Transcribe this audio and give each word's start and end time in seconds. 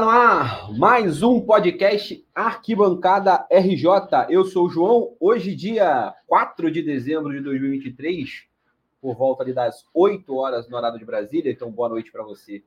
no 0.00 0.08
ar 0.08 0.72
mais 0.72 1.22
um 1.22 1.42
podcast 1.42 2.26
Arquibancada 2.34 3.46
RJ. 3.52 4.30
Eu 4.30 4.46
sou 4.46 4.66
o 4.66 4.70
João. 4.70 5.14
Hoje, 5.20 5.54
dia 5.54 6.14
4 6.26 6.70
de 6.70 6.80
dezembro 6.80 7.30
de 7.30 7.40
2023, 7.40 8.44
por 8.98 9.14
volta 9.14 9.42
ali 9.42 9.52
das 9.52 9.84
8 9.92 10.34
horas 10.34 10.70
no 10.70 10.76
horário 10.78 10.98
de 10.98 11.04
Brasília. 11.04 11.52
Então, 11.52 11.70
boa 11.70 11.90
noite 11.90 12.10
para 12.10 12.22
você 12.22 12.62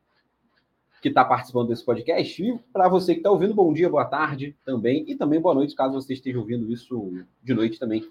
que 1.02 1.08
está 1.08 1.26
participando 1.26 1.70
desse 1.70 1.84
podcast. 1.84 2.44
E 2.44 2.60
para 2.72 2.88
você 2.88 3.14
que 3.14 3.22
está 3.22 3.32
ouvindo, 3.32 3.56
bom 3.56 3.74
dia, 3.74 3.90
boa 3.90 4.06
tarde 4.06 4.56
também. 4.64 5.04
E 5.08 5.16
também 5.16 5.42
boa 5.42 5.56
noite, 5.56 5.74
caso 5.74 6.00
você 6.00 6.14
esteja 6.14 6.38
ouvindo 6.38 6.72
isso 6.72 7.14
de 7.44 7.56
noite 7.56 7.80
também, 7.80 8.08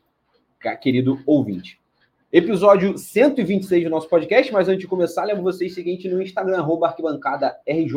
querido 0.80 1.20
ouvinte. 1.25 1.80
Episódio 2.33 2.98
126 2.98 3.84
do 3.84 3.91
nosso 3.91 4.09
podcast, 4.09 4.52
mas 4.52 4.69
antes 4.69 4.80
de 4.80 4.89
começar, 4.89 5.23
lembro 5.25 5.45
vocês 5.45 5.70
o 5.70 5.75
seguinte 5.77 6.09
no 6.09 6.20
Instagram, 6.20 6.59
arroba 6.59 6.89
arquibancada 6.89 7.56
RJ, 7.69 7.95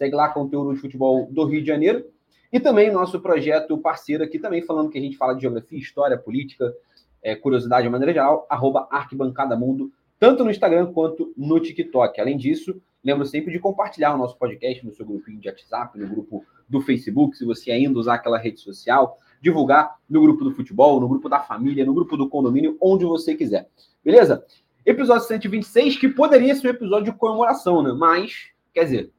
segue 0.00 0.16
lá 0.16 0.30
conteúdo 0.30 0.72
de 0.72 0.80
futebol 0.80 1.28
do 1.30 1.44
Rio 1.44 1.60
de 1.60 1.66
Janeiro, 1.66 2.06
e 2.50 2.58
também 2.58 2.90
nosso 2.90 3.20
projeto 3.20 3.76
parceiro 3.76 4.24
aqui 4.24 4.38
também, 4.38 4.62
falando 4.62 4.88
que 4.88 4.96
a 4.96 5.00
gente 5.00 5.18
fala 5.18 5.34
de 5.34 5.42
geografia, 5.42 5.78
história, 5.78 6.16
política, 6.16 6.74
é, 7.22 7.36
curiosidade 7.36 7.82
de 7.82 7.90
maneira 7.90 8.14
geral, 8.14 8.46
arroba 8.48 8.88
arquibancada 8.90 9.54
mundo, 9.54 9.92
tanto 10.18 10.42
no 10.42 10.50
Instagram 10.50 10.90
quanto 10.94 11.34
no 11.36 11.60
TikTok. 11.60 12.18
Além 12.18 12.38
disso, 12.38 12.80
lembro 13.04 13.26
sempre 13.26 13.52
de 13.52 13.58
compartilhar 13.58 14.14
o 14.14 14.16
nosso 14.16 14.38
podcast 14.38 14.84
no 14.86 14.94
seu 14.94 15.04
grupinho 15.04 15.38
de 15.38 15.48
WhatsApp, 15.48 15.98
no 15.98 16.08
grupo 16.08 16.46
do 16.66 16.80
Facebook, 16.80 17.36
se 17.36 17.44
você 17.44 17.70
ainda 17.70 17.98
usar 17.98 18.14
aquela 18.14 18.38
rede 18.38 18.58
social, 18.58 19.18
divulgar 19.38 19.98
no 20.08 20.22
grupo 20.22 20.44
do 20.44 20.52
futebol, 20.52 20.98
no 20.98 21.08
grupo 21.08 21.28
da 21.28 21.40
família, 21.40 21.84
no 21.84 21.92
grupo 21.92 22.16
do 22.16 22.26
condomínio, 22.26 22.74
onde 22.80 23.04
você 23.04 23.34
quiser. 23.34 23.68
Beleza? 24.02 24.46
Episódio 24.86 25.26
126, 25.26 25.98
que 25.98 26.08
poderia 26.08 26.54
ser 26.54 26.68
um 26.68 26.70
episódio 26.70 27.12
de 27.12 27.18
comemoração, 27.18 27.82
né? 27.82 27.92
Mas, 27.92 28.48
quer 28.72 28.84
dizer, 28.84 29.12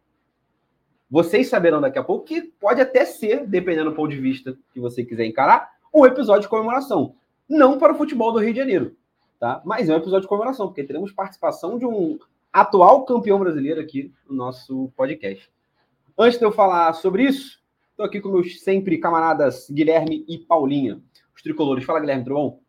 vocês 1.11 1.49
saberão 1.49 1.81
daqui 1.81 1.99
a 1.99 2.03
pouco 2.03 2.25
que 2.25 2.41
pode 2.41 2.79
até 2.79 3.05
ser, 3.05 3.45
dependendo 3.45 3.89
do 3.89 3.95
ponto 3.95 4.09
de 4.09 4.19
vista 4.19 4.57
que 4.73 4.79
você 4.79 5.03
quiser 5.03 5.25
encarar, 5.25 5.69
um 5.93 6.05
episódio 6.05 6.43
de 6.43 6.47
comemoração. 6.47 7.15
Não 7.49 7.77
para 7.77 7.93
o 7.93 7.97
futebol 7.97 8.31
do 8.31 8.39
Rio 8.39 8.53
de 8.53 8.59
Janeiro, 8.59 8.95
tá? 9.39 9.61
Mas 9.65 9.89
é 9.89 9.93
um 9.93 9.97
episódio 9.97 10.21
de 10.21 10.27
comemoração, 10.29 10.67
porque 10.67 10.85
teremos 10.85 11.11
participação 11.11 11.77
de 11.77 11.85
um 11.85 12.17
atual 12.51 13.03
campeão 13.03 13.37
brasileiro 13.37 13.81
aqui 13.81 14.13
no 14.27 14.35
nosso 14.35 14.89
podcast. 14.95 15.51
Antes 16.17 16.39
de 16.39 16.45
eu 16.45 16.51
falar 16.51 16.93
sobre 16.93 17.23
isso, 17.23 17.61
Estou 18.01 18.05
aqui 18.05 18.19
com 18.19 18.29
meus 18.29 18.61
sempre 18.61 18.97
camaradas 18.97 19.69
Guilherme 19.69 20.25
e 20.27 20.39
Paulinha, 20.39 20.99
os 21.35 21.41
tricolores. 21.43 21.83
Fala, 21.83 21.99
Guilherme, 21.99 22.23
tudo 22.23 22.33
bom? 22.33 22.60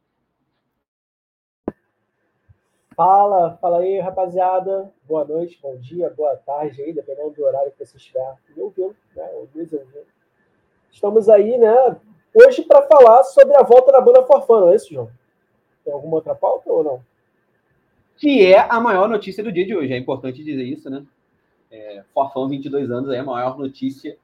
Fala, 2.95 3.57
fala 3.61 3.79
aí, 3.79 3.99
rapaziada. 4.01 4.93
Boa 5.09 5.25
noite, 5.25 5.59
bom 5.63 5.77
dia, 5.77 6.11
boa 6.11 6.37
tarde 6.37 6.83
aí, 6.83 6.93
dependendo 6.93 7.31
do 7.31 7.45
horário 7.45 7.73
que 7.73 7.85
você 7.85 7.97
estiver 7.97 8.37
me 8.55 8.63
ouvindo, 8.63 8.95
né? 9.17 9.31
Ou 9.35 9.49
nos. 9.55 9.73
Estamos 10.91 11.29
aí, 11.29 11.57
né? 11.57 11.97
Hoje 12.35 12.63
para 12.63 12.83
falar 12.83 13.25
sobre 13.25 13.57
a 13.57 13.63
volta 13.63 13.93
da 13.93 14.01
banda 14.01 14.23
Forfã, 14.25 14.71
é 14.71 14.75
isso, 14.75 14.93
João? 14.93 15.11
Tem 15.85 15.93
alguma 15.93 16.17
outra 16.17 16.35
pauta 16.35 16.71
ou 16.71 16.85
não? 16.85 17.03
Que 18.17 18.53
é 18.53 18.59
a 18.59 18.79
maior 18.79 19.09
notícia 19.09 19.43
do 19.43 19.53
dia 19.53 19.67
de 19.67 19.75
hoje. 19.75 19.93
É 19.93 19.97
importante 19.97 20.45
dizer 20.45 20.63
isso, 20.63 20.91
né? 20.91 21.05
É, 21.71 22.05
Forfã, 22.13 22.47
22 22.47 22.91
anos, 22.91 23.11
é 23.11 23.19
a 23.19 23.25
maior 23.25 23.57
notícia 23.59 24.19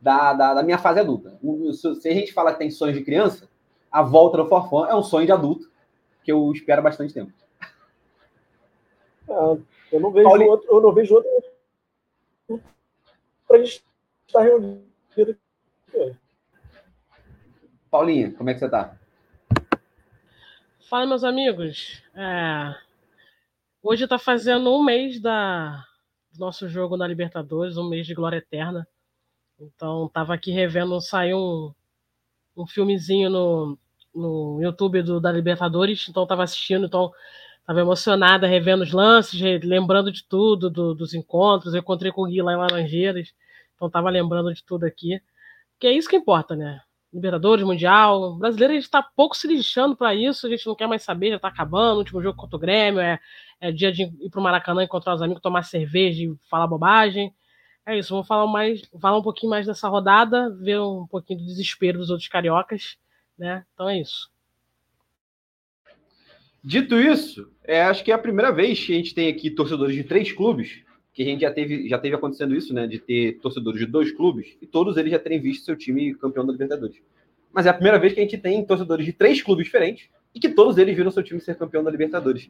da, 0.00 0.32
da, 0.32 0.54
da 0.54 0.62
minha 0.62 0.78
fase 0.78 1.00
adulta. 1.00 1.36
Se 1.74 2.08
a 2.08 2.14
gente 2.14 2.32
fala 2.32 2.52
que 2.52 2.60
tem 2.60 2.70
sonhos 2.70 2.96
de 2.96 3.04
criança, 3.04 3.48
a 3.90 4.02
volta 4.02 4.36
do 4.36 4.46
Forfã 4.46 4.86
é 4.88 4.94
um 4.94 5.02
sonho 5.02 5.26
de 5.26 5.32
adulto 5.32 5.70
que 6.22 6.30
eu 6.30 6.52
espero 6.52 6.80
bastante 6.80 7.12
tempo. 7.12 7.32
Eu 9.90 10.00
não 10.00 10.10
vejo 10.12 10.28
Paulinho... 10.28 10.50
outro, 10.50 10.68
eu 10.70 10.80
não 10.80 10.92
vejo 10.92 11.14
outro 11.14 11.30
para 13.48 13.56
a 13.58 13.64
gente 13.64 13.84
estar 14.26 14.42
reunido. 14.42 14.86
Paulinha, 17.90 18.32
como 18.32 18.48
é 18.48 18.54
que 18.54 18.60
você 18.60 18.64
está? 18.64 18.96
Fala, 20.88 21.06
meus 21.06 21.22
amigos. 21.22 22.02
É... 22.14 22.74
Hoje 23.82 24.04
está 24.04 24.18
fazendo 24.18 24.74
um 24.74 24.82
mês 24.82 25.20
da... 25.20 25.84
do 26.32 26.40
nosso 26.40 26.68
jogo 26.68 26.96
na 26.96 27.06
Libertadores, 27.06 27.76
um 27.76 27.88
mês 27.88 28.06
de 28.06 28.14
glória 28.14 28.38
eterna. 28.38 28.88
Então, 29.60 30.08
tava 30.08 30.32
aqui 30.32 30.50
revendo, 30.50 30.98
saiu 31.00 31.38
um, 31.38 31.74
um 32.56 32.66
filmezinho 32.66 33.28
no, 33.28 33.78
no 34.14 34.58
YouTube 34.62 35.02
do, 35.02 35.20
da 35.20 35.30
Libertadores, 35.30 36.06
então 36.08 36.26
tava 36.26 36.42
assistindo, 36.42 36.86
então 36.86 37.12
tava 37.66 37.80
emocionada, 37.80 38.46
revendo 38.46 38.82
os 38.82 38.92
lances, 38.92 39.40
lembrando 39.62 40.10
de 40.12 40.24
tudo, 40.26 40.68
do, 40.70 40.94
dos 40.94 41.14
encontros. 41.14 41.74
Eu 41.74 41.80
encontrei 41.80 42.12
com 42.12 42.22
o 42.22 42.26
Gui 42.26 42.42
lá 42.42 42.52
em 42.52 42.56
Laranjeiras, 42.56 43.32
então 43.74 43.90
tava 43.90 44.10
lembrando 44.10 44.52
de 44.52 44.64
tudo 44.64 44.84
aqui. 44.84 45.20
Que 45.78 45.86
é 45.86 45.92
isso 45.92 46.08
que 46.08 46.16
importa, 46.16 46.56
né? 46.56 46.80
Libertadores, 47.12 47.64
Mundial. 47.64 48.22
O 48.22 48.36
brasileiro 48.38 48.72
a 48.72 48.76
gente 48.76 48.90
tá 48.90 49.02
pouco 49.02 49.36
se 49.36 49.46
lixando 49.46 49.96
para 49.96 50.14
isso, 50.14 50.46
a 50.46 50.50
gente 50.50 50.66
não 50.66 50.74
quer 50.74 50.86
mais 50.88 51.02
saber, 51.02 51.30
já 51.30 51.38
tá 51.38 51.48
acabando. 51.48 51.96
O 51.96 51.98
último 51.98 52.22
jogo 52.22 52.36
contra 52.38 52.56
o 52.56 52.60
Grêmio 52.60 53.00
é, 53.00 53.20
é 53.60 53.70
dia 53.70 53.92
de 53.92 54.04
ir 54.04 54.30
pro 54.30 54.40
Maracanã 54.40 54.82
encontrar 54.82 55.14
os 55.14 55.22
amigos, 55.22 55.42
tomar 55.42 55.62
cerveja 55.62 56.22
e 56.22 56.34
falar 56.48 56.66
bobagem. 56.66 57.34
É 57.84 57.98
isso, 57.98 58.10
vamos 58.10 58.28
falar 58.28 58.46
mais, 58.46 58.80
falar 59.00 59.18
um 59.18 59.22
pouquinho 59.22 59.50
mais 59.50 59.66
dessa 59.66 59.88
rodada, 59.88 60.50
ver 60.50 60.80
um 60.80 61.06
pouquinho 61.06 61.40
do 61.40 61.46
desespero 61.46 61.98
dos 61.98 62.10
outros 62.10 62.28
cariocas, 62.28 62.96
né? 63.36 63.64
Então 63.74 63.88
é 63.88 63.98
isso. 64.00 64.31
Dito 66.64 66.98
isso, 66.98 67.50
é, 67.64 67.82
acho 67.82 68.04
que 68.04 68.12
é 68.12 68.14
a 68.14 68.18
primeira 68.18 68.52
vez 68.52 68.84
que 68.84 68.92
a 68.92 68.96
gente 68.96 69.14
tem 69.14 69.28
aqui 69.28 69.50
torcedores 69.50 69.96
de 69.96 70.04
três 70.04 70.30
clubes, 70.30 70.82
que 71.12 71.22
a 71.22 71.24
gente 71.24 71.40
já 71.40 71.50
teve, 71.50 71.88
já 71.88 71.98
teve 71.98 72.14
acontecendo 72.14 72.54
isso, 72.54 72.72
né? 72.72 72.86
De 72.86 72.98
ter 72.98 73.38
torcedores 73.40 73.80
de 73.80 73.86
dois 73.86 74.12
clubes, 74.12 74.56
e 74.62 74.66
todos 74.66 74.96
eles 74.96 75.10
já 75.10 75.18
terem 75.18 75.40
visto 75.40 75.64
seu 75.64 75.76
time 75.76 76.14
campeão 76.14 76.46
da 76.46 76.52
Libertadores. 76.52 77.02
Mas 77.52 77.66
é 77.66 77.70
a 77.70 77.74
primeira 77.74 77.98
vez 77.98 78.14
que 78.14 78.20
a 78.20 78.22
gente 78.22 78.38
tem 78.38 78.64
torcedores 78.64 79.04
de 79.04 79.12
três 79.12 79.42
clubes 79.42 79.66
diferentes 79.66 80.08
e 80.34 80.40
que 80.40 80.48
todos 80.48 80.78
eles 80.78 80.96
viram 80.96 81.10
seu 81.10 81.22
time 81.22 81.40
ser 81.40 81.56
campeão 81.56 81.82
da 81.82 81.90
Libertadores. 81.90 82.48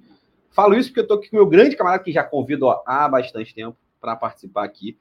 Falo 0.51 0.75
isso 0.75 0.91
porque 0.91 1.01
eu 1.01 1.07
tô 1.07 1.15
aqui 1.15 1.31
com 1.31 1.37
o 1.37 1.41
meu 1.41 1.49
grande 1.49 1.75
camarada 1.75 2.05
que 2.05 2.13
já 2.13 2.23
convido 2.23 2.67
ó, 2.67 2.83
há 2.87 3.09
bastante 3.09 3.55
tempo 3.55 3.77
para 4.01 4.15
participar 4.15 4.65
aqui. 4.65 4.97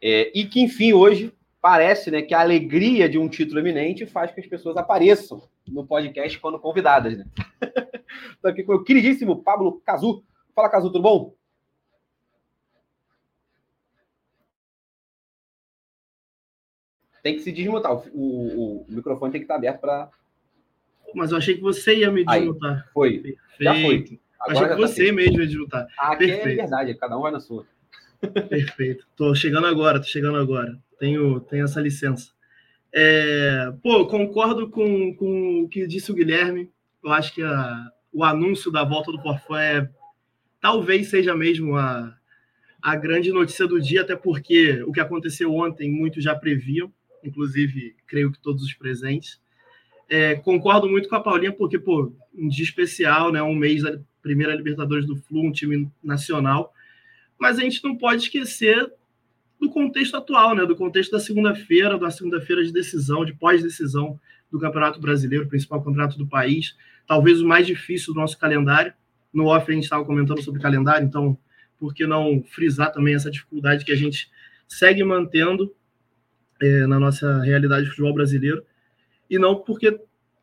É, 0.00 0.30
e 0.34 0.44
que, 0.44 0.60
enfim, 0.60 0.92
hoje 0.92 1.32
parece 1.60 2.10
né, 2.10 2.22
que 2.22 2.34
a 2.34 2.40
alegria 2.40 3.08
de 3.08 3.18
um 3.18 3.28
título 3.28 3.58
eminente 3.58 4.06
faz 4.06 4.30
que 4.30 4.40
as 4.40 4.46
pessoas 4.46 4.76
apareçam 4.76 5.42
no 5.70 5.86
podcast 5.86 6.38
quando 6.38 6.58
convidadas. 6.58 7.18
Né? 7.18 7.26
Estou 8.34 8.50
aqui 8.50 8.62
com 8.62 8.74
o 8.74 8.84
queridíssimo 8.84 9.42
Pablo 9.42 9.80
Cazu. 9.84 10.24
Fala, 10.54 10.68
Cazu, 10.68 10.88
tudo 10.88 11.02
bom? 11.02 11.34
Tem 17.22 17.34
que 17.34 17.42
se 17.42 17.52
desmutar. 17.52 17.92
O, 17.92 18.02
o, 18.14 18.82
o 18.82 18.86
microfone 18.88 19.32
tem 19.32 19.40
que 19.40 19.44
estar 19.44 19.56
aberto 19.56 19.80
para. 19.80 20.10
Mas 21.14 21.30
eu 21.30 21.38
achei 21.38 21.54
que 21.54 21.60
você 21.60 21.96
ia 21.96 22.10
me 22.10 22.24
desmutar. 22.24 22.84
Aí, 22.86 22.92
foi. 22.92 23.18
Perfeito. 23.18 23.38
Já 23.60 23.74
foi. 23.74 24.20
Agora 24.40 24.52
achei 24.52 24.62
que 24.62 24.68
tá 24.68 24.76
você 24.76 25.06
tá 25.06 25.12
mesmo 25.12 25.40
ia 25.40 25.46
desmutar. 25.46 25.86
Ah, 25.98 26.12
aqui 26.12 26.24
é 26.24 26.28
Perfeito. 26.28 26.48
é 26.48 26.62
verdade, 26.62 26.94
cada 26.94 27.18
um 27.18 27.22
vai 27.22 27.32
na 27.32 27.40
sua. 27.40 27.66
Perfeito. 28.48 29.06
Tô 29.16 29.34
chegando 29.34 29.66
agora, 29.66 29.98
tô 29.98 30.06
chegando 30.06 30.38
agora. 30.38 30.78
Tenho, 30.98 31.40
tenho 31.40 31.64
essa 31.64 31.80
licença. 31.80 32.32
É, 32.92 33.72
pô, 33.82 34.06
concordo 34.06 34.68
com, 34.70 35.14
com 35.14 35.62
o 35.62 35.68
que 35.68 35.86
disse 35.86 36.10
o 36.10 36.14
Guilherme. 36.14 36.70
Eu 37.02 37.12
acho 37.12 37.34
que 37.34 37.42
a, 37.42 37.90
o 38.12 38.24
anúncio 38.24 38.70
da 38.70 38.84
volta 38.84 39.12
do 39.12 39.20
Forfã 39.20 39.60
é 39.60 39.90
talvez 40.60 41.08
seja 41.08 41.34
mesmo 41.36 41.76
a, 41.76 42.16
a 42.82 42.96
grande 42.96 43.30
notícia 43.30 43.66
do 43.66 43.80
dia, 43.80 44.02
até 44.02 44.16
porque 44.16 44.82
o 44.82 44.92
que 44.92 45.00
aconteceu 45.00 45.54
ontem 45.54 45.90
muitos 45.90 46.24
já 46.24 46.34
previam, 46.34 46.92
inclusive 47.22 47.94
creio 48.06 48.32
que 48.32 48.40
todos 48.40 48.62
os 48.64 48.74
presentes. 48.74 49.40
É, 50.08 50.34
concordo 50.36 50.88
muito 50.88 51.08
com 51.08 51.16
a 51.16 51.20
Paulinha, 51.20 51.52
porque, 51.52 51.78
pô, 51.78 52.12
um 52.34 52.48
dia 52.48 52.64
especial, 52.64 53.30
né? 53.30 53.42
Um 53.42 53.54
mês 53.54 53.82
da 53.82 53.98
primeira 54.22 54.54
Libertadores 54.54 55.06
do 55.06 55.16
Flu, 55.16 55.44
um 55.44 55.52
time 55.52 55.90
nacional 56.02 56.72
mas 57.38 57.58
a 57.58 57.62
gente 57.62 57.82
não 57.84 57.96
pode 57.96 58.24
esquecer 58.24 58.92
do 59.60 59.68
contexto 59.70 60.16
atual, 60.16 60.54
né? 60.54 60.64
Do 60.64 60.76
contexto 60.76 61.10
da 61.10 61.20
segunda-feira, 61.20 61.98
da 61.98 62.10
segunda-feira 62.10 62.64
de 62.64 62.72
decisão, 62.72 63.24
de 63.24 63.34
pós-decisão 63.34 64.18
do 64.50 64.58
Campeonato 64.58 65.00
Brasileiro, 65.00 65.48
principal 65.48 65.82
campeonato 65.82 66.16
do 66.16 66.26
país, 66.26 66.76
talvez 67.06 67.40
o 67.40 67.46
mais 67.46 67.66
difícil 67.66 68.14
do 68.14 68.20
nosso 68.20 68.38
calendário. 68.38 68.92
No 69.32 69.46
off 69.46 69.70
a 69.70 69.74
gente 69.74 69.84
estava 69.84 70.04
comentando 70.04 70.42
sobre 70.42 70.60
calendário, 70.60 71.06
então 71.06 71.36
por 71.78 71.94
que 71.94 72.06
não 72.06 72.42
frisar 72.42 72.92
também 72.92 73.14
essa 73.14 73.30
dificuldade 73.30 73.84
que 73.84 73.92
a 73.92 73.96
gente 73.96 74.30
segue 74.66 75.04
mantendo 75.04 75.74
é, 76.60 76.86
na 76.86 76.98
nossa 76.98 77.40
realidade 77.42 77.84
de 77.84 77.90
futebol 77.90 78.14
brasileiro? 78.14 78.64
E 79.28 79.38
não 79.38 79.56
porque 79.56 80.00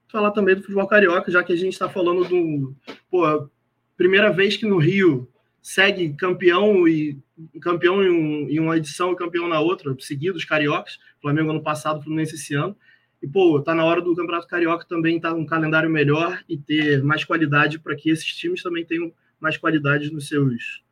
falar 0.08 0.32
também 0.32 0.56
do 0.56 0.62
futebol 0.62 0.88
carioca, 0.88 1.32
já 1.32 1.44
que 1.44 1.52
a 1.52 1.58
gente 1.58 1.74
está 1.74 1.90
falando 1.90 2.24
do. 2.26 2.76
Pô, 3.10 3.50
primeira 3.98 4.32
vez 4.32 4.56
que 4.56 4.66
no 4.66 4.78
Rio 4.78 5.28
segue 5.66 6.14
campeão 6.14 6.88
e 6.88 7.20
campeão 7.60 8.04
em, 8.04 8.10
um, 8.12 8.50
em, 8.52 8.60
uma 8.60 8.78
edição 8.78 9.12
e 9.12 9.16
campeão 9.16 9.48
na 9.48 9.60
outra, 9.60 9.96
seguidos 10.00 10.46
cariocas. 10.46 11.00
Flamengo 11.20 11.50
ano 11.50 11.64
passado, 11.64 12.04
Fluminense 12.04 12.36
esse 12.36 12.54
ano. 12.54 12.78
E, 13.20 13.28
pô, 13.28 13.60
tá 13.60 13.74
na 13.74 13.84
hora 13.84 14.00
do 14.00 14.16
Campeonato 14.16 14.48
Carioca 14.48 14.86
também 14.86 15.16
estar 15.16 15.32
tá 15.32 15.36
um 15.36 15.44
calendário 15.44 15.90
melhor 15.90 16.40
e 16.48 16.56
ter 16.56 17.04
mais 17.04 17.24
qualidade 17.24 17.80
para 17.80 17.96
que 17.96 18.12
esses 18.12 18.28
times 18.28 18.62
também 18.62 18.86
tenham 18.86 19.12
mais 19.40 19.58
qualidade 19.58 20.14
nos 20.14 20.28
seus 20.28 20.84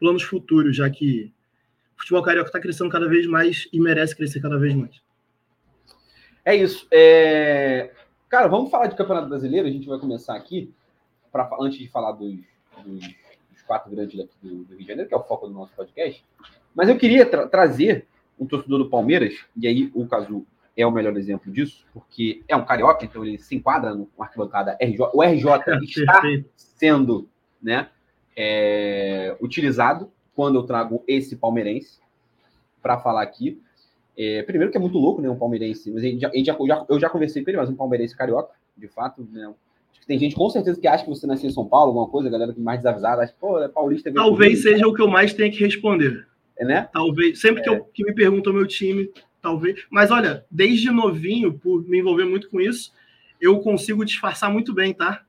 planos 0.00 0.22
futuros, 0.22 0.74
já 0.74 0.88
que 0.88 1.30
futebol 1.94 2.22
carioca 2.22 2.48
está 2.48 2.58
crescendo 2.58 2.88
cada 2.88 3.06
vez 3.06 3.26
mais 3.26 3.68
e 3.74 3.78
merece 3.78 4.16
crescer 4.16 4.40
cada 4.40 4.56
vez 4.56 4.74
mais. 4.74 5.02
É 6.46 6.56
isso. 6.56 6.88
É... 6.90 7.92
Cara, 8.30 8.48
vamos 8.48 8.70
falar 8.70 8.86
de 8.86 8.96
Campeonato 8.96 9.28
Brasileiro. 9.28 9.68
A 9.68 9.70
gente 9.70 9.86
vai 9.86 9.98
começar 9.98 10.34
aqui, 10.34 10.72
pra, 11.30 11.46
antes 11.60 11.78
de 11.78 11.88
falar 11.90 12.12
dos, 12.12 12.38
dos 12.86 13.23
quatro 13.66 13.90
grandes 13.90 14.16
daqui 14.16 14.34
do, 14.42 14.64
do, 14.64 14.74
Rio 14.74 14.78
de 14.78 14.86
Janeiro, 14.86 15.08
que 15.08 15.14
é 15.14 15.18
o 15.18 15.22
foco 15.22 15.46
do 15.46 15.52
nosso 15.52 15.72
podcast. 15.74 16.24
Mas 16.74 16.88
eu 16.88 16.96
queria 16.96 17.26
tra 17.26 17.46
trazer 17.46 18.06
um 18.38 18.46
torcedor 18.46 18.78
do 18.78 18.90
Palmeiras, 18.90 19.34
e 19.56 19.66
aí 19.66 19.90
o 19.94 20.06
Cazu 20.06 20.46
é 20.76 20.84
o 20.86 20.90
melhor 20.90 21.16
exemplo 21.16 21.52
disso, 21.52 21.86
porque 21.92 22.42
é 22.48 22.56
um 22.56 22.64
carioca, 22.64 23.04
então 23.04 23.24
ele 23.24 23.38
se 23.38 23.54
enquadra 23.54 23.94
no 23.94 24.08
arquibancada 24.18 24.76
RJ. 24.80 25.10
O 25.12 25.22
RJ 25.22 25.50
está 25.82 26.22
sendo 26.56 27.28
né, 27.62 27.88
é, 28.36 29.36
utilizado 29.40 30.10
quando 30.34 30.56
eu 30.56 30.64
trago 30.64 31.04
esse 31.06 31.36
palmeirense 31.36 32.00
para 32.82 32.98
falar 32.98 33.22
aqui. 33.22 33.60
É, 34.16 34.42
primeiro 34.42 34.70
que 34.70 34.76
é 34.76 34.80
muito 34.80 34.98
louco, 34.98 35.22
né? 35.22 35.28
Um 35.28 35.38
palmeirense. 35.38 35.90
Mas 35.90 36.02
já, 36.20 36.30
já, 36.34 36.86
eu 36.88 37.00
já 37.00 37.08
conversei 37.08 37.42
com 37.42 37.50
ele, 37.50 37.56
mas 37.56 37.70
um 37.70 37.76
palmeirense 37.76 38.16
carioca, 38.16 38.54
de 38.76 38.88
fato, 38.88 39.26
né? 39.30 39.52
Tem 40.06 40.18
gente 40.18 40.34
com 40.34 40.48
certeza 40.50 40.80
que 40.80 40.86
acha 40.86 41.04
que 41.04 41.10
você 41.10 41.26
nasceu 41.26 41.48
em 41.48 41.52
São 41.52 41.66
Paulo, 41.66 41.88
alguma 41.88 42.08
coisa, 42.08 42.28
a 42.28 42.32
galera 42.32 42.52
que 42.52 42.60
mais 42.60 42.78
desavisada, 42.78 43.22
acha 43.22 43.32
que, 43.32 43.38
pô, 43.38 43.58
é 43.58 43.68
paulista. 43.68 44.12
Talvez 44.12 44.62
seja 44.62 44.86
o 44.86 44.92
que 44.92 45.00
eu 45.00 45.08
mais 45.08 45.32
tenho 45.32 45.52
que 45.52 45.64
responder. 45.64 46.26
É, 46.56 46.64
né? 46.64 46.88
Talvez. 46.92 47.40
Sempre 47.40 47.60
é. 47.60 47.64
que, 47.64 47.70
eu, 47.70 47.84
que 47.84 48.04
me 48.04 48.14
perguntam 48.14 48.52
o 48.52 48.56
meu 48.56 48.66
time, 48.66 49.10
talvez. 49.40 49.84
Mas 49.90 50.10
olha, 50.10 50.44
desde 50.50 50.90
novinho, 50.90 51.58
por 51.58 51.86
me 51.88 51.98
envolver 51.98 52.24
muito 52.24 52.48
com 52.50 52.60
isso, 52.60 52.92
eu 53.40 53.58
consigo 53.60 54.04
disfarçar 54.04 54.52
muito 54.52 54.72
bem, 54.72 54.92
tá? 54.92 55.22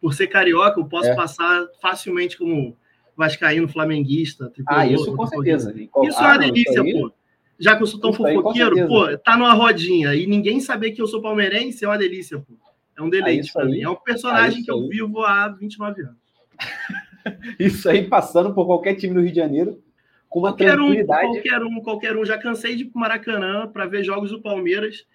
Por 0.00 0.14
ser 0.14 0.28
carioca, 0.28 0.80
eu 0.80 0.86
posso 0.86 1.08
é. 1.08 1.14
passar 1.14 1.66
facilmente 1.80 2.38
como 2.38 2.76
vascaíno, 3.16 3.68
flamenguista. 3.68 4.52
Ah, 4.66 4.86
isso 4.86 5.14
com 5.14 5.26
certeza. 5.26 5.74
Isso 5.76 6.18
ah, 6.18 6.24
é 6.24 6.26
uma 6.28 6.38
delícia, 6.38 6.82
pô 6.82 7.12
já 7.60 7.76
que 7.76 7.82
eu 7.82 7.86
sou 7.86 8.00
tão 8.00 8.10
Isso 8.10 8.16
fofoqueiro, 8.16 8.80
aí, 8.80 8.88
pô, 8.88 9.18
tá 9.18 9.36
numa 9.36 9.52
rodinha 9.52 10.14
e 10.14 10.26
ninguém 10.26 10.60
saber 10.60 10.92
que 10.92 11.02
eu 11.02 11.06
sou 11.06 11.20
palmeirense 11.20 11.84
é 11.84 11.88
uma 11.88 11.98
delícia, 11.98 12.38
pô. 12.38 12.54
É 13.00 13.02
um 13.02 13.10
deleite 13.10 13.52
para 13.52 13.64
mim. 13.64 13.80
É 13.80 13.88
um 13.88 13.96
personagem 13.96 14.62
que 14.62 14.70
eu 14.70 14.88
vivo 14.88 15.22
há 15.22 15.48
29 15.48 16.02
anos. 16.02 16.16
Isso 17.58 17.88
aí 17.88 18.06
passando 18.06 18.54
por 18.54 18.66
qualquer 18.66 18.94
time 18.94 19.14
do 19.14 19.20
Rio 19.20 19.30
de 19.30 19.36
Janeiro 19.36 19.82
com 20.28 20.40
uma 20.40 20.50
qualquer 20.50 20.74
tranquilidade. 20.74 21.26
Um, 21.26 21.32
qualquer 21.32 21.62
um, 21.62 21.80
qualquer 21.80 22.16
um. 22.16 22.24
Já 22.24 22.38
cansei 22.38 22.76
de 22.76 22.82
ir 22.82 22.86
pro 22.86 23.00
Maracanã 23.00 23.66
para 23.66 23.86
ver 23.86 24.04
jogos 24.04 24.30
do 24.30 24.40
Palmeiras 24.40 25.06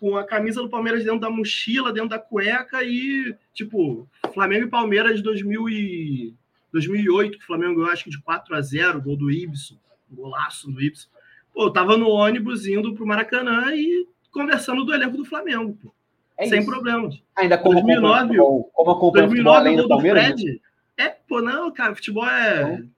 com 0.00 0.16
a 0.16 0.24
camisa 0.24 0.62
do 0.62 0.68
Palmeiras 0.68 1.04
dentro 1.04 1.20
da 1.20 1.30
mochila, 1.30 1.92
dentro 1.92 2.10
da 2.10 2.18
cueca 2.18 2.82
e, 2.82 3.34
tipo, 3.52 4.08
Flamengo 4.32 4.66
e 4.66 4.70
Palmeiras 4.70 5.16
de 5.16 5.22
2000 5.22 5.68
e... 5.68 6.34
2008, 6.72 7.38
que 7.38 7.44
o 7.44 7.46
Flamengo 7.46 7.76
ganhou 7.76 7.92
acho 7.92 8.02
que 8.02 8.10
de 8.10 8.20
4 8.20 8.56
a 8.56 8.60
0 8.60 9.00
gol 9.00 9.16
do 9.16 9.30
Ibson, 9.30 9.76
golaço 10.10 10.68
do 10.68 10.82
Ibson. 10.82 11.08
Pô, 11.54 11.66
eu 11.66 11.72
tava 11.72 11.96
no 11.96 12.08
ônibus 12.08 12.66
indo 12.66 12.92
pro 12.94 13.06
Maracanã 13.06 13.72
e 13.72 14.08
conversando 14.32 14.84
do 14.84 14.92
elenco 14.92 15.16
do 15.16 15.24
Flamengo, 15.24 15.78
pô. 15.80 15.94
É 16.36 16.46
sem 16.46 16.60
isso. 16.60 16.70
problemas. 16.70 17.22
Ainda 17.36 17.56
como 17.58 17.74
2009, 17.74 18.36
como, 18.72 18.98
como 18.98 19.12
2009 19.12 19.70
o 19.70 19.88
gol 19.88 19.96
do 19.96 20.00
Fred. 20.00 20.44
Né? 20.44 20.58
É, 20.96 21.08
pô, 21.08 21.40
não, 21.40 21.72
cara, 21.72 21.94
futebol 21.94 22.26
é. 22.26 22.62
Então... 22.74 22.94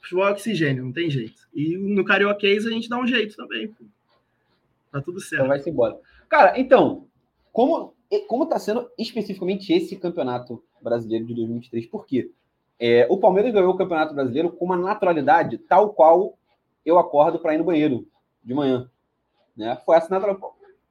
Futebol 0.00 0.28
é 0.28 0.30
oxigênio, 0.30 0.84
não 0.84 0.92
tem 0.92 1.10
jeito. 1.10 1.48
E 1.52 1.76
no 1.76 2.04
Carioquês 2.04 2.64
a 2.66 2.70
gente 2.70 2.88
dá 2.88 2.98
um 2.98 3.06
jeito 3.06 3.36
também, 3.36 3.68
pô. 3.68 3.84
Tá 4.92 5.02
tudo 5.02 5.20
certo. 5.20 5.42
Então 5.42 5.48
vai-se 5.48 5.68
embora. 5.68 5.98
Cara, 6.28 6.58
então, 6.58 7.06
como, 7.52 7.94
como 8.26 8.46
tá 8.46 8.58
sendo 8.58 8.88
especificamente 8.96 9.72
esse 9.72 9.96
campeonato 9.96 10.62
brasileiro 10.80 11.26
de 11.26 11.34
2023? 11.34 11.86
Por 11.86 12.06
quê? 12.06 12.30
É, 12.78 13.06
o 13.10 13.18
Palmeiras 13.18 13.52
ganhou 13.52 13.72
o 13.72 13.76
Campeonato 13.76 14.14
Brasileiro 14.14 14.52
com 14.52 14.64
uma 14.64 14.76
naturalidade 14.76 15.58
tal 15.58 15.92
qual 15.92 16.38
eu 16.86 16.98
acordo 16.98 17.38
para 17.38 17.54
ir 17.54 17.58
no 17.58 17.64
banheiro 17.64 18.06
de 18.42 18.54
manhã. 18.54 18.88
Né? 19.56 19.76
Foi 19.84 19.96
assinado. 19.96 20.26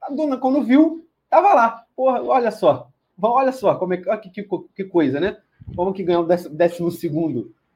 A 0.01 0.12
dona, 0.12 0.38
quando 0.38 0.63
viu, 0.63 1.06
tava 1.29 1.53
lá. 1.53 1.83
Porra, 1.95 2.21
olha 2.24 2.51
só. 2.51 2.89
Olha 3.21 3.51
só 3.51 3.75
como 3.75 3.94
é 3.94 3.97
que, 3.97 4.29
que, 4.29 4.47
que 4.75 4.83
coisa, 4.83 5.19
né? 5.19 5.38
Vamos 5.68 5.95
que 5.95 6.03
ganhar 6.03 6.21
o 6.21 6.25
12 6.25 6.50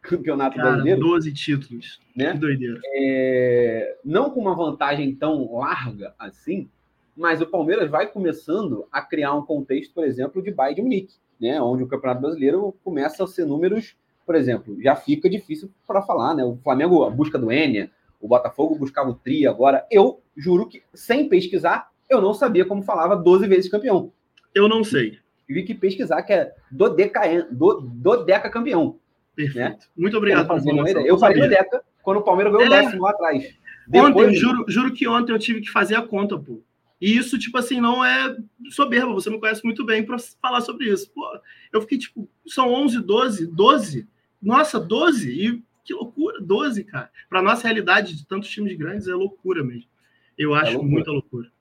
campeonato 0.01 0.55
Cara, 0.55 0.69
brasileiro. 0.69 1.01
12 1.01 1.33
títulos. 1.33 1.99
Né? 2.15 2.33
Que 2.33 2.39
doideira. 2.39 2.79
É, 2.95 3.97
não 4.03 4.29
com 4.29 4.39
uma 4.39 4.55
vantagem 4.55 5.13
tão 5.15 5.53
larga 5.53 6.13
assim, 6.17 6.69
mas 7.15 7.41
o 7.41 7.45
Palmeiras 7.45 7.89
vai 7.89 8.07
começando 8.07 8.85
a 8.91 9.01
criar 9.01 9.33
um 9.33 9.45
contexto, 9.45 9.93
por 9.93 10.03
exemplo, 10.03 10.41
de 10.41 10.51
Bayern 10.51 10.75
de 10.75 10.81
Munique, 10.81 11.15
né? 11.39 11.61
onde 11.61 11.83
o 11.83 11.87
Campeonato 11.87 12.21
Brasileiro 12.21 12.75
começa 12.83 13.23
a 13.23 13.27
ser 13.27 13.45
números, 13.45 13.95
por 14.25 14.35
exemplo, 14.35 14.81
já 14.81 14.95
fica 14.95 15.29
difícil 15.29 15.69
para 15.85 16.01
falar, 16.01 16.33
né? 16.33 16.43
O 16.43 16.55
Flamengo, 16.63 17.03
a 17.03 17.09
busca 17.09 17.37
do 17.37 17.51
Enia, 17.51 17.91
o 18.19 18.27
Botafogo 18.27 18.75
buscava 18.75 19.09
o 19.09 19.15
tri 19.15 19.45
agora. 19.47 19.85
Eu 19.89 20.21
juro 20.37 20.67
que, 20.67 20.83
sem 20.93 21.27
pesquisar, 21.27 21.89
eu 22.11 22.21
não 22.21 22.33
sabia 22.33 22.65
como 22.65 22.83
falava 22.83 23.15
12 23.15 23.47
vezes 23.47 23.71
campeão. 23.71 24.11
Eu 24.53 24.67
não 24.67 24.83
sei. 24.83 25.19
Tive 25.47 25.63
que 25.63 25.73
pesquisar 25.73 26.21
que 26.23 26.33
é 26.33 26.53
dodeca, 26.69 27.47
do, 27.51 27.81
dodeca 27.81 28.49
campeão. 28.49 28.99
Perfeito. 29.35 29.69
Né? 29.69 29.77
Muito 29.95 30.17
obrigado 30.17 30.47
pela 30.47 30.59
informação. 30.59 31.05
Eu 31.05 31.17
falei 31.17 31.41
dodeca 31.41 31.83
quando 32.01 32.17
o 32.17 32.23
Palmeiras 32.23 32.53
ganhou 32.53 32.69
o 32.69 32.73
é. 32.73 32.81
décimo 32.81 33.03
lá 33.03 33.11
atrás. 33.11 33.55
Depois, 33.87 34.15
ontem, 34.15 34.35
juro, 34.35 34.65
juro 34.67 34.93
que 34.93 35.07
ontem 35.07 35.31
eu 35.31 35.39
tive 35.39 35.61
que 35.61 35.69
fazer 35.69 35.95
a 35.95 36.01
conta, 36.01 36.37
pô. 36.37 36.61
E 36.99 37.17
isso, 37.17 37.39
tipo 37.39 37.57
assim, 37.57 37.81
não 37.81 38.05
é 38.05 38.37
soberba, 38.69 39.11
você 39.11 39.29
me 39.29 39.39
conhece 39.39 39.63
muito 39.63 39.83
bem 39.83 40.05
para 40.05 40.17
falar 40.41 40.61
sobre 40.61 40.85
isso. 40.85 41.11
Pô, 41.11 41.25
eu 41.73 41.81
fiquei 41.81 41.97
tipo, 41.97 42.29
são 42.45 42.71
11, 42.71 43.01
12, 43.01 43.47
12? 43.47 44.07
Nossa, 44.41 44.79
12? 44.79 45.31
E 45.31 45.63
que 45.83 45.93
loucura, 45.93 46.39
12, 46.39 46.83
cara. 46.83 47.09
Para 47.27 47.41
nossa 47.41 47.63
realidade 47.63 48.15
de 48.15 48.25
tantos 48.27 48.49
times 48.49 48.77
grandes 48.77 49.07
é 49.07 49.13
loucura 49.13 49.63
mesmo. 49.63 49.89
Eu 50.37 50.55
é 50.55 50.59
acho 50.59 50.71
é 50.71 50.73
loucura. 50.73 50.91
muita 50.91 51.11
loucura. 51.11 51.51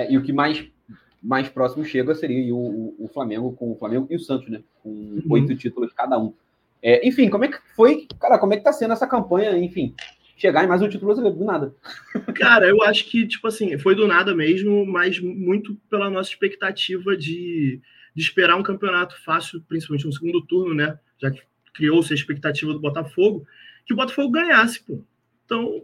É, 0.00 0.10
e 0.10 0.16
o 0.16 0.22
que 0.22 0.32
mais, 0.32 0.64
mais 1.22 1.46
próximo 1.50 1.84
chega 1.84 2.14
seria 2.14 2.54
o, 2.54 2.58
o, 2.58 3.04
o, 3.04 3.08
Flamengo 3.08 3.52
com 3.52 3.70
o 3.70 3.76
Flamengo 3.76 4.06
e 4.08 4.16
o 4.16 4.20
Santos, 4.20 4.48
né? 4.48 4.62
Com 4.82 4.88
uhum. 4.88 5.22
oito 5.28 5.54
títulos 5.54 5.92
cada 5.92 6.18
um. 6.18 6.32
É, 6.82 7.06
enfim, 7.06 7.28
como 7.28 7.44
é 7.44 7.48
que 7.48 7.58
foi, 7.76 8.06
cara, 8.18 8.38
como 8.38 8.54
é 8.54 8.56
que 8.56 8.64
tá 8.64 8.72
sendo 8.72 8.94
essa 8.94 9.06
campanha, 9.06 9.58
enfim, 9.58 9.94
chegar 10.38 10.64
em 10.64 10.66
mais 10.66 10.80
um 10.80 10.88
título 10.88 11.08
brasileiro 11.08 11.36
do 11.36 11.44
nada? 11.44 11.74
Cara, 12.34 12.66
eu 12.66 12.82
acho 12.82 13.04
que, 13.10 13.26
tipo 13.26 13.46
assim, 13.46 13.76
foi 13.76 13.94
do 13.94 14.06
nada 14.06 14.34
mesmo, 14.34 14.86
mas 14.86 15.20
muito 15.20 15.76
pela 15.90 16.08
nossa 16.08 16.30
expectativa 16.30 17.14
de, 17.14 17.78
de 18.14 18.22
esperar 18.22 18.56
um 18.56 18.62
campeonato 18.62 19.22
fácil, 19.22 19.62
principalmente 19.68 20.06
no 20.06 20.12
segundo 20.14 20.40
turno, 20.46 20.72
né? 20.72 20.98
Já 21.20 21.30
que 21.30 21.42
criou-se 21.74 22.10
a 22.10 22.16
expectativa 22.16 22.72
do 22.72 22.80
Botafogo, 22.80 23.46
que 23.84 23.92
o 23.92 23.96
Botafogo 23.96 24.30
ganhasse, 24.30 24.82
pô. 24.82 25.04
Então, 25.50 25.82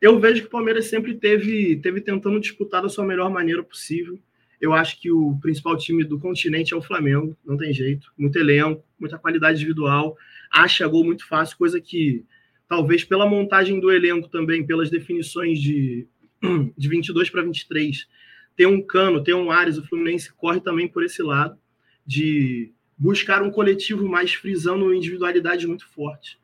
eu 0.00 0.18
vejo 0.18 0.40
que 0.40 0.46
o 0.46 0.50
Palmeiras 0.50 0.86
sempre 0.86 1.14
teve, 1.14 1.76
teve 1.76 2.00
tentando 2.00 2.40
disputar 2.40 2.80
da 2.80 2.88
sua 2.88 3.04
melhor 3.04 3.30
maneira 3.30 3.62
possível. 3.62 4.18
Eu 4.58 4.72
acho 4.72 4.98
que 4.98 5.10
o 5.10 5.38
principal 5.42 5.76
time 5.76 6.02
do 6.02 6.18
continente 6.18 6.72
é 6.72 6.76
o 6.76 6.80
Flamengo, 6.80 7.36
não 7.44 7.54
tem 7.54 7.70
jeito. 7.70 8.10
Muito 8.16 8.38
elenco, 8.38 8.82
muita 8.98 9.18
qualidade 9.18 9.58
individual, 9.58 10.16
acha 10.50 10.88
gol 10.88 11.04
muito 11.04 11.28
fácil, 11.28 11.58
coisa 11.58 11.78
que 11.82 12.24
talvez 12.66 13.04
pela 13.04 13.28
montagem 13.28 13.78
do 13.78 13.92
elenco 13.92 14.26
também, 14.30 14.66
pelas 14.66 14.88
definições 14.88 15.60
de, 15.60 16.08
de 16.74 16.88
22 16.88 17.28
para 17.28 17.42
23, 17.42 18.08
ter 18.56 18.66
um 18.66 18.80
Cano, 18.80 19.22
ter 19.22 19.34
um 19.34 19.50
Ares, 19.50 19.76
o 19.76 19.86
Fluminense 19.86 20.32
corre 20.32 20.60
também 20.60 20.88
por 20.88 21.04
esse 21.04 21.22
lado, 21.22 21.58
de 22.06 22.72
buscar 22.96 23.42
um 23.42 23.50
coletivo 23.50 24.08
mais 24.08 24.32
frisando 24.32 24.94
individualidade 24.94 25.66
muito 25.66 25.86
forte. 25.88 26.38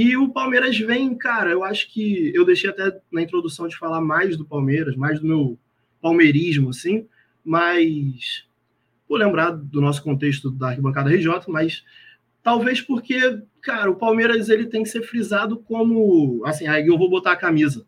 E 0.00 0.16
o 0.16 0.28
Palmeiras 0.28 0.78
vem, 0.78 1.12
cara, 1.18 1.50
eu 1.50 1.64
acho 1.64 1.90
que 1.92 2.30
eu 2.32 2.44
deixei 2.44 2.70
até 2.70 3.00
na 3.10 3.20
introdução 3.20 3.66
de 3.66 3.76
falar 3.76 4.00
mais 4.00 4.36
do 4.36 4.44
Palmeiras, 4.44 4.94
mais 4.94 5.18
do 5.18 5.26
meu 5.26 5.58
palmeirismo, 6.00 6.70
assim, 6.70 7.08
mas 7.44 8.46
vou 9.08 9.18
lembrar 9.18 9.50
do 9.50 9.80
nosso 9.80 10.00
contexto 10.04 10.52
da 10.52 10.68
arquibancada 10.68 11.10
RJ, 11.10 11.28
mas 11.48 11.84
talvez 12.44 12.80
porque, 12.80 13.42
cara, 13.60 13.90
o 13.90 13.96
Palmeiras 13.96 14.48
ele 14.48 14.66
tem 14.66 14.84
que 14.84 14.88
ser 14.88 15.02
frisado 15.02 15.58
como, 15.64 16.44
assim, 16.46 16.68
aí 16.68 16.86
eu 16.86 16.96
vou 16.96 17.10
botar 17.10 17.32
a 17.32 17.36
camisa. 17.36 17.84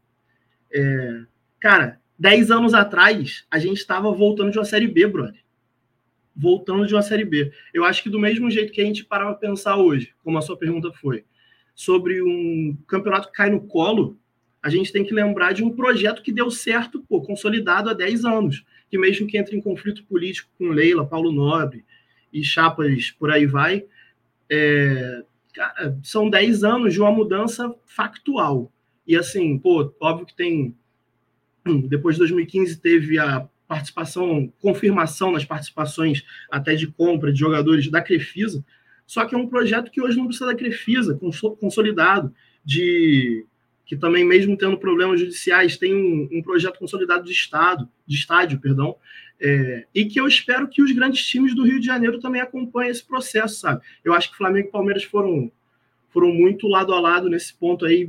É, 0.73 1.23
cara, 1.61 2.01
10 2.19 2.51
anos 2.51 2.75
atrás, 2.75 3.47
a 3.49 3.61
gente 3.61 3.77
estava 3.77 4.11
voltando 4.11 4.51
de 4.51 4.59
uma 4.59 4.65
Série 4.65 4.89
B, 4.89 5.07
brother 5.07 5.41
voltando 6.35 6.87
de 6.87 6.95
uma 6.95 7.03
Série 7.03 7.25
B. 7.25 7.53
Eu 7.73 7.85
acho 7.85 8.03
que 8.03 8.09
do 8.09 8.19
mesmo 8.19 8.51
jeito 8.51 8.73
que 8.73 8.81
a 8.81 8.85
gente 8.85 9.05
para 9.05 9.33
pensar 9.35 9.77
hoje, 9.77 10.15
como 10.25 10.39
a 10.39 10.43
sua 10.43 10.57
pergunta 10.57 10.91
foi, 10.93 11.25
sobre 11.75 12.23
um 12.23 12.77
campeonato 12.87 13.29
que 13.29 13.35
cai 13.35 13.51
no 13.51 13.61
colo, 13.67 14.19
a 14.63 14.69
gente 14.69 14.93
tem 14.93 15.05
que 15.05 15.15
lembrar 15.15 15.53
de 15.53 15.65
um 15.65 15.71
projeto 15.71 16.23
que 16.23 16.33
deu 16.33 16.51
certo, 16.51 17.03
pô, 17.09 17.23
consolidado 17.23 17.89
há 17.89 17.95
10 17.95 18.25
anos, 18.25 18.65
que 18.91 18.99
mesmo 18.99 19.27
que 19.27 19.39
entre 19.39 19.57
em 19.57 19.61
conflito 19.61 20.05
político 20.05 20.51
com 20.59 20.69
Leila, 20.69 21.07
Paulo 21.07 21.33
Nobre 21.33 21.85
e 22.33 22.45
chapas 22.45 23.11
por 23.11 23.31
aí 23.31 23.47
vai, 23.47 23.85
é, 24.51 25.23
cara, 25.55 25.99
são 26.03 26.29
10 26.29 26.65
anos 26.65 26.93
de 26.93 27.01
uma 27.01 27.11
mudança 27.11 27.75
factual. 27.87 28.71
E 29.07 29.17
assim, 29.17 29.59
pô, 29.59 29.95
óbvio 30.01 30.27
que 30.27 30.35
tem. 30.35 30.77
Depois 31.89 32.17
de 32.17 32.21
2015 32.21 32.81
teve 32.81 33.19
a 33.19 33.49
participação, 33.67 34.53
confirmação 34.61 35.31
nas 35.31 35.45
participações 35.45 36.25
até 36.51 36.75
de 36.75 36.89
compra 36.89 37.33
de 37.33 37.39
jogadores 37.39 37.89
da 37.89 38.03
Crefisa, 38.03 38.65
só 39.11 39.25
que 39.25 39.35
é 39.35 39.39
um 39.39 39.49
projeto 39.49 39.91
que 39.91 40.01
hoje 40.01 40.17
não 40.17 40.27
precisa 40.27 40.47
da 40.47 40.55
Crefisa, 40.55 41.19
consolidado, 41.59 42.33
de 42.65 43.45
que 43.85 43.97
também, 43.97 44.25
mesmo 44.25 44.57
tendo 44.57 44.79
problemas 44.79 45.19
judiciais, 45.19 45.77
tem 45.77 45.93
um, 45.93 46.29
um 46.31 46.41
projeto 46.41 46.79
consolidado 46.79 47.25
de 47.25 47.33
Estado, 47.33 47.89
de 48.07 48.15
estádio, 48.15 48.61
perdão, 48.61 48.95
é, 49.41 49.85
e 49.93 50.05
que 50.05 50.21
eu 50.21 50.29
espero 50.29 50.69
que 50.69 50.81
os 50.81 50.93
grandes 50.93 51.27
times 51.27 51.57
do 51.57 51.65
Rio 51.65 51.81
de 51.81 51.87
Janeiro 51.87 52.21
também 52.21 52.41
acompanhem 52.41 52.93
esse 52.93 53.05
processo, 53.05 53.59
sabe? 53.59 53.81
Eu 54.05 54.15
acho 54.15 54.31
que 54.31 54.37
Flamengo 54.37 54.69
e 54.69 54.71
Palmeiras 54.71 55.03
foram, 55.03 55.51
foram 56.11 56.33
muito 56.33 56.69
lado 56.69 56.95
a 56.95 57.01
lado 57.01 57.29
nesse 57.29 57.53
ponto 57.53 57.85
aí, 57.85 58.09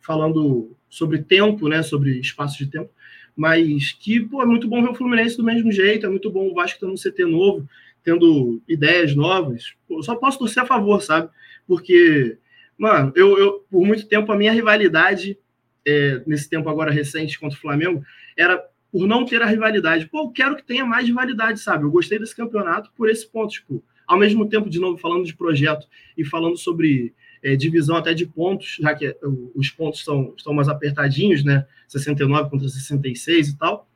falando 0.00 0.70
sobre 0.88 1.24
tempo, 1.24 1.68
né? 1.68 1.82
Sobre 1.82 2.20
espaço 2.20 2.56
de 2.56 2.70
tempo, 2.70 2.90
mas 3.34 3.90
que 3.90 4.20
pô, 4.20 4.40
é 4.44 4.46
muito 4.46 4.68
bom 4.68 4.80
ver 4.80 4.90
o 4.90 4.94
Fluminense 4.94 5.36
do 5.36 5.42
mesmo 5.42 5.72
jeito, 5.72 6.06
é 6.06 6.08
muito 6.08 6.30
bom 6.30 6.46
o 6.46 6.54
Vasco 6.54 6.78
tendo 6.78 6.92
um 6.92 6.96
CT 6.96 7.24
novo, 7.24 7.68
tendo 8.06 8.62
ideias 8.66 9.14
novas. 9.14 9.74
Pô, 9.86 10.02
só 10.02 10.14
posso 10.14 10.38
torcer 10.38 10.62
a 10.62 10.66
favor, 10.66 11.02
sabe? 11.02 11.28
Porque 11.66 12.38
Mano, 12.78 13.12
eu, 13.16 13.38
eu 13.38 13.66
por 13.70 13.84
muito 13.86 14.06
tempo 14.06 14.30
a 14.30 14.36
minha 14.36 14.52
rivalidade, 14.52 15.38
é, 15.86 16.22
nesse 16.26 16.48
tempo 16.48 16.68
agora 16.68 16.90
recente 16.90 17.38
contra 17.38 17.56
o 17.56 17.60
Flamengo, 17.60 18.04
era 18.36 18.62
por 18.92 19.06
não 19.06 19.24
ter 19.24 19.40
a 19.42 19.46
rivalidade. 19.46 20.08
Pô, 20.08 20.24
eu 20.24 20.30
quero 20.30 20.56
que 20.56 20.64
tenha 20.64 20.84
mais 20.84 21.06
rivalidade, 21.06 21.60
sabe? 21.60 21.84
Eu 21.84 21.90
gostei 21.90 22.18
desse 22.18 22.36
campeonato 22.36 22.90
por 22.94 23.08
esse 23.08 23.26
ponto, 23.26 23.50
tipo, 23.50 23.82
ao 24.06 24.18
mesmo 24.18 24.48
tempo, 24.48 24.68
de 24.68 24.78
novo, 24.78 24.98
falando 24.98 25.24
de 25.24 25.34
projeto 25.34 25.86
e 26.16 26.24
falando 26.24 26.56
sobre 26.56 27.14
é, 27.42 27.56
divisão 27.56 27.96
até 27.96 28.12
de 28.12 28.26
pontos, 28.26 28.76
já 28.80 28.94
que 28.94 29.06
é, 29.06 29.16
os 29.54 29.70
pontos 29.70 30.04
são, 30.04 30.34
estão 30.36 30.52
mais 30.52 30.68
apertadinhos, 30.68 31.42
né? 31.42 31.66
69 31.88 32.50
contra 32.50 32.68
66 32.68 33.48
e 33.48 33.58
tal. 33.58 33.88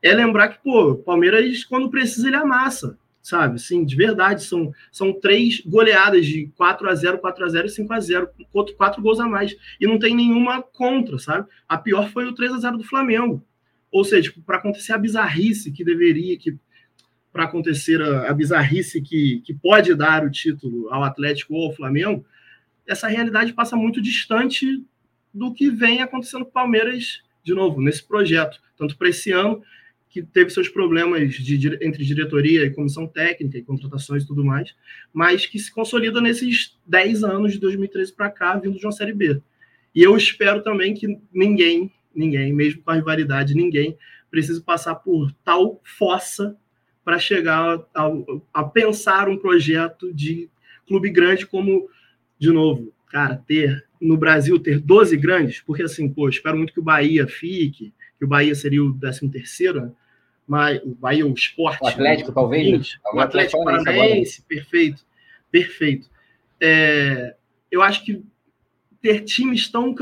É 0.00 0.14
lembrar 0.14 0.48
que, 0.48 0.62
pô, 0.62 0.94
Palmeiras, 0.94 1.64
quando 1.64 1.90
precisa, 1.90 2.28
ele 2.28 2.36
amassa 2.36 2.96
sabe? 3.28 3.60
Sim, 3.60 3.84
de 3.84 3.94
verdade, 3.94 4.42
são, 4.42 4.72
são 4.90 5.12
três 5.12 5.60
goleadas 5.60 6.24
de 6.24 6.50
4 6.56 6.88
a 6.88 6.94
0 6.94 7.18
4 7.18 7.44
a 7.44 7.48
0 7.48 7.66
e 7.66 7.70
5 7.70 7.92
a 7.92 8.00
0 8.00 8.28
quatro, 8.50 8.74
quatro 8.74 9.02
gols 9.02 9.20
a 9.20 9.28
mais. 9.28 9.54
E 9.78 9.86
não 9.86 9.98
tem 9.98 10.14
nenhuma 10.14 10.62
contra, 10.62 11.18
sabe? 11.18 11.46
A 11.68 11.76
pior 11.76 12.08
foi 12.10 12.26
o 12.26 12.34
3 12.34 12.52
a 12.52 12.58
0 12.58 12.78
do 12.78 12.84
Flamengo. 12.84 13.44
Ou 13.92 14.02
seja, 14.04 14.30
tipo, 14.30 14.40
para 14.42 14.56
acontecer 14.56 14.92
a 14.92 14.98
bizarrice 14.98 15.70
que 15.70 15.84
deveria, 15.84 16.38
que 16.38 16.56
para 17.30 17.44
acontecer 17.44 18.00
a, 18.00 18.30
a, 18.30 18.32
bizarrice 18.32 19.02
que, 19.02 19.42
que 19.44 19.52
pode 19.52 19.94
dar 19.94 20.24
o 20.24 20.30
título 20.30 20.88
ao 20.90 21.04
Atlético 21.04 21.54
ou 21.54 21.66
ao 21.66 21.74
Flamengo, 21.74 22.24
essa 22.86 23.08
realidade 23.08 23.52
passa 23.52 23.76
muito 23.76 24.00
distante 24.00 24.82
do 25.32 25.52
que 25.52 25.70
vem 25.70 26.00
acontecendo 26.00 26.44
com 26.44 26.50
o 26.50 26.54
Palmeiras, 26.54 27.22
de 27.44 27.52
novo, 27.54 27.82
nesse 27.82 28.02
projeto, 28.02 28.58
tanto 28.76 28.96
para 28.96 29.10
esse 29.10 29.30
ano 29.30 29.62
que 30.08 30.22
teve 30.22 30.50
seus 30.50 30.68
problemas 30.68 31.34
de, 31.34 31.78
entre 31.82 32.04
diretoria 32.04 32.64
e 32.64 32.70
comissão 32.70 33.06
técnica 33.06 33.58
e 33.58 33.62
contratações 33.62 34.22
e 34.22 34.26
tudo 34.26 34.44
mais, 34.44 34.74
mas 35.12 35.46
que 35.46 35.58
se 35.58 35.72
consolida 35.72 36.20
nesses 36.20 36.76
10 36.86 37.24
anos 37.24 37.52
de 37.52 37.58
2013 37.58 38.12
para 38.14 38.30
cá, 38.30 38.56
vindo 38.56 38.78
de 38.78 38.86
uma 38.86 38.92
Série 38.92 39.12
B. 39.12 39.40
E 39.94 40.02
eu 40.02 40.16
espero 40.16 40.62
também 40.62 40.94
que 40.94 41.18
ninguém, 41.32 41.92
ninguém, 42.14 42.52
mesmo 42.52 42.82
com 42.82 42.90
a 42.90 42.94
rivalidade, 42.94 43.54
ninguém 43.54 43.96
precise 44.30 44.62
passar 44.62 44.94
por 44.96 45.32
tal 45.44 45.80
fossa 45.84 46.56
para 47.04 47.18
chegar 47.18 47.80
a, 47.94 48.10
a, 48.52 48.64
pensar 48.64 49.28
um 49.28 49.38
projeto 49.38 50.12
de 50.12 50.48
clube 50.86 51.10
grande 51.10 51.46
como, 51.46 51.88
de 52.38 52.50
novo, 52.50 52.92
cara, 53.10 53.36
ter 53.36 53.86
no 54.00 54.16
Brasil 54.16 54.58
ter 54.58 54.78
12 54.78 55.16
grandes, 55.16 55.60
porque 55.60 55.82
assim, 55.82 56.08
pô, 56.08 56.28
espero 56.28 56.56
muito 56.56 56.72
que 56.72 56.80
o 56.80 56.84
Bahia 56.84 57.26
fique, 57.26 57.92
que 58.18 58.24
o 58.24 58.28
Bahia 58.28 58.54
seria 58.54 58.82
o 58.82 58.92
13 58.98 59.28
terceiro, 59.28 59.80
né? 59.82 59.92
mas 60.46 60.80
o 60.82 60.94
Bahia, 60.94 61.26
o 61.26 61.32
esporte. 61.32 61.82
O 61.82 61.86
Atlético, 61.86 62.32
talvez. 62.32 62.94
Né? 62.94 63.10
O 63.12 63.20
Atlético 63.20 63.64
Paranaense, 63.64 64.42
perfeito. 64.42 65.04
Perfeito. 65.50 66.10
É, 66.60 67.34
eu 67.70 67.82
acho 67.82 68.04
que 68.04 68.24
ter 69.00 69.20
times 69.20 69.68
tão 69.68 69.94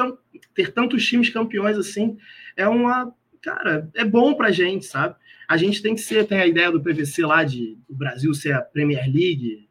ter 0.55 0.73
tantos 0.73 1.07
times 1.07 1.29
campeões 1.29 1.77
assim 1.77 2.17
é 2.57 2.67
uma 2.67 3.15
cara 3.43 3.91
é 3.95 4.05
bom 4.05 4.35
para 4.35 4.51
gente 4.51 4.87
sabe 4.87 5.15
a 5.47 5.57
gente 5.57 5.83
tem 5.83 5.95
que 5.95 6.01
ser 6.01 6.27
tem 6.27 6.39
a 6.39 6.47
ideia 6.47 6.73
do 6.73 6.81
PVC 6.81 7.25
lá 7.25 7.45
de 7.45 7.77
o 7.89 7.95
Brasil 7.95 8.33
ser 8.33 8.55
a 8.55 8.63
Premier 8.63 9.05
League 9.05 9.69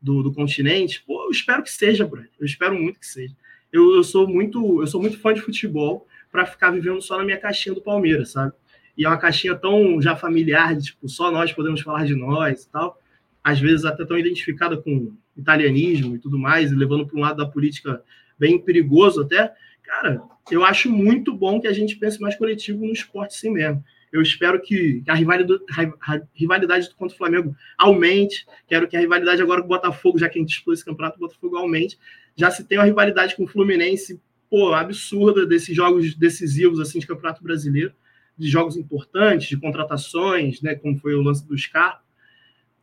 do, 0.00 0.22
do 0.22 0.32
continente 0.32 1.02
Pô, 1.06 1.24
eu 1.24 1.30
espero 1.30 1.62
que 1.62 1.70
seja 1.70 2.08
eu 2.38 2.44
espero 2.44 2.74
muito 2.74 3.00
que 3.00 3.06
seja 3.06 3.34
eu, 3.72 3.96
eu 3.96 4.04
sou 4.04 4.28
muito 4.28 4.82
eu 4.82 4.86
sou 4.86 5.00
muito 5.00 5.18
fã 5.18 5.32
de 5.32 5.40
futebol 5.40 6.06
para 6.36 6.44
ficar 6.44 6.70
vivendo 6.70 7.00
só 7.00 7.16
na 7.16 7.24
minha 7.24 7.38
caixinha 7.38 7.74
do 7.74 7.80
Palmeiras, 7.80 8.32
sabe? 8.32 8.52
E 8.94 9.06
é 9.06 9.08
uma 9.08 9.16
caixinha 9.16 9.54
tão 9.54 10.02
já 10.02 10.14
familiar, 10.14 10.76
de, 10.76 10.84
tipo, 10.84 11.08
só 11.08 11.30
nós 11.30 11.50
podemos 11.50 11.80
falar 11.80 12.04
de 12.04 12.14
nós 12.14 12.64
e 12.64 12.70
tal. 12.70 13.00
Às 13.42 13.58
vezes 13.58 13.86
até 13.86 14.04
tão 14.04 14.18
identificada 14.18 14.76
com 14.76 15.16
italianismo 15.34 16.14
e 16.14 16.18
tudo 16.18 16.38
mais, 16.38 16.70
e 16.70 16.74
levando 16.74 17.06
para 17.06 17.16
um 17.16 17.22
lado 17.22 17.38
da 17.38 17.46
política 17.46 18.02
bem 18.38 18.58
perigoso 18.58 19.22
até. 19.22 19.50
Cara, 19.82 20.20
eu 20.50 20.62
acho 20.62 20.90
muito 20.90 21.32
bom 21.32 21.58
que 21.58 21.66
a 21.66 21.72
gente 21.72 21.96
pense 21.96 22.20
mais 22.20 22.36
coletivo 22.36 22.84
no 22.84 22.92
esporte 22.92 23.34
assim 23.34 23.50
mesmo. 23.50 23.82
Eu 24.12 24.20
espero 24.20 24.60
que 24.60 25.02
a 25.08 25.14
rivalidade, 25.14 26.94
contra 26.96 27.14
o 27.14 27.18
Flamengo 27.18 27.56
aumente. 27.78 28.46
Quero 28.68 28.86
que 28.86 28.96
a 28.96 29.00
rivalidade 29.00 29.40
agora 29.40 29.62
com 29.62 29.68
o 29.68 29.70
Botafogo, 29.70 30.18
já 30.18 30.28
que 30.28 30.38
a 30.38 30.42
gente 30.42 30.50
disputou 30.50 30.74
esse 30.74 30.84
campeonato, 30.84 31.16
o 31.16 31.20
Botafogo 31.20 31.56
aumente. 31.56 31.98
Já 32.34 32.50
se 32.50 32.62
tem 32.62 32.76
uma 32.76 32.84
rivalidade 32.84 33.34
com 33.36 33.44
o 33.44 33.48
Fluminense, 33.48 34.20
pô, 34.50 34.72
absurda 34.72 35.46
desses 35.46 35.74
jogos 35.74 36.14
decisivos 36.14 36.80
assim 36.80 36.98
de 36.98 37.06
Campeonato 37.06 37.42
Brasileiro, 37.42 37.92
de 38.36 38.48
jogos 38.48 38.76
importantes, 38.76 39.48
de 39.48 39.56
contratações, 39.56 40.60
né, 40.60 40.74
como 40.74 40.98
foi 40.98 41.14
o 41.14 41.22
lance 41.22 41.46
do 41.46 41.56
Scar. 41.56 42.02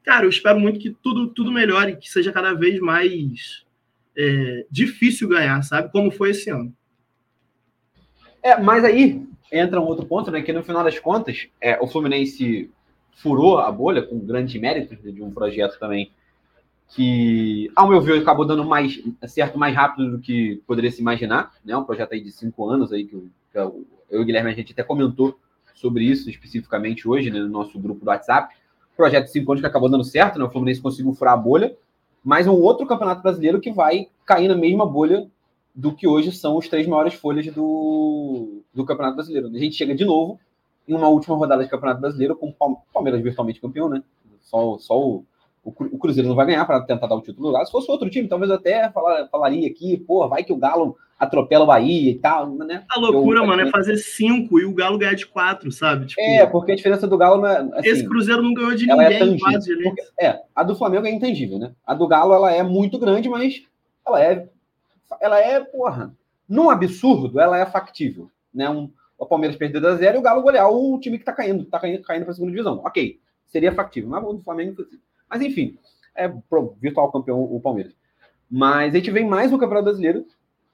Cara, 0.03 0.25
eu 0.25 0.29
espero 0.29 0.59
muito 0.59 0.79
que 0.79 0.91
tudo 0.91 1.27
tudo 1.27 1.51
melhore, 1.51 1.95
que 1.95 2.09
seja 2.09 2.31
cada 2.31 2.53
vez 2.53 2.79
mais 2.79 3.63
é, 4.15 4.65
difícil 4.69 5.27
ganhar, 5.27 5.61
sabe? 5.63 5.91
Como 5.91 6.11
foi 6.11 6.31
esse 6.31 6.49
ano. 6.49 6.75
É, 8.41 8.59
mas 8.59 8.83
aí 8.83 9.25
entra 9.51 9.79
um 9.79 9.85
outro 9.85 10.05
ponto, 10.05 10.29
né? 10.29 10.41
Que 10.41 10.51
no 10.51 10.63
final 10.63 10.83
das 10.83 10.99
contas, 10.99 11.47
é, 11.61 11.79
o 11.79 11.87
Fluminense 11.87 12.69
furou 13.15 13.59
a 13.59 13.71
bolha 13.71 14.01
com 14.01 14.19
grande 14.19 14.59
mérito 14.59 14.95
de 14.95 15.21
um 15.21 15.31
projeto 15.31 15.79
também 15.79 16.11
que, 16.95 17.71
ao 17.75 17.89
meu 17.89 17.99
ver, 18.01 18.21
acabou 18.21 18.45
dando 18.45 18.63
mais 18.63 19.01
certo 19.27 19.57
mais 19.57 19.75
rápido 19.75 20.11
do 20.11 20.19
que 20.19 20.61
poderia 20.67 20.91
se 20.91 21.01
imaginar, 21.01 21.51
né? 21.65 21.75
Um 21.75 21.83
projeto 21.83 22.13
aí 22.13 22.21
de 22.21 22.31
cinco 22.31 22.69
anos 22.69 22.93
aí 22.93 23.05
que, 23.05 23.17
que 23.51 23.57
eu 23.57 23.85
e 24.11 24.17
o 24.17 24.23
Guilherme 24.23 24.51
a 24.51 24.53
gente 24.53 24.73
até 24.73 24.83
comentou 24.83 25.37
sobre 25.73 26.03
isso 26.03 26.29
especificamente 26.29 27.07
hoje, 27.07 27.31
né, 27.31 27.39
no 27.39 27.49
nosso 27.49 27.79
grupo 27.79 28.05
do 28.05 28.09
WhatsApp. 28.09 28.55
Projeto 28.95 29.25
de 29.25 29.31
cinco 29.31 29.51
anos 29.51 29.61
que 29.61 29.67
acabou 29.67 29.89
dando 29.89 30.03
certo, 30.03 30.37
né? 30.37 30.45
O 30.45 30.51
Fluminense 30.51 30.81
conseguiu 30.81 31.13
furar 31.13 31.33
a 31.33 31.37
bolha, 31.37 31.75
mas 32.23 32.45
um 32.45 32.53
outro 32.53 32.85
campeonato 32.85 33.23
brasileiro 33.23 33.59
que 33.59 33.71
vai 33.71 34.07
cair 34.23 34.47
na 34.47 34.55
mesma 34.55 34.85
bolha 34.85 35.27
do 35.73 35.91
que 35.93 36.07
hoje 36.07 36.31
são 36.31 36.57
os 36.57 36.67
três 36.67 36.85
maiores 36.85 37.15
folhas 37.15 37.47
do, 37.47 38.61
do 38.71 38.85
Campeonato 38.85 39.15
Brasileiro. 39.15 39.47
A 39.47 39.57
gente 39.57 39.75
chega 39.75 39.95
de 39.95 40.05
novo 40.05 40.39
em 40.87 40.93
uma 40.93 41.07
última 41.07 41.35
rodada 41.35 41.63
de 41.63 41.69
Campeonato 41.69 42.01
Brasileiro 42.01 42.35
com 42.35 42.49
o 42.49 42.77
Palmeiras 42.93 43.21
virtualmente 43.21 43.59
campeão, 43.59 43.89
né? 43.89 44.03
Só, 44.41 44.77
só 44.77 44.99
o, 45.01 45.25
o 45.63 45.97
Cruzeiro 45.97 46.27
não 46.27 46.35
vai 46.35 46.45
ganhar 46.45 46.65
para 46.65 46.81
tentar 46.81 47.07
dar 47.07 47.15
o 47.15 47.21
título 47.21 47.49
lá. 47.49 47.65
Se 47.65 47.71
fosse 47.71 47.89
outro 47.89 48.09
time, 48.09 48.27
talvez 48.27 48.49
eu 48.49 48.57
até 48.57 48.89
falar, 48.89 49.27
falaria 49.29 49.67
aqui, 49.67 49.97
pô, 49.97 50.27
vai 50.27 50.43
que 50.43 50.51
o 50.51 50.57
Galo 50.57 50.97
atropela 51.17 51.63
o 51.63 51.67
Bahia 51.67 52.11
e 52.11 52.15
tal, 52.15 52.49
né? 52.49 52.83
A 52.89 52.99
loucura, 52.99 53.39
eu, 53.39 53.47
mano, 53.47 53.61
é 53.61 53.69
fazer 53.69 53.95
cinco 53.97 54.59
e 54.59 54.65
o 54.65 54.73
Galo 54.73 54.97
ganhar 54.97 55.15
de 55.15 55.25
quatro, 55.25 55.71
sabe? 55.71 56.07
Tipo, 56.07 56.21
é, 56.21 56.45
porque 56.45 56.73
a 56.73 56.75
diferença 56.75 57.07
do 57.07 57.17
Galo 57.17 57.41
não 57.41 57.47
é. 57.47 57.57
Assim, 57.79 57.89
esse 57.89 58.05
Cruzeiro 58.05 58.41
não 58.41 58.53
ganhou 58.53 58.75
de 58.75 58.89
é 58.91 58.95
ninguém, 58.95 59.35
é 59.35 59.39
quase. 59.39 59.83
Porque, 59.83 60.01
é, 60.19 60.41
a 60.53 60.63
do 60.63 60.75
Flamengo 60.75 61.07
é 61.07 61.11
intangível, 61.11 61.57
né? 61.57 61.71
A 61.85 61.93
do 61.93 62.07
Galo, 62.07 62.33
ela 62.33 62.51
é 62.51 62.61
muito 62.61 62.99
grande, 62.99 63.29
mas 63.29 63.63
ela 64.05 64.21
é. 64.21 64.47
Ela 65.21 65.39
é, 65.39 65.59
porra, 65.61 66.13
num 66.49 66.69
absurdo, 66.69 67.39
ela 67.39 67.57
é 67.57 67.65
factível, 67.65 68.29
né? 68.53 68.69
Um, 68.69 68.89
o 69.17 69.25
Palmeiras 69.25 69.55
perder 69.55 69.79
da 69.79 69.95
zero 69.95 70.17
e 70.17 70.19
o 70.19 70.21
Galo 70.21 70.41
golear 70.41 70.69
o 70.69 70.99
time 70.99 71.17
que 71.17 71.23
tá 71.23 71.31
caindo, 71.31 71.63
tá 71.65 71.79
caindo, 71.79 72.01
caindo 72.01 72.25
pra 72.25 72.33
segunda 72.33 72.51
divisão. 72.51 72.81
Ok, 72.83 73.19
seria 73.47 73.71
factível, 73.71 74.09
mas 74.09 74.23
o 74.23 74.33
do 74.33 74.43
Flamengo. 74.43 74.83
Mas 75.33 75.41
enfim 75.41 75.75
é 76.15 76.27
pro 76.27 76.75
virtual 76.79 77.11
campeão 77.11 77.41
o 77.41 77.59
Palmeiras. 77.59 77.95
Mas 78.47 78.93
a 78.93 78.97
gente 78.97 79.09
vem 79.09 79.27
mais 79.27 79.51
um 79.51 79.57
Campeonato 79.57 79.85
Brasileiro 79.85 80.27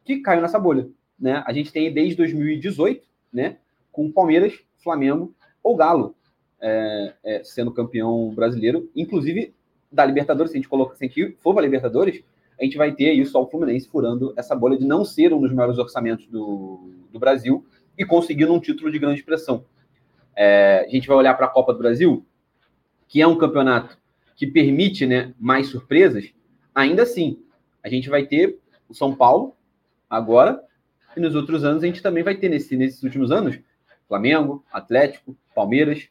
que 0.03 0.19
caiu 0.19 0.41
nessa 0.41 0.59
bolha. 0.59 0.89
Né? 1.17 1.41
A 1.45 1.53
gente 1.53 1.71
tem 1.71 1.93
desde 1.93 2.17
2018, 2.17 3.07
né? 3.31 3.57
Com 3.89 4.11
Palmeiras, 4.11 4.59
Flamengo 4.83 5.33
ou 5.63 5.77
Galo 5.77 6.13
é, 6.59 7.13
é, 7.23 7.43
sendo 7.45 7.71
campeão 7.71 8.33
brasileiro, 8.35 8.89
inclusive 8.93 9.53
da 9.89 10.05
Libertadores, 10.05 10.51
se 10.51 10.57
a 10.57 10.59
gente 10.59 10.67
coloca, 10.67 10.93
se 10.97 11.05
a 11.05 11.07
gente 11.07 11.37
for 11.39 11.53
para 11.53 11.63
Libertadores, 11.63 12.21
a 12.59 12.63
gente 12.65 12.75
vai 12.77 12.91
ter 12.91 13.13
isso 13.13 13.37
ao 13.37 13.49
Fluminense 13.49 13.87
furando 13.87 14.33
essa 14.35 14.53
bolha 14.53 14.77
de 14.77 14.85
não 14.85 15.05
ser 15.05 15.33
um 15.33 15.39
dos 15.39 15.53
maiores 15.53 15.77
orçamentos 15.77 16.27
do, 16.27 16.91
do 17.09 17.17
Brasil 17.17 17.65
e 17.97 18.05
conseguindo 18.05 18.53
um 18.53 18.59
título 18.59 18.91
de 18.91 18.99
grande 18.99 19.21
expressão. 19.21 19.63
É, 20.35 20.85
a 20.85 20.89
gente 20.89 21.07
vai 21.07 21.15
olhar 21.15 21.33
para 21.35 21.45
a 21.45 21.49
Copa 21.49 21.71
do 21.71 21.79
Brasil, 21.79 22.25
que 23.07 23.21
é 23.21 23.27
um 23.27 23.37
campeonato 23.37 23.97
que 24.39 24.47
permite 24.47 25.05
né, 25.05 25.33
mais 25.37 25.67
surpresas, 25.67 26.33
ainda 26.73 27.03
assim, 27.03 27.43
a 27.83 27.89
gente 27.89 28.09
vai 28.09 28.25
ter 28.25 28.57
o 28.87 28.93
São 28.93 29.13
Paulo 29.13 29.53
agora, 30.09 30.63
e 31.15 31.19
nos 31.19 31.35
outros 31.35 31.65
anos 31.65 31.83
a 31.83 31.85
gente 31.85 32.01
também 32.01 32.23
vai 32.23 32.37
ter, 32.37 32.47
nesse, 32.47 32.77
nesses 32.77 33.03
últimos 33.03 33.33
anos, 33.33 33.59
Flamengo, 34.07 34.63
Atlético, 34.71 35.35
Palmeiras, 35.53 36.07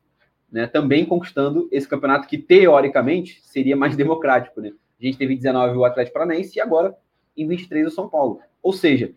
né, 0.52 0.66
também 0.66 1.06
conquistando 1.06 1.70
esse 1.73 1.88
campeonato 1.88 2.28
que, 2.28 2.37
teoricamente, 2.37 3.40
seria 3.42 3.75
mais 3.75 3.97
democrático. 3.97 4.61
Né? 4.61 4.75
A 5.00 5.04
gente 5.06 5.16
teve 5.16 5.35
19 5.35 5.78
o 5.78 5.85
Atlético 5.87 6.12
Paranaense 6.12 6.58
e 6.58 6.61
agora, 6.61 6.94
em 7.35 7.49
23, 7.49 7.87
o 7.87 7.90
São 7.90 8.11
Paulo. 8.11 8.40
Ou 8.62 8.75
seja, 8.75 9.14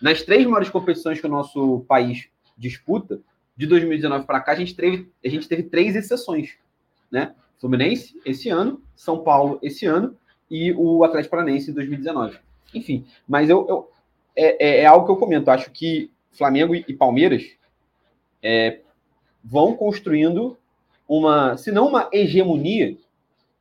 Nas 0.00 0.22
três 0.22 0.44
maiores 0.44 0.70
competições 0.70 1.20
que 1.20 1.26
o 1.26 1.30
nosso 1.30 1.80
país 1.88 2.28
disputa, 2.56 3.20
de 3.56 3.66
2019 3.66 4.24
para 4.24 4.40
cá, 4.40 4.52
a 4.52 4.56
gente, 4.56 4.74
teve, 4.76 5.10
a 5.24 5.28
gente 5.28 5.48
teve 5.48 5.64
três 5.64 5.96
exceções, 5.96 6.56
né? 7.10 7.34
Fluminense 7.62 8.20
esse 8.26 8.48
ano, 8.48 8.82
São 8.96 9.22
Paulo 9.22 9.60
esse 9.62 9.86
ano 9.86 10.16
e 10.50 10.72
o 10.72 11.04
Atlético 11.04 11.30
Paranaense 11.30 11.70
em 11.70 11.74
2019. 11.74 12.36
Enfim, 12.74 13.06
mas 13.26 13.48
eu, 13.48 13.64
eu 13.68 13.90
é, 14.34 14.66
é, 14.66 14.80
é, 14.80 14.86
algo 14.86 15.06
que 15.06 15.12
eu 15.12 15.16
comento. 15.16 15.48
Acho 15.48 15.70
que 15.70 16.10
Flamengo 16.32 16.74
e, 16.74 16.92
Palmeiras 16.92 17.52
é, 18.42 18.80
vão 19.44 19.76
construindo 19.76 20.58
uma, 21.06 21.56
se 21.56 21.70
não 21.70 21.86
uma 21.86 22.08
hegemonia, 22.12 22.96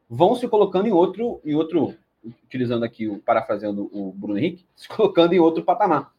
vão 0.10 0.34
se 0.34 0.48
colocando 0.48 0.88
em 0.88 0.92
outro, 0.92 1.40
em 1.46 1.54
outro, 1.54 1.94
utilizando 2.44 2.84
aqui 2.84 3.08
o 3.08 3.20
parafraseando 3.20 3.88
o 3.94 4.12
Bruno 4.14 4.40
Henrique, 4.40 4.66
se 4.76 4.88
colocando 4.90 5.34
em 5.34 5.40
outro 5.40 5.64
patamar. 5.64 6.12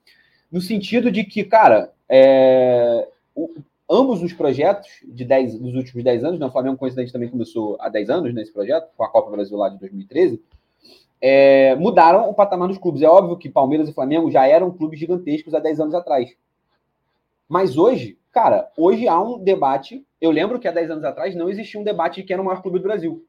No 0.53 0.61
sentido 0.61 1.11
de 1.11 1.25
que, 1.25 1.43
cara, 1.43 1.93
é, 2.09 3.09
ambos 3.93 4.23
os 4.23 4.33
projetos 4.33 4.89
de 5.05 5.23
dez, 5.23 5.55
dos 5.55 5.75
últimos 5.75 6.03
10 6.03 6.25
anos, 6.25 6.41
né, 6.41 6.47
o 6.47 6.51
Flamengo 6.51 6.79
coincidente 6.79 7.13
também 7.13 7.29
começou 7.29 7.77
há 7.79 7.91
10 7.91 8.09
anos 8.09 8.35
nesse 8.35 8.51
projeto, 8.51 8.89
com 8.97 9.05
a 9.05 9.09
Copa 9.09 9.31
Brasil 9.31 9.57
lá 9.59 9.69
de 9.69 9.79
2013, 9.79 10.43
é, 11.21 11.75
mudaram 11.77 12.31
o 12.31 12.35
patamar 12.35 12.69
dos 12.69 12.79
clubes. 12.79 13.03
É 13.03 13.09
óbvio 13.09 13.37
que 13.37 13.51
Palmeiras 13.51 13.89
e 13.89 13.93
Flamengo 13.93 14.31
já 14.31 14.47
eram 14.47 14.71
clubes 14.71 14.99
gigantescos 14.99 15.55
há 15.55 15.59
10 15.59 15.81
anos 15.81 15.95
atrás. 15.95 16.35
Mas 17.47 17.77
hoje, 17.77 18.19
cara, 18.33 18.71
hoje 18.79 19.07
há 19.07 19.21
um 19.21 19.39
debate. 19.39 20.05
Eu 20.19 20.31
lembro 20.31 20.59
que 20.59 20.67
há 20.67 20.73
10 20.73 20.91
anos 20.91 21.05
atrás 21.05 21.37
não 21.37 21.51
existia 21.51 21.79
um 21.79 21.85
debate 21.85 22.23
de 22.23 22.27
quem 22.27 22.35
era 22.35 22.43
o 22.43 22.47
maior 22.47 22.63
clube 22.63 22.79
do 22.79 22.85
Brasil. 22.85 23.25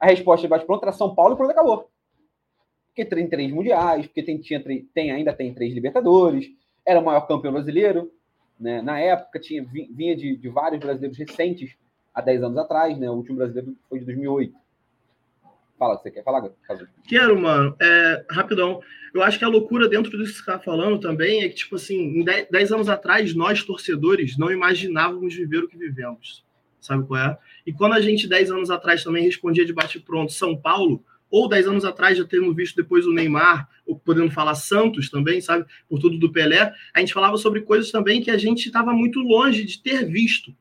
A 0.00 0.06
resposta 0.06 0.46
de 0.46 0.48
bate 0.48 0.64
pronto 0.64 0.82
era 0.82 0.92
São 0.92 1.14
Paulo 1.14 1.34
e 1.34 1.36
pronto, 1.36 1.50
acabou. 1.50 1.90
Porque 2.88 3.04
tem 3.04 3.28
três 3.28 3.52
mundiais, 3.52 4.06
porque 4.06 4.22
tem, 4.22 4.38
tinha, 4.38 4.62
tem, 4.94 5.10
ainda 5.10 5.32
tem 5.32 5.52
três 5.52 5.74
Libertadores, 5.74 6.46
era 6.84 6.98
o 6.98 7.04
maior 7.04 7.26
campeão 7.26 7.52
brasileiro, 7.52 8.10
né? 8.58 8.82
Na 8.82 8.98
época, 8.98 9.38
tinha, 9.38 9.64
vinha 9.64 10.16
de, 10.16 10.36
de 10.36 10.48
vários 10.48 10.80
brasileiros 10.80 11.16
recentes, 11.16 11.76
há 12.12 12.20
10 12.20 12.42
anos 12.42 12.58
atrás, 12.58 12.98
né? 12.98 13.10
O 13.10 13.14
último 13.14 13.36
brasileiro 13.36 13.76
foi 13.88 14.00
de 14.00 14.04
2008. 14.04 14.54
Fala, 15.78 15.96
você 15.96 16.10
quer 16.10 16.24
falar, 16.24 16.50
Quero, 17.06 17.40
mano. 17.40 17.76
É, 17.80 18.26
rapidão. 18.30 18.80
Eu 19.14 19.22
acho 19.22 19.38
que 19.38 19.44
a 19.44 19.48
loucura 19.48 19.88
dentro 19.88 20.10
disso 20.10 20.32
que 20.32 20.44
você 20.44 20.50
está 20.50 20.58
falando 20.58 20.98
também 20.98 21.42
é 21.42 21.48
que, 21.48 21.54
tipo 21.54 21.76
assim, 21.76 22.24
10 22.24 22.72
anos 22.72 22.88
atrás, 22.88 23.34
nós, 23.34 23.62
torcedores, 23.62 24.36
não 24.36 24.50
imaginávamos 24.50 25.34
viver 25.34 25.58
o 25.58 25.68
que 25.68 25.76
vivemos. 25.76 26.44
Sabe 26.80 27.06
qual 27.06 27.20
é? 27.20 27.38
E 27.64 27.72
quando 27.72 27.92
a 27.94 28.00
gente, 28.00 28.28
10 28.28 28.50
anos 28.50 28.70
atrás, 28.70 29.04
também 29.04 29.24
respondia 29.24 29.64
de 29.64 29.72
bate-pronto 29.72 30.32
São 30.32 30.56
Paulo, 30.56 31.04
ou 31.30 31.48
10 31.48 31.68
anos 31.68 31.84
atrás, 31.84 32.16
já 32.16 32.24
tendo 32.24 32.54
visto 32.54 32.76
depois 32.76 33.06
o 33.06 33.12
Neymar, 33.12 33.68
ou 33.86 33.98
podendo 33.98 34.30
falar 34.30 34.54
Santos 34.54 35.10
também, 35.10 35.40
sabe? 35.40 35.66
Por 35.88 35.98
tudo 35.98 36.18
do 36.18 36.32
Pelé, 36.32 36.72
a 36.92 37.00
gente 37.00 37.12
falava 37.12 37.36
sobre 37.36 37.62
coisas 37.62 37.90
também 37.90 38.20
que 38.20 38.30
a 38.30 38.38
gente 38.38 38.66
estava 38.66 38.92
muito 38.92 39.20
longe 39.20 39.64
de 39.64 39.82
ter 39.82 40.06
visto. 40.06 40.54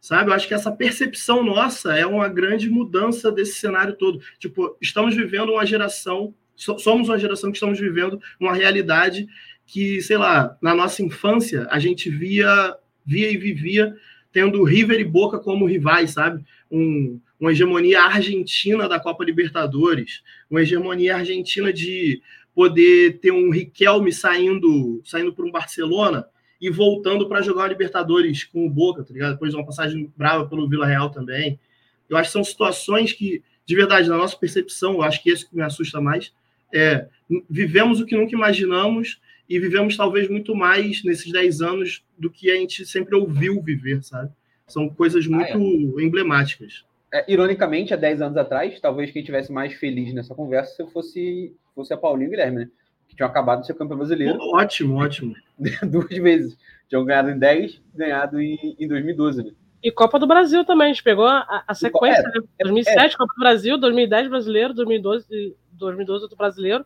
Sabe? 0.00 0.30
Eu 0.30 0.34
acho 0.34 0.48
que 0.48 0.54
essa 0.54 0.72
percepção 0.72 1.44
nossa 1.44 1.94
é 1.94 2.04
uma 2.04 2.28
grande 2.28 2.68
mudança 2.68 3.30
desse 3.30 3.54
cenário 3.54 3.94
todo. 3.94 4.20
Tipo, 4.38 4.76
estamos 4.80 5.14
vivendo 5.14 5.52
uma 5.52 5.64
geração, 5.64 6.34
somos 6.56 7.08
uma 7.08 7.18
geração 7.18 7.52
que 7.52 7.56
estamos 7.56 7.78
vivendo 7.78 8.20
uma 8.40 8.52
realidade 8.52 9.28
que, 9.64 10.02
sei 10.02 10.16
lá, 10.16 10.56
na 10.60 10.74
nossa 10.74 11.02
infância, 11.04 11.68
a 11.70 11.78
gente 11.78 12.10
via, 12.10 12.76
via 13.06 13.30
e 13.30 13.36
vivia 13.36 13.96
tendo 14.32 14.64
River 14.64 14.98
e 14.98 15.04
Boca 15.04 15.38
como 15.38 15.66
rivais, 15.66 16.12
sabe? 16.12 16.42
Um, 16.70 17.20
uma 17.42 17.50
hegemonia 17.50 18.02
argentina 18.02 18.88
da 18.88 19.00
Copa 19.00 19.24
Libertadores, 19.24 20.22
uma 20.48 20.62
hegemonia 20.62 21.16
argentina 21.16 21.72
de 21.72 22.22
poder 22.54 23.18
ter 23.18 23.32
um 23.32 23.50
Riquelme 23.50 24.12
saindo 24.12 25.02
saindo 25.04 25.32
para 25.32 25.44
um 25.44 25.50
Barcelona 25.50 26.24
e 26.60 26.70
voltando 26.70 27.28
para 27.28 27.42
jogar 27.42 27.62
uma 27.62 27.68
Libertadores 27.68 28.44
com 28.44 28.64
o 28.64 28.70
Boca, 28.70 29.02
tá 29.02 29.12
ligado? 29.12 29.32
Depois 29.32 29.50
de 29.50 29.56
uma 29.56 29.66
passagem 29.66 30.12
brava 30.16 30.46
pelo 30.46 30.68
Vila 30.68 30.86
Real 30.86 31.10
também. 31.10 31.58
Eu 32.08 32.16
acho 32.16 32.28
que 32.28 32.32
são 32.32 32.44
situações 32.44 33.12
que, 33.12 33.42
de 33.66 33.74
verdade, 33.74 34.08
na 34.08 34.16
nossa 34.16 34.36
percepção, 34.36 34.92
eu 34.94 35.02
acho 35.02 35.20
que 35.20 35.32
isso 35.32 35.50
que 35.50 35.56
me 35.56 35.62
assusta 35.62 36.00
mais 36.00 36.32
é 36.72 37.08
vivemos 37.50 38.00
o 38.00 38.06
que 38.06 38.16
nunca 38.16 38.36
imaginamos 38.36 39.20
e 39.48 39.58
vivemos 39.58 39.96
talvez 39.96 40.28
muito 40.28 40.54
mais 40.54 41.02
nesses 41.02 41.32
10 41.32 41.60
anos 41.60 42.04
do 42.16 42.30
que 42.30 42.52
a 42.52 42.54
gente 42.54 42.86
sempre 42.86 43.16
ouviu 43.16 43.60
viver, 43.60 44.00
sabe? 44.04 44.30
São 44.68 44.88
coisas 44.88 45.26
muito 45.26 45.58
ah, 45.98 46.00
é. 46.00 46.04
emblemáticas 46.04 46.84
é, 47.12 47.24
ironicamente, 47.30 47.92
há 47.92 47.96
10 47.96 48.22
anos 48.22 48.36
atrás, 48.38 48.80
talvez 48.80 49.10
quem 49.10 49.22
tivesse 49.22 49.52
mais 49.52 49.74
feliz 49.74 50.14
nessa 50.14 50.34
conversa 50.34 50.86
fosse, 50.86 51.54
fosse 51.74 51.92
a 51.92 51.96
Paulinho 51.96 52.28
e 52.28 52.30
Guilherme, 52.30 52.58
né? 52.60 52.68
Que 53.06 53.14
tinham 53.14 53.28
acabado 53.28 53.60
de 53.60 53.66
ser 53.66 53.74
campeão 53.74 53.98
brasileiro. 53.98 54.38
Ótimo, 54.54 54.96
ótimo. 54.96 55.34
Duas 55.84 56.08
vezes. 56.08 56.56
Tinham 56.88 57.04
ganhado 57.04 57.30
em 57.30 57.38
10, 57.38 57.82
ganhado 57.94 58.40
em, 58.40 58.76
em 58.78 58.88
2012, 58.88 59.44
né? 59.44 59.50
E 59.82 59.90
Copa 59.90 60.18
do 60.18 60.26
Brasil 60.26 60.64
também, 60.64 60.86
a 60.86 60.88
gente 60.90 61.02
pegou 61.02 61.26
a, 61.26 61.64
a 61.66 61.74
sequência, 61.74 62.20
é, 62.20 62.38
né? 62.38 62.46
2007, 62.62 63.14
é, 63.14 63.18
Copa 63.18 63.34
do 63.34 63.40
Brasil, 63.40 63.76
2010 63.76 64.28
brasileiro, 64.28 64.72
2012, 64.72 65.56
2012 65.72 66.22
outro 66.22 66.38
brasileiro. 66.38 66.84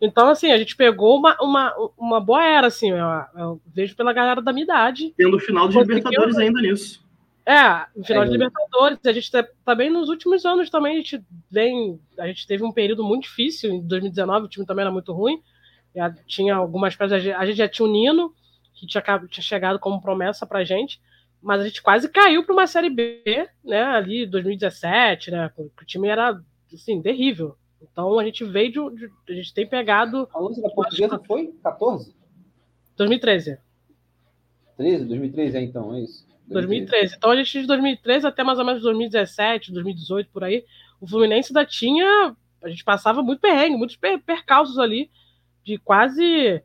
Então, 0.00 0.28
assim, 0.28 0.52
a 0.52 0.56
gente 0.56 0.76
pegou 0.76 1.18
uma, 1.18 1.36
uma, 1.42 1.74
uma 1.98 2.20
boa 2.20 2.42
era, 2.42 2.68
assim, 2.68 2.90
eu, 2.90 3.06
eu 3.36 3.60
vejo 3.74 3.96
pela 3.96 4.12
galera 4.12 4.40
da 4.40 4.52
minha 4.52 4.64
idade. 4.64 5.12
Tendo 5.16 5.36
o 5.36 5.40
final 5.40 5.68
de 5.68 5.76
Libertadores 5.76 6.38
ainda 6.38 6.62
nisso. 6.62 7.06
É, 7.48 7.86
no 7.96 8.04
final 8.04 8.24
é, 8.24 8.26
de 8.26 8.32
Libertadores, 8.32 8.98
a 9.06 9.12
gente 9.12 9.30
tá, 9.30 9.42
também 9.64 9.88
nos 9.88 10.10
últimos 10.10 10.44
anos 10.44 10.68
também 10.68 10.92
a 10.92 10.96
gente 10.96 11.24
vem, 11.50 11.98
a 12.18 12.26
gente 12.26 12.46
teve 12.46 12.62
um 12.62 12.70
período 12.70 13.02
muito 13.02 13.22
difícil, 13.22 13.72
em 13.72 13.80
2019 13.80 14.44
o 14.44 14.48
time 14.50 14.66
também 14.66 14.82
era 14.82 14.92
muito 14.92 15.14
ruim, 15.14 15.42
já 15.96 16.12
tinha 16.26 16.54
algumas 16.54 16.94
peças, 16.94 17.26
a 17.26 17.46
gente 17.46 17.56
já 17.56 17.66
tinha 17.66 17.88
o 17.88 17.90
Nino, 17.90 18.34
que 18.74 18.86
tinha, 18.86 19.02
tinha 19.30 19.42
chegado 19.42 19.78
como 19.78 19.98
promessa 19.98 20.46
pra 20.46 20.62
gente, 20.62 21.00
mas 21.40 21.62
a 21.62 21.64
gente 21.64 21.80
quase 21.80 22.06
caiu 22.10 22.44
para 22.44 22.52
uma 22.52 22.66
Série 22.66 22.90
B, 22.90 23.48
né, 23.64 23.82
ali 23.82 24.26
2017, 24.26 25.30
né, 25.30 25.50
o 25.56 25.84
time 25.86 26.06
era, 26.06 26.38
assim, 26.70 27.00
terrível. 27.00 27.56
Então 27.80 28.18
a 28.18 28.24
gente 28.24 28.44
veio 28.44 28.90
de, 28.90 29.08
de 29.08 29.32
a 29.32 29.32
gente 29.32 29.54
tem 29.54 29.66
pegado... 29.66 30.28
A 30.34 30.38
luz 30.38 30.60
da 30.60 30.68
portuguesa 30.68 31.18
foi 31.26 31.46
14? 31.62 32.14
2013. 32.94 33.58
13? 34.76 35.04
2013 35.06 35.56
é 35.56 35.62
então, 35.62 35.94
é 35.94 36.00
isso. 36.00 36.27
2013. 36.48 37.16
Então 37.16 37.30
a 37.30 37.36
gente 37.36 37.60
de 37.60 37.66
2013 37.66 38.26
até 38.26 38.42
mais 38.42 38.58
ou 38.58 38.64
menos 38.64 38.82
2017, 38.82 39.72
2018 39.72 40.30
por 40.30 40.44
aí, 40.44 40.64
o 41.00 41.06
Fluminense 41.06 41.50
ainda 41.50 41.64
tinha, 41.64 42.36
a 42.62 42.68
gente 42.68 42.84
passava 42.84 43.22
muito 43.22 43.40
perrengue, 43.40 43.76
muitos 43.76 43.96
percalços 43.96 44.78
ali 44.78 45.10
de 45.64 45.78
quase 45.78 46.62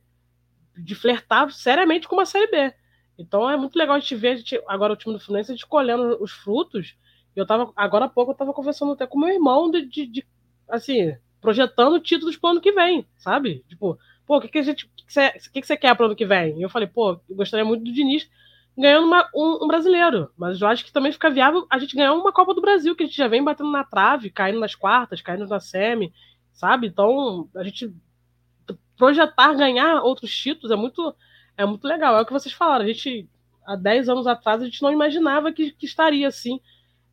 de 0.76 0.96
flertar 0.96 1.52
seriamente 1.52 2.08
com 2.08 2.16
uma 2.16 2.26
série 2.26 2.48
B. 2.48 2.74
Então 3.18 3.50
é 3.50 3.56
muito 3.56 3.78
legal 3.78 3.96
a 3.96 4.00
gente 4.00 4.16
ver 4.16 4.30
a 4.30 4.36
gente, 4.36 4.62
agora 4.68 4.94
o 4.94 4.96
time 4.96 5.14
do 5.14 5.20
Fluminense 5.20 5.52
a 5.52 5.56
gente 5.56 5.68
colhendo 5.68 6.18
os 6.22 6.32
frutos. 6.32 6.96
Eu 7.36 7.46
tava 7.46 7.72
agora 7.76 8.06
há 8.06 8.10
pouco 8.10 8.32
eu 8.32 8.36
tava 8.36 8.54
conversando 8.54 8.94
até 8.94 9.06
com 9.06 9.20
meu 9.20 9.30
irmão 9.30 9.70
de, 9.70 9.86
de, 9.86 10.08
de 10.08 10.28
assim, 10.70 11.16
projetando 11.42 12.00
títulos 12.00 12.38
pro 12.38 12.52
ano 12.52 12.62
que 12.62 12.72
vem, 12.72 13.06
sabe? 13.18 13.64
Tipo, 13.68 13.98
pô, 14.26 14.38
o 14.38 14.42
que, 14.42 14.48
que 14.48 14.58
a 14.60 14.64
gente, 14.64 14.88
que, 14.96 15.06
que, 15.06 15.14
você, 15.14 15.32
que, 15.32 15.62
que 15.62 15.68
você 15.68 15.78
quer 15.78 15.96
pro 15.96 16.06
ano 16.06 16.16
que 16.16 16.26
vem? 16.26 16.58
E 16.58 16.62
eu 16.62 16.70
falei, 16.70 16.88
pô, 16.88 17.20
eu 17.30 17.36
gostaria 17.36 17.66
muito 17.66 17.84
do 17.84 17.92
Diniz 17.92 18.30
ganhando 18.78 19.08
uma, 19.08 19.30
um, 19.36 19.64
um, 19.64 19.68
brasileiro. 19.68 20.30
Mas 20.38 20.62
eu 20.62 20.68
acho 20.68 20.84
que 20.84 20.92
também 20.92 21.12
fica 21.12 21.30
viável 21.30 21.66
a 21.70 21.78
gente 21.78 21.96
ganhar 21.96 22.14
uma 22.14 22.32
Copa 22.32 22.54
do 22.54 22.62
Brasil, 22.62 22.96
que 22.96 23.04
a 23.04 23.06
gente 23.06 23.18
já 23.18 23.28
vem 23.28 23.44
batendo 23.44 23.72
na 23.72 23.84
trave, 23.84 24.30
caindo 24.30 24.60
nas 24.60 24.76
quartas, 24.76 25.22
caindo 25.22 25.48
na 25.48 25.60
semi, 25.60 26.14
sabe? 26.52 26.88
Então, 26.88 27.50
a 27.56 27.64
gente 27.64 27.94
projetar 28.98 29.54
ganhar 29.54 30.02
outros 30.02 30.36
títulos 30.36 30.72
é 30.72 30.76
muito, 30.76 31.16
é 31.58 31.66
muito 31.66 31.88
legal. 31.88 32.18
É 32.18 32.22
o 32.22 32.26
que 32.26 32.34
vocês 32.34 32.54
falaram. 32.54 32.86
A 32.86 32.88
gente, 32.88 33.30
há 33.66 33.76
10 33.76 34.10
anos 34.10 34.28
atrás, 34.28 34.62
a 34.62 34.66
gente 34.66 34.82
não 34.82 34.92
imaginava 34.92 35.52
que, 35.52 35.72
que 35.72 35.86
estaria 35.86 36.28
assim, 36.28 36.60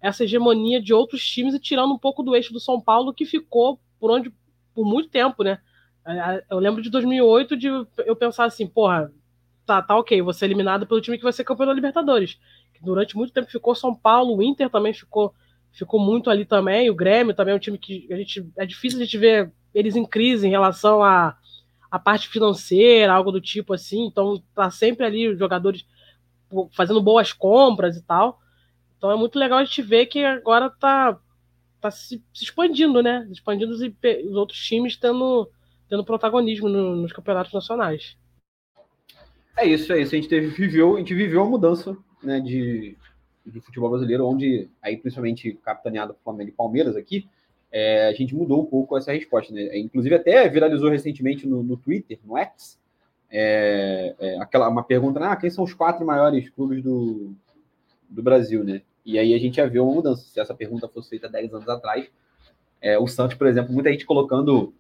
essa 0.01 0.25
hegemonia 0.25 0.81
de 0.81 0.95
outros 0.95 1.27
times 1.27 1.55
e 1.55 1.61
tirando 1.61 1.93
um 1.93 1.99
pouco 1.99 2.23
do 2.23 2.35
eixo 2.35 2.53
do 2.53 2.61
São 2.61 2.81
Paulo, 2.81 3.13
que 3.13 3.27
ficou 3.27 3.79
por 3.99 4.11
onde 4.11 4.33
por 4.75 4.87
muito 4.87 5.11
tempo, 5.11 5.43
né? 5.43 5.59
Eu 6.49 6.59
lembro 6.59 6.81
de 6.81 6.91
2008 6.91 7.57
de 7.57 7.69
eu 8.07 8.17
pensar 8.17 8.47
assim, 8.47 8.67
porra, 8.67 9.13
tá, 9.71 9.81
tá 9.81 9.97
ok, 9.97 10.21
você 10.21 10.45
eliminado 10.45 10.85
pelo 10.85 11.01
time 11.01 11.17
que 11.17 11.23
vai 11.23 11.33
ser 11.33 11.45
campeão 11.45 11.69
da 11.69 11.73
Libertadores. 11.73 12.41
Durante 12.83 13.17
muito 13.17 13.33
tempo 13.33 13.49
ficou 13.49 13.75
São 13.75 13.95
Paulo, 13.95 14.37
o 14.37 14.43
Inter 14.43 14.69
também 14.69 14.93
ficou, 14.93 15.33
ficou 15.71 16.01
muito 16.01 16.29
ali 16.29 16.45
também, 16.45 16.91
o 16.91 16.95
Grêmio 16.95 17.35
também 17.35 17.53
é 17.53 17.57
um 17.57 17.61
time 17.61 17.79
que 17.79 18.09
a 18.11 18.17
gente 18.17 18.45
é 18.57 18.67
difícil 18.67 18.99
a 18.99 19.05
gente 19.05 19.17
ver 19.17 19.53
eles 19.73 19.95
em 19.95 20.05
crise 20.05 20.47
em 20.47 20.51
relação 20.51 21.05
à 21.05 21.29
a, 21.29 21.37
a 21.93 21.99
parte 22.01 22.29
financeira, 22.29 23.13
algo 23.13 23.31
do 23.31 23.41
tipo 23.41 23.75
assim. 23.75 24.07
Então 24.07 24.43
tá 24.55 24.71
sempre 24.71 25.07
ali 25.07 25.29
os 25.29 25.39
jogadores 25.39 25.87
fazendo 26.73 27.01
boas 27.01 27.33
compras 27.33 27.97
e 27.97 28.03
tal. 28.03 28.41
Então 28.99 29.11
é 29.11 29.17
muito 29.17 29.39
legal 29.39 29.59
a 29.59 29.65
gente 29.65 29.83
ver 29.83 30.07
que 30.07 30.25
agora 30.25 30.69
tá, 30.69 31.17
tá 31.81 31.91
se, 31.91 32.25
se 32.33 32.45
expandindo, 32.45 33.03
né? 33.03 33.29
Expandindo 33.31 33.73
os, 33.73 33.81
os 33.81 34.37
outros 34.37 34.59
times 34.59 34.97
tendo, 34.97 35.49
tendo 35.89 36.05
protagonismo 36.05 36.69
no, 36.69 36.97
nos 36.97 37.13
campeonatos 37.13 37.53
nacionais. 37.53 38.17
É 39.57 39.67
isso, 39.67 39.93
é 39.93 40.01
isso. 40.01 40.15
A 40.15 40.19
gente 40.19 40.29
teve, 40.29 40.49
viveu, 40.49 40.97
a 40.97 40.99
gente 40.99 41.15
viveu 41.15 41.43
a 41.43 41.49
mudança 41.49 41.97
né, 42.23 42.41
de, 42.41 42.97
de 43.47 43.61
futebol 43.61 43.91
brasileiro, 43.91 44.27
onde, 44.27 44.69
aí 44.83 44.97
principalmente 44.97 45.59
capitaneado 45.63 46.15
por 46.15 46.23
Flamengo 46.23 46.51
e 46.51 46.55
Palmeiras 46.55 46.97
aqui, 46.97 47.29
é, 47.73 48.09
a 48.09 48.13
gente 48.13 48.35
mudou 48.35 48.63
um 48.63 48.67
pouco 48.67 48.97
essa 48.97 49.13
resposta. 49.13 49.53
Né? 49.53 49.79
Inclusive, 49.79 50.15
até 50.15 50.49
viralizou 50.49 50.91
recentemente 50.91 51.47
no, 51.47 51.63
no 51.63 51.77
Twitter, 51.77 52.19
no 52.25 52.37
X, 52.37 52.79
é, 53.31 54.15
é, 54.19 54.41
aquela, 54.41 54.69
uma 54.69 54.83
pergunta, 54.83 55.21
ah, 55.21 55.37
quem 55.37 55.51
são 55.51 55.63
os 55.63 55.73
quatro 55.73 56.05
maiores 56.05 56.51
clubes 56.51 56.83
do, 56.83 57.33
do 58.09 58.23
Brasil, 58.23 58.65
né? 58.65 58.83
E 59.07 59.19
aí 59.19 59.33
a 59.33 59.39
gente 59.39 59.57
já 59.57 59.67
viu 59.67 59.85
uma 59.85 59.95
mudança. 59.95 60.23
Se 60.23 60.41
essa 60.41 60.55
pergunta 60.55 60.89
fosse 60.89 61.11
feita 61.11 61.29
10 61.29 61.55
anos 61.55 61.69
atrás, 61.69 62.11
é, 62.81 62.99
o 62.99 63.07
Santos, 63.07 63.37
por 63.37 63.47
exemplo, 63.47 63.73
muita 63.73 63.91
gente 63.91 64.05
colocando 64.05 64.75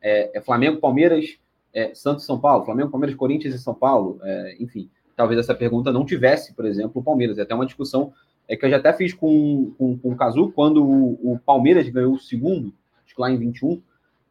é, 0.00 0.38
é 0.38 0.40
Flamengo, 0.40 0.80
Palmeiras, 0.80 1.38
é, 1.74 1.94
Santos, 1.94 2.24
São 2.24 2.38
Paulo, 2.38 2.64
Flamengo, 2.64 2.90
Palmeiras, 2.90 3.16
Corinthians 3.16 3.54
e 3.54 3.58
São 3.58 3.74
Paulo, 3.74 4.18
é, 4.22 4.56
enfim. 4.60 4.88
Talvez 5.16 5.38
essa 5.38 5.54
pergunta 5.54 5.92
não 5.92 6.04
tivesse, 6.04 6.54
por 6.54 6.64
exemplo, 6.64 7.00
o 7.00 7.04
Palmeiras. 7.04 7.38
É 7.38 7.42
até 7.42 7.54
uma 7.54 7.66
discussão 7.66 8.12
é, 8.48 8.56
que 8.56 8.64
eu 8.64 8.70
já 8.70 8.78
até 8.78 8.92
fiz 8.92 9.14
com, 9.14 9.72
com, 9.78 9.96
com 9.98 10.12
o 10.12 10.16
Cazu, 10.16 10.50
quando 10.50 10.84
o, 10.84 11.34
o 11.34 11.38
Palmeiras 11.38 11.88
ganhou 11.88 12.14
o 12.14 12.18
segundo, 12.18 12.72
acho 13.04 13.14
que 13.14 13.20
lá 13.20 13.30
em 13.30 13.38
21, 13.38 13.80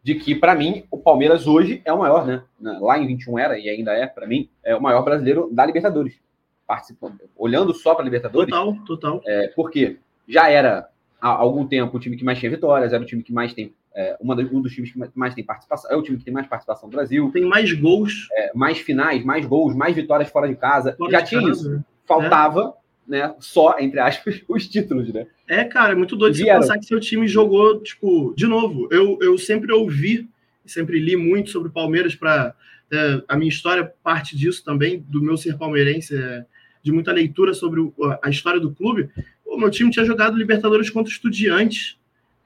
de 0.04 0.15
que, 0.15 0.36
para 0.36 0.56
mim, 0.56 0.84
o 0.89 0.97
Palmeiras 0.97 1.47
hoje 1.47 1.82
é 1.86 1.93
o 1.93 1.99
maior, 1.99 2.25
né? 2.25 2.43
Lá 2.60 2.97
em 2.97 3.08
21 3.08 3.39
era, 3.39 3.60
e 3.60 3.69
ainda 3.69 3.93
é, 3.93 4.08
para 4.08 4.28
mim, 4.28 4.49
é 4.63 4.75
o 4.75 4.82
maior 4.82 5.04
brasileiro 5.04 5.49
da 5.52 5.65
Libertadores. 5.65 6.19
Participando, 6.65 7.19
olhando 7.36 7.73
só 7.73 7.93
para 7.93 8.04
a 8.04 8.06
Libertadores. 8.06 8.49
Total, 8.49 8.75
total. 8.86 9.21
É, 9.25 9.47
porque 9.56 9.99
já 10.28 10.49
era 10.49 10.89
há 11.19 11.30
algum 11.30 11.67
tempo 11.67 11.97
o 11.97 11.99
time 11.99 12.15
que 12.15 12.23
mais 12.23 12.39
tinha 12.39 12.52
vitórias, 12.52 12.93
era 12.93 13.02
o 13.02 13.06
time 13.06 13.23
que 13.23 13.34
mais 13.34 13.54
tem. 13.54 13.73
É, 13.95 14.15
uma 14.21 14.36
um 14.36 14.62
dos 14.62 14.73
times 14.73 14.91
que 14.91 14.99
mais 15.15 15.34
tem 15.34 15.43
participação, 15.43 15.91
é 15.91 15.95
o 15.95 16.02
time 16.02 16.17
que 16.17 16.23
tem 16.23 16.34
mais 16.34 16.47
participação 16.47 16.88
no 16.88 16.95
Brasil. 16.95 17.30
Tem 17.32 17.43
mais 17.43 17.73
gols. 17.73 18.28
É, 18.34 18.52
mais 18.54 18.80
finais, 18.80 19.23
mais 19.23 19.45
gols, 19.45 19.75
mais 19.75 19.95
vitórias 19.95 20.30
fora 20.30 20.47
de 20.47 20.56
casa. 20.56 20.93
Fora 20.97 21.12
já 21.12 21.21
de 21.21 21.30
tinha 21.30 21.41
casa, 21.41 21.52
isso. 21.52 21.69
Né? 21.69 21.84
Faltava, 22.06 22.73
né? 23.08 23.34
Só, 23.39 23.75
entre 23.80 23.99
aspas, 23.99 24.41
os 24.47 24.67
títulos, 24.67 25.12
né? 25.12 25.25
É, 25.47 25.63
cara, 25.63 25.93
é 25.93 25.95
muito 25.95 26.15
doido 26.15 26.38
você 26.38 26.45
pensar 26.45 26.78
que 26.78 26.86
seu 26.86 26.99
time 26.99 27.28
jogou, 27.28 27.82
tipo, 27.82 28.34
de 28.38 28.45
novo. 28.45 28.88
Eu, 28.91 29.17
eu 29.21 29.38
sempre 29.38 29.73
ouvi, 29.73 30.30
sempre 30.65 30.99
li 30.99 31.15
muito 31.15 31.49
sobre 31.49 31.69
o 31.69 31.71
Palmeiras 31.71 32.13
para 32.13 32.54
é, 32.91 33.21
a 33.28 33.36
minha 33.36 33.49
história 33.49 33.91
parte 34.04 34.38
disso 34.38 34.63
também, 34.63 35.04
do 35.08 35.21
meu 35.21 35.38
ser 35.38 35.58
palmeirense, 35.58 36.15
é, 36.15 36.45
de 36.84 36.91
muita 36.91 37.12
leitura 37.12 37.54
sobre 37.54 37.80
o, 37.80 37.93
a 38.21 38.30
história 38.30 38.60
do 38.60 38.71
clube. 38.71 39.10
O 39.45 39.58
meu 39.58 39.71
time 39.71 39.89
tinha 39.89 40.06
jogado 40.06 40.38
Libertadores 40.38 40.89
contra 40.89 41.12
Estudiantes, 41.12 41.97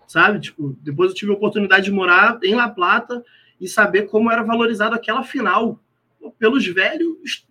sabe? 0.08 0.40
Tipo, 0.40 0.78
depois 0.82 1.12
eu 1.12 1.16
tive 1.16 1.32
a 1.32 1.36
oportunidade 1.36 1.86
de 1.86 1.92
morar 1.92 2.40
em 2.44 2.56
La 2.56 2.70
Plata 2.70 3.24
e 3.60 3.68
saber 3.68 4.04
como 4.04 4.32
era 4.32 4.44
valorizado 4.44 4.96
aquela 4.96 5.24
final 5.24 5.80
pelos 6.38 6.66
velhos, 6.68 7.48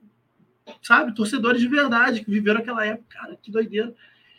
sabe, 0.83 1.15
torcedores 1.15 1.61
de 1.61 1.69
verdade 1.69 2.25
que 2.25 2.31
viveram 2.31 2.61
aquela 2.61 2.85
época. 2.87 3.07
Cara, 3.11 3.37
que 3.41 3.51
doideira. 3.51 3.95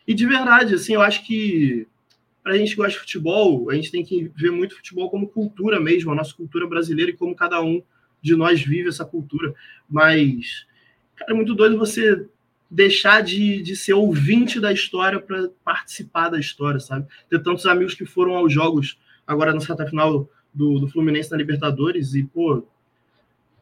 E 0.08 0.14
de 0.14 0.26
verdade, 0.26 0.76
assim, 0.76 0.94
eu 0.94 1.02
acho 1.02 1.26
que 1.26 1.88
para 2.44 2.54
a 2.54 2.58
gente 2.58 2.72
que 2.72 2.76
gosta 2.76 2.92
de 2.92 3.00
futebol, 3.00 3.70
a 3.70 3.76
gente 3.76 3.90
tem 3.92 4.04
que 4.04 4.30
ver 4.36 4.52
muito 4.52 4.76
futebol 4.76 5.10
como 5.10 5.30
cultura 5.30 5.80
mesmo, 5.80 6.12
a 6.12 6.16
nossa 6.16 6.34
cultura 6.36 6.68
brasileira 6.68 7.12
e 7.12 7.16
como 7.16 7.36
cada 7.36 7.62
um 7.62 7.82
de 8.22 8.36
nós 8.36 8.62
vive 8.62 8.90
essa 8.90 9.06
cultura. 9.06 9.54
Mas, 9.90 10.66
cara, 11.16 11.32
é 11.32 11.36
muito 11.36 11.56
doido 11.56 11.78
você 11.78 12.28
deixar 12.70 13.22
de, 13.22 13.62
de 13.62 13.76
ser 13.76 13.94
ouvinte 13.94 14.60
da 14.60 14.72
história 14.72 15.20
para 15.20 15.50
participar 15.64 16.30
da 16.30 16.40
história, 16.40 16.80
sabe? 16.80 17.08
Ter 17.30 17.42
tantos 17.42 17.66
amigos 17.66 17.94
que 17.94 18.06
foram 18.06 18.36
aos 18.36 18.52
jogos 18.52 18.98
agora 19.28 19.54
na 19.54 19.60
reta 19.60 19.86
final 19.86 20.28
do, 20.54 20.80
do 20.80 20.88
Fluminense 20.88 21.32
na 21.32 21.38
Libertadores 21.38 22.14
e, 22.14 22.24
pô, 22.24 22.66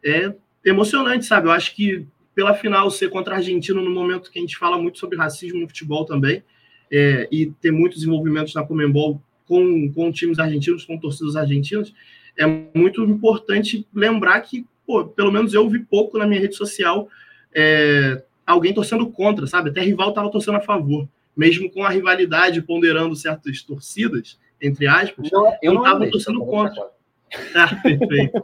é 0.04 0.34
emocionante, 0.64 1.26
sabe? 1.26 1.48
Eu 1.48 1.52
acho 1.52 1.76
que 1.76 2.08
pela 2.34 2.54
final 2.54 2.90
ser 2.90 3.10
contra 3.10 3.36
a 3.36 3.38
Argentina 3.38 3.82
no 3.82 3.90
momento 3.90 4.32
que 4.32 4.40
a 4.40 4.42
gente 4.42 4.58
fala 4.58 4.78
muito 4.78 4.98
sobre 4.98 5.18
racismo 5.18 5.60
no 5.60 5.68
futebol 5.68 6.06
também, 6.06 6.44
é, 6.92 7.28
e 7.32 7.48
ter 7.62 7.72
muitos 7.72 8.04
envolvimentos 8.04 8.54
na 8.54 8.66
Comembol 8.66 9.22
com, 9.48 9.92
com 9.94 10.12
times 10.12 10.40
argentinos, 10.40 10.86
com 10.86 10.98
torcidas 10.98 11.36
argentinas, 11.36 11.94
é 12.38 12.46
muito 12.74 13.04
importante 13.04 13.88
lembrar 13.94 14.42
que, 14.42 14.66
pô, 14.86 15.06
pelo 15.06 15.32
menos 15.32 15.54
eu 15.54 15.70
vi 15.70 15.80
pouco 15.80 16.18
na 16.18 16.28
minha 16.28 16.42
rede 16.42 16.56
social 16.56 17.10
é, 17.54 18.24
alguém 18.52 18.74
torcendo 18.74 19.10
contra, 19.10 19.48
sabe? 19.48 19.70
Até 19.70 19.82
rival 19.82 20.10
estava 20.10 20.32
torcendo 20.32 20.58
a 20.58 20.62
favor. 20.62 21.08
Mesmo 21.36 21.72
com 21.72 21.84
a 21.84 21.90
rivalidade 21.90 22.62
ponderando 22.62 23.16
certas 23.16 23.62
torcidas, 23.64 24.38
entre 24.62 24.86
aspas, 24.88 25.30
não, 25.32 25.54
eu 25.62 25.74
não 25.74 25.84
estava 25.84 26.10
torcendo 26.10 26.46
contra. 26.46 26.90
Ah, 27.56 27.74
perfeito. 27.82 28.44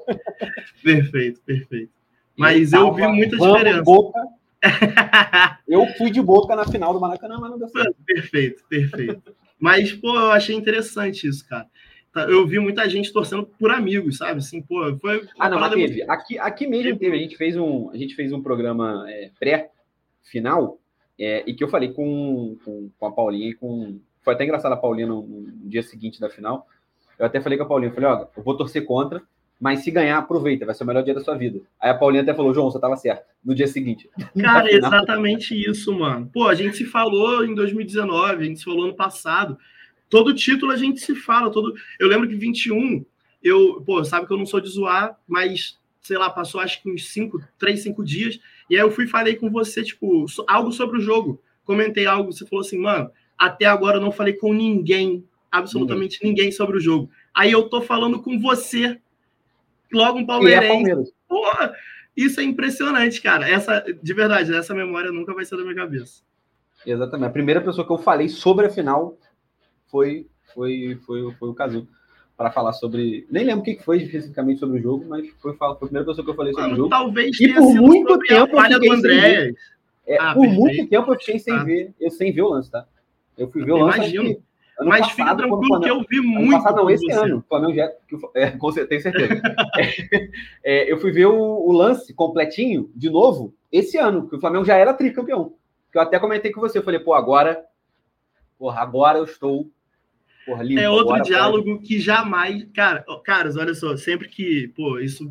perfeito, 0.82 1.42
perfeito. 1.46 1.92
Mas 2.38 2.72
eu, 2.72 2.88
eu 2.88 2.94
vi 2.94 3.06
muita 3.06 3.36
diferença. 3.36 3.84
Boca. 3.84 4.18
eu 5.68 5.86
fui 5.98 6.10
de 6.10 6.22
boca 6.22 6.56
na 6.56 6.66
final 6.66 6.94
do 6.94 7.00
Maracanã, 7.02 7.38
mas 7.38 7.52
não 7.52 7.60
deu 7.60 7.68
certo. 7.68 7.96
Perfeito, 8.06 8.64
perfeito. 8.70 9.36
Mas, 9.60 9.92
pô, 9.92 10.16
eu 10.16 10.32
achei 10.32 10.56
interessante 10.56 11.28
isso, 11.28 11.46
cara. 11.50 11.68
Tá, 12.14 12.24
eu 12.24 12.48
vi 12.48 12.60
muita 12.60 12.90
gente 12.90 13.12
torcendo 13.12 13.46
por 13.46 13.72
amigos, 13.72 14.18
sabe? 14.18 14.40
Assim, 14.40 14.62
pô, 14.62 14.96
foi. 15.00 15.28
Ah, 15.38 15.50
não, 15.50 15.60
mas 15.60 15.74
teve. 15.74 15.98
Muito... 15.98 16.12
Aqui, 16.12 16.40
aqui 16.40 16.68
mesmo 16.68 16.98
teve. 16.98 17.16
A 17.16 17.20
gente 17.20 17.36
fez 17.36 17.58
um, 17.58 17.90
a 17.92 17.98
gente 17.98 18.16
fez 18.16 18.32
um 18.32 18.42
programa 18.42 19.06
é, 19.10 19.32
pré-final 20.28 20.80
é, 21.20 21.44
e 21.48 21.54
que 21.54 21.64
eu 21.64 21.68
falei 21.68 21.92
com, 21.94 22.58
com, 22.64 22.90
com, 22.98 23.06
a 23.06 23.12
Paulinha 23.12 23.50
e 23.50 23.54
com. 23.54 24.00
Foi 24.22 24.34
até 24.34 24.44
engraçado 24.44 24.74
a 24.74 24.78
Paulinha 24.78 25.08
no, 25.08 25.22
no 25.24 25.70
dia 25.70 25.82
seguinte 25.82 26.20
da 26.20 26.30
final. 26.30 26.68
Eu 27.18 27.26
até 27.26 27.42
falei 27.42 27.58
com 27.58 27.64
a 27.64 27.68
Paulinha, 27.68 27.92
falei, 27.92 28.10
ó, 28.10 28.28
eu 28.36 28.44
vou 28.44 28.56
torcer 28.56 28.86
contra, 28.86 29.24
mas 29.60 29.80
se 29.80 29.90
ganhar, 29.90 30.20
aproveita, 30.20 30.66
vai 30.66 30.76
ser 30.76 30.84
o 30.84 30.88
melhor 30.88 31.04
dia 31.04 31.16
da 31.16 31.22
sua 31.22 31.36
vida. 31.36 31.62
Aí 31.82 31.90
a 31.90 31.96
Paulinha 31.96 32.22
até 32.22 32.34
falou, 32.34 32.54
João, 32.54 32.70
você 32.70 32.78
estava 32.78 32.96
certo, 32.96 33.26
no 33.44 33.56
dia 33.56 33.68
seguinte. 33.68 34.08
Cara, 34.40 34.72
exatamente 34.72 35.56
isso, 35.56 35.98
mano. 35.98 36.30
Pô, 36.32 36.48
a 36.48 36.54
gente 36.54 36.78
se 36.78 36.86
falou 36.86 37.44
em 37.44 37.56
2019, 37.56 38.44
a 38.44 38.46
gente 38.46 38.60
se 38.60 38.66
falou 38.66 38.86
ano 38.86 38.96
passado. 38.96 39.58
Todo 40.10 40.36
título 40.36 40.72
a 40.72 40.78
gente 40.78 41.00
se 41.00 41.16
fala, 41.16 41.50
todo. 41.50 41.74
Eu 42.00 42.08
lembro 42.08 42.30
que 42.30 42.36
21, 42.36 43.04
eu, 43.42 43.82
pô, 43.84 44.04
sabe 44.04 44.28
que 44.28 44.34
eu 44.34 44.38
não 44.38 44.46
sou 44.46 44.60
de 44.60 44.70
zoar, 44.70 45.18
mas 45.28 45.80
sei 46.08 46.18
lá, 46.18 46.30
passou 46.30 46.62
acho 46.62 46.82
que 46.82 46.90
uns 46.90 47.10
5, 47.10 47.42
3, 47.60 47.84
5 47.84 48.04
dias, 48.04 48.40
e 48.70 48.76
aí 48.76 48.82
eu 48.82 48.92
fui 48.92 49.06
e 49.06 49.10
falei 49.10 49.36
com 49.36 49.50
você, 49.50 49.84
tipo, 49.84 50.26
algo 50.48 50.72
sobre 50.72 50.98
o 50.98 51.02
jogo. 51.02 51.42
Comentei 51.64 52.06
algo, 52.06 52.32
você 52.32 52.46
falou 52.46 52.66
assim, 52.66 52.78
mano, 52.78 53.10
até 53.38 53.66
agora 53.66 53.98
eu 53.98 54.02
não 54.02 54.12
falei 54.12 54.34
com 54.34 54.54
ninguém, 54.54 55.24
absolutamente 55.52 56.20
ninguém, 56.24 56.46
ninguém 56.46 56.52
sobre 56.52 56.78
o 56.78 56.80
jogo. 56.80 57.10
Aí 57.36 57.52
eu 57.52 57.70
tô 57.70 57.82
falando 57.82 58.22
com 58.22 58.40
você 58.40 59.00
logo 59.92 60.20
um 60.20 60.26
palmeirense. 60.26 60.92
É 60.92 61.14
Porra, 61.28 61.74
isso 62.16 62.40
é 62.40 62.44
impressionante, 62.44 63.22
cara. 63.22 63.48
Essa, 63.48 63.84
de 64.02 64.14
verdade, 64.14 64.54
essa 64.54 64.74
memória 64.74 65.12
nunca 65.12 65.34
vai 65.34 65.46
ser 65.46 65.58
da 65.58 65.64
minha 65.64 65.76
cabeça. 65.76 66.24
Exatamente. 66.86 67.30
A 67.30 67.34
primeira 67.34 67.62
pessoa 67.62 67.86
que 67.86 67.94
eu 67.94 67.98
falei 67.98 68.30
sobre 68.30 68.66
a 68.66 68.70
final 68.70 69.18
foi, 69.88 70.28
foi, 70.54 70.98
foi, 71.06 71.32
foi 71.34 71.50
o 71.50 71.54
Cazu. 71.54 71.88
Para 72.38 72.52
falar 72.52 72.74
sobre. 72.74 73.26
Nem 73.32 73.44
lembro 73.44 73.62
o 73.62 73.64
que 73.64 73.84
foi 73.84 73.98
especificamente 73.98 74.60
sobre 74.60 74.80
o 74.80 74.82
jogo, 74.82 75.06
mas 75.10 75.28
foi, 75.42 75.56
foi 75.56 75.68
a 75.68 75.74
primeira 75.74 76.06
pessoa 76.06 76.24
que 76.24 76.30
eu 76.30 76.36
falei 76.36 76.54
sobre 76.54 76.70
Mano, 76.70 76.74
o 76.76 76.78
jogo. 76.78 76.90
Talvez 76.90 77.42
e 77.42 77.54
por 77.54 77.74
muito 77.74 78.20
tempo. 78.20 78.60
A 78.60 78.68
do 78.68 78.92
André. 78.92 79.54
É, 80.06 80.18
ah, 80.20 80.34
por 80.34 80.42
perfeito. 80.42 80.62
muito 80.62 80.90
tempo 80.90 81.12
eu 81.12 81.20
fiquei 81.20 81.40
sem 81.40 81.54
ah. 81.54 81.64
ver, 81.64 81.94
eu 82.00 82.10
sem 82.12 82.32
ver 82.32 82.44
o 82.44 82.50
lance, 82.50 82.72
tá? 82.72 82.86
Eu 83.38 83.50
fui 83.50 83.66
ver 83.66 83.74
o 83.74 83.78
lance. 83.78 83.98
Imagino. 83.98 84.42
Mas 84.80 85.00
passado, 85.00 85.16
fica 85.16 85.36
tranquilo 85.36 85.82
que 85.82 85.90
eu 85.90 86.06
vi 86.08 86.22
muito. 86.22 86.54
Ano 86.54 86.64
passado, 86.64 86.76
não, 86.78 86.90
esse 86.90 87.06
você. 87.06 87.14
ano. 87.14 87.38
O 87.38 87.42
Flamengo 87.42 87.74
já. 87.74 87.92
É, 88.36 88.52
com 88.52 88.72
certeza, 88.72 89.12
tenho 89.12 89.18
certeza. 89.18 89.42
é, 90.64 90.92
eu 90.92 90.98
fui 91.00 91.12
ver 91.12 91.26
o, 91.26 91.36
o, 91.36 91.72
lance 91.72 92.14
completinho, 92.14 92.92
de 92.96 93.10
novo, 93.10 93.54
esse 93.72 93.98
ano, 93.98 94.30
que 94.30 94.36
o 94.36 94.40
Flamengo 94.40 94.66
já 94.66 94.76
era 94.76 94.94
tricampeão. 94.94 95.54
Que 95.92 95.98
eu 95.98 96.02
até 96.02 96.20
comentei 96.20 96.52
com 96.52 96.62
você. 96.62 96.78
Eu 96.78 96.84
falei, 96.84 97.00
pô, 97.00 97.14
agora. 97.14 97.64
Porra, 98.60 98.82
agora 98.82 99.18
eu 99.18 99.24
estou. 99.24 99.68
Porra, 100.48 100.64
é 100.80 100.90
outro 100.90 101.22
diálogo 101.22 101.76
pode... 101.76 101.88
que 101.88 102.00
jamais. 102.00 102.66
Cara, 102.74 103.06
caras, 103.24 103.58
olha 103.58 103.76
só, 103.76 103.98
sempre 103.98 104.30
que. 104.30 104.70
Pô, 104.70 104.98
isso. 104.98 105.30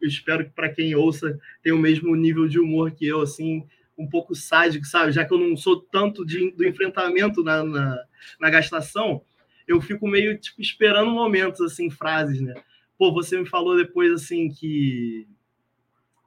Eu 0.00 0.08
espero 0.08 0.44
que 0.44 0.50
para 0.50 0.70
quem 0.70 0.94
ouça 0.94 1.38
tenha 1.62 1.76
o 1.76 1.78
mesmo 1.78 2.16
nível 2.16 2.48
de 2.48 2.58
humor 2.58 2.90
que 2.92 3.06
eu, 3.06 3.20
assim 3.20 3.66
um 3.96 4.08
pouco 4.08 4.34
sádico, 4.34 4.84
sabe? 4.84 5.12
Já 5.12 5.24
que 5.24 5.32
eu 5.32 5.38
não 5.38 5.56
sou 5.56 5.80
tanto 5.80 6.24
de, 6.26 6.50
do 6.52 6.66
enfrentamento 6.66 7.42
na, 7.44 7.62
na, 7.62 7.96
na 8.40 8.50
gastação, 8.50 9.22
eu 9.68 9.80
fico 9.80 10.08
meio 10.08 10.36
tipo 10.38 10.60
esperando 10.60 11.10
momentos 11.10 11.60
assim, 11.60 11.90
frases, 11.90 12.40
né? 12.40 12.54
Pô, 12.98 13.12
você 13.12 13.38
me 13.38 13.46
falou 13.46 13.76
depois 13.76 14.12
assim 14.12 14.48
que 14.48 15.28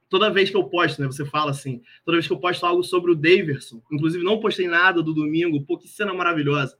toda 0.09 0.31
vez 0.31 0.49
que 0.49 0.55
eu 0.55 0.63
posto, 0.63 1.01
né? 1.01 1.07
Você 1.07 1.25
fala 1.25 1.51
assim, 1.51 1.81
toda 2.05 2.17
vez 2.17 2.27
que 2.27 2.33
eu 2.33 2.39
posto 2.39 2.65
algo 2.65 2.83
sobre 2.83 3.11
o 3.11 3.15
Daverson, 3.15 3.81
inclusive 3.91 4.23
não 4.23 4.39
postei 4.39 4.67
nada 4.67 5.03
do 5.03 5.13
domingo, 5.13 5.63
pô, 5.65 5.77
que 5.77 5.87
cena 5.87 6.13
maravilhosa. 6.13 6.77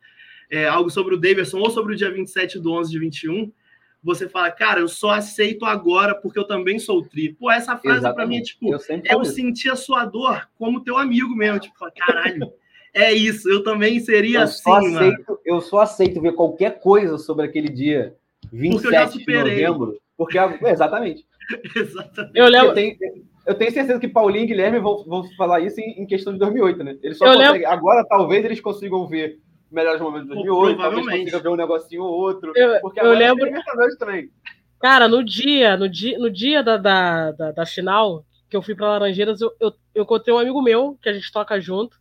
É, 0.50 0.68
algo 0.68 0.90
sobre 0.90 1.14
o 1.14 1.20
Daverson 1.20 1.60
ou 1.60 1.70
sobre 1.70 1.94
o 1.94 1.98
dia 1.98 2.12
27 2.12 2.60
do 2.60 2.72
11 2.72 2.92
de 2.92 3.00
21, 3.00 3.52
você 4.04 4.30
fala, 4.30 4.50
cara, 4.52 4.80
eu 4.80 4.88
só 4.88 5.12
aceito 5.12 5.66
agora 5.66 6.16
porque 6.16 6.40
eu 6.40 6.46
também 6.46 6.80
sou 6.80 7.04
tri. 7.04 7.34
Pô, 7.34 7.52
essa 7.52 7.76
frase 7.78 8.02
para 8.14 8.26
mim 8.26 8.38
é 8.38 8.42
tipo, 8.42 8.74
eu, 8.74 8.80
eu 9.12 9.26
senti 9.26 9.70
a 9.70 9.76
sua 9.76 10.06
dor 10.06 10.48
como 10.58 10.84
teu 10.84 10.98
amigo 10.98 11.36
mesmo. 11.36 11.60
Tipo, 11.60 11.76
caralho, 11.96 12.52
é 12.94 13.12
isso, 13.12 13.50
eu 13.50 13.64
também 13.64 14.00
seria 14.00 14.40
eu 14.40 14.44
assim, 14.44 14.62
só 14.62 14.78
aceito, 14.78 15.40
Eu 15.46 15.62
só 15.62 15.80
aceito 15.80 16.22
ver 16.22 16.34
qualquer 16.34 16.80
coisa 16.80 17.18
sobre 17.18 17.46
aquele 17.46 17.70
dia 17.70 18.16
27 18.52 19.18
de 19.18 19.34
novembro. 19.34 20.00
Porque, 20.16 20.38
exatamente. 20.66 21.26
exatamente. 21.76 22.40
Eu, 22.40 22.48
lembro... 22.48 22.70
eu, 22.70 22.74
tenho, 22.74 22.98
eu 23.46 23.56
tenho 23.56 23.72
certeza 23.72 24.00
que 24.00 24.08
Paulinho 24.08 24.46
e 24.46 24.48
Guilherme 24.48 24.80
vão, 24.80 25.04
vão 25.06 25.24
falar 25.36 25.60
isso 25.60 25.80
em, 25.80 26.02
em 26.02 26.06
questão 26.08 26.34
de 26.34 26.40
2008, 26.40 26.84
né? 26.84 26.98
Eles 27.04 27.18
só 27.18 27.26
conseguem. 27.26 27.66
Agora, 27.66 28.06
talvez, 28.08 28.44
eles 28.44 28.60
consigam 28.60 29.08
ver 29.08 29.40
melhores 29.72 30.02
momentos 30.02 30.30
de 30.30 30.36
2008, 30.36 30.78
talvez 30.78 31.06
consiga 31.06 31.40
ver 31.40 31.50
um 31.50 31.56
negocinho 31.56 32.04
ou 32.04 32.12
outro. 32.12 32.52
Eu, 32.56 32.80
porque 32.82 33.00
eu 33.00 33.12
lembro 33.12 33.50
também. 33.98 34.30
Cara, 34.80 35.08
no 35.08 35.24
dia, 35.24 35.76
no 35.76 35.90
dia, 35.90 36.18
no 36.20 36.30
dia 36.30 36.62
da, 36.64 36.78
da, 36.78 37.32
da, 37.32 37.52
da, 37.52 37.66
final, 37.66 38.24
que 38.50 38.56
eu 38.56 38.62
fui 38.62 38.76
para 38.76 38.88
Laranjeiras, 38.88 39.42
eu, 39.42 39.52
eu, 39.60 39.74
eu 39.96 40.04
encontrei 40.04 40.34
um 40.34 40.38
amigo 40.38 40.62
meu, 40.62 40.98
que 41.02 41.10
a 41.10 41.14
gente 41.14 41.32
toca 41.32 41.60
junto, 41.60 41.98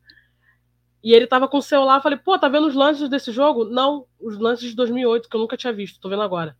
e 1.03 1.15
ele 1.15 1.27
tava 1.27 1.49
com 1.49 1.59
o 1.59 1.63
celular, 1.63 2.03
falei, 2.03 2.19
pô, 2.19 2.39
tá 2.39 2.49
vendo 2.49 2.67
os 2.67 2.75
lances 2.75 3.09
desse 3.09 3.33
jogo? 3.33 3.65
Não, 3.65 4.07
os 4.21 4.39
lances 4.39 4.71
de 4.71 4.77
2008, 4.77 5.29
que 5.29 5.37
eu 5.37 5.41
nunca 5.41 5.57
tinha 5.57 5.73
visto, 5.73 6.01
tô 6.01 6.09
vendo 6.09 6.23
agora. 6.23 6.57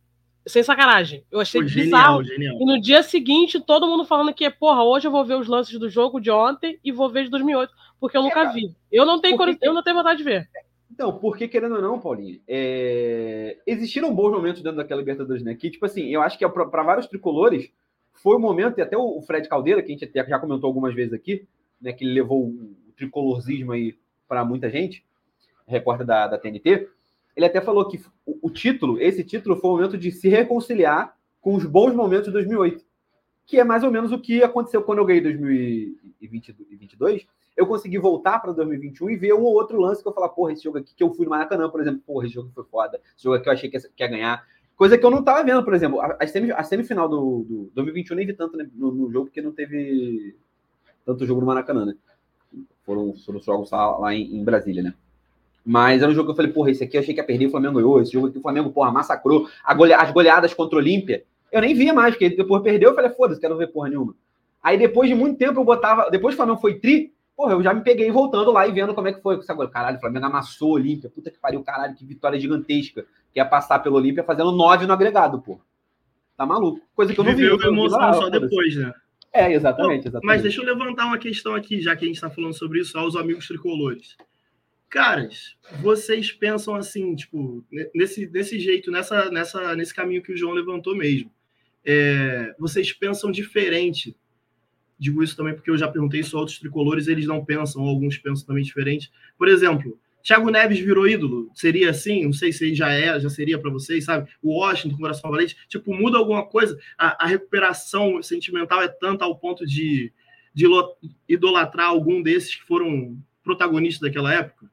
Sem 0.47 0.63
sacanagem. 0.63 1.25
Eu 1.29 1.41
achei 1.41 1.61
pô, 1.61 1.67
bizarro. 1.67 2.23
Genial, 2.23 2.23
genial. 2.23 2.57
E 2.61 2.65
no 2.65 2.81
dia 2.81 3.03
seguinte, 3.03 3.59
todo 3.59 3.87
mundo 3.87 4.05
falando 4.05 4.33
que, 4.33 4.49
porra, 4.49 4.83
hoje 4.83 5.05
eu 5.05 5.11
vou 5.11 5.25
ver 5.25 5.35
os 5.35 5.47
lances 5.47 5.77
do 5.77 5.89
jogo 5.89 6.21
de 6.21 6.31
ontem 6.31 6.79
e 6.83 6.91
vou 6.91 7.09
ver 7.09 7.25
de 7.25 7.29
2008, 7.29 7.73
porque 7.99 8.17
eu 8.17 8.23
nunca 8.23 8.43
é, 8.43 8.53
vi. 8.53 8.73
Eu 8.89 9.05
não 9.05 9.19
tenho, 9.19 9.35
porque... 9.35 9.57
eu 9.61 9.73
não 9.73 9.83
tenho 9.83 9.97
vontade 9.97 10.19
de 10.19 10.23
ver. 10.23 10.49
Então, 10.91 11.17
porque 11.19 11.47
querendo 11.47 11.75
ou 11.75 11.81
não, 11.81 11.99
Paulinho, 11.99 12.39
é... 12.47 13.57
existiram 13.67 14.13
bons 14.13 14.31
momentos 14.31 14.61
dentro 14.61 14.77
daquela 14.77 15.01
Libertadores, 15.01 15.43
né? 15.43 15.55
Que, 15.55 15.69
tipo 15.69 15.85
assim, 15.85 16.07
eu 16.07 16.21
acho 16.21 16.37
que 16.37 16.45
é 16.45 16.49
para 16.49 16.83
vários 16.83 17.07
tricolores 17.07 17.71
foi 18.13 18.35
o 18.35 18.39
momento, 18.39 18.79
e 18.79 18.81
até 18.81 18.97
o 18.97 19.21
Fred 19.21 19.47
Caldeira, 19.47 19.81
que 19.81 19.93
a 19.93 19.95
gente 19.95 20.11
já 20.13 20.39
comentou 20.39 20.67
algumas 20.67 20.95
vezes 20.95 21.13
aqui, 21.13 21.47
né? 21.79 21.93
Que 21.93 22.03
ele 22.03 22.13
levou 22.13 22.47
o 22.47 22.75
tricolorzismo 22.95 23.73
aí 23.73 23.95
para 24.27 24.43
muita 24.43 24.69
gente, 24.69 25.05
repórter 25.67 26.05
da, 26.05 26.27
da 26.27 26.37
TNT, 26.37 26.89
ele 27.35 27.45
até 27.45 27.61
falou 27.61 27.87
que 27.87 28.01
o, 28.25 28.47
o, 28.47 28.49
título, 28.49 28.99
esse 28.99 29.23
título 29.23 29.55
foi 29.55 29.69
o 29.69 29.73
momento 29.75 29.97
de 29.97 30.11
se 30.11 30.27
reconciliar 30.27 31.15
com 31.39 31.53
os 31.53 31.65
bons 31.65 31.93
momentos 31.93 32.25
de 32.25 32.31
2008, 32.31 32.83
que 33.45 33.59
é 33.59 33.63
mais 33.63 33.83
ou 33.83 33.91
menos 33.91 34.11
o 34.11 34.19
que 34.19 34.43
aconteceu 34.43 34.81
quando 34.81 34.99
eu 34.99 35.05
ganhei 35.05 35.21
2022. 35.21 37.27
Eu 37.57 37.65
consegui 37.65 37.97
voltar 37.97 38.39
para 38.39 38.51
2021 38.51 39.09
e 39.09 39.15
ver 39.15 39.33
um 39.33 39.41
ou 39.41 39.55
outro 39.55 39.81
lance 39.81 40.03
que 40.03 40.07
eu 40.07 40.13
falar, 40.13 40.29
porra, 40.29 40.53
esse 40.53 40.63
jogo 40.63 40.77
aqui 40.77 40.93
que 40.95 41.03
eu 41.03 41.11
fui 41.11 41.25
no 41.25 41.31
Maracanã, 41.31 41.67
por 41.67 41.81
exemplo, 41.81 42.01
porra, 42.05 42.27
esse 42.27 42.35
jogo 42.35 42.51
foi 42.53 42.63
foda, 42.65 43.01
esse 43.15 43.23
jogo 43.23 43.35
aqui 43.35 43.49
eu 43.49 43.53
achei 43.53 43.67
que 43.67 43.77
ia, 43.77 44.07
ganhar. 44.07 44.45
Coisa 44.75 44.95
que 44.95 45.03
eu 45.03 45.09
não 45.09 45.21
estava 45.21 45.43
vendo, 45.43 45.63
por 45.63 45.73
exemplo, 45.73 45.99
a, 45.99 46.17
a 46.19 46.63
semifinal 46.63 47.09
do, 47.09 47.43
do 47.49 47.71
2021 47.73 48.15
nem 48.15 48.27
vi 48.27 48.33
tanto 48.33 48.55
né, 48.55 48.69
no, 48.75 48.91
no, 48.91 49.11
jogo, 49.11 49.25
porque 49.25 49.41
não 49.41 49.51
teve 49.51 50.35
tanto 51.03 51.25
jogo 51.25 51.41
no 51.41 51.47
Maracanã, 51.47 51.83
né? 51.83 51.95
Foram, 52.85 53.15
foram 53.25 53.39
jogos 53.41 53.71
lá, 53.71 53.97
lá 53.97 54.13
em, 54.13 54.37
em, 54.37 54.43
Brasília, 54.43 54.83
né? 54.83 54.93
Mas 55.65 56.03
era 56.03 56.11
um 56.11 56.13
jogo 56.13 56.27
que 56.27 56.31
eu 56.33 56.35
falei, 56.35 56.51
porra, 56.53 56.69
esse 56.69 56.83
aqui 56.83 56.95
eu 56.95 57.01
achei 57.01 57.13
que 57.13 57.19
ia 57.19 57.25
perder, 57.25 57.47
o 57.47 57.51
Flamengo 57.51 57.75
ganhou. 57.75 57.99
Esse 57.99 58.13
jogo 58.13 58.27
aqui 58.27 58.37
o 58.37 58.41
Flamengo, 58.41 58.69
porra, 58.69 58.91
massacrou. 58.91 59.49
Gole... 59.75 59.93
As 59.93 60.11
goleadas 60.11 60.53
contra 60.53 60.75
o 60.75 60.79
Olímpia, 60.79 61.25
eu 61.51 61.59
nem 61.59 61.73
via 61.73 61.93
mais, 61.93 62.13
porque 62.13 62.29
depois 62.29 62.61
perdeu, 62.61 62.91
eu 62.91 62.95
falei, 62.95 63.09
foda-se, 63.09 63.41
quero 63.41 63.57
ver 63.57 63.67
porra 63.67 63.89
nenhuma. 63.89 64.15
Aí 64.61 64.77
depois 64.77 65.09
de 65.09 65.15
muito 65.15 65.37
tempo 65.37 65.59
eu 65.59 65.65
botava. 65.65 66.09
Depois 66.11 66.35
que 66.35 66.35
o 66.35 66.43
Flamengo 66.43 66.61
foi 66.61 66.79
tri, 66.79 67.13
porra, 67.37 67.53
eu 67.53 67.61
já 67.61 67.71
me 67.71 67.81
peguei 67.81 68.09
voltando 68.09 68.51
lá 68.51 68.67
e 68.67 68.71
vendo 68.71 68.95
como 68.95 69.07
é 69.07 69.13
que 69.13 69.21
foi. 69.21 69.39
Sabe, 69.43 69.65
caralho, 69.67 69.97
o 69.97 69.99
Flamengo 69.99 70.25
amassou 70.25 70.71
o 70.71 70.73
Olímpia. 70.73 71.07
Puta 71.07 71.29
que 71.29 71.37
pariu, 71.37 71.63
caralho, 71.63 71.95
que 71.95 72.03
vitória 72.03 72.39
gigantesca. 72.39 73.05
Que 73.31 73.39
ia 73.39 73.45
passar 73.45 73.77
pelo 73.79 73.95
Olímpia 73.95 74.23
fazendo 74.23 74.51
nove 74.51 74.87
no 74.87 74.93
agregado, 74.93 75.39
porra. 75.39 75.61
Tá 76.35 76.45
maluco. 76.45 76.81
Coisa 76.95 77.13
que 77.13 77.19
eu 77.19 77.23
não 77.23 77.35
vi. 77.35 77.43
Viveu 77.43 77.61
emoção 77.61 78.13
só 78.15 78.29
depois, 78.29 78.75
né? 78.75 78.91
É, 79.31 79.53
exatamente, 79.53 80.07
exatamente. 80.07 80.25
Mas 80.25 80.41
deixa 80.41 80.61
eu 80.61 80.65
levantar 80.65 81.05
uma 81.05 81.19
questão 81.19 81.53
aqui, 81.53 81.79
já 81.79 81.95
que 81.95 82.05
a 82.05 82.07
gente 82.07 82.15
está 82.15 82.29
falando 82.29 82.53
sobre 82.53 82.79
isso, 82.79 82.97
aos 82.97 83.15
amigos 83.15 83.47
tricolores. 83.47 84.17
Caras, 84.89 85.55
vocês 85.81 86.31
pensam 86.31 86.73
assim, 86.73 87.13
tipo, 87.13 87.63
nesse, 87.93 88.25
desse 88.25 88.59
jeito, 88.59 88.89
nessa, 88.89 89.29
nessa, 89.29 89.75
nesse 89.75 89.93
caminho 89.93 90.23
que 90.23 90.31
o 90.31 90.37
João 90.37 90.53
levantou 90.53 90.95
mesmo. 90.95 91.29
É, 91.85 92.55
vocês 92.57 92.91
pensam 92.93 93.29
diferente. 93.29 94.15
Digo 94.99 95.23
isso 95.23 95.35
também 95.35 95.53
porque 95.53 95.69
eu 95.69 95.77
já 95.77 95.87
perguntei 95.87 96.21
isso 96.21 96.35
a 96.35 96.39
outros 96.39 96.59
tricolores, 96.59 97.07
eles 97.07 97.27
não 97.27 97.45
pensam, 97.45 97.83
ou 97.83 97.89
alguns 97.89 98.17
pensam 98.17 98.47
também 98.47 98.63
diferente. 98.63 99.11
Por 99.37 99.47
exemplo, 99.47 99.99
Thiago 100.23 100.49
Neves 100.49 100.79
virou 100.79 101.07
ídolo? 101.07 101.49
Seria 101.53 101.91
assim? 101.91 102.25
Não 102.25 102.33
sei 102.33 102.51
se 102.51 102.75
já 102.75 102.91
é, 102.91 103.17
já 103.17 103.29
seria 103.29 103.57
para 103.57 103.71
vocês, 103.71 104.03
sabe? 104.03 104.29
O 104.41 104.59
Washington, 104.59 104.97
Coração 104.97 105.31
Valente, 105.31 105.55
tipo, 105.69 105.93
muda 105.93 106.17
alguma 106.17 106.45
coisa? 106.45 106.77
A, 106.97 107.23
a, 107.23 107.27
recuperação 107.27 108.21
sentimental 108.21 108.81
é 108.81 108.89
tanta 108.89 109.23
ao 109.23 109.37
ponto 109.37 109.65
de, 109.65 110.11
de 110.53 110.65
idolatrar 111.29 111.87
algum 111.87 112.21
desses 112.21 112.55
que 112.55 112.65
foram 112.65 113.17
protagonistas 113.41 114.01
daquela 114.01 114.33
época? 114.33 114.69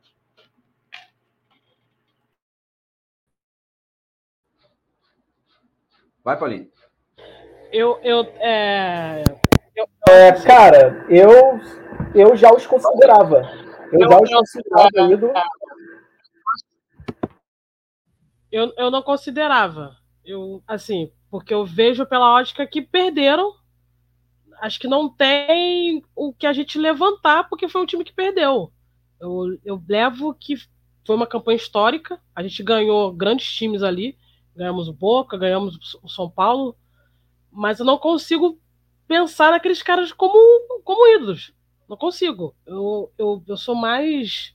Vai, 6.24 6.38
Paulinho. 6.38 6.68
Eu, 7.70 8.00
eu, 8.02 8.22
é... 8.40 9.22
eu, 10.08 10.14
é, 10.14 10.32
cara, 10.42 11.04
eu, 11.08 11.60
eu 12.14 12.36
já 12.36 12.52
os 12.52 12.66
considerava. 12.66 13.42
Eu, 13.92 14.08
já 14.08 14.36
considerava 14.36 15.12
ídolo. 15.12 15.32
Eu, 18.50 18.72
eu 18.76 18.90
não 18.90 19.02
considerava. 19.02 19.96
Eu, 20.24 20.62
assim, 20.66 21.10
porque 21.30 21.52
eu 21.52 21.64
vejo 21.64 22.06
pela 22.06 22.34
ótica 22.34 22.66
que 22.66 22.82
perderam. 22.82 23.52
Acho 24.60 24.78
que 24.78 24.86
não 24.86 25.08
tem 25.08 26.02
o 26.14 26.32
que 26.32 26.46
a 26.46 26.52
gente 26.52 26.78
levantar, 26.78 27.48
porque 27.48 27.68
foi 27.68 27.82
um 27.82 27.86
time 27.86 28.04
que 28.04 28.12
perdeu. 28.12 28.72
Eu, 29.20 29.58
eu 29.64 29.82
levo 29.88 30.34
que 30.34 30.54
foi 31.06 31.16
uma 31.16 31.26
campanha 31.26 31.56
histórica. 31.56 32.20
A 32.34 32.42
gente 32.42 32.62
ganhou 32.62 33.12
grandes 33.12 33.52
times 33.52 33.82
ali. 33.82 34.16
Ganhamos 34.54 34.88
o 34.88 34.92
Boca, 34.92 35.36
ganhamos 35.36 35.98
o 36.02 36.08
São 36.08 36.30
Paulo. 36.30 36.76
Mas 37.50 37.80
eu 37.80 37.86
não 37.86 37.98
consigo 37.98 38.58
pensar 39.06 39.50
naqueles 39.50 39.82
caras 39.82 40.12
como, 40.12 40.34
como 40.82 41.06
ídolos. 41.16 41.52
Não 41.88 41.96
consigo. 41.96 42.54
Eu, 42.66 43.12
eu, 43.18 43.42
eu 43.46 43.56
sou 43.56 43.74
mais. 43.74 44.54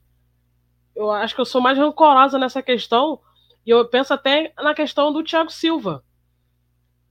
Eu 0.96 1.12
acho 1.12 1.36
que 1.36 1.42
eu 1.42 1.46
sou 1.46 1.62
mais 1.62 1.78
rancorosa 1.78 2.38
nessa 2.38 2.62
questão. 2.62 3.20
E 3.66 3.70
eu 3.70 3.86
penso 3.88 4.14
até 4.14 4.54
na 4.58 4.74
questão 4.74 5.14
do 5.14 5.24
Thiago 5.24 5.52
Silva. 5.52 6.04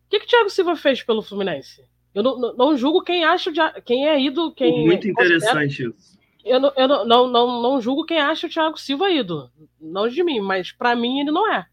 O 0.07 0.11
que, 0.11 0.19
que 0.21 0.27
o 0.27 0.29
Thiago 0.29 0.51
Silva 0.51 0.75
fez 0.75 1.03
pelo 1.03 1.23
Fluminense? 1.23 1.85
Eu 2.15 2.23
não, 2.23 2.39
não, 2.39 2.57
não 2.57 2.77
julgo 2.77 3.03
quem 3.03 3.25
acha 3.25 3.53
quem 3.83 4.09
é 4.09 4.21
ídolo. 4.21 4.53
Quem 4.53 4.87
Muito 4.87 5.09
interessante 5.09 5.85
isso. 5.85 6.19
Eu, 6.45 6.59
não, 6.59 6.73
eu 6.77 6.89
não, 6.89 7.05
não, 7.05 7.29
não, 7.29 7.63
não 7.63 7.81
julgo 7.81 8.05
quem 8.05 8.19
acha 8.19 8.47
o 8.47 8.51
Thiago 8.51 8.79
Silva 8.79 9.11
ídolo. 9.11 9.51
Não 9.81 10.09
de 10.09 10.25
mim, 10.25 10.41
mas 10.41 10.73
para 10.73 10.97
mim 10.97 11.21
ele 11.21 11.31
não 11.31 11.53
é. 11.53 11.67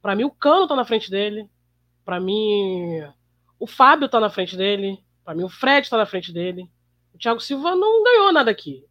Para 0.00 0.14
mim 0.14 0.24
o 0.24 0.30
Cano 0.30 0.68
tá 0.68 0.76
na 0.76 0.84
frente 0.84 1.10
dele. 1.10 1.48
Para 2.04 2.20
mim 2.20 3.02
o 3.58 3.66
Fábio 3.66 4.08
tá 4.08 4.20
na 4.20 4.30
frente 4.30 4.56
dele. 4.56 4.98
Para 5.24 5.34
mim 5.34 5.44
o 5.44 5.48
Fred 5.48 5.88
tá 5.88 5.96
na 5.96 6.06
frente 6.06 6.32
dele. 6.32 6.68
O 7.14 7.18
Thiago 7.18 7.40
Silva 7.40 7.74
não 7.74 8.02
ganhou 8.02 8.32
nada 8.32 8.50
aqui. 8.50 8.84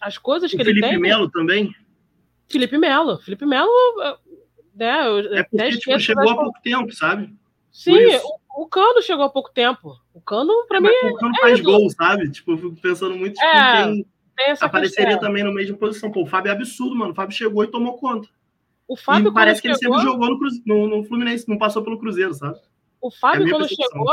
As 0.00 0.18
coisas 0.18 0.50
que 0.50 0.56
o 0.56 0.60
ele 0.60 0.70
Felipe 0.70 0.80
tem. 0.80 0.90
Felipe 0.90 1.08
Melo 1.08 1.30
também? 1.30 1.74
Felipe 2.48 2.78
Melo. 2.78 3.18
Felipe 3.18 3.44
Melo. 3.44 3.70
Né, 4.74 4.92
é 5.32 5.42
porque 5.44 5.78
tipo, 5.78 6.00
chegou 6.00 6.30
há 6.30 6.36
pouco 6.36 6.60
tempo, 6.62 6.92
sabe? 6.92 7.34
Sim, 7.70 8.16
o, 8.56 8.62
o, 8.62 8.66
Cano 8.66 9.02
chegou 9.02 9.24
há 9.24 9.28
pouco 9.28 9.52
tempo. 9.52 9.96
O 10.12 10.20
Cano, 10.20 10.52
pra 10.68 10.80
mim. 10.80 10.88
O 10.88 11.16
Cano 11.16 11.34
é 11.36 11.40
faz 11.40 11.60
gol, 11.60 11.90
sabe? 11.90 12.30
Tipo, 12.30 12.52
eu 12.52 12.58
fico 12.58 12.76
pensando 12.80 13.16
muito 13.16 13.34
tipo, 13.34 13.46
é, 13.46 13.84
quem 13.84 14.06
apareceria 14.60 15.06
questão. 15.06 15.28
também 15.28 15.44
no 15.44 15.52
mesmo 15.52 15.76
posição. 15.76 16.10
Pô, 16.10 16.22
o 16.22 16.26
Fábio 16.26 16.50
é 16.50 16.52
absurdo, 16.52 16.96
mano. 16.96 17.12
O 17.12 17.14
Fábio 17.14 17.36
chegou 17.36 17.64
e 17.64 17.68
tomou 17.68 17.96
conta. 17.98 18.28
O 18.86 18.96
Fábio, 18.96 19.30
e 19.30 19.34
parece 19.34 19.62
que 19.62 19.74
chegou... 19.74 19.96
ele 19.96 20.04
sempre 20.04 20.12
jogou 20.12 20.28
no, 20.28 20.88
no, 20.88 20.96
no, 20.98 21.04
Fluminense, 21.04 21.48
não 21.48 21.56
passou 21.56 21.82
pelo 21.82 21.98
Cruzeiro, 21.98 22.34
sabe? 22.34 22.58
O 23.04 23.10
Fábio, 23.10 23.46
é 23.46 23.50
quando 23.50 23.68
chegou. 23.68 24.06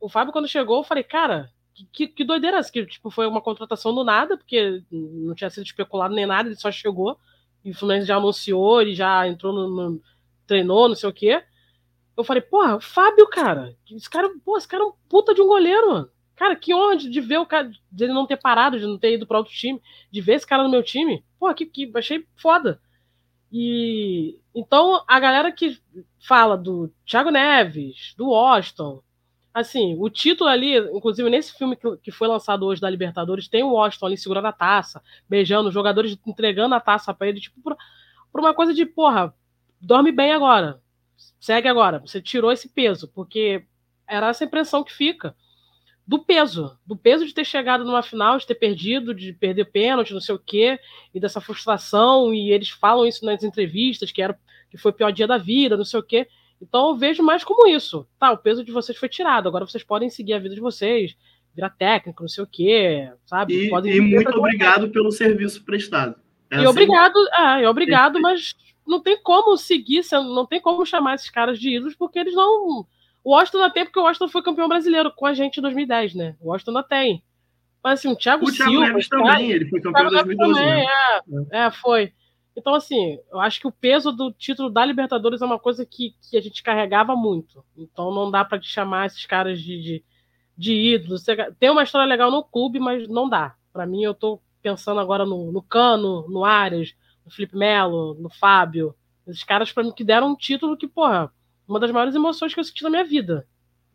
O 0.00 0.08
Fábio, 0.08 0.32
quando 0.32 0.46
chegou, 0.46 0.76
eu 0.76 0.84
falei, 0.84 1.02
cara, 1.02 1.50
que, 1.92 2.06
que 2.06 2.22
doideira 2.22 2.58
essa, 2.58 2.70
que 2.70 2.86
tipo, 2.86 3.10
foi 3.10 3.26
uma 3.26 3.40
contratação 3.40 3.92
do 3.92 4.04
nada, 4.04 4.36
porque 4.36 4.80
não 4.92 5.34
tinha 5.34 5.50
sido 5.50 5.64
especulado 5.64 6.14
nem 6.14 6.24
nada, 6.24 6.48
ele 6.48 6.54
só 6.54 6.70
chegou, 6.70 7.18
e 7.64 7.72
o 7.72 7.74
Fluminense 7.74 8.06
já 8.06 8.14
anunciou, 8.14 8.80
ele 8.80 8.94
já 8.94 9.26
entrou 9.26 9.52
no, 9.52 9.68
no 9.68 10.02
treinou, 10.46 10.88
não 10.88 10.94
sei 10.94 11.08
o 11.08 11.12
quê. 11.12 11.42
Eu 12.16 12.22
falei, 12.22 12.40
porra, 12.40 12.76
o 12.76 12.80
Fábio, 12.80 13.26
cara, 13.26 13.76
esse 13.90 14.08
cara, 14.08 14.30
pô, 14.44 14.56
esse 14.56 14.68
cara 14.68 14.84
é 14.84 14.86
um 14.86 14.92
puta 15.08 15.34
de 15.34 15.42
um 15.42 15.46
goleiro, 15.48 15.90
mano. 15.90 16.10
Cara, 16.36 16.54
que 16.54 16.72
honra 16.72 16.96
de 16.96 17.20
ver 17.20 17.38
o 17.38 17.46
cara, 17.46 17.68
de 17.90 18.04
ele 18.04 18.12
não 18.12 18.24
ter 18.24 18.36
parado, 18.36 18.78
de 18.78 18.86
não 18.86 18.96
ter 18.96 19.14
ido 19.14 19.26
para 19.26 19.38
outro 19.38 19.52
time, 19.52 19.82
de 20.12 20.20
ver 20.20 20.34
esse 20.34 20.46
cara 20.46 20.62
no 20.62 20.70
meu 20.70 20.84
time. 20.84 21.24
Pô, 21.40 21.52
que, 21.52 21.66
que 21.66 21.90
achei 21.96 22.24
foda. 22.36 22.80
E 23.50 24.38
então 24.54 25.02
a 25.06 25.18
galera 25.18 25.50
que 25.50 25.80
fala 26.18 26.56
do 26.56 26.92
Thiago 27.06 27.30
Neves, 27.30 28.14
do 28.16 28.28
Washington, 28.28 29.02
assim, 29.54 29.96
o 29.98 30.08
título 30.10 30.50
ali, 30.50 30.76
inclusive 30.94 31.28
nesse 31.30 31.56
filme 31.56 31.76
que, 32.02 32.10
foi 32.10 32.28
lançado 32.28 32.66
hoje 32.66 32.80
da 32.80 32.90
Libertadores, 32.90 33.48
tem 33.48 33.62
o 33.62 33.72
Washington 33.72 34.06
ali 34.06 34.16
segurando 34.16 34.46
a 34.46 34.52
taça, 34.52 35.02
beijando 35.28 35.68
os 35.68 35.74
jogadores, 35.74 36.18
entregando 36.26 36.74
a 36.74 36.80
taça 36.80 37.14
para 37.14 37.28
ele, 37.28 37.40
tipo, 37.40 37.60
por, 37.62 37.76
por 38.30 38.40
uma 38.40 38.54
coisa 38.54 38.74
de, 38.74 38.84
porra, 38.84 39.34
dorme 39.80 40.12
bem 40.12 40.32
agora, 40.32 40.80
segue 41.40 41.68
agora, 41.68 41.98
você 41.98 42.20
tirou 42.20 42.52
esse 42.52 42.68
peso, 42.68 43.08
porque 43.08 43.64
era 44.06 44.28
essa 44.28 44.44
impressão 44.44 44.84
que 44.84 44.92
fica 44.92 45.34
do 46.08 46.18
peso, 46.18 46.74
do 46.86 46.96
peso 46.96 47.26
de 47.26 47.34
ter 47.34 47.44
chegado 47.44 47.84
numa 47.84 48.02
final, 48.02 48.38
de 48.38 48.46
ter 48.46 48.54
perdido, 48.54 49.14
de 49.14 49.30
perder 49.30 49.66
pênalti, 49.66 50.14
não 50.14 50.22
sei 50.22 50.34
o 50.34 50.38
quê, 50.38 50.80
e 51.14 51.20
dessa 51.20 51.38
frustração, 51.38 52.32
e 52.32 52.50
eles 52.50 52.70
falam 52.70 53.06
isso 53.06 53.26
nas 53.26 53.44
entrevistas, 53.44 54.10
que 54.10 54.22
era 54.22 54.38
que 54.70 54.78
foi 54.78 54.90
o 54.90 54.94
pior 54.94 55.12
dia 55.12 55.26
da 55.26 55.36
vida, 55.36 55.76
não 55.76 55.84
sei 55.84 56.00
o 56.00 56.02
quê. 56.02 56.26
Então 56.62 56.88
eu 56.88 56.96
vejo 56.96 57.22
mais 57.22 57.44
como 57.44 57.68
isso. 57.68 58.08
Tá, 58.18 58.32
o 58.32 58.38
peso 58.38 58.64
de 58.64 58.72
vocês 58.72 58.96
foi 58.96 59.08
tirado, 59.10 59.48
agora 59.48 59.66
vocês 59.66 59.84
podem 59.84 60.08
seguir 60.08 60.32
a 60.32 60.38
vida 60.38 60.54
de 60.54 60.62
vocês, 60.62 61.14
virar 61.54 61.70
técnico, 61.70 62.22
não 62.22 62.28
sei 62.28 62.42
o 62.42 62.46
quê, 62.46 63.12
sabe? 63.26 63.68
E, 63.68 63.96
e 63.96 64.00
muito 64.00 64.30
obrigado 64.30 64.88
pelo 64.88 65.12
serviço 65.12 65.62
prestado. 65.62 66.14
É 66.50 66.56
e 66.56 66.58
assim... 66.60 66.68
obrigado, 66.68 67.18
é, 67.34 67.62
e 67.64 67.66
obrigado, 67.66 68.18
mas 68.18 68.54
não 68.86 69.02
tem 69.02 69.22
como 69.22 69.58
seguir, 69.58 70.00
não 70.10 70.46
tem 70.46 70.58
como 70.58 70.86
chamar 70.86 71.16
esses 71.16 71.28
caras 71.28 71.60
de 71.60 71.76
ídolos, 71.76 71.94
porque 71.94 72.18
eles 72.18 72.34
não. 72.34 72.86
O 73.28 73.32
Washington 73.32 73.68
tem, 73.68 73.84
porque 73.84 73.98
o 73.98 74.04
Washington 74.04 74.28
foi 74.28 74.42
campeão 74.42 74.66
brasileiro 74.66 75.12
com 75.14 75.26
a 75.26 75.34
gente 75.34 75.58
em 75.58 75.60
2010, 75.60 76.14
né? 76.14 76.34
O 76.40 76.48
Washington 76.48 76.82
tem. 76.82 77.22
Mas 77.84 77.98
assim, 77.98 78.08
o 78.08 78.16
Thiago 78.16 78.46
O 78.46 78.50
Thiago 78.50 78.70
Silva. 78.70 78.86
Neves 78.86 79.06
cara, 79.06 79.22
também, 79.22 79.50
ele 79.50 79.68
foi 79.68 79.82
campeão 79.82 80.06
em 80.06 80.08
Thiago 80.08 80.28
Neves 80.28 80.38
2012. 80.38 80.66
também, 80.66 80.86
né? 81.26 81.46
é, 81.52 81.66
é, 81.66 81.70
foi. 81.70 82.14
Então, 82.56 82.74
assim, 82.74 83.18
eu 83.30 83.38
acho 83.38 83.60
que 83.60 83.66
o 83.66 83.70
peso 83.70 84.12
do 84.12 84.32
título 84.32 84.70
da 84.70 84.82
Libertadores 84.82 85.42
é 85.42 85.44
uma 85.44 85.58
coisa 85.58 85.84
que, 85.84 86.14
que 86.22 86.38
a 86.38 86.40
gente 86.40 86.62
carregava 86.62 87.14
muito. 87.14 87.62
Então 87.76 88.10
não 88.14 88.30
dá 88.30 88.46
pra 88.46 88.58
te 88.58 88.66
chamar 88.66 89.04
esses 89.04 89.26
caras 89.26 89.60
de, 89.60 89.78
de, 89.78 90.04
de 90.56 90.94
ídolos. 90.94 91.22
Tem 91.60 91.68
uma 91.68 91.82
história 91.82 92.08
legal 92.08 92.30
no 92.30 92.42
clube, 92.42 92.80
mas 92.80 93.06
não 93.08 93.28
dá. 93.28 93.54
Pra 93.74 93.84
mim, 93.84 94.02
eu 94.02 94.14
tô 94.14 94.40
pensando 94.62 95.00
agora 95.00 95.26
no, 95.26 95.52
no 95.52 95.60
Cano, 95.60 96.26
no 96.30 96.46
Arias, 96.46 96.94
no 97.26 97.30
Felipe 97.30 97.58
Melo, 97.58 98.14
no 98.14 98.30
Fábio. 98.30 98.94
Esses 99.26 99.44
caras, 99.44 99.70
pra 99.70 99.84
mim, 99.84 99.92
que 99.92 100.02
deram 100.02 100.30
um 100.30 100.34
título 100.34 100.78
que, 100.78 100.88
porra, 100.88 101.30
uma 101.68 101.78
das 101.78 101.90
maiores 101.90 102.14
emoções 102.14 102.54
que 102.54 102.60
eu 102.60 102.64
senti 102.64 102.82
na 102.82 102.90
minha 102.90 103.04
vida. 103.04 103.46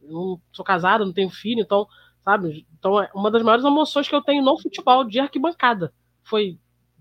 Eu 0.02 0.12
não 0.12 0.42
sou 0.52 0.64
casado, 0.64 1.06
não 1.06 1.14
tenho 1.14 1.30
filho, 1.30 1.62
então, 1.62 1.88
sabe? 2.24 2.68
Então, 2.78 3.02
é 3.02 3.10
uma 3.16 3.32
das 3.32 3.42
maiores 3.42 3.66
emoções 3.66 4.08
que 4.08 4.16
eu 4.16 4.22
tenho 4.22 4.44
no 4.44 4.58
futebol 4.62 5.04
de 5.04 5.20
arquibancada 5.20 5.94
foi 6.24 6.60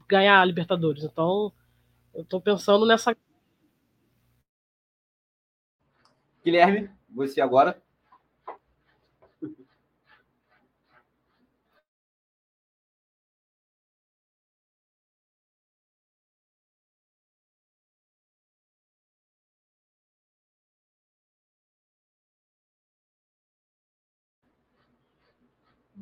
ganhar 0.09 0.41
a 0.41 0.45
Libertadores. 0.45 1.05
Então, 1.05 1.53
eu 2.15 2.25
tô 2.25 2.41
pensando 2.41 2.87
nessa. 2.87 3.17
Guilherme, 6.45 6.91
você 7.09 7.41
agora. 7.41 7.81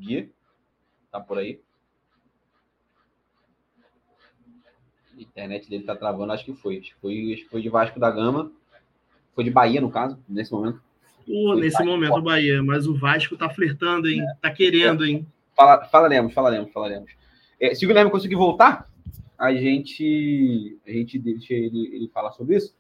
Gui, 0.01 0.33
tá 1.13 1.21
por 1.21 1.39
aí? 1.39 1.61
A 5.17 5.21
internet 5.21 5.69
dele 5.69 5.85
tá 5.85 5.95
travando, 5.95 6.33
acho 6.33 6.45
que 6.45 6.55
foi. 6.55 6.79
Acho 6.79 6.95
que 6.95 7.01
foi, 7.01 7.33
acho 7.35 7.45
que 7.45 7.51
foi 7.51 7.61
de 7.61 7.69
Vasco 7.69 8.01
da 8.01 8.11
Gama. 8.11 8.51
Foi 9.35 9.45
de 9.45 9.51
Bahia, 9.51 9.81
no 9.81 9.91
caso, 9.91 10.19
nesse 10.29 10.51
momento. 10.53 10.81
Pô, 11.27 11.55
nesse 11.55 11.83
momento 11.85 12.15
o 12.15 12.23
Bahia, 12.23 12.63
mas 12.63 12.87
o 12.87 12.95
Vasco 12.95 13.37
tá 13.37 13.49
flertando, 13.49 14.09
hein? 14.09 14.25
Tá 14.41 14.51
querendo, 14.51 15.05
hein? 15.05 15.27
Fala, 15.55 15.85
falaremos, 15.85 16.33
falaremos, 16.33 16.73
falaremos. 16.73 17.11
É, 17.61 17.75
se 17.75 17.85
o 17.85 17.89
Guilherme 17.89 18.11
conseguir 18.11 18.37
voltar, 18.37 18.91
a 19.39 19.55
gente, 19.55 20.79
a 20.87 20.91
gente 20.91 21.19
deixa 21.19 21.53
ele, 21.53 21.95
ele 21.95 22.09
falar 22.09 22.33
sobre 22.33 22.57
isso. 22.57 22.75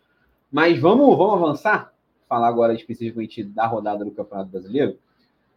Mas 0.50 0.78
vamos, 0.78 1.16
vamos 1.16 1.34
avançar, 1.34 1.94
falar 2.28 2.48
agora 2.48 2.74
especificamente 2.74 3.44
da 3.44 3.66
rodada 3.66 4.04
do 4.04 4.10
Campeonato 4.10 4.50
Brasileiro, 4.50 4.98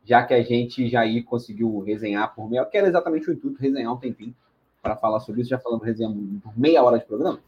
já 0.03 0.23
que 0.23 0.33
a 0.33 0.41
gente 0.41 0.89
já 0.89 1.01
aí 1.01 1.23
conseguiu 1.23 1.79
resenhar 1.79 2.33
por 2.33 2.49
meia, 2.49 2.65
que 2.65 2.77
era 2.77 2.87
exatamente 2.87 3.29
o 3.29 3.33
intuito, 3.33 3.61
resenhar 3.61 3.93
um 3.93 3.97
tempinho 3.97 4.35
para 4.81 4.95
falar 4.95 5.19
sobre 5.21 5.41
isso, 5.41 5.49
já 5.49 5.59
falando 5.59 5.81
resenha 5.81 6.09
por 6.43 6.57
meia 6.57 6.83
hora 6.83 6.99
de 6.99 7.05
programa. 7.05 7.39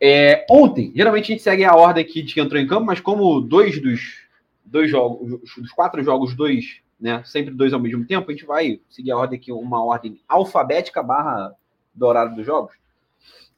É, 0.00 0.44
ontem, 0.50 0.92
geralmente 0.94 1.24
a 1.24 1.34
gente 1.34 1.42
segue 1.42 1.64
a 1.64 1.74
ordem 1.74 2.04
aqui 2.04 2.22
de 2.22 2.34
que 2.34 2.40
entrou 2.40 2.60
em 2.60 2.66
campo, 2.66 2.84
mas 2.84 3.00
como 3.00 3.40
dois 3.40 3.80
dos 3.80 4.22
dois 4.64 4.90
jogos, 4.90 5.40
dos 5.56 5.70
quatro 5.72 6.02
jogos, 6.02 6.34
dois, 6.34 6.80
né, 6.98 7.22
sempre 7.24 7.54
dois 7.54 7.72
ao 7.72 7.80
mesmo 7.80 8.06
tempo, 8.06 8.30
a 8.30 8.32
gente 8.32 8.46
vai 8.46 8.80
seguir 8.88 9.12
a 9.12 9.16
ordem 9.16 9.38
aqui, 9.38 9.52
uma 9.52 9.84
ordem 9.84 10.20
alfabética 10.26 11.02
barra 11.02 11.54
do 11.94 12.06
horário 12.06 12.34
dos 12.34 12.46
jogos. 12.46 12.74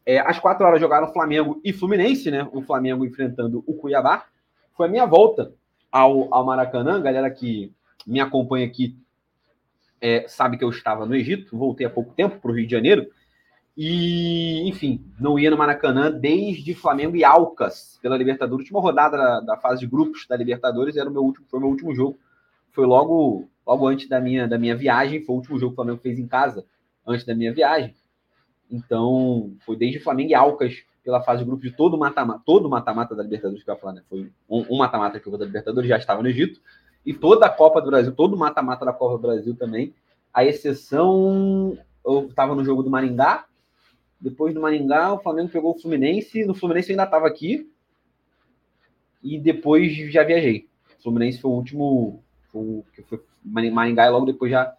É, 0.04 0.18
às 0.18 0.38
quatro 0.38 0.66
horas 0.66 0.80
jogaram 0.80 1.12
Flamengo 1.12 1.60
e 1.64 1.72
Fluminense, 1.72 2.30
né? 2.30 2.46
O 2.52 2.60
Flamengo 2.60 3.06
enfrentando 3.06 3.64
o 3.66 3.74
Cuiabá. 3.74 4.26
Foi 4.76 4.86
a 4.86 4.90
minha 4.90 5.06
volta 5.06 5.52
ao, 5.90 6.32
ao 6.34 6.44
Maracanã. 6.44 7.00
Galera 7.00 7.30
que 7.30 7.72
me 8.06 8.20
acompanha 8.20 8.66
aqui 8.66 8.96
é, 10.00 10.26
sabe 10.28 10.58
que 10.58 10.64
eu 10.64 10.68
estava 10.68 11.06
no 11.06 11.14
Egito, 11.14 11.56
voltei 11.56 11.86
há 11.86 11.90
pouco 11.90 12.12
tempo 12.12 12.38
para 12.38 12.50
o 12.50 12.54
Rio 12.54 12.66
de 12.66 12.72
Janeiro. 12.72 13.08
E, 13.76 14.68
enfim, 14.68 15.02
não 15.18 15.38
ia 15.38 15.50
no 15.50 15.56
Maracanã 15.56 16.10
desde 16.10 16.74
Flamengo 16.74 17.16
e 17.16 17.24
Alcas 17.24 17.98
pela 18.02 18.16
Libertadores. 18.16 18.64
Última 18.64 18.80
rodada 18.80 19.16
da, 19.16 19.40
da 19.40 19.56
fase 19.56 19.80
de 19.80 19.86
grupos 19.86 20.26
da 20.28 20.36
Libertadores 20.36 20.96
era 20.96 21.08
o 21.08 21.12
meu 21.12 21.22
último, 21.22 21.46
foi 21.48 21.58
o 21.58 21.62
meu 21.62 21.70
último 21.70 21.94
jogo. 21.94 22.18
Foi 22.70 22.86
logo, 22.86 23.48
logo 23.66 23.86
antes 23.88 24.08
da 24.08 24.20
minha, 24.20 24.46
da 24.46 24.58
minha 24.58 24.76
viagem. 24.76 25.24
Foi 25.24 25.34
o 25.34 25.38
último 25.38 25.58
jogo 25.58 25.72
que 25.72 25.74
o 25.74 25.82
Flamengo 25.82 26.02
fez 26.02 26.18
em 26.18 26.26
casa 26.26 26.64
antes 27.06 27.24
da 27.24 27.34
minha 27.34 27.52
viagem. 27.52 27.94
Então, 28.70 29.54
foi 29.64 29.76
desde 29.76 30.00
Flamengo 30.00 30.30
e 30.30 30.34
Alcas 30.34 30.84
pela 31.02 31.22
fase 31.22 31.40
de 31.40 31.46
grupo 31.46 31.62
de 31.62 31.70
todo 31.70 31.94
o 31.94 31.98
mata-mata, 31.98 32.42
todo 32.44 32.68
mata-mata 32.68 33.14
da 33.14 33.22
Libertadores 33.22 33.62
que 33.62 33.70
eu 33.70 33.74
ia 33.74 33.80
falar, 33.80 33.92
né? 33.94 34.02
Foi 34.08 34.30
um 34.48 34.78
mata-mata 34.78 35.18
que 35.18 35.26
eu 35.26 35.30
vou 35.30 35.38
da 35.38 35.46
Libertadores, 35.46 35.88
já 35.88 35.96
estava 35.96 36.22
no 36.22 36.28
Egito. 36.28 36.60
E 37.04 37.12
toda 37.12 37.46
a 37.46 37.50
Copa 37.50 37.80
do 37.80 37.90
Brasil, 37.90 38.12
todo 38.12 38.34
o 38.34 38.38
mata-mata 38.38 38.84
da 38.84 38.92
Copa 38.92 39.16
do 39.16 39.22
Brasil 39.22 39.54
também. 39.54 39.94
A 40.32 40.44
exceção, 40.44 41.78
eu 42.04 42.26
estava 42.26 42.54
no 42.54 42.64
jogo 42.64 42.82
do 42.82 42.90
Maringá. 42.90 43.46
Depois 44.20 44.54
do 44.54 44.60
Maringá, 44.60 45.12
o 45.12 45.20
Flamengo 45.20 45.50
pegou 45.50 45.74
o 45.74 45.78
Fluminense. 45.78 46.44
No 46.44 46.54
Fluminense 46.54 46.90
eu 46.90 46.94
ainda 46.94 47.04
estava 47.04 47.26
aqui. 47.26 47.70
E 49.22 49.38
depois 49.38 49.94
já 50.10 50.24
viajei. 50.24 50.66
O 50.98 51.02
Fluminense 51.02 51.40
foi 51.40 51.50
o 51.50 51.54
último. 51.54 52.22
Foi, 52.50 52.82
que 52.94 53.02
foi 53.02 53.20
Maringá 53.44 54.06
e 54.06 54.10
logo 54.10 54.26
depois 54.26 54.50
já 54.50 54.74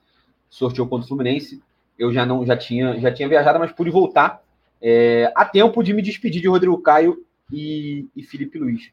sorteou 0.50 0.88
contra 0.88 1.06
o 1.06 1.08
Fluminense. 1.08 1.62
Eu 1.98 2.12
já 2.12 2.26
não 2.26 2.46
já 2.46 2.58
tinha, 2.58 3.00
já 3.00 3.14
tinha 3.14 3.30
viajado, 3.30 3.60
mas 3.60 3.72
pude 3.72 3.90
voltar 3.90 4.44
é, 4.82 5.32
a 5.36 5.46
tempo 5.46 5.82
de 5.84 5.94
me 5.94 6.02
despedir 6.02 6.42
de 6.42 6.48
Rodrigo 6.48 6.82
Caio 6.82 7.26
e, 7.52 8.08
e 8.16 8.24
Felipe 8.24 8.60
Luiz. 8.60 8.92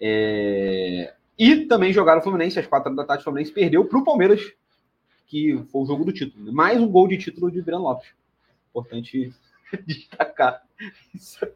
É, 0.00 1.14
e 1.42 1.66
também 1.66 1.92
jogaram 1.92 2.20
o 2.20 2.22
Fluminense 2.22 2.60
às 2.60 2.68
quatro 2.68 2.94
da 2.94 3.04
tarde. 3.04 3.22
O 3.22 3.24
Fluminense 3.24 3.50
perdeu 3.50 3.84
para 3.84 3.98
o 3.98 4.04
Palmeiras, 4.04 4.52
que 5.26 5.60
foi 5.72 5.82
o 5.82 5.86
jogo 5.86 6.04
do 6.04 6.12
título. 6.12 6.44
né? 6.44 6.52
Mais 6.52 6.80
um 6.80 6.86
gol 6.86 7.08
de 7.08 7.18
título 7.18 7.50
de 7.50 7.60
Breno 7.60 7.82
Lopes. 7.82 8.10
Importante 8.70 9.34
destacar. 9.84 10.62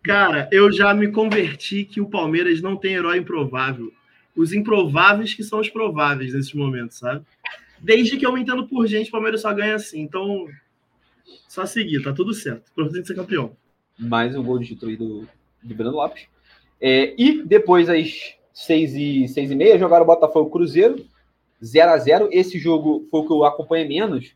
Cara, 0.03 0.49
eu 0.51 0.72
já 0.72 0.92
me 0.92 1.12
converti 1.12 1.85
que 1.85 2.01
o 2.01 2.11
Palmeiras 2.11 2.61
não 2.61 2.77
tem 2.77 2.94
herói 2.94 3.18
improvável. 3.18 3.92
Os 4.35 4.53
improváveis 4.53 5.35
que 5.35 5.44
são 5.44 5.61
os 5.61 5.70
prováveis 5.70 6.35
nesses 6.35 6.53
momentos, 6.53 6.99
sabe? 6.99 7.25
Desde 7.79 8.16
que 8.16 8.27
eu 8.27 8.33
me 8.33 8.40
entendo 8.40 8.66
por 8.66 8.88
gente, 8.88 9.07
o 9.07 9.12
Palmeiras 9.12 9.42
só 9.42 9.55
ganha 9.55 9.77
assim. 9.77 10.01
Então, 10.01 10.49
só 11.46 11.64
seguir, 11.64 12.03
tá 12.03 12.12
tudo 12.12 12.35
certo. 12.35 12.72
Importante 12.72 13.07
ser 13.07 13.14
campeão. 13.14 13.57
Mais 13.96 14.35
um 14.35 14.42
gol 14.42 14.59
de 14.59 14.66
título 14.66 14.90
aí 14.90 14.96
do, 14.96 15.29
de 15.62 15.75
Breno 15.75 15.92
Lopes. 15.92 16.27
É, 16.81 17.14
e 17.16 17.44
depois, 17.44 17.88
às 17.88 18.37
seis 18.57 18.95
e, 18.95 19.29
seis 19.29 19.51
e 19.51 19.55
meia, 19.55 19.79
jogaram 19.79 20.05
o 20.05 20.07
Botafogo 20.07 20.49
Cruzeiro, 20.49 21.05
0 21.62 21.90
a 21.90 21.99
0 21.99 22.29
Esse 22.33 22.59
jogo 22.59 23.07
foi 23.11 23.21
o 23.21 23.27
que 23.27 23.33
eu 23.33 23.45
acompanhei 23.45 23.87
menos, 23.87 24.35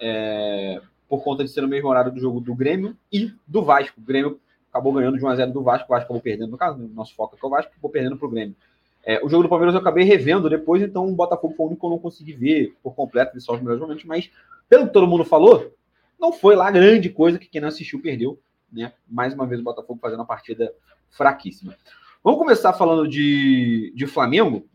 é, 0.00 0.80
por 1.08 1.22
conta 1.22 1.44
de 1.44 1.50
ser 1.50 1.60
no 1.60 1.68
mesmo 1.68 1.88
horário 1.88 2.10
do 2.10 2.18
jogo 2.20 2.40
do 2.40 2.52
Grêmio 2.52 2.96
e 3.12 3.32
do 3.46 3.62
Vasco. 3.62 4.00
O 4.00 4.04
Grêmio 4.04 4.40
acabou 4.70 4.92
ganhando 4.92 5.16
de 5.16 5.24
1 5.24 5.28
a 5.28 5.36
0 5.36 5.52
do 5.52 5.62
Vasco, 5.62 5.86
o 5.86 5.94
Vasco 5.94 6.06
acabou 6.06 6.20
perdendo, 6.20 6.50
no 6.50 6.58
caso, 6.58 6.84
o 6.84 6.88
nosso 6.88 7.14
foco 7.14 7.36
é 7.36 7.38
que 7.38 7.46
o 7.46 7.48
Vasco 7.48 7.70
acabou 7.70 7.90
perdendo 7.92 8.16
para 8.16 8.26
o 8.26 8.30
Grêmio. 8.30 8.56
É, 9.04 9.24
o 9.24 9.28
jogo 9.28 9.44
do 9.44 9.48
Palmeiras 9.48 9.74
eu 9.74 9.80
acabei 9.80 10.04
revendo 10.04 10.50
depois, 10.50 10.82
então 10.82 11.08
o 11.08 11.14
Botafogo 11.14 11.54
foi 11.54 11.64
o 11.64 11.68
único 11.68 11.80
que 11.80 11.86
eu 11.86 11.90
não 11.90 11.98
consegui 11.98 12.32
ver 12.32 12.74
por 12.82 12.94
completo, 12.94 13.40
só 13.40 13.54
os 13.54 13.60
melhores 13.60 13.80
momentos, 13.80 14.04
mas 14.04 14.30
pelo 14.68 14.88
que 14.88 14.92
todo 14.92 15.06
mundo 15.06 15.24
falou, 15.24 15.72
não 16.18 16.32
foi 16.32 16.56
lá 16.56 16.70
grande 16.72 17.08
coisa 17.08 17.38
que 17.38 17.48
quem 17.48 17.60
não 17.60 17.68
assistiu 17.68 18.02
perdeu 18.02 18.38
né? 18.72 18.92
Mais 19.08 19.34
uma 19.34 19.46
vez 19.46 19.60
o 19.60 19.64
Botafogo 19.64 19.98
fazendo 20.00 20.20
uma 20.20 20.26
partida 20.26 20.72
fraquíssima. 21.10 21.76
Vamos 22.22 22.38
começar 22.38 22.72
falando 22.74 23.08
de, 23.08 23.92
de 23.94 24.06
Flamengo. 24.06 24.68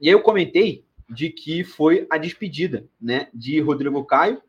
E 0.00 0.08
aí 0.08 0.12
eu 0.14 0.20
comentei 0.20 0.84
de 1.08 1.30
que 1.30 1.62
foi 1.62 2.06
a 2.10 2.18
despedida, 2.18 2.88
né, 3.00 3.28
de 3.32 3.60
Rodrigo 3.60 4.04
Caio, 4.04 4.42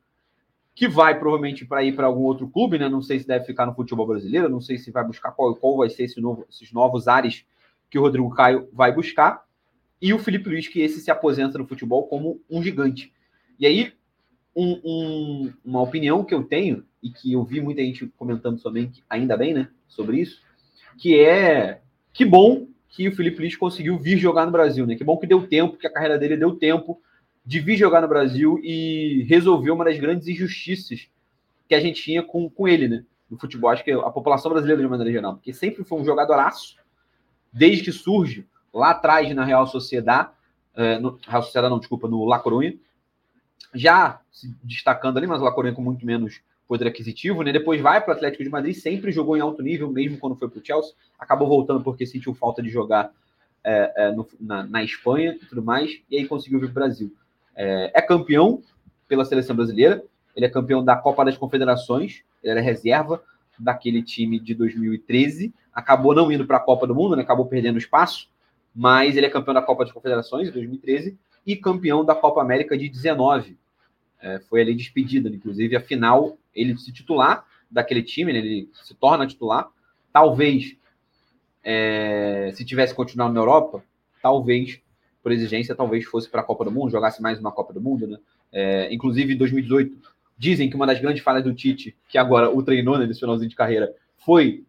que 0.74 0.88
vai 0.88 1.18
provavelmente 1.18 1.66
para 1.66 1.84
ir 1.84 1.96
para 1.96 2.08
algum 2.08 2.24
outro 2.24 2.50
clube, 2.50 2.78
né? 2.78 2.90
Não 2.90 3.02
sei 3.02 3.20
se 3.20 3.28
deve 3.28 3.46
ficar 3.46 3.66
no 3.66 3.74
futebol 3.76 4.08
brasileiro, 4.08 4.50
não 4.50 4.60
sei 4.60 4.78
se 4.78 4.92
vai 4.92 5.06
buscar 5.06 5.32
qual, 5.32 5.56
qual 5.56 5.78
vai 5.78 5.90
ser 5.90 6.04
esse 6.04 6.20
novo, 6.20 6.46
esses 6.50 6.72
novos 6.74 7.08
ares 7.08 7.46
que 7.90 7.98
o 7.98 8.02
Rodrigo 8.02 8.30
Caio 8.32 8.68
vai 8.74 8.92
buscar. 8.92 9.46
E 10.02 10.14
o 10.14 10.20
Felipe 10.20 10.50
Luiz, 10.50 10.68
que 10.68 10.82
esse 10.82 11.00
se 11.00 11.10
aposenta 11.10 11.58
no 11.58 11.66
futebol 11.68 12.08
como 12.08 12.42
um 12.50 12.62
gigante. 12.62 13.14
E 13.58 13.66
aí, 13.66 13.94
um- 14.54 14.82
um- 14.84 15.54
uma 15.64 15.82
opinião 15.82 16.26
que 16.26 16.34
eu 16.34 16.44
tenho, 16.44 16.86
e 17.02 17.10
que 17.10 17.32
eu 17.32 17.44
vi 17.44 17.62
muita 17.62 17.82
gente 17.82 18.08
comentando 18.18 18.62
também, 18.62 18.92
ainda 19.10 19.38
bem, 19.38 19.54
né, 19.54 19.70
sobre 19.88 20.20
isso, 20.20 20.42
que 20.98 21.18
é 21.20 21.82
que 22.16 22.24
bom 22.24 22.66
que 22.88 23.10
o 23.10 23.14
Felipe 23.14 23.40
Luiz 23.40 23.58
conseguiu 23.58 24.00
vir 24.00 24.18
jogar 24.18 24.46
no 24.46 24.52
Brasil, 24.52 24.88
né? 24.88 24.96
Que 24.96 25.04
bom 25.04 25.18
que 25.18 25.28
deu 25.28 25.46
tempo, 25.46 25.76
que 25.76 25.86
a 25.86 25.92
carreira 25.92 26.18
dele 26.18 26.38
deu 26.38 26.56
tempo 26.56 27.02
de 27.46 27.60
vir 27.60 27.76
jogar 27.76 28.02
no 28.02 28.08
Brasil 28.08 28.58
e 28.64 29.26
resolver 29.28 29.70
uma 29.70 29.84
das 29.84 30.00
grandes 30.00 30.26
injustiças 30.30 31.10
que 31.68 31.76
a 31.76 31.80
gente 31.82 32.02
tinha 32.02 32.24
com, 32.24 32.50
com 32.50 32.70
ele, 32.70 32.88
né? 32.88 33.04
No 33.30 33.38
futebol, 33.38 33.70
acho 33.70 33.84
que 33.84 33.92
a 33.92 34.10
população 34.12 34.50
brasileira 34.50 34.82
de 34.82 34.88
maneira 34.88 35.12
geral, 35.12 35.34
porque 35.34 35.52
sempre 35.52 35.84
foi 35.84 36.00
um 36.00 36.06
jogadoraço, 36.06 36.78
desde 37.52 37.84
que 37.84 37.92
surge 37.92 38.48
lá 38.74 38.92
atrás 38.92 39.36
na 39.36 39.44
Real 39.44 39.68
Sociedade, 39.68 40.30
eh, 40.76 41.00
no, 41.00 41.20
Real 41.28 41.44
Sociedade 41.44 41.72
não, 41.72 41.80
desculpa, 41.80 42.08
no 42.08 42.24
La 42.24 42.40
Coruña, 42.40 42.76
já 43.74 44.22
se 44.32 44.56
destacando 44.64 45.18
ali, 45.18 45.28
mas 45.28 45.42
o 45.42 45.44
La 45.44 45.52
Coruña 45.52 45.74
com 45.74 45.82
muito 45.82 46.06
menos 46.06 46.40
poder 46.68 46.88
aquisitivo, 46.88 47.44
né? 47.44 47.52
Depois 47.52 47.82
vai 47.82 48.02
para 48.02 48.14
o 48.14 48.16
Atlético 48.16 48.44
de 48.44 48.50
Madrid, 48.50 48.76
sempre 48.76 49.12
jogou 49.12 49.38
em 49.38 49.42
alto 49.42 49.62
nível, 49.62 49.90
mesmo 49.92 50.18
quando 50.18 50.36
foi 50.36 50.50
para 50.50 50.60
o 50.60 50.66
Chelsea, 50.66 50.94
acabou 51.20 51.48
voltando 51.48 51.84
porque 51.84 52.06
sentiu 52.06 52.34
falta 52.34 52.62
de 52.62 52.70
jogar 52.70 53.12
é, 53.64 53.94
é, 53.96 54.12
no, 54.12 54.28
na, 54.40 54.64
na, 54.64 54.84
Espanha 54.84 55.38
e 55.42 55.46
tudo 55.46 55.64
mais, 55.64 56.00
e 56.10 56.18
aí 56.18 56.28
conseguiu 56.28 56.60
vir 56.60 56.68
para 56.68 56.84
o 56.84 56.86
Brasil. 56.86 57.14
É, 57.56 57.92
é, 57.96 58.02
campeão 58.02 58.62
pela 59.08 59.26
seleção 59.26 59.56
brasileira, 59.56 60.04
ele 60.36 60.46
é 60.46 60.50
campeão 60.50 60.84
da 60.84 60.96
Copa 60.96 61.26
das 61.26 61.38
Confederações, 61.38 62.24
ele 62.44 62.52
era 62.52 62.62
reserva 62.62 63.24
daquele 63.58 64.04
time 64.04 64.40
de 64.40 64.54
2013, 64.54 65.54
acabou 65.74 66.14
não 66.14 66.32
indo 66.32 66.46
para 66.46 66.58
a 66.58 66.60
Copa 66.60 66.86
do 66.86 66.94
Mundo, 66.94 67.16
né, 67.16 67.24
acabou 67.24 67.46
perdendo 67.46 67.78
espaço, 67.78 68.30
mas 68.76 69.16
ele 69.16 69.26
é 69.26 69.30
campeão 69.30 69.54
da 69.54 69.62
Copa 69.62 69.84
das 69.84 69.94
Confederações 69.94 70.48
de 70.48 70.54
2013 70.54 71.18
e 71.46 71.56
campeão 71.56 72.04
da 72.04 72.14
Copa 72.14 72.42
América 72.42 72.78
de 72.78 72.90
19. 72.90 73.58
É, 74.26 74.40
foi 74.40 74.60
ali 74.60 74.74
despedido, 74.74 75.30
inclusive 75.30 75.76
a 75.76 75.80
final 75.80 76.36
ele 76.52 76.76
se 76.80 76.92
titular 76.92 77.46
daquele 77.70 78.02
time, 78.02 78.34
né, 78.34 78.40
ele 78.40 78.70
se 78.74 78.96
torna 78.96 79.28
titular, 79.28 79.70
talvez 80.12 80.76
é, 81.64 82.50
se 82.56 82.66
tivesse 82.66 82.96
continuado 82.96 83.36
na 83.36 83.40
Europa, 83.40 83.84
talvez, 84.24 84.82
por 85.22 85.32
exigência, 85.32 85.76
talvez 85.76 86.06
fosse 86.06 86.28
para 86.28 86.42
a 86.42 86.44
Copa 86.44 86.66
do 86.66 86.72
Mundo, 86.72 86.90
jogasse 86.90 87.22
mais 87.22 87.40
uma 87.40 87.52
Copa 87.52 87.72
do 87.72 87.80
Mundo, 87.80 88.08
né? 88.08 88.18
É, 88.52 88.92
inclusive, 88.92 89.34
em 89.34 89.38
2018, 89.38 89.96
dizem 90.36 90.70
que 90.70 90.76
uma 90.76 90.88
das 90.88 91.00
grandes 91.00 91.24
falhas 91.24 91.44
do 91.44 91.54
Tite, 91.54 91.96
que 92.10 92.18
agora 92.18 92.50
o 92.50 92.64
treinou 92.64 92.98
né, 92.98 93.06
nesse 93.06 93.20
finalzinho 93.20 93.50
de 93.50 93.56
carreira, 93.56 93.94
foi 94.18 94.66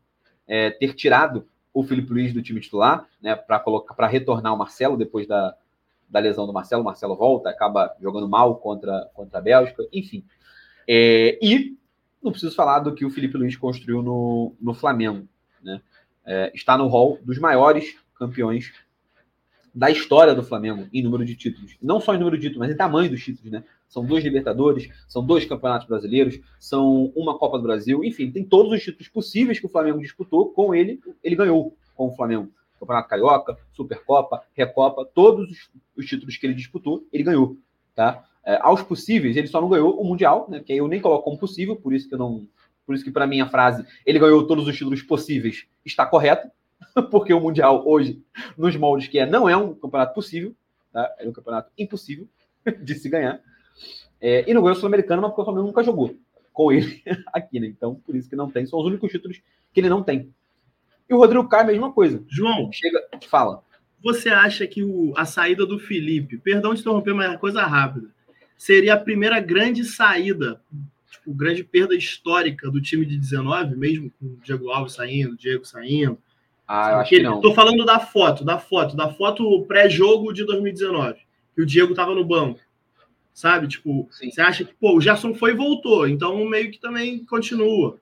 é, 0.46 0.70
ter 0.70 0.94
tirado 0.94 1.46
o 1.72 1.82
Felipe 1.82 2.12
Luiz 2.12 2.34
do 2.34 2.42
time 2.42 2.60
titular, 2.60 3.06
né, 3.22 3.34
para 3.34 4.06
retornar 4.06 4.52
o 4.52 4.58
Marcelo 4.58 4.98
depois 4.98 5.26
da, 5.26 5.54
da 6.08 6.20
lesão 6.20 6.46
do 6.46 6.52
Marcelo. 6.52 6.82
O 6.82 6.84
Marcelo 6.84 7.16
volta, 7.16 7.50
acaba 7.50 7.94
jogando 8.00 8.28
mal 8.28 8.56
contra, 8.56 9.10
contra 9.14 9.38
a 9.38 9.42
Bélgica, 9.42 9.86
enfim. 9.92 10.24
É, 10.88 11.38
e 11.42 11.76
não 12.22 12.32
preciso 12.32 12.54
falar 12.54 12.80
do 12.80 12.94
que 12.94 13.04
o 13.04 13.10
Felipe 13.10 13.36
Luiz 13.36 13.56
construiu 13.56 14.02
no, 14.02 14.54
no 14.60 14.74
Flamengo, 14.74 15.28
né? 15.62 15.80
é, 16.24 16.50
está 16.54 16.76
no 16.76 16.88
hall 16.88 17.18
dos 17.22 17.38
maiores 17.38 17.96
campeões 18.14 18.72
da 19.72 19.90
história 19.90 20.34
do 20.34 20.42
Flamengo 20.42 20.88
em 20.92 21.02
número 21.02 21.24
de 21.24 21.36
títulos. 21.36 21.76
Não 21.82 22.00
só 22.00 22.14
em 22.14 22.18
número 22.18 22.36
de 22.36 22.44
títulos, 22.44 22.66
mas 22.66 22.74
em 22.74 22.76
tamanho 22.78 23.10
dos 23.10 23.22
títulos, 23.22 23.52
né? 23.52 23.62
São 23.86 24.04
dois 24.04 24.24
Libertadores, 24.24 24.88
são 25.06 25.24
dois 25.24 25.44
Campeonatos 25.44 25.86
Brasileiros, 25.86 26.40
são 26.58 27.12
uma 27.14 27.38
Copa 27.38 27.58
do 27.58 27.62
Brasil, 27.62 28.02
enfim, 28.02 28.30
tem 28.32 28.42
todos 28.42 28.72
os 28.72 28.82
títulos 28.82 29.08
possíveis 29.08 29.60
que 29.60 29.66
o 29.66 29.68
Flamengo 29.68 30.00
disputou 30.00 30.50
com 30.50 30.74
ele, 30.74 30.98
ele 31.22 31.36
ganhou 31.36 31.76
com 31.94 32.08
o 32.08 32.16
Flamengo. 32.16 32.50
Campeonato 32.78 33.08
Carioca, 33.08 33.58
Supercopa, 33.72 34.42
Recopa, 34.54 35.04
todos 35.04 35.50
os, 35.50 35.70
os 35.96 36.06
títulos 36.06 36.36
que 36.36 36.46
ele 36.46 36.54
disputou, 36.54 37.06
ele 37.12 37.22
ganhou, 37.22 37.56
tá? 37.94 38.24
É, 38.44 38.58
aos 38.62 38.82
possíveis, 38.82 39.36
ele 39.36 39.48
só 39.48 39.60
não 39.60 39.68
ganhou 39.68 40.00
o 40.00 40.04
Mundial, 40.04 40.46
né? 40.48 40.60
Que 40.60 40.74
eu 40.74 40.86
nem 40.86 41.00
coloco 41.00 41.24
como 41.24 41.38
possível, 41.38 41.76
por 41.76 41.92
isso 41.92 42.08
que 42.08 42.14
eu 42.14 42.18
não, 42.18 42.46
por 42.86 42.94
isso 42.94 43.04
que, 43.04 43.10
para 43.10 43.26
mim, 43.26 43.40
a 43.40 43.48
frase 43.48 43.84
ele 44.04 44.18
ganhou 44.18 44.46
todos 44.46 44.66
os 44.66 44.76
títulos 44.76 45.02
possíveis 45.02 45.66
está 45.84 46.06
correta, 46.06 46.50
porque 47.10 47.34
o 47.34 47.40
Mundial 47.40 47.86
hoje, 47.86 48.22
nos 48.56 48.76
moldes 48.76 49.08
que 49.08 49.18
é, 49.18 49.26
não 49.26 49.48
é 49.48 49.56
um 49.56 49.74
campeonato 49.74 50.14
possível, 50.14 50.54
tá? 50.92 51.12
é 51.18 51.28
um 51.28 51.32
campeonato 51.32 51.70
impossível 51.76 52.28
de 52.82 52.94
se 52.94 53.08
ganhar. 53.08 53.40
É, 54.20 54.48
e 54.48 54.54
não 54.54 54.62
ganhou 54.62 54.76
o 54.76 54.78
Sul-Americano, 54.78 55.22
mas 55.22 55.30
porque 55.30 55.42
o 55.42 55.44
Flamengo 55.44 55.66
nunca 55.66 55.82
jogou 55.82 56.16
com 56.52 56.72
ele 56.72 57.02
aqui, 57.32 57.60
né? 57.60 57.66
Então, 57.66 57.96
por 57.96 58.16
isso 58.16 58.30
que 58.30 58.36
não 58.36 58.50
tem. 58.50 58.64
São 58.66 58.78
os 58.78 58.86
únicos 58.86 59.10
títulos 59.10 59.42
que 59.72 59.80
ele 59.80 59.90
não 59.90 60.02
tem. 60.02 60.32
E 61.08 61.14
o 61.14 61.18
Rodrigo 61.18 61.48
Caio, 61.48 61.66
mesma 61.66 61.92
coisa. 61.92 62.22
João, 62.28 62.70
chega, 62.72 63.00
fala. 63.28 63.62
Você 64.02 64.28
acha 64.28 64.66
que 64.66 64.82
o, 64.82 65.12
a 65.16 65.24
saída 65.24 65.64
do 65.64 65.78
Felipe, 65.78 66.38
perdão 66.38 66.74
de 66.74 66.80
interromper, 66.80 67.14
mas 67.14 67.32
é 67.32 67.36
coisa 67.36 67.62
rápida, 67.62 68.08
seria 68.56 68.94
a 68.94 69.00
primeira 69.00 69.40
grande 69.40 69.84
saída 69.84 70.60
tipo, 71.26 71.34
grande 71.34 71.64
perda 71.64 71.94
histórica 71.94 72.70
do 72.70 72.80
time 72.80 73.04
de 73.04 73.18
19, 73.18 73.76
mesmo 73.76 74.10
com 74.18 74.26
o 74.26 74.38
Diego 74.42 74.70
Alves 74.70 74.94
saindo, 74.94 75.36
Diego 75.36 75.64
saindo. 75.64 76.18
Ah, 76.66 76.92
eu 76.92 76.96
acho 76.98 77.10
que 77.10 77.22
não. 77.22 77.40
Tô 77.40 77.54
falando 77.54 77.84
da 77.84 77.98
foto, 78.00 78.44
da 78.44 78.58
foto, 78.58 78.96
da 78.96 79.12
foto 79.12 79.64
pré-jogo 79.66 80.32
de 80.32 80.44
2019, 80.44 81.18
que 81.54 81.62
o 81.62 81.66
Diego 81.66 81.94
tava 81.94 82.14
no 82.14 82.24
banco. 82.24 82.60
Sabe? 83.32 83.68
Tipo, 83.68 84.08
Sim. 84.10 84.30
você 84.30 84.40
acha 84.40 84.64
que, 84.64 84.74
pô, 84.74 84.96
o 84.96 85.00
Gerson 85.00 85.34
foi 85.34 85.50
e 85.50 85.56
voltou, 85.56 86.08
então 86.08 86.42
meio 86.48 86.70
que 86.70 86.80
também 86.80 87.24
continua. 87.24 87.98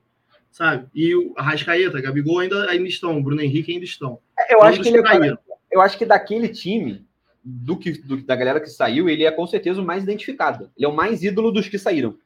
Sabe? 0.55 0.87
E 0.95 1.13
o 1.13 1.33
Arrascaeta, 1.35 1.99
Gabigol 1.99 2.39
ainda, 2.39 2.71
ainda 2.71 2.87
estão, 2.87 3.17
o 3.17 3.21
Bruno 3.21 3.41
Henrique 3.41 3.73
ainda 3.73 3.83
estão. 3.83 4.19
É, 4.39 4.53
eu 4.53 4.63
acho 4.63 4.81
que 4.81 4.87
ele 4.87 4.99
é, 4.99 5.37
eu 5.69 5.81
acho 5.81 5.97
que 5.97 6.05
daquele 6.05 6.47
time, 6.47 7.05
do 7.43 7.75
que 7.75 7.91
do, 7.91 8.23
da 8.23 8.37
galera 8.37 8.61
que 8.61 8.69
saiu, 8.69 9.09
ele 9.09 9.25
é 9.25 9.31
com 9.31 9.45
certeza 9.45 9.81
o 9.81 9.85
mais 9.85 10.03
identificado. 10.03 10.71
Ele 10.77 10.85
é 10.85 10.87
o 10.87 10.95
mais 10.95 11.23
ídolo 11.23 11.51
dos 11.51 11.67
que 11.67 11.77
saíram. 11.77 12.17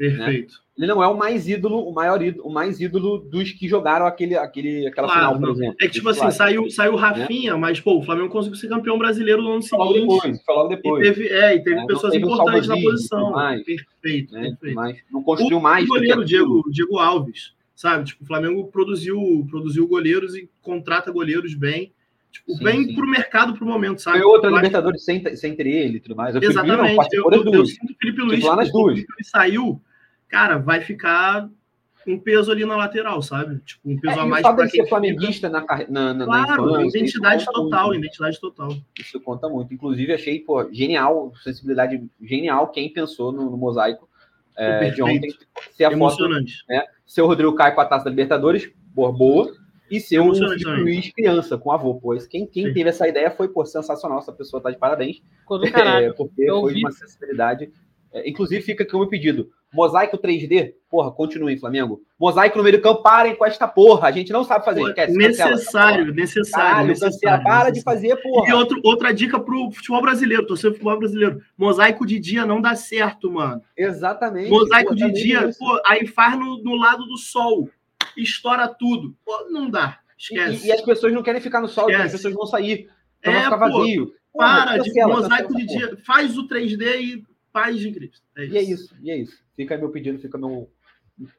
Perfeito. 0.00 0.54
Né? 0.54 0.60
Ele 0.78 0.86
não 0.86 1.02
é 1.02 1.06
o 1.06 1.14
mais 1.14 1.46
ídolo, 1.46 1.86
o 1.86 1.92
maior 1.92 2.22
ídolo, 2.22 2.48
o 2.48 2.50
mais 2.50 2.80
ídolo 2.80 3.18
dos 3.18 3.52
que 3.52 3.68
jogaram 3.68 4.06
aquele, 4.06 4.34
aquele, 4.34 4.86
aquela 4.86 5.08
claro, 5.08 5.20
final, 5.20 5.38
por 5.38 5.46
não. 5.48 5.52
exemplo. 5.52 5.76
É 5.78 5.86
que, 5.86 5.92
tipo 5.92 6.08
assim, 6.08 6.20
claro. 6.20 6.34
saiu, 6.34 6.70
saiu 6.70 6.92
né? 6.92 6.98
Rafinha, 6.98 7.52
né? 7.52 7.58
mas, 7.58 7.80
pô, 7.80 7.98
o 7.98 8.02
Flamengo 8.02 8.30
conseguiu 8.30 8.58
ser 8.58 8.68
campeão 8.68 8.96
brasileiro 8.96 9.42
no 9.42 9.52
ano 9.52 9.62
seguinte. 9.62 9.78
Logo 9.78 9.92
depois, 9.92 10.42
foi 10.42 10.54
logo 10.54 10.68
depois. 10.70 11.06
E 11.06 11.12
teve, 11.12 11.28
é, 11.28 11.54
e 11.54 11.62
teve 11.62 11.80
é, 11.80 11.86
pessoas 11.86 12.14
teve 12.14 12.24
importantes 12.24 12.66
na 12.66 12.80
posição. 12.80 13.30
Mais, 13.30 13.62
perfeito, 13.62 14.32
né? 14.32 14.40
perfeito. 14.48 14.74
Mas 14.74 14.96
não 15.12 15.22
construiu 15.22 15.58
o 15.58 15.62
mais. 15.62 15.84
O 15.84 15.88
goleiro, 15.88 16.24
Diego, 16.24 16.62
Diego 16.70 16.98
Alves, 16.98 17.52
sabe? 17.76 18.06
Tipo, 18.06 18.24
o 18.24 18.26
Flamengo 18.26 18.66
produziu, 18.68 19.46
produziu 19.50 19.86
goleiros 19.86 20.34
e 20.34 20.48
contrata 20.62 21.12
goleiros 21.12 21.52
bem. 21.52 21.92
Tipo, 22.32 22.54
sim, 22.54 22.64
bem 22.64 22.84
sim. 22.84 22.94
pro 22.94 23.06
mercado 23.06 23.52
pro 23.52 23.66
momento, 23.66 24.00
sabe? 24.00 24.20
Foi 24.20 24.26
outra 24.26 24.48
Libertadores 24.48 25.04
sem, 25.04 25.36
sem 25.36 25.54
ter 25.54 25.66
ele 25.66 25.98
e 25.98 26.00
tudo 26.00 26.16
mais. 26.16 26.34
Eu 26.34 26.40
Exatamente. 26.40 26.96
eu, 27.12 27.30
eu, 27.30 27.52
eu, 27.52 27.66
sinto 27.66 27.92
o 27.92 27.96
Felipe 28.00 28.22
Luiz, 28.22 28.42
nas 28.42 28.72
duas. 28.72 28.96
Ele 28.98 29.06
saiu 29.24 29.78
cara, 30.30 30.56
vai 30.58 30.80
ficar 30.80 31.48
um 32.06 32.18
peso 32.18 32.50
ali 32.50 32.64
na 32.64 32.76
lateral, 32.76 33.20
sabe? 33.20 33.58
Tipo, 33.58 33.90
um 33.90 33.98
peso 33.98 34.18
é, 34.18 34.22
a 34.22 34.26
mais 34.26 34.42
para 34.42 34.68
quem 34.68 34.82
ser 34.82 34.88
flamenguista 34.88 35.48
na, 35.48 35.64
na, 35.88 36.14
na, 36.14 36.24
claro, 36.24 36.66
na 36.66 36.80
infância, 36.80 36.98
identidade 36.98 37.44
total, 37.44 37.88
muito. 37.88 37.98
identidade 37.98 38.40
total. 38.40 38.76
Isso 38.98 39.20
conta 39.20 39.48
muito. 39.48 39.74
Inclusive, 39.74 40.14
achei, 40.14 40.40
pô, 40.40 40.72
genial, 40.72 41.32
sensibilidade 41.42 42.02
genial 42.22 42.68
quem 42.68 42.90
pensou 42.90 43.30
no, 43.32 43.50
no 43.50 43.56
mosaico 43.56 44.08
é, 44.56 44.90
de 44.90 45.02
ontem. 45.02 45.34
Ser 45.72 45.84
a 45.84 45.92
Emocionante. 45.92 46.58
Foto, 46.60 46.68
né? 46.68 46.84
Ser 47.06 47.22
o 47.22 47.26
Rodrigo 47.26 47.54
Caio 47.54 47.74
com 47.74 47.80
a 47.80 47.86
taça 47.86 48.04
da 48.04 48.10
Libertadores, 48.10 48.70
boa, 48.94 49.12
boa. 49.12 49.52
E 49.90 49.98
ser 49.98 50.20
o 50.20 50.32
Felipe 50.32 50.64
Luiz 50.64 51.12
criança 51.12 51.58
com 51.58 51.72
avô, 51.72 51.96
pois 51.96 52.24
quem, 52.24 52.46
quem 52.46 52.72
teve 52.72 52.88
essa 52.88 53.08
ideia 53.08 53.28
foi, 53.28 53.48
pô, 53.48 53.66
sensacional, 53.66 54.20
essa 54.20 54.32
pessoa 54.32 54.62
tá 54.62 54.70
de 54.70 54.78
parabéns. 54.78 55.20
É, 56.04 56.12
porque 56.12 56.46
foi 56.46 56.74
uma 56.76 56.92
sensibilidade. 56.92 57.72
É, 58.12 58.28
inclusive, 58.28 58.62
fica 58.62 58.82
aqui 58.82 58.94
o 58.94 58.98
meu 58.98 59.08
pedido 59.08 59.50
Mosaico 59.72 60.18
3D, 60.18 60.74
porra, 60.90 61.12
continue, 61.12 61.56
Flamengo. 61.56 62.02
Mosaico 62.18 62.58
no 62.58 62.64
meio 62.64 62.76
do 62.76 62.82
campo, 62.82 63.02
parem 63.02 63.36
com 63.36 63.46
esta 63.46 63.68
porra. 63.68 64.08
A 64.08 64.10
gente 64.10 64.32
não 64.32 64.42
sabe 64.42 64.64
fazer. 64.64 64.80
Pô, 64.80 64.92
Quer, 64.92 65.08
necessário, 65.08 65.56
cancela, 65.56 66.12
necessário, 66.12 66.70
Caralho, 66.70 66.88
necessário. 66.88 67.44
Para 67.44 67.70
necessário. 67.70 67.72
de 67.72 67.82
fazer, 67.82 68.16
porra. 68.16 68.48
E 68.48 68.52
outro, 68.52 68.80
outra 68.82 69.14
dica 69.14 69.38
pro 69.38 69.70
futebol 69.70 70.02
brasileiro, 70.02 70.46
torcer 70.46 70.72
futebol 70.72 70.98
brasileiro. 70.98 71.40
Mosaico 71.56 72.04
de 72.04 72.18
dia 72.18 72.44
não 72.44 72.60
dá 72.60 72.74
certo, 72.74 73.30
mano. 73.30 73.62
Exatamente. 73.76 74.50
Mosaico 74.50 74.94
de 74.94 75.12
dia, 75.12 75.50
pô, 75.56 75.80
aí 75.86 76.06
faz 76.06 76.36
no, 76.36 76.62
no, 76.62 76.74
lado 76.74 77.04
do 77.06 77.16
sol. 77.16 77.70
Estoura 78.16 78.66
tudo. 78.66 79.14
Pô, 79.24 79.46
não 79.50 79.70
dá. 79.70 79.98
Esquece. 80.18 80.66
E, 80.66 80.68
e, 80.68 80.72
as 80.72 80.80
pessoas 80.80 81.12
não 81.12 81.22
querem 81.22 81.40
ficar 81.40 81.60
no 81.60 81.68
sol, 81.68 81.88
as 81.94 82.10
pessoas 82.10 82.34
vão 82.34 82.44
sair. 82.44 82.90
Então 83.20 83.32
é, 83.32 83.36
vai 83.36 83.44
ficar 83.44 83.56
vazio. 83.56 84.12
Para 84.34 84.78
de 84.78 85.04
mosaico 85.04 85.54
de 85.54 85.66
dia. 85.66 85.96
Faz 86.04 86.36
o 86.36 86.48
3D 86.48 87.00
e 87.00 87.29
paz 87.52 87.78
de 87.78 87.92
Cristo. 87.92 88.26
É 88.36 88.46
e 88.46 88.58
é 88.58 88.62
isso, 88.62 88.94
e 89.02 89.10
é 89.10 89.16
isso. 89.16 89.42
Fica 89.56 89.74
aí 89.74 89.80
meu 89.80 89.90
pedido, 89.90 90.18
fica 90.18 90.38
meu 90.38 90.70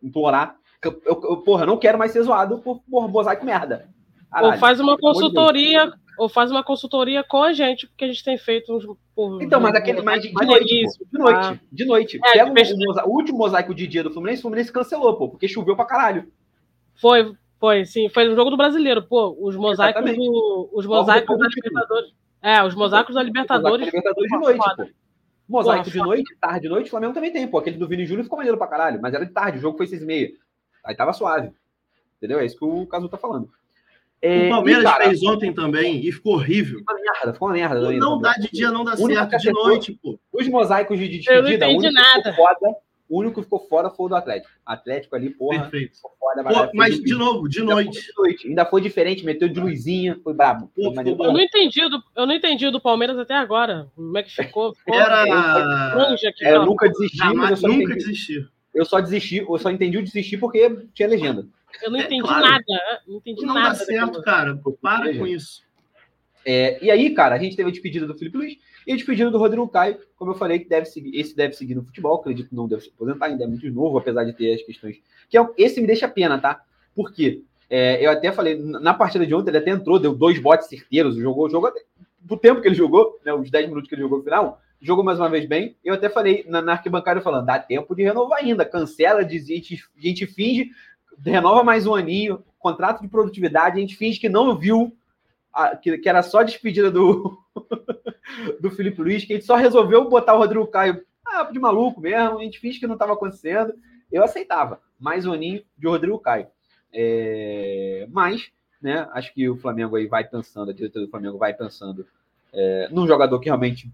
implorar. 0.03 0.55
Eu, 0.83 1.01
eu, 1.05 1.37
porra, 1.37 1.65
não 1.65 1.77
quero 1.77 1.97
mais 1.97 2.11
ser 2.11 2.23
zoado 2.23 2.59
por, 2.59 2.81
por 2.89 3.07
mosaico 3.07 3.45
merda. 3.45 3.89
Caralho, 4.31 4.53
ou 4.53 4.59
faz 4.59 4.79
uma 4.79 4.97
consultoria, 4.97 5.93
ou 6.17 6.29
faz 6.29 6.49
uma 6.49 6.63
consultoria 6.63 7.23
com 7.23 7.43
a 7.43 7.53
gente, 7.53 7.87
porque 7.87 8.05
a 8.05 8.07
gente 8.07 8.23
tem 8.23 8.37
feito 8.37 8.75
uns. 8.75 8.85
Por, 9.13 9.41
então, 9.41 9.59
mas 9.59 9.75
aquele 9.75 10.01
mais 10.01 10.21
de, 10.21 10.29
de 10.29 10.45
noite, 10.45 10.85
pô, 10.97 11.05
de 11.11 11.19
noite, 11.19 11.39
ah. 11.39 11.59
de 11.71 11.85
noite. 11.85 12.19
É, 12.23 12.45
Pega 12.45 12.51
o, 12.73 13.09
o, 13.09 13.13
último 13.15 13.37
mosaico 13.37 13.75
de 13.75 13.85
dia 13.85 14.03
do 14.03 14.11
Fluminense, 14.11 14.39
o 14.39 14.43
Fluminense 14.43 14.71
cancelou, 14.71 15.17
pô, 15.17 15.29
porque 15.29 15.47
choveu 15.47 15.75
pra 15.75 15.85
caralho. 15.85 16.31
Foi, 16.95 17.35
foi, 17.59 17.85
sim, 17.85 18.09
foi 18.09 18.27
no 18.27 18.35
jogo 18.35 18.49
do 18.49 18.57
brasileiro, 18.57 19.03
pô. 19.03 19.37
Os 19.39 19.55
mosaicos 19.55 20.15
do, 20.15 20.69
os 20.73 20.85
mosaicos 20.85 21.37
da 21.37 21.47
Libertadores. 21.47 22.11
É, 22.41 22.63
os 22.63 22.73
mosaicos 22.73 23.15
da 23.15 23.23
Libertadores. 23.23 23.85
Libertadores 23.85 24.31
de 24.31 24.37
noite, 24.37 24.75
pô. 24.77 25.00
Mosaico 25.51 25.91
de 25.91 25.97
noite, 25.97 26.35
tarde 26.39 26.61
de 26.61 26.69
noite, 26.69 26.87
o 26.87 26.89
Flamengo 26.89 27.13
também 27.13 27.31
tem, 27.31 27.47
pô. 27.47 27.57
Aquele 27.57 27.77
do 27.77 27.87
Vini 27.87 28.05
Júnior 28.05 28.23
ficou 28.23 28.37
maneiro 28.37 28.57
pra 28.57 28.67
caralho, 28.67 28.99
mas 29.01 29.13
era 29.13 29.25
de 29.25 29.31
tarde, 29.31 29.57
o 29.57 29.61
jogo 29.61 29.77
foi 29.77 29.87
seis 29.87 30.01
e 30.01 30.05
meia. 30.05 30.31
Aí 30.83 30.95
tava 30.95 31.13
suave. 31.13 31.51
Entendeu? 32.17 32.39
É 32.39 32.45
isso 32.45 32.57
que 32.57 32.65
o 32.65 32.85
Caso 32.87 33.09
tá 33.09 33.17
falando. 33.17 33.49
É, 34.21 34.45
o 34.45 34.49
Palmeiras 34.49 34.83
e, 34.83 34.85
cara, 34.85 35.05
fez 35.05 35.23
ontem 35.23 35.51
também 35.51 36.05
e 36.05 36.11
ficou 36.11 36.35
horrível. 36.35 36.79
Ficou 36.79 36.95
uma 36.95 37.01
merda, 37.01 37.33
ficou 37.33 37.47
uma 37.47 37.53
merda. 37.55 37.81
Não, 37.81 37.91
não 37.99 38.21
dá 38.21 38.33
de 38.33 38.51
dia, 38.51 38.71
não 38.71 38.83
dá 38.83 38.95
certo 38.95 39.37
de 39.37 39.51
noite, 39.51 39.99
pô. 40.01 40.19
Os 40.31 40.47
mosaicos 40.47 40.97
de 40.97 41.07
despedida, 41.07 41.35
Eu 41.35 41.43
não 41.43 41.51
entendi 41.51 41.91
nada. 41.91 42.33
Foda, 42.33 42.75
o 43.11 43.19
único 43.19 43.35
que 43.35 43.43
ficou 43.43 43.59
fora 43.67 43.89
foi 43.89 44.05
o 44.05 44.09
do 44.09 44.15
Atlético. 44.15 44.49
Atlético 44.65 45.17
ali, 45.17 45.31
porra. 45.31 45.63
Perfeito. 45.63 45.97
Foda, 46.17 46.43
Pô, 46.43 46.71
mas, 46.73 46.95
de, 46.95 47.03
de 47.03 47.13
novo, 47.13 47.49
de 47.49 47.61
noite. 47.61 47.99
de 47.99 48.13
noite. 48.17 48.47
Ainda 48.47 48.65
foi 48.65 48.79
diferente, 48.79 49.25
meteu 49.25 49.49
de 49.49 49.59
luzinha, 49.59 50.17
foi 50.23 50.33
brabo. 50.33 50.71
Pô, 50.73 50.93
foi 50.93 51.09
eu, 51.09 51.17
não 51.17 51.41
entendi 51.41 51.81
do, 51.89 52.01
eu 52.15 52.25
não 52.25 52.33
entendi 52.33 52.71
do 52.71 52.79
Palmeiras 52.79 53.19
até 53.19 53.33
agora. 53.33 53.91
Como 53.97 54.17
é 54.17 54.23
que 54.23 54.33
ficou? 54.33 54.73
ficou 54.73 54.95
Era. 54.95 55.23
aqui, 55.23 56.45
é, 56.45 56.55
eu 56.55 56.65
nunca 56.65 56.87
desisti, 56.87 57.17
Jamais, 57.17 57.49
eu 57.49 57.57
só 57.57 57.67
nunca 57.67 57.83
entendi. 57.83 57.99
desisti. 57.99 58.49
Eu 58.73 58.85
só 58.85 59.01
desisti, 59.01 59.37
eu 59.39 59.57
só 59.57 59.69
entendi 59.69 59.97
o 59.97 60.03
desistir 60.03 60.37
porque 60.37 60.87
tinha 60.93 61.09
legenda. 61.09 61.45
Eu 61.83 61.91
não 61.91 61.99
é, 61.99 62.03
entendi 62.03 62.21
claro. 62.21 62.45
nada. 62.45 62.63
Não 63.05 63.17
entendi 63.17 63.45
não 63.45 63.53
nada. 63.53 63.69
Não 63.71 63.77
dá 63.77 63.85
certo, 63.85 64.21
cara. 64.21 64.57
Para 64.81 65.17
com 65.17 65.27
isso. 65.27 65.63
É, 66.45 66.83
e 66.83 66.89
aí, 66.89 67.13
cara, 67.13 67.35
a 67.35 67.37
gente 67.37 67.55
teve 67.55 67.69
a 67.69 67.71
despedida 67.71 68.07
do 68.07 68.17
Felipe 68.17 68.37
Luiz 68.37 68.57
e 68.85 68.93
a 68.93 68.95
despedida 68.95 69.29
do 69.29 69.37
Rodrigo 69.37 69.67
Caio, 69.67 69.99
como 70.15 70.31
eu 70.31 70.35
falei, 70.35 70.59
que 70.59 70.67
deve 70.67 70.85
seguir, 70.85 71.17
esse 71.17 71.35
deve 71.35 71.53
seguir 71.53 71.75
no 71.75 71.83
futebol, 71.83 72.15
acredito 72.15 72.49
que 72.49 72.55
não 72.55 72.67
deve 72.67 72.83
se 72.83 72.89
aposentar, 72.89 73.27
ainda 73.27 73.43
é 73.43 73.47
muito 73.47 73.69
novo, 73.71 73.97
apesar 73.97 74.23
de 74.23 74.33
ter 74.33 74.55
as 74.55 74.61
questões. 74.63 74.97
Que 75.29 75.37
é, 75.37 75.47
esse 75.57 75.79
me 75.79 75.87
deixa 75.87 76.07
pena, 76.07 76.39
tá? 76.39 76.61
Por 76.95 77.11
quê? 77.11 77.43
É, 77.69 78.05
eu 78.05 78.11
até 78.11 78.31
falei, 78.31 78.57
na 78.57 78.93
partida 78.93 79.25
de 79.25 79.33
ontem, 79.33 79.49
ele 79.49 79.59
até 79.59 79.71
entrou, 79.71 79.97
deu 79.97 80.13
dois 80.13 80.39
botes 80.39 80.67
certeiros, 80.67 81.15
jogou, 81.15 81.49
jogou 81.49 81.71
do 82.19 82.37
tempo 82.37 82.61
que 82.61 82.67
ele 82.67 82.75
jogou, 82.75 83.19
né, 83.25 83.33
os 83.33 83.49
10 83.49 83.67
minutos 83.67 83.87
que 83.87 83.95
ele 83.95 84.01
jogou 84.01 84.17
no 84.17 84.23
final, 84.23 84.61
jogou 84.81 85.03
mais 85.03 85.19
uma 85.19 85.29
vez 85.29 85.45
bem. 85.47 85.75
Eu 85.83 85.93
até 85.93 86.09
falei 86.09 86.45
na, 86.47 86.61
na 86.61 86.73
arquibancada 86.73 87.21
falando, 87.21 87.45
dá 87.45 87.59
tempo 87.59 87.95
de 87.95 88.03
renovar 88.03 88.39
ainda, 88.39 88.65
cancela, 88.65 89.23
diz, 89.23 89.45
a 89.45 89.47
gente, 89.47 89.83
a 89.97 90.01
gente 90.01 90.27
finge, 90.27 90.69
renova 91.23 91.63
mais 91.63 91.87
um 91.87 91.95
aninho, 91.95 92.43
contrato 92.59 93.01
de 93.01 93.07
produtividade, 93.07 93.77
a 93.77 93.81
gente 93.81 93.95
finge 93.95 94.19
que 94.19 94.29
não 94.29 94.57
viu 94.57 94.95
a, 95.53 95.75
que, 95.75 95.97
que, 95.97 96.09
era 96.09 96.21
só 96.23 96.43
despedida 96.43 96.89
do, 96.89 97.37
do 98.59 98.71
Felipe 98.71 99.01
Luiz, 99.01 99.25
que 99.25 99.33
a 99.33 99.35
gente 99.35 99.45
só 99.45 99.55
resolveu 99.55 100.09
botar 100.09 100.33
o 100.35 100.37
Rodrigo 100.37 100.67
Caio 100.67 101.03
ah, 101.25 101.43
de 101.43 101.59
maluco 101.59 102.01
mesmo, 102.01 102.39
a 102.39 102.43
gente 102.43 102.59
finge 102.59 102.79
que 102.79 102.87
não 102.87 102.95
estava 102.95 103.13
acontecendo. 103.13 103.73
Eu 104.11 104.23
aceitava, 104.23 104.81
mais 104.99 105.25
um 105.25 105.33
aninho 105.33 105.63
de 105.77 105.87
Rodrigo 105.87 106.19
Caio. 106.19 106.47
É, 106.93 108.07
mas, 108.11 108.51
né, 108.81 109.07
acho 109.13 109.33
que 109.33 109.47
o 109.47 109.57
Flamengo 109.57 109.95
aí 109.95 110.07
vai 110.07 110.23
pensando, 110.23 110.71
a 110.71 110.73
diretoria 110.73 111.07
do 111.07 111.11
Flamengo 111.11 111.37
vai 111.37 111.53
pensando 111.53 112.05
é, 112.53 112.89
num 112.91 113.07
jogador 113.07 113.39
que 113.39 113.45
realmente 113.45 113.89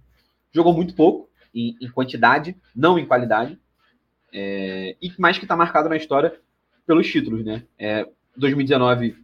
jogou 0.52 0.74
muito 0.74 0.96
pouco 0.96 1.30
em, 1.54 1.76
em 1.80 1.90
quantidade, 1.92 2.56
não 2.76 2.98
em 2.98 3.06
qualidade, 3.06 3.60
é, 4.34 4.96
e 5.02 5.12
mais 5.20 5.38
que 5.38 5.46
está 5.46 5.56
marcado 5.56 5.90
na 5.90 5.98
história 5.98 6.40
pelos 6.86 7.08
títulos, 7.08 7.44
né? 7.46 7.64
É, 7.78 8.08
2019 8.36 9.16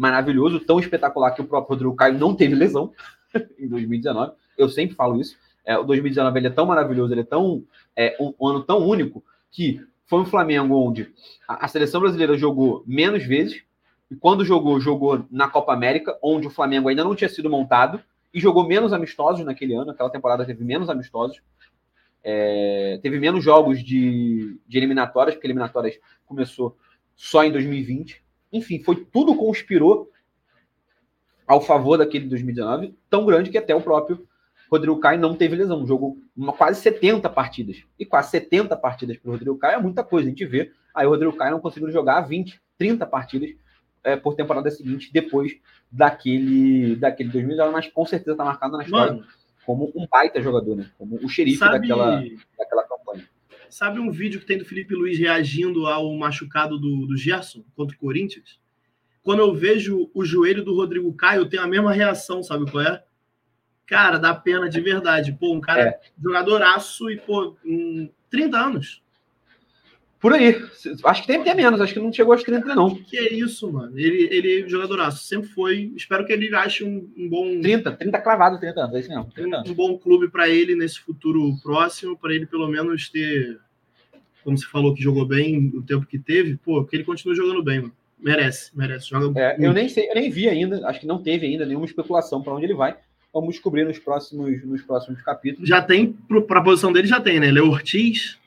maravilhoso, 0.00 0.60
tão 0.60 0.80
espetacular 0.80 1.32
que 1.32 1.42
o 1.42 1.44
próprio 1.44 1.74
Rodrigo 1.74 1.94
Caio 1.94 2.18
não 2.18 2.34
teve 2.34 2.54
lesão 2.54 2.90
em 3.58 3.68
2019. 3.68 4.32
Eu 4.56 4.66
sempre 4.70 4.96
falo 4.96 5.20
isso. 5.20 5.36
É, 5.62 5.76
o 5.76 5.84
2019 5.84 6.38
ele 6.38 6.46
é 6.46 6.50
tão 6.50 6.64
maravilhoso, 6.64 7.12
ele 7.12 7.20
é 7.20 7.24
tão 7.24 7.62
é, 7.94 8.16
um, 8.18 8.32
um, 8.40 8.48
ano 8.48 8.62
tão 8.62 8.78
único 8.78 9.22
que 9.50 9.78
foi 10.06 10.20
um 10.20 10.24
Flamengo 10.24 10.74
onde 10.74 11.12
a, 11.46 11.66
a, 11.66 11.68
seleção 11.68 12.00
brasileira 12.00 12.34
jogou 12.38 12.82
menos 12.86 13.26
vezes 13.26 13.62
e 14.10 14.16
quando 14.16 14.42
jogou 14.42 14.80
jogou 14.80 15.26
na 15.30 15.48
Copa 15.48 15.74
América, 15.74 16.18
onde 16.22 16.46
o 16.46 16.50
Flamengo 16.50 16.88
ainda 16.88 17.04
não 17.04 17.14
tinha 17.14 17.28
sido 17.28 17.50
montado 17.50 18.02
e 18.32 18.40
jogou 18.40 18.66
menos 18.66 18.94
amistosos 18.94 19.44
naquele 19.44 19.74
ano. 19.74 19.90
Aquela 19.90 20.08
temporada 20.08 20.46
teve 20.46 20.64
menos 20.64 20.88
amistosos. 20.88 21.42
É, 22.24 22.98
teve 23.02 23.20
menos 23.20 23.44
jogos 23.44 23.84
de, 23.84 24.58
de 24.66 24.78
eliminatórias, 24.78 25.34
porque 25.34 25.46
eliminatórias 25.46 25.98
começou 26.24 26.74
só 27.14 27.44
em 27.44 27.52
2020. 27.52 28.29
Enfim, 28.52 28.82
foi 28.82 28.96
tudo 28.96 29.34
conspirou 29.36 30.10
ao 31.46 31.60
favor 31.60 31.96
daquele 31.98 32.26
2019, 32.26 32.94
tão 33.08 33.26
grande 33.26 33.50
que 33.50 33.58
até 33.58 33.74
o 33.74 33.80
próprio 33.80 34.26
Rodrigo 34.70 35.00
Caio 35.00 35.18
não 35.18 35.34
teve 35.34 35.56
lesão. 35.56 35.86
Jogou 35.86 36.16
uma, 36.36 36.52
quase 36.52 36.80
70 36.80 37.28
partidas. 37.28 37.82
E 37.98 38.06
quase 38.06 38.30
70 38.30 38.76
partidas 38.76 39.16
para 39.16 39.28
o 39.28 39.32
Rodrigo 39.32 39.58
Caio 39.58 39.78
é 39.78 39.82
muita 39.82 40.04
coisa. 40.04 40.28
A 40.28 40.30
gente 40.30 40.46
vê. 40.46 40.70
Aí 40.94 41.06
o 41.06 41.10
Rodrigo 41.10 41.36
Caio 41.36 41.52
não 41.52 41.60
conseguiu 41.60 41.90
jogar 41.90 42.20
20, 42.20 42.60
30 42.78 43.04
partidas 43.06 43.50
é, 44.04 44.16
por 44.16 44.34
temporada 44.34 44.70
seguinte, 44.70 45.10
depois 45.12 45.52
daquele, 45.90 46.96
daquele 46.96 47.30
2019, 47.30 47.72
mas 47.72 47.88
com 47.88 48.06
certeza 48.06 48.32
está 48.32 48.44
marcado 48.44 48.76
na 48.76 48.84
história 48.84 49.14
Mano, 49.14 49.26
como 49.66 49.92
um 49.94 50.06
baita 50.06 50.40
jogador, 50.40 50.76
né? 50.76 50.90
Como 50.96 51.16
o 51.16 51.28
xerife 51.28 51.58
sabe, 51.58 51.80
daquela, 51.80 52.22
daquela. 52.58 52.89
Sabe 53.70 54.00
um 54.00 54.10
vídeo 54.10 54.40
que 54.40 54.46
tem 54.46 54.58
do 54.58 54.64
Felipe 54.64 54.94
Luiz 54.94 55.18
reagindo 55.18 55.86
ao 55.86 56.12
machucado 56.16 56.78
do, 56.78 57.06
do 57.06 57.16
Gerson 57.16 57.64
contra 57.74 57.96
o 57.96 57.98
Corinthians? 57.98 58.58
Quando 59.22 59.40
eu 59.40 59.54
vejo 59.54 60.10
o 60.12 60.24
joelho 60.24 60.64
do 60.64 60.74
Rodrigo 60.74 61.12
Caio, 61.14 61.42
eu 61.42 61.48
tenho 61.48 61.62
a 61.62 61.68
mesma 61.68 61.92
reação, 61.92 62.42
sabe 62.42 62.70
qual 62.70 62.84
é? 62.84 63.02
Cara, 63.86 64.18
dá 64.18 64.34
pena 64.34 64.68
de 64.68 64.80
verdade. 64.80 65.32
Pô, 65.32 65.54
um 65.54 65.60
cara 65.60 65.82
é. 65.82 66.00
jogadoraço 66.22 67.10
e, 67.10 67.16
pô, 67.16 67.56
um, 67.64 68.10
30 68.30 68.58
anos. 68.58 69.02
Por 70.20 70.34
aí. 70.34 70.62
Acho 71.04 71.22
que 71.22 71.26
tem 71.26 71.40
até 71.40 71.54
menos, 71.54 71.80
acho 71.80 71.94
que 71.94 71.98
não 71.98 72.12
chegou 72.12 72.34
aos 72.34 72.42
30, 72.42 72.74
não. 72.74 72.94
Que 72.94 73.18
é 73.18 73.32
isso, 73.32 73.72
mano? 73.72 73.98
Ele, 73.98 74.28
ele 74.30 74.68
jogadoraço, 74.68 75.24
sempre 75.24 75.48
foi. 75.48 75.92
Espero 75.96 76.26
que 76.26 76.32
ele 76.32 76.54
ache 76.54 76.84
um, 76.84 77.10
um 77.16 77.28
bom. 77.28 77.58
30, 77.60 77.92
30 77.92 78.20
cravado, 78.20 78.60
30 78.60 78.80
anos, 78.80 78.94
é 78.94 79.00
isso 79.00 79.08
mesmo. 79.08 79.28
Um, 79.38 79.70
um 79.70 79.74
bom 79.74 79.98
clube 79.98 80.28
para 80.28 80.46
ele 80.46 80.76
nesse 80.76 81.00
futuro 81.00 81.56
próximo, 81.62 82.18
para 82.18 82.34
ele 82.34 82.44
pelo 82.44 82.68
menos 82.68 83.08
ter. 83.08 83.58
Como 84.44 84.58
você 84.58 84.66
falou 84.66 84.94
que 84.94 85.02
jogou 85.02 85.26
bem 85.26 85.72
o 85.74 85.82
tempo 85.82 86.06
que 86.06 86.18
teve, 86.18 86.56
pô, 86.56 86.84
que 86.84 86.96
ele 86.96 87.04
continue 87.04 87.34
jogando 87.34 87.62
bem, 87.62 87.80
mano. 87.80 87.94
Merece, 88.18 88.76
merece. 88.76 89.08
Joga 89.08 89.40
é, 89.40 89.56
eu 89.58 89.72
nem 89.72 89.88
sei, 89.88 90.10
eu 90.10 90.14
nem 90.14 90.30
vi 90.30 90.48
ainda, 90.48 90.86
acho 90.86 91.00
que 91.00 91.06
não 91.06 91.22
teve 91.22 91.46
ainda 91.46 91.64
nenhuma 91.64 91.86
especulação 91.86 92.42
para 92.42 92.54
onde 92.54 92.66
ele 92.66 92.74
vai. 92.74 92.94
Vamos 93.32 93.54
descobrir 93.54 93.84
nos 93.84 93.98
próximos, 93.98 94.62
nos 94.64 94.82
próximos 94.82 95.22
capítulos. 95.22 95.66
Já 95.68 95.80
tem, 95.80 96.12
para 96.46 96.60
a 96.60 96.62
posição 96.62 96.92
dele, 96.92 97.06
já 97.06 97.20
tem, 97.20 97.40
né? 97.40 97.50
Leo 97.50 97.70
Ortiz, 97.70 98.38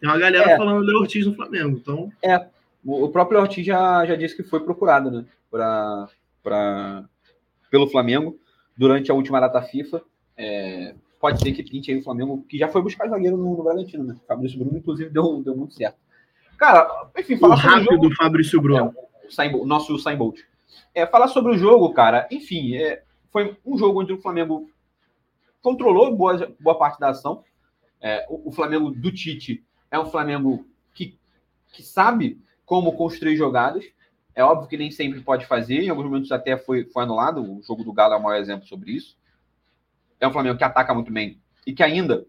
tem 0.00 0.08
uma 0.08 0.18
galera 0.18 0.52
é. 0.52 0.56
falando 0.56 0.84
do 0.84 0.98
Ortiz 0.98 1.26
no 1.26 1.34
Flamengo, 1.34 1.78
então. 1.78 2.12
É, 2.22 2.46
o 2.84 3.08
próprio 3.08 3.40
Ortiz 3.40 3.64
já, 3.64 4.04
já 4.06 4.16
disse 4.16 4.34
que 4.34 4.42
foi 4.42 4.60
procurado, 4.60 5.10
né? 5.10 5.24
Pra, 5.50 6.08
pra, 6.42 7.04
pelo 7.70 7.86
Flamengo 7.88 8.38
durante 8.76 9.10
a 9.10 9.14
última 9.14 9.40
data 9.40 9.60
FIFA. 9.60 10.02
É, 10.36 10.94
pode 11.20 11.40
ser 11.42 11.52
que 11.52 11.62
pinte 11.62 11.90
aí 11.90 11.98
o 11.98 12.02
Flamengo, 12.02 12.42
que 12.48 12.56
já 12.56 12.66
foi 12.66 12.80
buscar 12.80 13.08
zagueiro 13.08 13.36
no, 13.36 13.56
no 13.56 13.62
Bragantino, 13.62 14.02
né? 14.02 14.16
Fabrício 14.26 14.58
Bruno, 14.58 14.78
inclusive, 14.78 15.10
deu, 15.10 15.42
deu 15.42 15.54
muito 15.54 15.74
certo. 15.74 15.98
Cara, 16.56 17.10
enfim, 17.16 17.36
falar 17.36 17.56
o 17.56 17.58
rápido 17.58 17.98
do 17.98 18.14
Fabrício 18.14 18.60
Bruno. 18.60 18.94
É, 19.38 19.48
o, 19.54 19.62
o 19.62 19.66
nosso 19.66 19.94
Usain 19.94 20.16
Bolt. 20.16 20.40
É, 20.94 21.06
falar 21.06 21.28
sobre 21.28 21.52
o 21.52 21.58
jogo, 21.58 21.92
cara, 21.92 22.26
enfim, 22.30 22.74
é, 22.74 23.02
foi 23.30 23.56
um 23.64 23.76
jogo 23.76 24.00
onde 24.00 24.12
o 24.12 24.20
Flamengo 24.20 24.68
controlou 25.62 26.14
boa, 26.16 26.52
boa 26.58 26.78
parte 26.78 26.98
da 26.98 27.10
ação. 27.10 27.44
É, 28.00 28.26
o, 28.30 28.48
o, 28.48 28.52
Flamengo 28.52 28.90
do 28.90 29.12
Tite 29.12 29.62
é 29.90 29.98
um 29.98 30.06
Flamengo 30.06 30.66
que, 30.94 31.18
que 31.72 31.82
sabe 31.82 32.40
como 32.64 32.96
construir 32.96 33.36
jogadas. 33.36 33.84
É 34.34 34.44
óbvio 34.44 34.68
que 34.68 34.76
nem 34.76 34.90
sempre 34.90 35.20
pode 35.20 35.46
fazer, 35.46 35.82
em 35.82 35.88
alguns 35.88 36.04
momentos 36.04 36.30
até 36.32 36.56
foi, 36.56 36.84
foi 36.84 37.02
anulado. 37.02 37.42
O 37.42 37.62
jogo 37.62 37.82
do 37.82 37.92
Galo 37.92 38.14
é 38.14 38.16
o 38.16 38.22
maior 38.22 38.40
exemplo 38.40 38.66
sobre 38.66 38.92
isso. 38.92 39.18
É 40.20 40.28
um 40.28 40.32
Flamengo 40.32 40.58
que 40.58 40.64
ataca 40.64 40.94
muito 40.94 41.12
bem 41.12 41.40
e 41.66 41.72
que 41.72 41.82
ainda 41.82 42.26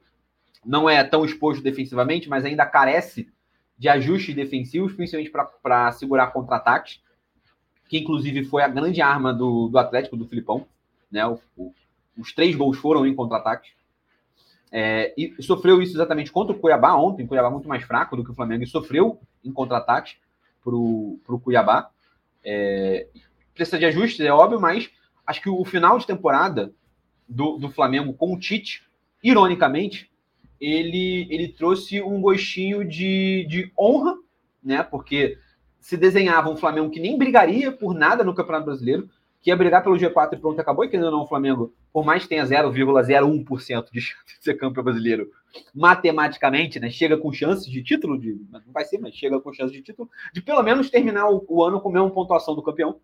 não 0.66 0.90
é 0.90 1.04
tão 1.04 1.26
exposto 1.26 1.62
defensivamente, 1.62 2.30
mas 2.30 2.46
ainda 2.46 2.66
carece 2.66 3.32
de 3.78 3.90
ajustes 3.90 4.36
defensivos, 4.36 4.94
principalmente 4.94 5.32
para 5.62 5.92
segurar 5.92 6.28
contra-ataques, 6.28 7.02
que 7.90 7.98
inclusive 7.98 8.46
foi 8.46 8.62
a 8.64 8.68
grande 8.68 9.02
arma 9.02 9.34
do, 9.34 9.68
do 9.68 9.78
Atlético, 9.78 10.16
do 10.16 10.28
Filipão. 10.28 10.68
Né? 11.12 11.26
O, 11.26 11.40
o, 11.58 11.74
os 12.18 12.32
três 12.32 12.56
gols 12.56 12.78
foram 12.78 13.06
em 13.06 13.16
contra-ataques. 13.16 13.72
É, 14.72 15.14
e 15.18 15.36
sofreu 15.42 15.82
isso 15.82 15.94
exatamente 15.94 16.32
contra 16.32 16.56
o 16.56 16.60
Cuiabá 16.60 16.96
ontem, 16.96 17.26
o 17.26 17.28
Cuiabá 17.28 17.50
muito 17.50 17.68
mais 17.68 17.84
fraco 17.84 18.16
do 18.16 18.24
que 18.24 18.32
o 18.32 18.36
Flamengo, 18.36 18.64
e 18.64 18.68
sofreu 18.68 19.20
em 19.44 19.52
contra-ataque 19.52 20.16
para 20.64 20.74
o 20.76 21.42
Cuiabá. 21.44 21.90
É, 22.44 23.08
precisa 23.54 23.78
de 23.78 23.86
ajustes, 23.86 24.26
é 24.26 24.32
óbvio, 24.32 24.60
mas 24.60 24.90
acho 25.26 25.42
que 25.42 25.50
o 25.50 25.64
final 25.66 25.98
de 25.98 26.08
temporada 26.08 26.74
do, 27.28 27.58
do 27.58 27.70
Flamengo 27.70 28.14
com 28.14 28.34
o 28.34 28.40
Tite, 28.40 28.84
ironicamente, 29.24 30.10
ele, 30.60 31.28
ele 31.30 31.48
trouxe 31.48 32.02
um 32.02 32.22
gostinho 32.22 32.88
de, 32.88 33.46
de 33.50 33.72
honra, 33.78 34.16
né? 34.64 34.84
Porque 34.84 35.38
se 35.80 35.98
desenhava 35.98 36.50
um 36.50 36.58
Flamengo 36.58 36.92
que 36.92 37.00
nem 37.00 37.18
brigaria 37.18 37.72
por 37.72 37.96
nada 37.96 38.24
no 38.24 38.36
Campeonato 38.36 38.66
Brasileiro, 38.66 39.10
que 39.42 39.50
ia 39.50 39.56
brigar 39.56 39.84
pelo 39.84 39.96
G4 39.96 40.34
e 40.34 40.38
pronto, 40.38 40.60
acabou. 40.60 40.86
E 40.86 40.90
que 40.90 40.98
não, 40.98 41.24
o 41.24 41.28
Flamengo, 41.28 41.74
por 41.92 42.06
mais 42.06 42.24
que 42.24 42.30
tenha 42.30 42.46
0,01% 42.46 43.92
de 43.92 44.02
chance 44.02 44.26
de 44.38 44.44
ser 44.44 44.54
campeão 44.56 44.84
brasileiro, 44.84 45.32
matematicamente, 45.74 46.80
né, 46.80 46.90
chega 46.90 47.18
com 47.18 47.34
chances 47.34 47.66
de 47.66 47.84
título, 47.84 48.20
de, 48.20 48.40
não 48.52 48.62
vai 48.72 48.86
ser, 48.86 49.00
mas 49.00 49.16
chega 49.16 49.40
com 49.40 49.52
chances 49.52 49.76
de 49.76 49.82
título, 49.82 50.10
de 50.34 50.42
pelo 50.42 50.62
menos 50.62 50.90
terminar 50.90 51.30
o, 51.30 51.44
o 51.48 51.64
ano 51.64 51.82
com 51.82 51.90
a 51.90 51.94
mesma 51.94 52.12
pontuação 52.12 52.56
do 52.56 52.62
campeão. 52.62 53.00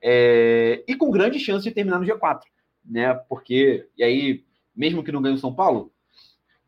É, 0.00 0.82
e 0.86 0.94
com 0.96 1.10
grande 1.10 1.38
chance 1.38 1.64
de 1.64 1.70
terminar 1.70 1.98
no 1.98 2.06
G4, 2.06 2.40
né? 2.84 3.14
Porque, 3.28 3.88
e 3.96 4.02
aí, 4.02 4.44
mesmo 4.74 5.02
que 5.02 5.12
não 5.12 5.22
ganhe 5.22 5.36
o 5.36 5.38
São 5.38 5.54
Paulo, 5.54 5.92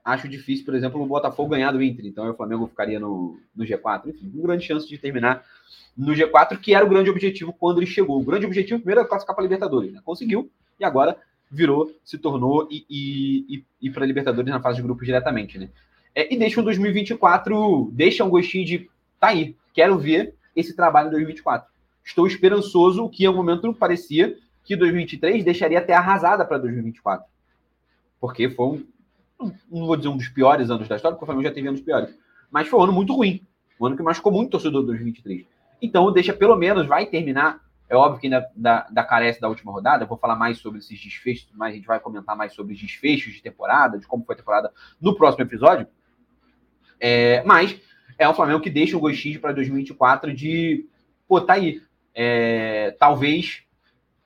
acho 0.04 0.28
difícil, 0.28 0.64
por 0.64 0.74
exemplo, 0.74 1.00
o 1.00 1.06
Botafogo 1.06 1.50
ganhar 1.50 1.72
do 1.72 1.82
Inter. 1.82 2.04
Então, 2.04 2.28
o 2.30 2.34
Flamengo 2.34 2.66
ficaria 2.66 3.00
no, 3.00 3.40
no 3.56 3.64
G4. 3.64 4.08
Enfim, 4.08 4.30
com 4.30 4.42
grande 4.42 4.64
chance 4.64 4.86
de 4.86 4.98
terminar 4.98 5.44
no 5.96 6.12
G4, 6.12 6.58
que 6.58 6.74
era 6.74 6.84
o 6.84 6.88
grande 6.88 7.08
objetivo 7.08 7.52
quando 7.52 7.78
ele 7.78 7.86
chegou. 7.86 8.20
O 8.20 8.24
grande 8.24 8.44
objetivo 8.44 8.80
primeiro 8.80 9.00
era 9.00 9.08
classificar 9.08 9.34
para 9.34 9.42
a 9.42 9.46
Libertadores. 9.46 9.92
Né? 9.92 10.00
Conseguiu, 10.04 10.50
e 10.78 10.84
agora 10.84 11.16
virou, 11.50 11.90
se 12.04 12.18
tornou 12.18 12.68
e, 12.70 12.84
e, 12.90 13.64
e, 13.80 13.90
para 13.90 14.04
a 14.04 14.06
Libertadores 14.06 14.50
na 14.50 14.60
fase 14.60 14.76
de 14.76 14.82
grupos 14.82 15.06
diretamente. 15.06 15.58
Né? 15.58 15.70
É, 16.14 16.32
e 16.32 16.36
deixa 16.36 16.60
o 16.60 16.64
2024, 16.64 17.90
deixa 17.92 18.24
um 18.24 18.30
gostinho 18.30 18.64
de 18.64 18.90
tá 19.18 19.28
aí, 19.28 19.56
quero 19.72 19.98
ver 19.98 20.34
esse 20.54 20.74
trabalho 20.76 21.08
em 21.08 21.12
2024. 21.12 21.72
Estou 22.04 22.26
esperançoso, 22.26 23.08
que 23.08 23.24
em 23.24 23.28
um 23.28 23.34
momento 23.34 23.72
parecia 23.72 24.36
que 24.62 24.76
2023 24.76 25.44
deixaria 25.44 25.78
até 25.78 25.94
arrasada 25.94 26.44
para 26.44 26.58
2024. 26.58 27.26
Porque 28.20 28.50
foi 28.50 28.66
um, 28.66 28.86
não 29.38 29.86
vou 29.86 29.96
dizer 29.96 30.08
um 30.08 30.16
dos 30.16 30.28
piores 30.28 30.70
anos 30.70 30.88
da 30.88 30.96
história, 30.96 31.14
porque 31.14 31.24
o 31.24 31.26
Flamengo 31.26 31.48
já 31.48 31.54
teve 31.54 31.68
anos 31.68 31.80
piores, 31.80 32.16
mas 32.50 32.68
foi 32.68 32.80
um 32.80 32.84
ano 32.84 32.92
muito 32.92 33.14
ruim. 33.14 33.46
Um 33.80 33.86
ano 33.86 33.96
que 33.96 34.02
machucou 34.02 34.32
muito 34.32 34.48
o 34.48 34.50
torcedor 34.52 34.82
de 34.82 34.88
2023. 34.88 35.46
Então, 35.82 36.10
deixa 36.12 36.32
pelo 36.32 36.56
menos, 36.56 36.86
vai 36.86 37.06
terminar. 37.06 37.60
É 37.88 37.96
óbvio 37.96 38.20
que 38.20 38.26
ainda 38.26 38.48
da, 38.56 38.86
da 38.90 39.04
carece 39.04 39.40
da 39.40 39.48
última 39.48 39.70
rodada, 39.70 40.06
vou 40.06 40.16
falar 40.16 40.36
mais 40.36 40.58
sobre 40.58 40.78
esses 40.78 40.98
desfechos, 40.98 41.48
mas 41.54 41.72
a 41.72 41.76
gente 41.76 41.86
vai 41.86 42.00
comentar 42.00 42.36
mais 42.36 42.54
sobre 42.54 42.72
os 42.72 42.80
desfechos 42.80 43.34
de 43.34 43.42
temporada, 43.42 43.98
de 43.98 44.06
como 44.06 44.24
foi 44.24 44.34
a 44.34 44.38
temporada 44.38 44.72
no 45.00 45.14
próximo 45.14 45.44
episódio. 45.44 45.86
É, 46.98 47.42
mas 47.44 47.78
é 48.18 48.28
um 48.28 48.34
Flamengo 48.34 48.60
que 48.60 48.70
deixa 48.70 48.96
um 48.96 49.00
gostinho 49.00 49.40
para 49.40 49.52
2024 49.52 50.32
de, 50.32 50.86
pô, 51.28 51.40
tá 51.40 51.54
aí. 51.54 51.82
É, 52.14 52.92
talvez 52.98 53.64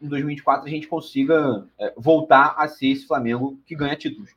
em 0.01 0.09
2024 0.09 0.67
a 0.67 0.71
gente 0.71 0.87
consiga 0.87 1.67
é, 1.79 1.93
voltar 1.97 2.55
a 2.57 2.69
ser 2.69 2.89
esse 2.89 3.07
Flamengo 3.07 3.59
que 3.67 3.75
ganha 3.75 3.97
títulos. 3.97 4.31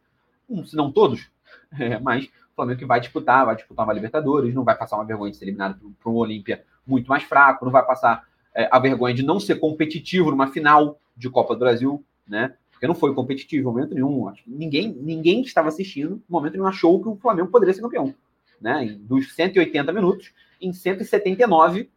Um, 0.52 0.66
se 0.66 0.76
não 0.76 0.91
todos, 0.91 1.32
é, 1.80 1.97
mas 1.99 2.26
o 2.26 2.56
Flamengo 2.56 2.80
que 2.80 2.86
vai 2.86 2.99
disputar, 2.99 3.45
vai 3.45 3.56
disputar 3.56 3.86
uma 3.86 3.93
Libertadores, 3.93 4.54
não 4.54 4.64
vai 4.64 4.78
passar 4.78 4.97
uma 4.97 5.06
vergonha 5.06 5.32
de 5.32 5.38
ser 5.38 5.45
eliminado 5.45 5.80
para 6.02 6.12
um 6.12 6.16
Olímpia 6.16 6.64
muito 6.86 7.08
mais 7.08 7.24
fraco, 7.24 7.64
não 7.64 7.72
vai 7.72 7.86
passar 7.86 8.28
é, 8.54 8.68
a 8.72 8.78
vergonha 8.80 9.16
de 9.16 9.24
não 9.24 9.39
ser 9.39 9.56
competitivo 9.56 10.30
numa 10.30 10.47
final 10.47 10.99
de 11.16 11.30
Copa 11.30 11.54
do 11.54 11.60
Brasil, 11.60 12.04
né? 12.28 12.54
Porque 12.72 12.88
não 12.88 12.95
foi 12.95 13.14
competitivo 13.14 13.62
em 13.62 13.74
momento 13.74 13.93
nenhum. 13.93 14.28
Acho 14.28 14.43
que 14.43 14.49
ninguém, 14.49 14.89
ninguém 14.89 15.41
que 15.41 15.47
estava 15.47 15.70
assistindo, 15.70 16.16
no 16.16 16.24
momento 16.28 16.54
nenhum, 16.54 16.66
achou 16.66 17.02
que 17.02 17.08
o 17.08 17.16
Flamengo 17.16 17.49
poderia 17.49 17.74
ser 17.74 17.82
campeão. 17.82 18.14
Né? 18.60 18.97
Dos 18.99 19.34
180 19.36 19.91
minutos, 19.93 20.34
em 20.60 20.74
179, 20.74 21.89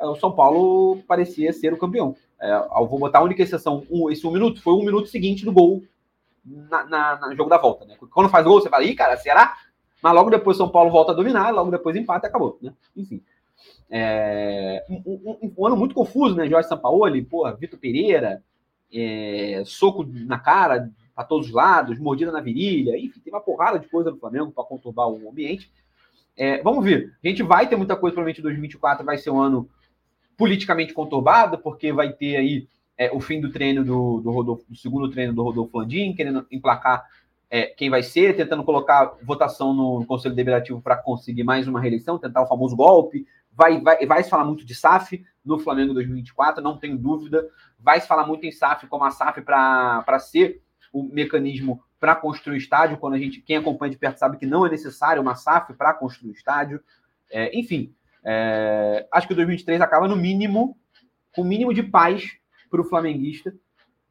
é, 0.00 0.06
o 0.06 0.16
São 0.16 0.32
Paulo 0.32 1.02
parecia 1.06 1.52
ser 1.52 1.72
o 1.72 1.78
campeão. 1.78 2.16
É, 2.40 2.58
vou 2.88 2.98
botar 2.98 3.18
a 3.18 3.22
única 3.22 3.42
exceção, 3.42 3.84
um, 3.90 4.10
esse 4.10 4.26
um 4.26 4.30
minuto, 4.30 4.62
foi 4.62 4.72
um 4.72 4.84
minuto 4.84 5.08
seguinte 5.08 5.44
do 5.44 5.52
gol 5.52 5.82
na, 6.50 6.84
na, 6.84 7.16
na 7.16 7.34
jogo 7.34 7.48
da 7.48 7.58
volta. 7.58 7.84
Né? 7.84 7.96
Quando 8.10 8.28
faz 8.28 8.44
gol, 8.44 8.60
você 8.60 8.68
fala, 8.68 8.84
ih, 8.84 8.94
cara, 8.94 9.16
será? 9.16 9.56
Mas 10.02 10.14
logo 10.14 10.30
depois 10.30 10.56
São 10.56 10.68
Paulo 10.68 10.90
volta 10.90 11.12
a 11.12 11.14
dominar, 11.14 11.50
logo 11.50 11.70
depois 11.70 11.96
empate 11.96 12.26
e 12.26 12.28
acabou. 12.28 12.58
Né? 12.60 12.72
Enfim. 12.96 13.22
É, 13.90 14.84
um, 14.88 15.02
um, 15.06 15.52
um, 15.58 15.66
ano 15.66 15.76
muito 15.76 15.94
confuso, 15.94 16.34
né? 16.34 16.48
Jorge 16.48 16.68
Sampaoli, 16.68 17.22
porra, 17.22 17.54
Vitor 17.54 17.78
Pereira, 17.78 18.42
é, 18.92 19.62
soco 19.66 20.04
na 20.06 20.38
cara 20.38 20.90
para 21.14 21.24
todos 21.24 21.48
os 21.48 21.52
lados, 21.52 21.98
mordida 21.98 22.32
na 22.32 22.40
virilha, 22.40 22.96
enfim, 22.96 23.20
tem 23.20 23.32
uma 23.32 23.40
porrada 23.40 23.78
de 23.78 23.88
coisa 23.88 24.10
no 24.10 24.16
Flamengo 24.16 24.52
para 24.52 24.64
conturbar 24.64 25.08
o 25.08 25.28
ambiente. 25.28 25.70
É, 26.36 26.62
vamos 26.62 26.84
ver. 26.84 27.12
A 27.22 27.28
gente 27.28 27.42
vai 27.42 27.68
ter 27.68 27.76
muita 27.76 27.96
coisa, 27.96 28.14
provavelmente 28.14 28.40
em 28.40 28.42
2024 28.42 29.04
vai 29.04 29.18
ser 29.18 29.30
um 29.30 29.40
ano 29.40 29.68
politicamente 30.36 30.94
conturbado, 30.94 31.58
porque 31.58 31.92
vai 31.92 32.12
ter 32.12 32.36
aí 32.36 32.68
é, 33.00 33.10
o 33.14 33.18
fim 33.18 33.40
do 33.40 33.50
treino 33.50 33.82
do, 33.82 34.20
do, 34.20 34.30
Rodolfo, 34.30 34.62
do 34.68 34.76
segundo 34.76 35.08
treino 35.08 35.32
do 35.32 35.42
Rodolfo 35.42 35.78
Landim, 35.78 36.12
querendo 36.12 36.46
emplacar 36.50 37.02
é, 37.48 37.62
quem 37.68 37.88
vai 37.88 38.02
ser, 38.02 38.36
tentando 38.36 38.62
colocar 38.62 39.14
votação 39.22 39.72
no 39.72 40.04
Conselho 40.04 40.34
Deliberativo 40.34 40.82
para 40.82 40.98
conseguir 40.98 41.42
mais 41.42 41.66
uma 41.66 41.80
reeleição, 41.80 42.18
tentar 42.18 42.42
o 42.42 42.46
famoso 42.46 42.76
golpe, 42.76 43.26
Vai, 43.52 43.80
vai, 43.80 44.06
vai 44.06 44.22
se 44.22 44.30
falar 44.30 44.44
muito 44.44 44.64
de 44.64 44.74
SAF 44.74 45.22
no 45.44 45.58
Flamengo 45.58 45.92
2024, 45.92 46.62
não 46.62 46.78
tenho 46.78 46.96
dúvida. 46.96 47.46
Vai 47.78 48.00
se 48.00 48.06
falar 48.06 48.24
muito 48.24 48.46
em 48.46 48.52
SAF 48.52 48.86
como 48.86 49.04
a 49.04 49.10
SAF 49.10 49.42
para 49.42 50.18
ser 50.18 50.62
o 50.92 51.02
mecanismo 51.02 51.82
para 51.98 52.14
construir 52.14 52.54
o 52.54 52.56
estádio. 52.56 52.96
Quando 52.96 53.14
a 53.14 53.18
gente, 53.18 53.40
quem 53.40 53.56
acompanha 53.56 53.90
de 53.90 53.98
perto 53.98 54.18
sabe 54.18 54.38
que 54.38 54.46
não 54.46 54.64
é 54.64 54.70
necessário 54.70 55.20
uma 55.20 55.34
SAF 55.34 55.74
para 55.74 55.92
construir 55.92 56.30
o 56.30 56.32
estádio. 56.32 56.80
É, 57.30 57.58
enfim, 57.58 57.92
é, 58.24 59.06
acho 59.12 59.26
que 59.26 59.32
o 59.32 59.36
2023 59.36 59.80
acaba 59.80 60.06
no 60.06 60.16
mínimo, 60.16 60.78
com 61.34 61.42
o 61.42 61.44
mínimo 61.44 61.74
de 61.74 61.82
paz 61.82 62.40
para 62.70 62.80
o 62.80 62.84
flamenguista, 62.84 63.54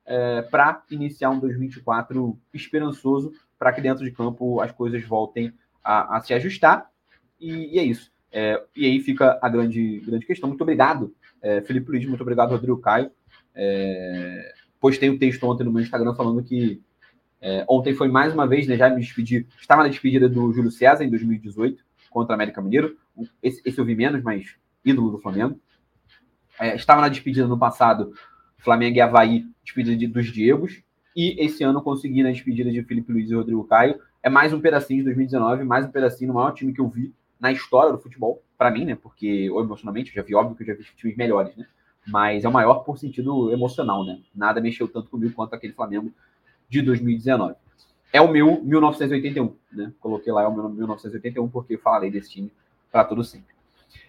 é, 0.05 0.41
para 0.41 0.83
iniciar 0.89 1.29
um 1.29 1.39
2024 1.39 2.37
esperançoso, 2.53 3.31
para 3.57 3.71
que 3.71 3.81
dentro 3.81 4.03
de 4.03 4.11
campo 4.11 4.59
as 4.59 4.71
coisas 4.71 5.03
voltem 5.03 5.53
a, 5.83 6.17
a 6.17 6.21
se 6.21 6.33
ajustar. 6.33 6.89
E, 7.39 7.75
e, 7.75 7.79
é 7.79 7.83
isso. 7.83 8.11
É, 8.31 8.63
e 8.75 8.85
aí 8.85 8.99
fica 8.99 9.39
a 9.41 9.49
grande, 9.49 9.99
grande 9.99 10.25
questão. 10.25 10.49
Muito 10.49 10.61
obrigado, 10.61 11.13
é, 11.41 11.61
Felipe 11.61 11.89
Luiz, 11.91 12.05
muito 12.05 12.21
obrigado, 12.21 12.51
Rodrigo 12.51 12.79
Caio. 12.79 13.11
É, 13.55 14.53
postei 14.79 15.09
um 15.09 15.17
texto 15.17 15.43
ontem 15.45 15.63
no 15.63 15.71
meu 15.71 15.81
Instagram 15.81 16.13
falando 16.13 16.43
que 16.43 16.81
é, 17.41 17.65
ontem 17.69 17.93
foi 17.93 18.09
mais 18.09 18.33
uma 18.33 18.47
vez, 18.47 18.67
né, 18.67 18.75
já 18.75 18.89
me 18.89 18.99
despedi, 18.99 19.47
estava 19.59 19.83
na 19.83 19.89
despedida 19.89 20.27
do 20.27 20.51
Júlio 20.51 20.71
César 20.71 21.03
em 21.03 21.09
2018 21.09 21.83
contra 22.09 22.33
o 22.33 22.35
América 22.35 22.61
Mineiro. 22.61 22.97
Esse, 23.41 23.61
esse 23.65 23.79
eu 23.79 23.85
vi 23.85 23.95
menos, 23.95 24.21
mas 24.21 24.55
ídolo 24.83 25.11
do 25.11 25.19
Flamengo. 25.19 25.59
É, 26.59 26.75
estava 26.75 27.01
na 27.01 27.09
despedida 27.09 27.47
no 27.47 27.57
passado, 27.57 28.13
Flamengo 28.59 28.97
e 28.97 29.01
Havaí, 29.01 29.45
despedida 29.63 29.95
de, 29.95 30.07
dos 30.07 30.31
Diegos. 30.31 30.81
E 31.15 31.35
esse 31.43 31.63
ano 31.63 31.81
consegui 31.81 32.23
na 32.23 32.31
despedida 32.31 32.71
de 32.71 32.83
Felipe 32.83 33.11
Luiz 33.11 33.29
e 33.29 33.35
Rodrigo 33.35 33.63
Caio. 33.63 33.99
É 34.21 34.29
mais 34.29 34.53
um 34.53 34.61
pedacinho 34.61 34.99
de 34.99 35.05
2019, 35.05 35.63
mais 35.63 35.85
um 35.85 35.91
pedacinho 35.91 36.29
no 36.29 36.33
maior 36.35 36.51
time 36.51 36.73
que 36.73 36.81
eu 36.81 36.87
vi 36.87 37.13
na 37.39 37.51
história 37.51 37.91
do 37.91 37.97
futebol, 37.97 38.43
para 38.57 38.69
mim, 38.69 38.85
né? 38.85 38.95
Porque 38.95 39.45
emocionalmente 39.45 40.09
eu 40.09 40.15
já 40.15 40.21
vi, 40.21 40.35
óbvio 40.35 40.55
que 40.55 40.63
eu 40.63 40.67
já 40.67 40.73
vi 40.73 40.83
times 40.95 41.15
melhores, 41.15 41.55
né? 41.55 41.65
Mas 42.05 42.43
é 42.43 42.49
o 42.49 42.51
maior 42.51 42.83
por 42.83 42.97
sentido 42.97 43.51
emocional, 43.51 44.05
né? 44.05 44.19
Nada 44.35 44.59
mexeu 44.59 44.87
tanto 44.87 45.09
comigo 45.09 45.33
quanto 45.33 45.53
aquele 45.53 45.73
Flamengo 45.73 46.11
de 46.67 46.81
2019. 46.81 47.55
É 48.11 48.19
o 48.19 48.27
meu 48.27 48.61
1981, 48.63 49.55
né? 49.71 49.93
Coloquei 49.99 50.33
lá 50.33 50.43
é 50.43 50.47
o 50.47 50.53
meu 50.53 50.69
1981 50.69 51.47
porque 51.49 51.75
eu 51.75 51.79
falarei 51.79 52.11
desse 52.11 52.31
time 52.31 52.51
para 52.91 53.05
todo 53.05 53.23
sempre. 53.23 53.58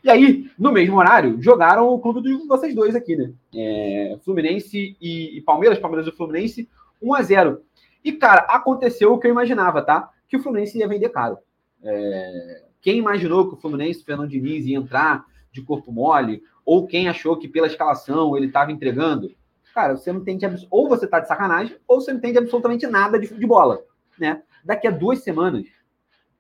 E 0.03 0.11
aí, 0.11 0.51
no 0.59 0.73
mesmo 0.73 0.97
horário, 0.97 1.41
jogaram 1.41 1.89
o 1.89 1.99
clube 1.99 2.23
de 2.23 2.47
vocês 2.47 2.75
dois 2.75 2.95
aqui, 2.95 3.17
né? 3.17 3.33
É, 3.55 4.19
Fluminense 4.25 4.97
e, 5.01 5.39
e, 5.39 5.41
Palmeiras, 5.43 5.79
Palmeiras 5.79 6.07
e 6.07 6.17
Fluminense, 6.17 6.69
1 7.03 7.15
a 7.15 7.23
0 7.23 7.63
E, 8.05 8.13
cara, 8.13 8.43
aconteceu 8.49 9.13
o 9.13 9.19
que 9.19 9.27
eu 9.27 9.31
imaginava, 9.31 9.83
tá? 9.83 10.11
Que 10.29 10.37
o 10.37 10.43
Fluminense 10.43 10.79
ia 10.79 10.89
vender 10.89 11.11
caro. 11.11 11.39
É, 11.83 12.63
quem 12.81 12.99
imaginou 12.99 13.49
que 13.49 13.55
o 13.55 13.59
Fluminense, 13.59 14.05
Fernando 14.05 14.31
Diniz, 14.31 14.67
ia 14.67 14.77
entrar 14.77 15.25
de 15.53 15.63
corpo 15.63 15.93
mole? 15.93 16.43
Ou 16.65 16.87
quem 16.87 17.09
achou 17.09 17.37
que 17.37 17.49
pela 17.49 17.67
escalação 17.67 18.37
ele 18.37 18.47
estava 18.47 18.73
entregando? 18.73 19.35
Cara, 19.75 19.97
você 19.97 20.13
não 20.13 20.21
entende. 20.21 20.47
Ou 20.71 20.89
você 20.89 21.05
está 21.05 21.21
de 21.21 21.29
sacanagem, 21.29 21.77
ou 21.87 22.01
você 22.01 22.11
não 22.11 22.19
entende 22.19 22.39
absolutamente 22.39 22.87
nada 22.87 23.19
de, 23.19 23.29
de 23.29 23.47
bola. 23.47 23.83
Né? 24.19 24.43
Daqui 24.65 24.87
a 24.87 24.91
duas 24.91 25.21
semanas, 25.21 25.67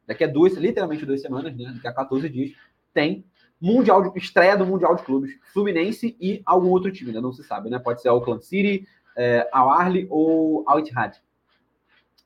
daqui 0.07 0.25
a 0.25 0.27
duas, 0.27 0.55
literalmente 0.55 1.07
duas 1.07 1.23
semanas, 1.23 1.57
né? 1.57 1.73
Daqui 1.75 1.89
a 1.89 1.93
14 1.93 2.29
dias, 2.29 2.53
tem 2.93 3.25
Mundial 3.61 4.03
de, 4.03 4.19
estreia 4.19 4.57
do 4.57 4.65
Mundial 4.65 4.97
de 4.97 5.03
Clubes, 5.03 5.39
Fluminense 5.53 6.17
e 6.19 6.41
algum 6.47 6.71
outro 6.71 6.91
time, 6.91 7.11
ainda 7.11 7.21
não 7.21 7.33
se 7.33 7.45
sabe, 7.45 7.69
né? 7.69 7.79
Pode 7.79 8.01
ser 8.01 8.09
Auckland 8.09 8.45
City, 8.45 8.87
é, 9.15 9.47
Al 9.53 9.69
Arli 9.69 10.07
ou 10.09 10.65
Al 10.67 10.81
Ittihad. 10.81 11.17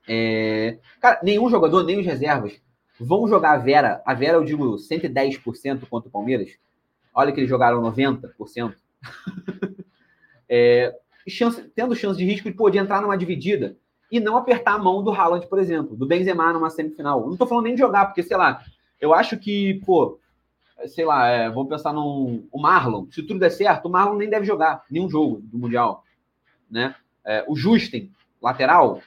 É, 0.06 0.78
cara, 1.00 1.18
nenhum 1.24 1.50
jogador, 1.50 1.82
nem 1.82 1.98
os 1.98 2.06
reservas, 2.06 2.60
vão 3.00 3.26
jogar 3.26 3.52
a 3.52 3.58
Vera, 3.58 4.00
a 4.06 4.14
Vera 4.14 4.36
eu 4.36 4.44
digo 4.44 4.76
110% 4.76 5.88
contra 5.88 6.08
o 6.08 6.12
Palmeiras, 6.12 6.52
olha 7.12 7.32
que 7.32 7.40
eles 7.40 7.50
jogaram 7.50 7.82
90%, 7.82 8.74
é, 10.48 10.94
chance, 11.26 11.62
tendo 11.74 11.96
chance 11.96 12.18
de 12.18 12.24
risco 12.24 12.48
de 12.48 12.56
poder 12.56 12.78
entrar 12.78 13.02
numa 13.02 13.18
dividida 13.18 13.76
e 14.10 14.20
não 14.20 14.36
apertar 14.36 14.74
a 14.74 14.78
mão 14.78 15.02
do 15.02 15.10
Haaland, 15.10 15.48
por 15.48 15.58
exemplo, 15.58 15.96
do 15.96 16.06
Benzema 16.06 16.52
numa 16.52 16.70
semifinal. 16.70 17.28
Não 17.28 17.36
tô 17.36 17.46
falando 17.46 17.64
nem 17.64 17.74
de 17.74 17.80
jogar, 17.80 18.06
porque, 18.06 18.22
sei 18.22 18.36
lá, 18.36 18.62
eu 19.00 19.12
acho 19.12 19.36
que, 19.38 19.80
pô, 19.84 20.20
sei 20.86 21.04
lá, 21.04 21.28
é, 21.28 21.48
vamos 21.48 21.68
pensar 21.68 21.92
no 21.92 22.44
o 22.50 22.60
Marlon. 22.60 23.06
Se 23.10 23.22
tudo 23.22 23.40
der 23.40 23.50
certo, 23.50 23.86
o 23.86 23.90
Marlon 23.90 24.16
nem 24.16 24.28
deve 24.28 24.46
jogar 24.46 24.84
nenhum 24.90 25.08
jogo 25.08 25.40
do 25.42 25.58
Mundial. 25.58 26.04
Né? 26.70 26.94
É, 27.24 27.44
o 27.48 27.56
Justin, 27.56 28.10
lateral, 28.42 29.00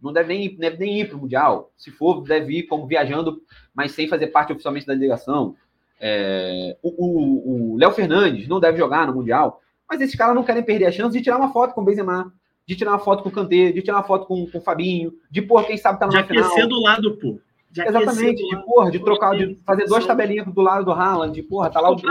não 0.00 0.12
deve 0.12 0.28
nem, 0.28 0.56
deve 0.56 0.78
nem 0.78 1.00
ir 1.00 1.08
para 1.08 1.16
o 1.16 1.20
Mundial. 1.20 1.72
Se 1.76 1.90
for, 1.90 2.22
deve 2.22 2.58
ir 2.58 2.62
como 2.64 2.86
viajando, 2.86 3.42
mas 3.74 3.92
sem 3.92 4.08
fazer 4.08 4.28
parte 4.28 4.52
oficialmente 4.52 4.86
da 4.86 4.94
delegação. 4.94 5.56
É, 5.98 6.76
o 6.82 7.76
Léo 7.78 7.92
Fernandes 7.92 8.46
não 8.46 8.60
deve 8.60 8.78
jogar 8.78 9.06
no 9.06 9.14
Mundial, 9.14 9.60
mas 9.88 10.00
esses 10.00 10.14
caras 10.14 10.34
não 10.34 10.44
querem 10.44 10.62
perder 10.62 10.86
a 10.86 10.92
chance 10.92 11.16
de 11.16 11.22
tirar 11.22 11.38
uma 11.38 11.52
foto 11.52 11.74
com 11.74 11.80
o 11.80 11.84
Benzema, 11.84 12.32
de 12.66 12.74
tirar 12.74 12.90
uma 12.90 12.98
foto 12.98 13.22
com 13.22 13.28
o 13.28 13.32
Kanté, 13.32 13.72
de 13.72 13.80
tirar 13.80 13.98
uma 13.98 14.04
foto 14.04 14.26
com, 14.26 14.46
com 14.50 14.58
o 14.58 14.60
Fabinho, 14.60 15.12
de, 15.30 15.40
pôr 15.40 15.64
quem 15.64 15.76
sabe 15.76 15.98
tá 15.98 16.06
na 16.06 16.24
final. 16.24 16.26
De 16.26 16.38
aquecer 16.38 16.68
do 16.68 16.80
lado, 16.80 17.16
pô. 17.16 17.38
De 17.70 17.82
Exatamente, 17.82 18.42
de, 18.42 18.64
porra, 18.64 18.90
de 18.90 18.98
trocar, 18.98 19.36
de 19.36 19.56
fazer 19.66 19.86
duas 19.86 20.06
tabelinhas 20.06 20.46
do 20.46 20.60
lado 20.60 20.84
do 20.84 20.92
Haaland, 20.92 21.34
de, 21.34 21.42
porra, 21.42 21.70
tá 21.70 21.80
lá 21.80 21.90
o 21.90 21.96
De 21.96 22.06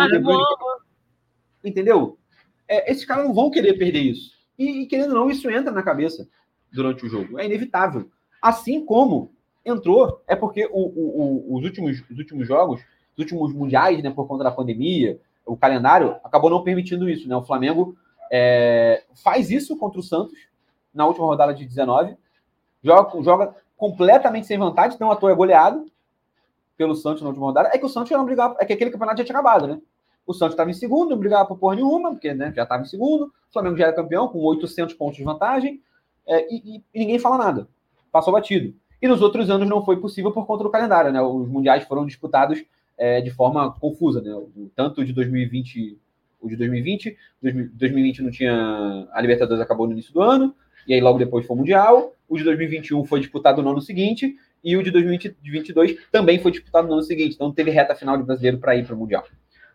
Entendeu? 1.63 2.17
É, 2.67 2.91
esses 2.91 3.05
caras 3.05 3.25
não 3.25 3.33
vão 3.33 3.49
querer 3.49 3.73
perder 3.73 4.01
isso. 4.01 4.31
E, 4.57 4.83
e, 4.83 4.85
querendo 4.85 5.09
ou 5.09 5.15
não, 5.15 5.29
isso 5.29 5.49
entra 5.49 5.71
na 5.71 5.81
cabeça 5.81 6.27
durante 6.71 7.05
o 7.05 7.09
jogo. 7.09 7.39
É 7.39 7.45
inevitável. 7.45 8.09
Assim 8.41 8.85
como 8.85 9.33
entrou, 9.65 10.21
é 10.27 10.35
porque 10.35 10.67
o, 10.71 10.71
o, 10.71 11.55
os, 11.55 11.63
últimos, 11.63 12.03
os 12.09 12.17
últimos 12.17 12.47
jogos, 12.47 12.81
os 13.13 13.19
últimos 13.19 13.53
mundiais, 13.53 14.03
né, 14.03 14.11
por 14.11 14.27
conta 14.27 14.43
da 14.43 14.51
pandemia, 14.51 15.19
o 15.45 15.57
calendário 15.57 16.15
acabou 16.23 16.49
não 16.49 16.63
permitindo 16.63 17.09
isso. 17.09 17.27
Né? 17.27 17.35
O 17.35 17.43
Flamengo 17.43 17.97
é, 18.31 19.03
faz 19.23 19.49
isso 19.49 19.77
contra 19.77 19.99
o 19.99 20.03
Santos 20.03 20.37
na 20.93 21.05
última 21.05 21.25
rodada 21.25 21.53
de 21.53 21.65
19, 21.65 22.15
joga, 22.81 23.21
joga 23.23 23.55
completamente 23.77 24.47
sem 24.47 24.57
vantagem, 24.57 24.95
então 24.95 25.11
ator 25.11 25.31
é 25.31 25.35
goleado 25.35 25.85
pelo 26.77 26.95
Santos 26.95 27.21
na 27.21 27.29
última 27.29 27.45
rodada. 27.45 27.69
É 27.73 27.77
que 27.77 27.85
o 27.85 27.89
Santos 27.89 28.09
já 28.09 28.17
não 28.17 28.25
brigava, 28.25 28.55
é 28.59 28.65
que 28.65 28.73
aquele 28.73 28.91
campeonato 28.91 29.19
já 29.19 29.25
tinha 29.25 29.37
acabado, 29.37 29.67
né? 29.67 29.79
O 30.25 30.33
Santos 30.33 30.53
estava 30.53 30.69
em 30.69 30.73
segundo, 30.73 31.11
não 31.11 31.17
brigava 31.17 31.47
por 31.47 31.57
porra 31.57 31.75
nenhuma, 31.75 32.11
porque 32.11 32.33
né, 32.33 32.51
já 32.55 32.63
estava 32.63 32.81
em 32.81 32.87
segundo. 32.87 33.25
O 33.25 33.53
Flamengo 33.53 33.77
já 33.77 33.85
era 33.85 33.95
campeão, 33.95 34.27
com 34.27 34.39
800 34.39 34.95
pontos 34.95 35.17
de 35.17 35.23
vantagem 35.23 35.81
é, 36.25 36.51
e, 36.51 36.81
e, 36.93 36.99
ninguém 36.99 37.19
fala 37.19 37.37
nada. 37.37 37.67
Passou 38.11 38.33
batido. 38.33 38.73
E 39.01 39.07
nos 39.07 39.21
outros 39.21 39.49
anos 39.49 39.69
não 39.69 39.85
foi 39.85 39.97
possível 39.97 40.31
por 40.31 40.47
conta 40.47 40.63
do 40.63 40.69
calendário, 40.69 41.11
né? 41.11 41.21
Os 41.21 41.47
mundiais 41.47 41.83
foram 41.83 42.05
disputados 42.05 42.63
é, 42.97 43.21
de 43.21 43.29
forma 43.29 43.71
confusa, 43.79 44.21
né? 44.21 44.31
Tanto 44.75 45.05
de 45.05 45.13
2020, 45.13 45.99
o 46.41 46.49
de 46.49 46.55
2020. 46.55 47.15
2020 47.41 48.23
não 48.23 48.31
tinha. 48.31 49.07
A 49.11 49.21
Libertadores 49.21 49.61
acabou 49.61 49.85
no 49.85 49.93
início 49.93 50.13
do 50.13 50.21
ano, 50.21 50.55
e 50.87 50.93
aí 50.93 51.01
logo 51.01 51.17
depois 51.17 51.45
foi 51.45 51.55
o 51.55 51.59
Mundial. 51.59 52.13
O 52.27 52.37
de 52.37 52.43
2021 52.43 53.03
foi 53.05 53.19
disputado 53.19 53.61
no 53.61 53.69
ano 53.69 53.81
seguinte, 53.81 54.35
e 54.63 54.75
o 54.75 54.81
de 54.81 54.89
2022 54.89 55.97
também 56.11 56.39
foi 56.39 56.51
disputado 56.51 56.87
no 56.87 56.93
ano 56.93 57.03
seguinte. 57.03 57.35
Então 57.35 57.51
teve 57.51 57.69
reta 57.71 57.95
final 57.95 58.17
de 58.17 58.23
brasileiro 58.23 58.57
para 58.57 58.75
ir 58.75 58.85
para 58.85 58.95
o 58.95 58.97
Mundial. 58.97 59.23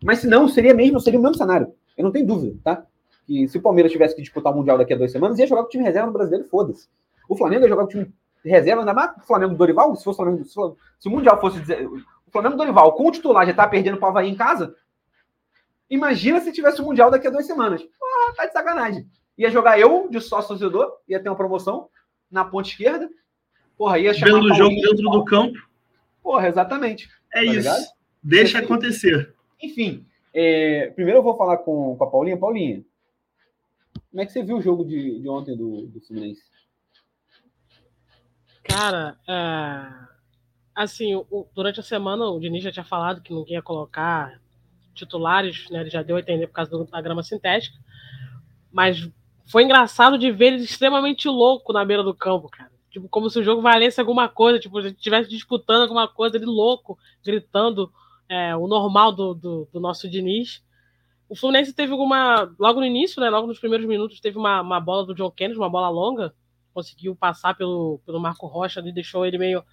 Mas 0.03 0.19
se 0.19 0.27
não, 0.27 0.49
seria 0.49 0.75
mesmo, 0.75 0.99
seria 0.99 1.19
o 1.19 1.23
mesmo 1.23 1.37
cenário. 1.37 1.73
Eu 1.97 2.05
não 2.05 2.11
tenho 2.11 2.27
dúvida, 2.27 2.59
tá? 2.65 2.85
Que 3.27 3.47
se 3.49 3.59
o 3.59 3.63
Palmeiras 3.63 3.93
tivesse 3.93 4.17
que 4.17 4.23
disputar 4.23 4.53
o 4.53 4.57
Mundial 4.57 4.79
daqui 4.79 4.93
a 4.93 4.97
duas 4.97 5.13
semanas, 5.13 5.39
ia 5.39 5.47
jogar 5.47 5.63
com 5.63 5.69
o 5.69 5.71
time 5.71 5.85
reserva 5.85 6.07
no 6.07 6.13
brasileiro, 6.13 6.49
foda-se. 6.49 6.89
O 7.29 7.37
Flamengo 7.37 7.63
ia 7.63 7.69
jogar 7.69 7.83
com 7.83 7.89
o 7.89 7.91
time 7.91 8.13
reserva, 8.45 8.81
ainda 8.81 8.95
mais 8.95 9.17
o 9.17 9.21
Flamengo 9.21 9.53
do 9.53 9.59
Dorival, 9.59 9.95
se, 9.95 10.03
fosse 10.03 10.21
o 10.21 10.25
Flamengo, 10.25 10.45
se 10.45 11.09
o 11.09 11.11
Mundial 11.11 11.41
fosse 11.41 11.61
o 11.61 12.31
Flamengo 12.33 12.55
do 12.55 12.59
Dorival 12.59 12.93
com 12.95 13.07
o 13.07 13.11
titular 13.13 13.47
já 13.47 13.53
tá 13.53 13.67
perdendo 13.67 13.99
para 13.99 14.07
o 14.07 14.11
Havaí 14.11 14.29
em 14.29 14.35
casa, 14.35 14.75
imagina 15.89 16.41
se 16.41 16.53
tivesse 16.53 16.81
o 16.81 16.85
Mundial 16.85 17.11
daqui 17.11 17.27
a 17.27 17.31
duas 17.31 17.47
semanas. 17.47 17.83
Ah, 18.03 18.33
tá 18.35 18.47
de 18.47 18.53
sacanagem. 18.53 19.07
Ia 19.41 19.51
jogar 19.51 19.81
eu 19.81 20.09
de 20.09 20.21
sócio 20.21 20.49
torcedor, 20.49 20.99
ia 21.09 21.21
ter 21.21 21.29
uma 21.29 21.37
promoção 21.37 21.89
na 22.31 22.45
ponta 22.45 22.69
esquerda, 22.69 23.11
Porra, 23.81 23.99
ia 23.99 24.13
chamar. 24.13 24.35
Vendo 24.35 24.53
o 24.53 24.55
jogo 24.55 24.75
dentro 24.75 25.11
do 25.11 25.25
campo. 25.25 25.59
Porra, 26.23 26.49
exatamente. 26.49 27.09
É 27.33 27.39
tá 27.39 27.45
isso. 27.45 27.57
Ligado? 27.57 27.85
Deixa 28.23 28.59
Enfim, 28.59 28.65
acontecer. 28.67 29.35
Enfim, 29.63 30.07
é, 30.35 30.89
primeiro 30.91 31.21
eu 31.21 31.23
vou 31.23 31.35
falar 31.35 31.57
com, 31.57 31.97
com 31.97 32.05
a 32.05 32.11
Paulinha. 32.11 32.37
Paulinha, 32.37 32.85
como 34.11 34.21
é 34.21 34.27
que 34.27 34.33
você 34.33 34.43
viu 34.43 34.59
o 34.59 34.61
jogo 34.61 34.85
de, 34.85 35.19
de 35.23 35.27
ontem 35.31 35.57
do, 35.57 35.87
do 35.87 35.99
Fluminense? 36.03 36.43
Cara, 38.65 39.19
é, 39.27 40.07
assim, 40.75 41.15
o, 41.15 41.49
durante 41.55 41.81
a 41.81 41.83
semana 41.83 42.27
o 42.27 42.39
Diniz 42.39 42.63
já 42.63 42.71
tinha 42.71 42.85
falado 42.85 43.23
que 43.23 43.33
não 43.33 43.47
ia 43.49 43.63
colocar 43.63 44.39
titulares, 44.93 45.71
né? 45.71 45.81
Ele 45.81 45.89
já 45.89 46.03
deu 46.03 46.17
a 46.17 46.21
entender 46.21 46.49
por 46.49 46.53
causa 46.53 46.71
do, 46.71 46.85
da 46.85 47.01
grama 47.01 47.23
sintética. 47.23 47.79
Mas 48.71 49.11
foi 49.51 49.65
engraçado 49.65 50.17
de 50.17 50.31
ver 50.31 50.55
ele 50.55 50.63
extremamente 50.63 51.29
louco 51.29 51.73
na 51.73 51.85
beira 51.85 52.05
do 52.05 52.15
campo, 52.15 52.49
cara. 52.49 52.71
Tipo, 52.91 53.09
como 53.09 53.29
se 53.29 53.39
o 53.39 53.43
jogo 53.43 53.61
valesse 53.61 54.01
alguma 54.01 54.29
coisa, 54.29 54.59
tipo, 54.59 54.79
a 54.79 54.83
gente 54.83 54.97
estivesse 54.97 55.29
disputando 55.29 55.83
alguma 55.83 56.07
coisa, 56.07 56.37
ele 56.37 56.47
louco, 56.47 56.97
gritando 57.25 57.93
é, 58.29 58.55
o 58.55 58.69
normal 58.69 59.13
do, 59.13 59.35
do, 59.35 59.69
do, 59.73 59.81
nosso 59.81 60.09
Diniz. 60.09 60.63
O 61.29 61.35
Fluminense 61.35 61.73
teve 61.73 61.91
alguma. 61.91 62.53
Logo 62.59 62.79
no 62.79 62.87
início, 62.87 63.21
né? 63.21 63.29
Logo 63.29 63.49
nos 63.49 63.59
primeiros 63.59 63.87
minutos, 63.87 64.21
teve 64.21 64.39
uma, 64.39 64.61
uma 64.61 64.81
bola 64.81 65.05
do 65.05 65.15
John 65.15 65.31
Kennedy, 65.33 65.59
uma 65.59 65.69
bola 65.69 65.89
longa. 65.89 66.33
Conseguiu 66.73 67.17
passar 67.17 67.55
pelo, 67.55 68.01
pelo 68.07 68.21
Marco 68.21 68.47
Rocha 68.47 68.81
e 68.81 68.93
deixou 68.93 69.27
ele 69.27 69.37
meio, 69.37 69.65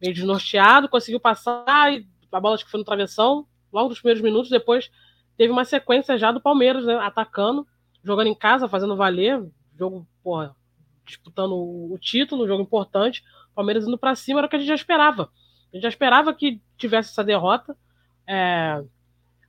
meio 0.00 0.12
desnorteado, 0.12 0.88
conseguiu 0.88 1.20
passar 1.20 1.92
e 1.92 2.06
a 2.32 2.40
bola 2.40 2.56
acho 2.56 2.64
que 2.64 2.70
foi 2.70 2.78
no 2.78 2.84
travessão. 2.84 3.46
Logo 3.72 3.88
nos 3.88 3.98
primeiros 3.98 4.22
minutos, 4.22 4.50
depois 4.50 4.90
teve 5.36 5.52
uma 5.52 5.64
sequência 5.64 6.18
já 6.18 6.32
do 6.32 6.40
Palmeiras, 6.40 6.84
né? 6.84 6.96
Atacando, 6.96 7.66
jogando 8.04 8.28
em 8.28 8.34
casa, 8.34 8.68
fazendo 8.68 8.96
valer. 8.96 9.44
Jogo, 9.76 10.06
porra, 10.22 10.54
disputando 11.04 11.52
o 11.54 11.96
título, 11.98 12.44
um 12.44 12.46
jogo 12.46 12.62
importante. 12.62 13.24
Palmeiras 13.54 13.86
indo 13.86 13.98
para 13.98 14.14
cima 14.14 14.40
era 14.40 14.46
o 14.46 14.50
que 14.50 14.56
a 14.56 14.58
gente 14.58 14.68
já 14.68 14.74
esperava. 14.74 15.30
A 15.72 15.76
gente 15.76 15.82
já 15.82 15.88
esperava 15.88 16.34
que 16.34 16.60
tivesse 16.76 17.10
essa 17.10 17.24
derrota. 17.24 17.76
É, 18.26 18.82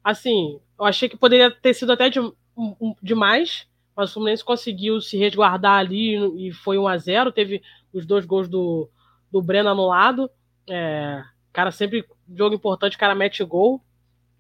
assim, 0.03 0.60
eu 0.80 0.86
achei 0.86 1.08
que 1.08 1.18
poderia 1.18 1.51
ter 1.51 1.74
sido 1.74 1.91
até 1.91 2.10
de, 2.10 2.20
um, 2.20 2.95
demais, 3.01 3.68
mas 3.95 4.10
o 4.10 4.14
Fluminense 4.14 4.43
conseguiu 4.43 4.99
se 5.01 5.18
resguardar 5.18 5.78
ali 5.78 6.47
e 6.47 6.51
foi 6.51 6.78
1 6.78 6.88
a 6.88 6.97
0 6.97 7.32
Teve 7.32 7.62
os 7.93 8.06
dois 8.06 8.26
gols 8.26 8.47
do, 8.47 8.89
do 9.32 9.41
Breno 9.41 9.70
anulado. 9.70 10.30
É, 10.68 11.24
cara, 11.51 11.72
sempre 11.72 12.06
jogo 12.34 12.56
importante, 12.56 12.95
o 12.95 12.99
cara 12.99 13.16
mete 13.16 13.43
gol. 13.43 13.82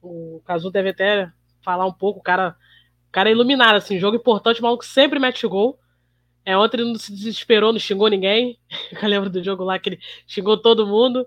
O 0.01 0.41
Cazu 0.45 0.69
deve 0.69 0.89
até 0.89 1.31
falar 1.61 1.85
um 1.85 1.93
pouco, 1.93 2.19
o 2.19 2.23
cara, 2.23 2.55
cara 3.15 3.29
é 3.29 3.31
iluminado, 3.31 3.77
assim, 3.77 3.97
jogo 3.97 4.17
importante, 4.17 4.59
o 4.59 4.63
maluco 4.63 4.83
sempre 4.83 5.19
mete 5.19 5.47
gol. 5.47 5.79
É, 6.43 6.57
ontem 6.57 6.81
ele 6.81 6.89
não 6.89 6.99
se 6.99 7.13
desesperou, 7.13 7.71
não 7.71 7.79
xingou 7.79 8.09
ninguém. 8.09 8.59
Eu 9.01 9.07
lembro 9.07 9.29
do 9.29 9.41
jogo 9.41 9.63
lá 9.63 9.79
que 9.79 9.87
ele 9.87 9.99
xingou 10.27 10.57
todo 10.57 10.85
mundo. 10.85 11.25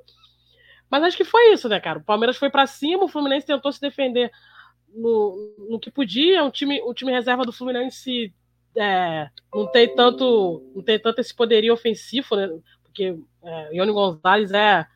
Mas 0.90 1.02
acho 1.02 1.16
que 1.16 1.24
foi 1.24 1.54
isso, 1.54 1.66
né, 1.66 1.80
cara? 1.80 1.98
O 1.98 2.04
Palmeiras 2.04 2.36
foi 2.36 2.50
para 2.50 2.66
cima, 2.66 3.04
o 3.04 3.08
Fluminense 3.08 3.46
tentou 3.46 3.72
se 3.72 3.80
defender 3.80 4.30
no, 4.94 5.54
no 5.70 5.80
que 5.80 5.90
podia. 5.90 6.44
O 6.44 6.50
time, 6.50 6.82
o 6.82 6.92
time 6.92 7.10
reserva 7.10 7.42
do 7.42 7.52
Fluminense 7.52 8.34
é, 8.76 9.30
não 9.52 9.66
tem 9.66 9.94
tanto 9.94 10.70
não 10.74 10.82
tem 10.82 10.98
tanto 10.98 11.20
esse 11.22 11.34
poderio 11.34 11.72
ofensivo, 11.72 12.36
né? 12.36 12.48
Porque 12.82 13.18
é, 13.42 13.76
Ione 13.76 13.92
Gonzalez 13.92 14.52
é, 14.52 14.86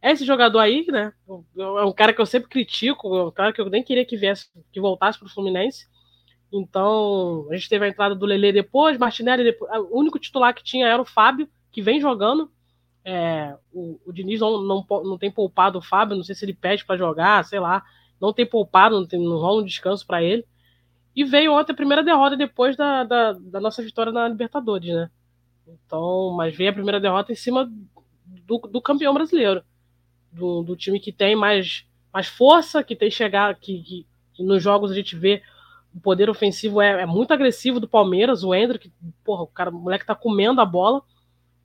é 0.00 0.12
esse 0.12 0.24
jogador 0.24 0.60
aí, 0.60 0.86
né? 0.86 1.12
É 1.58 1.84
um 1.84 1.92
cara 1.92 2.12
que 2.12 2.20
eu 2.20 2.26
sempre 2.26 2.48
critico, 2.48 3.12
é 3.16 3.24
um 3.24 3.32
cara 3.32 3.52
que 3.52 3.60
eu 3.60 3.68
nem 3.68 3.82
queria 3.82 4.04
que 4.04 4.16
viesse, 4.16 4.48
que 4.72 4.80
voltasse 4.80 5.18
para 5.18 5.26
o 5.26 5.30
Fluminense. 5.30 5.86
Então, 6.60 7.46
a 7.50 7.56
gente 7.56 7.68
teve 7.68 7.84
a 7.84 7.88
entrada 7.88 8.14
do 8.14 8.26
Lele 8.26 8.52
depois, 8.52 8.98
Martinelli 8.98 9.44
depois. 9.44 9.70
O 9.90 9.98
único 9.98 10.18
titular 10.18 10.54
que 10.54 10.64
tinha 10.64 10.86
era 10.86 11.00
o 11.00 11.04
Fábio, 11.04 11.48
que 11.70 11.82
vem 11.82 12.00
jogando. 12.00 12.50
É, 13.04 13.54
o, 13.72 14.00
o 14.04 14.12
Diniz 14.12 14.40
não, 14.40 14.62
não, 14.62 14.84
não 15.04 15.18
tem 15.18 15.30
poupado 15.30 15.78
o 15.78 15.82
Fábio, 15.82 16.16
não 16.16 16.24
sei 16.24 16.34
se 16.34 16.44
ele 16.44 16.54
pede 16.54 16.84
para 16.84 16.96
jogar, 16.96 17.44
sei 17.44 17.60
lá. 17.60 17.84
Não 18.20 18.32
tem 18.32 18.46
poupado, 18.46 18.98
não, 18.98 19.06
tem, 19.06 19.20
não 19.20 19.36
rola 19.36 19.62
um 19.62 19.64
descanso 19.64 20.06
para 20.06 20.22
ele. 20.22 20.44
E 21.14 21.24
veio 21.24 21.52
ontem 21.52 21.72
a 21.72 21.76
primeira 21.76 22.02
derrota 22.02 22.36
depois 22.36 22.76
da, 22.76 23.04
da, 23.04 23.32
da, 23.32 23.60
nossa 23.60 23.82
vitória 23.82 24.12
na 24.12 24.28
Libertadores, 24.28 24.92
né? 24.92 25.10
Então, 25.66 26.34
mas 26.36 26.54
veio 26.54 26.70
a 26.70 26.74
primeira 26.74 27.00
derrota 27.00 27.32
em 27.32 27.36
cima 27.36 27.70
do, 28.26 28.58
do 28.58 28.82
campeão 28.82 29.14
brasileiro. 29.14 29.62
Do, 30.30 30.62
do 30.62 30.76
time 30.76 31.00
que 31.00 31.12
tem 31.12 31.34
mais, 31.34 31.86
mais 32.12 32.26
força, 32.26 32.84
que 32.84 32.94
tem 32.94 33.10
chegar, 33.10 33.54
que, 33.54 33.82
que, 33.82 34.06
que 34.34 34.42
nos 34.42 34.62
jogos 34.62 34.90
a 34.90 34.94
gente 34.94 35.16
vê 35.16 35.42
o 35.96 36.00
poder 36.00 36.28
ofensivo 36.28 36.82
é, 36.82 37.02
é, 37.02 37.06
muito 37.06 37.32
agressivo 37.32 37.80
do 37.80 37.88
Palmeiras, 37.88 38.44
o 38.44 38.54
Hendrick, 38.54 38.92
porra, 39.24 39.44
o 39.44 39.46
cara, 39.46 39.70
o 39.70 39.72
moleque 39.72 40.04
tá 40.04 40.14
comendo 40.14 40.60
a 40.60 40.64
bola. 40.64 41.02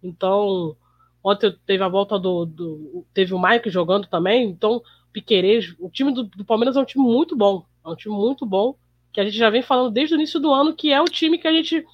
Então, 0.01 0.75
ontem 1.21 1.53
teve 1.65 1.83
a 1.83 1.89
volta 1.89 2.17
do, 2.17 2.45
do 2.45 3.05
teve 3.13 3.33
o 3.33 3.41
Mike 3.41 3.69
jogando 3.69 4.07
também, 4.07 4.49
então 4.49 4.81
Piquerez, 5.11 5.75
o 5.77 5.89
time 5.89 6.13
do, 6.13 6.23
do, 6.23 6.45
Palmeiras 6.45 6.77
é 6.77 6.79
um 6.79 6.85
time 6.85 7.03
muito 7.03 7.35
bom, 7.35 7.65
é 7.85 7.89
um 7.89 7.95
time 7.95 8.15
muito 8.15 8.45
bom, 8.45 8.77
que 9.11 9.19
a 9.19 9.25
gente 9.25 9.35
já 9.35 9.49
vem 9.49 9.61
falando 9.61 9.91
desde 9.91 10.15
o 10.15 10.17
início 10.17 10.39
do 10.39 10.53
ano 10.53 10.73
que 10.73 10.93
é 10.93 11.01
o 11.01 11.05
time 11.05 11.37
que 11.37 11.47
a 11.47 11.51
gente 11.51 11.85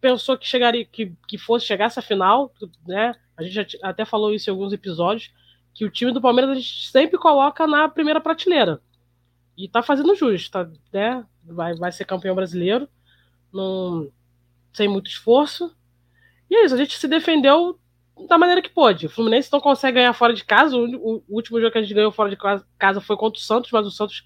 pensou 0.00 0.36
que 0.36 0.48
chegaria 0.48 0.84
que, 0.84 1.12
que 1.28 1.38
fosse 1.38 1.64
chegar 1.64 1.86
essa 1.86 2.02
final, 2.02 2.52
né? 2.84 3.14
A 3.36 3.42
gente 3.44 3.54
já 3.54 3.66
até 3.82 4.04
falou 4.04 4.34
isso 4.34 4.50
em 4.50 4.52
alguns 4.52 4.72
episódios, 4.72 5.32
que 5.72 5.84
o 5.84 5.90
time 5.90 6.10
do 6.10 6.20
Palmeiras 6.20 6.50
a 6.50 6.54
gente 6.54 6.90
sempre 6.90 7.18
coloca 7.18 7.66
na 7.68 7.88
primeira 7.88 8.20
prateleira. 8.20 8.80
E 9.56 9.68
tá 9.68 9.82
fazendo 9.82 10.14
justo, 10.14 10.50
tá, 10.50 10.68
né? 10.92 11.24
vai, 11.44 11.74
vai 11.74 11.92
ser 11.92 12.04
campeão 12.04 12.34
brasileiro, 12.34 12.88
não, 13.52 14.08
sem 14.72 14.88
muito 14.88 15.08
esforço. 15.08 15.74
E 16.50 16.56
é 16.56 16.64
isso, 16.64 16.74
a 16.74 16.78
gente 16.78 16.98
se 16.98 17.08
defendeu 17.08 17.78
da 18.28 18.38
maneira 18.38 18.62
que 18.62 18.68
pôde. 18.68 19.06
O 19.06 19.10
Fluminense 19.10 19.52
não 19.52 19.60
consegue 19.60 19.96
ganhar 19.96 20.12
fora 20.12 20.32
de 20.32 20.44
casa. 20.44 20.76
O, 20.76 20.84
o, 20.84 21.24
o, 21.28 21.36
último 21.36 21.60
jogo 21.60 21.72
que 21.72 21.78
a 21.78 21.82
gente 21.82 21.94
ganhou 21.94 22.12
fora 22.12 22.30
de 22.30 22.36
casa 22.78 23.00
foi 23.00 23.16
contra 23.16 23.38
o 23.38 23.42
Santos, 23.42 23.70
mas 23.72 23.86
o 23.86 23.90
Santos 23.90 24.24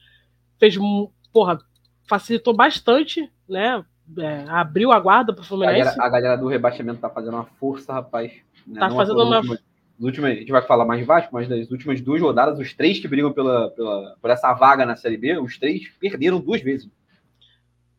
fez, 0.59 0.77
porra, 1.33 1.59
facilitou 2.07 2.55
bastante, 2.55 3.31
né? 3.49 3.85
É, 4.17 4.45
abriu 4.49 4.91
a 4.91 4.99
guarda 4.99 5.35
para 5.35 5.43
o 5.43 5.45
Fluminense. 5.45 5.81
A 5.81 5.85
galera, 5.85 6.05
a 6.05 6.09
galera, 6.09 6.37
do 6.37 6.49
rebaixamento 6.49 7.01
tá 7.01 7.11
fazendo 7.11 7.35
uma 7.35 7.45
força, 7.45 7.93
rapaz. 7.93 8.33
Né? 8.67 8.81
Tá 8.81 8.91
fazendo 8.91 9.23
uma. 9.23 9.43
Últimas, 10.01 10.33
a 10.33 10.35
gente 10.37 10.53
vai 10.53 10.63
falar 10.63 10.85
mais 10.85 11.01
de 11.01 11.07
Vasco, 11.07 11.31
mas 11.33 11.49
das 11.49 11.71
últimas 11.71 12.01
duas 12.01 12.23
rodadas, 12.23 12.59
os 12.59 12.73
três 12.73 13.01
que 13.01 13.09
brigam 13.09 13.33
pela, 13.33 13.71
pela, 13.71 14.17
por 14.21 14.31
essa 14.31 14.53
vaga 14.55 14.87
na 14.87 14.95
Série 14.95 15.17
B, 15.17 15.39
os 15.39 15.59
três 15.59 15.89
perderam 15.99 16.41
duas 16.41 16.63
vezes. 16.63 16.89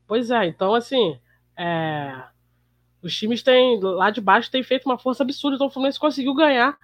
Pois 0.07 0.31
é, 0.31 0.45
então 0.45 0.73
assim, 0.73 1.19
é... 1.57 2.23
os 3.01 3.15
times 3.15 3.43
têm, 3.43 3.79
lá 3.81 4.09
de 4.11 4.21
baixo 4.21 4.49
têm 4.49 4.63
feito 4.63 4.85
uma 4.85 4.97
força 4.97 5.23
absurda, 5.23 5.55
então 5.55 5.67
o 5.67 5.69
Fluminense 5.69 5.99
conseguiu 5.99 6.33
ganhar 6.33 6.77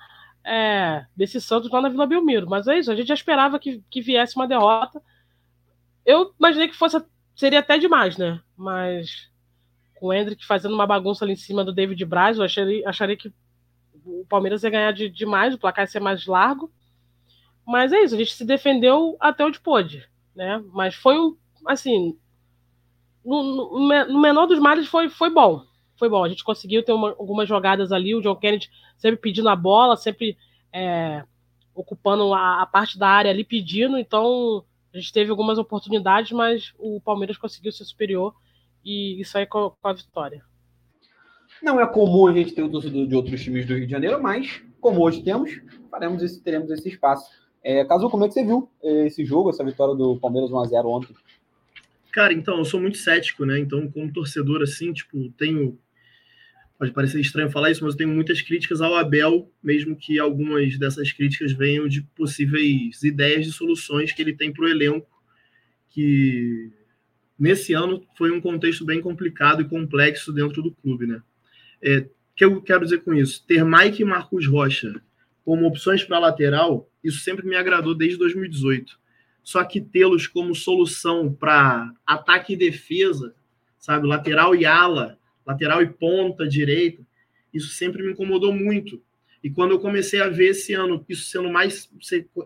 é, 0.44 1.06
desse 1.16 1.42
Santos 1.42 1.72
lá 1.72 1.82
na 1.82 1.90
Vila 1.90 2.06
Belmiro. 2.06 2.48
Mas 2.48 2.68
é 2.68 2.78
isso, 2.78 2.92
a 2.92 2.96
gente 2.96 3.08
já 3.08 3.16
esperava 3.16 3.58
que, 3.58 3.82
que 3.90 4.02
viesse 4.02 4.36
uma 4.36 4.48
derrota. 4.48 5.02
Eu 6.06 6.34
imaginei 6.38 6.68
que 6.68 6.76
fosse 6.76 7.02
seria 7.36 7.60
até 7.60 7.78
demais, 7.78 8.18
né? 8.18 8.40
Mas 8.56 9.30
com 9.96 10.08
o 10.08 10.14
Hendrick 10.14 10.46
fazendo 10.46 10.74
uma 10.74 10.88
bagunça 10.88 11.26
ali 11.26 11.34
em 11.34 11.38
cima 11.38 11.64
do 11.64 11.74
David 11.74 12.04
Braz, 12.06 12.38
eu 12.38 12.44
acharia, 12.44 12.88
acharia 12.88 13.18
que 13.18 13.34
o 14.06 14.26
Palmeiras 14.28 14.64
ia 14.64 14.70
ganhar 14.70 14.92
de, 14.92 15.10
demais, 15.10 15.54
o 15.54 15.58
placar 15.58 15.84
ia 15.84 15.88
ser 15.88 16.00
mais 16.00 16.26
largo. 16.26 16.72
Mas 17.66 17.92
é 17.92 18.02
isso, 18.02 18.16
a 18.16 18.18
gente 18.18 18.34
se 18.34 18.46
defendeu 18.46 19.18
até 19.20 19.44
onde 19.44 19.60
pôde, 19.60 20.08
né? 20.36 20.64
Mas 20.72 20.94
foi 20.96 21.20
um, 21.20 21.36
assim, 21.66 22.18
no, 23.26 23.44
no, 23.44 24.06
no, 24.06 24.22
menor 24.22 24.46
dos 24.46 24.60
males 24.60 24.88
foi, 24.88 25.10
foi 25.10 25.32
bom. 25.32 25.64
Foi 25.98 26.08
bom. 26.08 26.24
A 26.24 26.30
gente 26.30 26.44
conseguiu 26.44 26.84
ter 26.84 26.94
uma, 26.94 27.10
algumas 27.10 27.48
jogadas 27.50 27.92
ali. 27.92 28.14
O 28.14 28.22
John 28.22 28.36
Kennedy 28.36 28.70
sempre 28.98 29.18
pedindo 29.18 29.50
a 29.50 29.56
bola, 29.56 29.98
sempre 29.98 30.38
é, 30.72 31.24
ocupando 31.74 32.34
a, 32.34 32.62
a, 32.62 32.66
parte 32.66 33.00
da 33.00 33.08
área 33.08 33.32
ali 33.32 33.44
pedindo. 33.44 33.98
Então 33.98 34.64
a 34.94 34.98
gente 34.98 35.12
teve 35.12 35.32
algumas 35.32 35.58
oportunidades, 35.58 36.32
mas 36.32 36.74
o 36.78 37.02
Palmeiras 37.02 37.38
conseguiu 37.38 37.72
ser 37.72 37.86
superior 37.86 38.36
e, 38.84 39.20
e 39.20 39.26
sair 39.26 39.48
com, 39.48 39.72
com 39.82 39.88
a 39.88 39.94
vitória. 39.94 40.44
Não 41.62 41.80
é 41.80 41.88
comum 41.88 42.28
a 42.28 42.34
gente 42.34 42.54
ter 42.54 42.62
o 42.62 42.70
torcedor 42.70 43.08
de 43.08 43.16
outros 43.16 43.42
times 43.42 43.66
do 43.66 43.76
Rio 43.76 43.86
de 43.86 43.92
Janeiro, 43.92 44.22
mas 44.22 44.62
como 44.80 45.02
hoje 45.02 45.24
temos, 45.24 45.62
faremos 45.90 46.22
esse, 46.22 46.42
teremos 46.42 46.70
esse 46.70 46.90
espaço. 46.90 47.30
É, 47.64 47.84
Caso, 47.86 48.10
como 48.10 48.24
é 48.24 48.28
que 48.28 48.36
você 48.36 48.44
viu 48.44 48.70
esse 48.84 49.26
jogo, 49.26 49.50
essa 49.50 49.64
vitória 49.64 49.96
do 49.96 50.20
Palmeiras 50.20 50.52
1x0 50.52 50.86
ontem? 50.86 51.16
Cara, 52.12 52.32
então, 52.32 52.60
eu 52.60 52.66
sou 52.66 52.80
muito 52.80 52.98
cético, 52.98 53.44
né? 53.46 53.60
Então, 53.60 53.92
como 53.92 54.14
torcedor, 54.14 54.62
assim, 54.62 54.94
tipo, 54.94 55.30
tenho. 55.32 55.78
Pode 56.78 56.94
parecer 56.94 57.20
estranho 57.20 57.50
falar 57.50 57.72
isso, 57.72 57.84
mas 57.84 57.94
eu 57.94 57.98
tenho 57.98 58.10
muitas 58.10 58.42
críticas 58.42 58.80
ao 58.82 58.96
Abel, 58.96 59.52
mesmo 59.64 59.96
que 59.96 60.20
algumas 60.20 60.78
dessas 60.78 61.12
críticas 61.12 61.52
venham 61.52 61.88
de 61.88 62.04
possíveis 62.16 63.02
ideias 63.02 63.46
de 63.46 63.52
soluções 63.52 64.14
que 64.14 64.22
ele 64.22 64.34
tem 64.34 64.54
para 64.54 64.66
o 64.66 64.68
elenco, 64.70 65.10
que 65.90 66.72
nesse 67.38 67.74
ano 67.74 68.06
foi 68.18 68.32
um 68.32 68.40
contexto 68.40 68.86
bem 68.86 69.02
complicado 69.02 69.62
e 69.62 69.68
complexo 69.68 70.32
dentro 70.32 70.62
do 70.62 70.72
clube, 70.72 71.08
né? 71.08 71.22
É, 71.86 72.00
o 72.00 72.10
que 72.36 72.44
eu 72.44 72.62
quero 72.62 72.84
dizer 72.84 73.04
com 73.04 73.14
isso? 73.14 73.46
Ter 73.46 73.64
Mike 73.64 74.02
e 74.02 74.06
Marcos 74.06 74.48
Rocha 74.48 75.02
como 75.44 75.68
opções 75.68 76.04
para 76.04 76.18
lateral, 76.18 76.90
isso 77.04 77.20
sempre 77.20 77.46
me 77.46 77.56
agradou 77.56 77.94
desde 77.94 78.18
2018. 78.18 79.00
Só 79.44 79.64
que 79.64 79.80
tê-los 79.80 80.26
como 80.26 80.56
solução 80.56 81.32
para 81.32 81.94
ataque 82.06 82.54
e 82.54 82.58
defesa, 82.58 83.36
sabe, 83.78 84.08
lateral 84.08 84.56
e 84.56 84.66
ala, 84.66 85.20
lateral 85.46 85.84
e 85.84 85.88
ponta 85.88 86.48
direita, 86.48 87.06
isso 87.54 87.70
sempre 87.70 88.04
me 88.04 88.14
incomodou 88.14 88.52
muito. 88.52 89.00
E 89.44 89.50
quando 89.52 89.72
eu 89.72 89.80
comecei 89.80 90.20
a 90.20 90.28
ver 90.28 90.50
esse 90.50 90.74
ano 90.74 91.06
isso 91.08 91.30
sendo 91.30 91.52
mais 91.52 91.88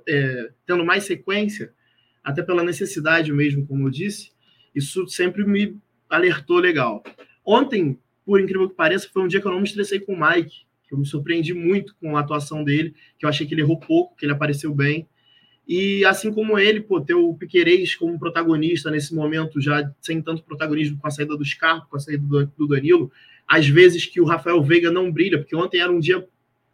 é, 0.05 0.51
tendo 0.65 0.83
mais 0.83 1.05
sequência, 1.05 1.73
até 2.21 2.43
pela 2.43 2.61
necessidade 2.61 3.31
mesmo, 3.31 3.65
como 3.65 3.87
eu 3.87 3.89
disse, 3.89 4.31
isso 4.75 5.07
sempre 5.07 5.45
me 5.45 5.77
alertou 6.09 6.57
legal. 6.57 7.01
Ontem, 7.45 7.97
por 8.29 8.39
incrível 8.39 8.69
que 8.69 8.75
pareça, 8.75 9.09
foi 9.11 9.23
um 9.23 9.27
dia 9.27 9.41
que 9.41 9.47
eu 9.47 9.51
não 9.51 9.59
me 9.59 9.65
estressei 9.67 9.99
com 9.99 10.13
o 10.13 10.19
Mike 10.19 10.69
que 10.87 10.93
eu 10.93 10.97
me 10.99 11.05
surpreendi 11.05 11.51
muito 11.51 11.95
com 12.01 12.15
a 12.15 12.19
atuação 12.19 12.63
dele, 12.63 12.95
que 13.17 13.25
eu 13.25 13.29
achei 13.29 13.45
que 13.45 13.53
ele 13.53 13.61
errou 13.61 13.79
pouco, 13.79 14.15
que 14.15 14.25
ele 14.25 14.33
apareceu 14.33 14.73
bem. 14.73 15.07
E 15.67 16.03
assim 16.03 16.33
como 16.33 16.57
ele, 16.57 16.81
pô, 16.81 16.99
ter 16.99 17.13
o 17.13 17.35
Piquerez 17.35 17.95
como 17.95 18.17
protagonista 18.17 18.89
nesse 18.89 19.13
momento, 19.13 19.61
já 19.61 19.91
sem 20.01 20.19
tanto 20.19 20.43
protagonismo 20.43 20.97
com 20.97 21.07
a 21.07 21.11
saída 21.11 21.37
do 21.37 21.45
Scarpa, 21.45 21.85
com 21.87 21.95
a 21.95 21.99
saída 21.99 22.23
do 22.57 22.67
Danilo, 22.67 23.11
às 23.47 23.67
vezes 23.67 24.07
que 24.07 24.19
o 24.19 24.25
Rafael 24.25 24.63
Veiga 24.63 24.89
não 24.89 25.11
brilha, 25.11 25.37
porque 25.37 25.55
ontem 25.55 25.79
era 25.79 25.91
um 25.91 25.99
dia 25.99 26.27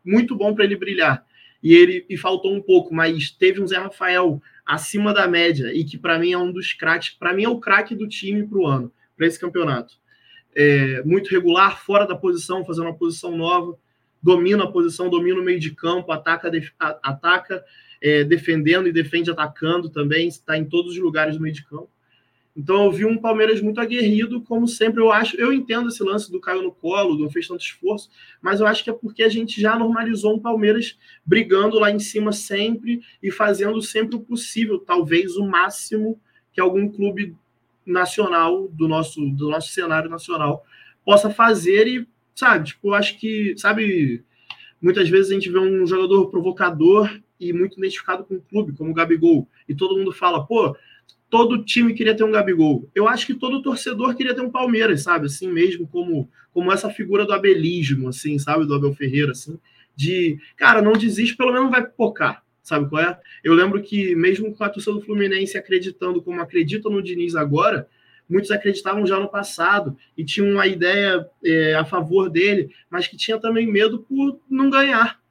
muito 0.03 0.33
bom 0.33 0.55
para 0.55 0.63
ele 0.63 0.77
brilhar. 0.77 1.25
E 1.61 1.73
ele 1.73 2.05
e 2.09 2.15
faltou 2.15 2.53
um 2.53 2.61
pouco, 2.61 2.93
mas 2.93 3.31
teve 3.31 3.61
um 3.61 3.67
Zé 3.67 3.77
Rafael 3.77 4.41
acima 4.65 5.13
da 5.13 5.27
média 5.27 5.73
e 5.73 5.83
que 5.83 5.97
para 5.97 6.17
mim 6.17 6.31
é 6.31 6.37
um 6.37 6.53
dos 6.53 6.71
craques, 6.71 7.09
para 7.09 7.33
mim 7.33 7.43
é 7.43 7.49
o 7.49 7.59
craque 7.59 7.93
do 7.93 8.07
time 8.07 8.47
para 8.47 8.57
o 8.57 8.65
ano, 8.65 8.93
para 9.17 9.27
esse 9.27 9.39
campeonato. 9.39 9.95
É, 10.55 11.03
muito 11.03 11.29
regular, 11.29 11.83
fora 11.83 12.05
da 12.07 12.15
posição, 12.15 12.63
fazendo 12.63 12.85
uma 12.85 12.95
posição 12.95 13.35
nova 13.35 13.77
domina 14.25 14.63
a 14.63 14.71
posição, 14.71 15.07
domina 15.07 15.39
o 15.39 15.43
meio 15.43 15.59
de 15.59 15.69
campo, 15.69 16.11
ataca, 16.11 16.49
def, 16.49 16.71
ataca 16.79 17.63
é, 18.01 18.23
defendendo 18.23 18.87
e 18.87 18.91
defende 18.91 19.29
atacando 19.29 19.87
também, 19.87 20.27
está 20.27 20.57
em 20.57 20.65
todos 20.65 20.93
os 20.93 20.97
lugares 20.97 21.35
do 21.35 21.43
meio 21.43 21.53
de 21.53 21.63
campo. 21.63 21.91
Então 22.57 22.85
eu 22.85 22.91
vi 22.91 23.05
um 23.05 23.17
Palmeiras 23.17 23.61
muito 23.61 23.79
aguerrido, 23.79 24.41
como 24.41 24.67
sempre 24.67 24.99
eu 24.99 25.11
acho. 25.11 25.35
Eu 25.35 25.53
entendo 25.53 25.89
esse 25.89 26.01
lance 26.01 26.31
do 26.31 26.39
Caio 26.39 26.63
no 26.63 26.71
colo, 26.71 27.19
não 27.19 27.29
fez 27.29 27.47
tanto 27.47 27.63
esforço, 27.63 28.09
mas 28.41 28.59
eu 28.59 28.65
acho 28.65 28.83
que 28.83 28.89
é 28.89 28.93
porque 28.93 29.21
a 29.21 29.29
gente 29.29 29.61
já 29.61 29.77
normalizou 29.77 30.33
um 30.33 30.39
Palmeiras 30.39 30.97
brigando 31.23 31.77
lá 31.77 31.91
em 31.91 31.99
cima 31.99 32.31
sempre 32.31 33.01
e 33.21 33.29
fazendo 33.29 33.79
sempre 33.83 34.15
o 34.15 34.21
possível, 34.21 34.79
talvez 34.79 35.35
o 35.35 35.45
máximo 35.45 36.19
que 36.51 36.59
algum 36.59 36.89
clube 36.89 37.35
nacional 37.85 38.67
do 38.69 38.87
nosso 38.87 39.21
do 39.31 39.49
nosso 39.49 39.69
cenário 39.69 40.09
nacional 40.09 40.63
possa 41.03 41.29
fazer 41.29 41.87
e 41.87 42.07
sabe? 42.35 42.67
Tipo, 42.67 42.93
acho 42.93 43.17
que, 43.17 43.55
sabe, 43.57 44.23
muitas 44.81 45.07
vezes 45.07 45.31
a 45.31 45.33
gente 45.33 45.49
vê 45.49 45.57
um 45.57 45.87
jogador 45.87 46.29
provocador 46.29 47.09
e 47.39 47.53
muito 47.53 47.77
identificado 47.77 48.25
com 48.25 48.35
o 48.35 48.41
clube, 48.41 48.73
como 48.73 48.91
o 48.91 48.93
Gabigol, 48.93 49.47
e 49.67 49.73
todo 49.73 49.97
mundo 49.97 50.11
fala, 50.11 50.45
pô, 50.45 50.75
todo 51.29 51.63
time 51.63 51.93
queria 51.93 52.15
ter 52.15 52.23
um 52.23 52.31
Gabigol. 52.31 52.89
Eu 52.93 53.07
acho 53.07 53.25
que 53.25 53.33
todo 53.33 53.61
torcedor 53.61 54.15
queria 54.15 54.35
ter 54.35 54.41
um 54.41 54.51
Palmeiras, 54.51 55.03
sabe? 55.03 55.25
Assim 55.25 55.51
mesmo, 55.51 55.87
como, 55.87 56.29
como 56.53 56.71
essa 56.71 56.89
figura 56.89 57.25
do 57.25 57.33
abelismo, 57.33 58.09
assim, 58.09 58.37
sabe? 58.37 58.65
Do 58.65 58.75
Abel 58.75 58.93
Ferreira, 58.93 59.31
assim, 59.31 59.57
de, 59.95 60.37
cara, 60.57 60.81
não 60.81 60.93
desiste, 60.93 61.37
pelo 61.37 61.53
menos 61.53 61.71
vai 61.71 61.85
pipocar, 61.85 62.43
sabe 62.65 62.89
qual 62.89 63.03
é? 63.03 63.19
Eu 63.43 63.53
lembro 63.53 63.81
que, 63.81 64.15
mesmo 64.15 64.53
com 64.55 64.63
a 64.63 64.69
torcida 64.69 64.95
do 64.95 65.01
Fluminense 65.01 65.55
acreditando 65.55 66.19
como 66.19 66.41
acredita 66.41 66.89
no 66.89 67.01
Diniz 67.01 67.35
agora, 67.35 67.87
muitos 68.27 68.49
acreditavam 68.49 69.05
já 69.05 69.19
no 69.19 69.29
passado 69.29 69.95
e 70.17 70.25
tinham 70.25 70.49
uma 70.49 70.65
ideia 70.65 71.29
é, 71.43 71.75
a 71.75 71.85
favor 71.85 72.27
dele, 72.27 72.71
mas 72.89 73.07
que 73.07 73.15
tinha 73.15 73.39
também 73.39 73.71
medo 73.71 73.99
por 73.99 74.39
não 74.49 74.71
ganhar. 74.71 75.21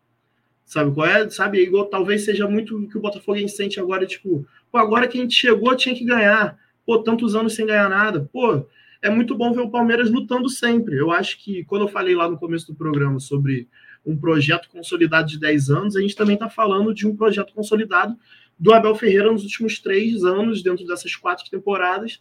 Sabe 0.64 0.94
qual 0.94 1.06
é? 1.08 1.28
Sabe, 1.28 1.60
igual 1.60 1.86
talvez 1.86 2.24
seja 2.24 2.48
muito 2.48 2.78
o 2.78 2.88
que 2.88 2.96
o 2.96 3.00
Botafogo 3.00 3.48
sente 3.48 3.80
agora, 3.80 4.06
tipo, 4.06 4.46
pô, 4.70 4.78
agora 4.78 5.08
que 5.08 5.18
a 5.18 5.20
gente 5.20 5.34
chegou 5.34 5.74
tinha 5.76 5.94
que 5.94 6.04
ganhar. 6.04 6.56
Pô, 6.86 7.02
tantos 7.02 7.34
anos 7.34 7.54
sem 7.54 7.66
ganhar 7.66 7.88
nada. 7.88 8.30
Pô, 8.32 8.64
é 9.02 9.10
muito 9.10 9.34
bom 9.34 9.52
ver 9.52 9.60
o 9.60 9.70
Palmeiras 9.70 10.08
lutando 10.08 10.48
sempre. 10.48 10.96
Eu 10.96 11.10
acho 11.10 11.42
que 11.42 11.64
quando 11.64 11.82
eu 11.82 11.88
falei 11.88 12.14
lá 12.14 12.30
no 12.30 12.38
começo 12.38 12.68
do 12.68 12.76
programa 12.76 13.18
sobre 13.18 13.66
um 14.04 14.16
projeto 14.16 14.68
consolidado 14.68 15.28
de 15.28 15.38
10 15.38 15.70
anos, 15.70 15.96
a 15.96 16.00
gente 16.00 16.14
também 16.14 16.34
está 16.34 16.48
falando 16.48 16.94
de 16.94 17.06
um 17.06 17.16
projeto 17.16 17.54
consolidado 17.54 18.16
do 18.58 18.72
Abel 18.72 18.94
Ferreira 18.94 19.32
nos 19.32 19.42
últimos 19.42 19.78
três 19.78 20.24
anos, 20.24 20.62
dentro 20.62 20.86
dessas 20.86 21.16
quatro 21.16 21.48
temporadas, 21.50 22.20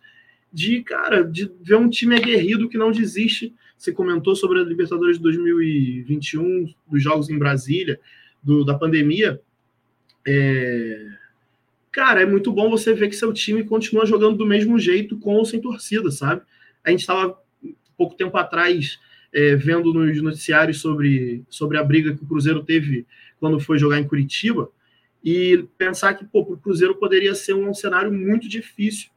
de, 0.51 0.81
cara, 0.83 1.23
de 1.23 1.51
ver 1.61 1.75
um 1.75 1.89
time 1.89 2.15
aguerrido 2.15 2.69
que 2.69 2.77
não 2.77 2.91
desiste. 2.91 3.53
Você 3.77 3.91
comentou 3.91 4.35
sobre 4.35 4.59
a 4.59 4.63
Libertadores 4.63 5.17
de 5.17 5.23
2021, 5.23 6.73
dos 6.87 7.03
jogos 7.03 7.29
em 7.29 7.37
Brasília, 7.37 7.99
do, 8.41 8.63
da 8.63 8.75
pandemia. 8.77 9.41
É... 10.25 11.07
Cara, 11.91 12.21
é 12.21 12.25
muito 12.25 12.51
bom 12.51 12.69
você 12.69 12.93
ver 12.93 13.09
que 13.09 13.15
seu 13.15 13.33
time 13.33 13.63
continua 13.63 14.05
jogando 14.05 14.37
do 14.37 14.45
mesmo 14.45 14.79
jeito, 14.79 15.17
com 15.19 15.35
ou 15.35 15.45
sem 15.45 15.59
torcida, 15.59 16.09
sabe? 16.09 16.41
A 16.83 16.89
gente 16.89 17.01
estava 17.01 17.37
pouco 17.97 18.15
tempo 18.15 18.35
atrás 18.37 18.99
é, 19.33 19.55
vendo 19.55 19.93
nos 19.93 20.21
noticiários 20.21 20.79
sobre, 20.79 21.43
sobre 21.49 21.77
a 21.77 21.83
briga 21.83 22.15
que 22.15 22.23
o 22.23 22.27
Cruzeiro 22.27 22.63
teve 22.63 23.05
quando 23.39 23.59
foi 23.59 23.77
jogar 23.77 23.99
em 23.99 24.07
Curitiba 24.07 24.69
e 25.23 25.65
pensar 25.77 26.13
que 26.13 26.25
o 26.31 26.57
Cruzeiro 26.57 26.95
poderia 26.95 27.33
ser 27.33 27.53
um 27.53 27.73
cenário 27.73 28.11
muito 28.11 28.47
difícil 28.47 29.09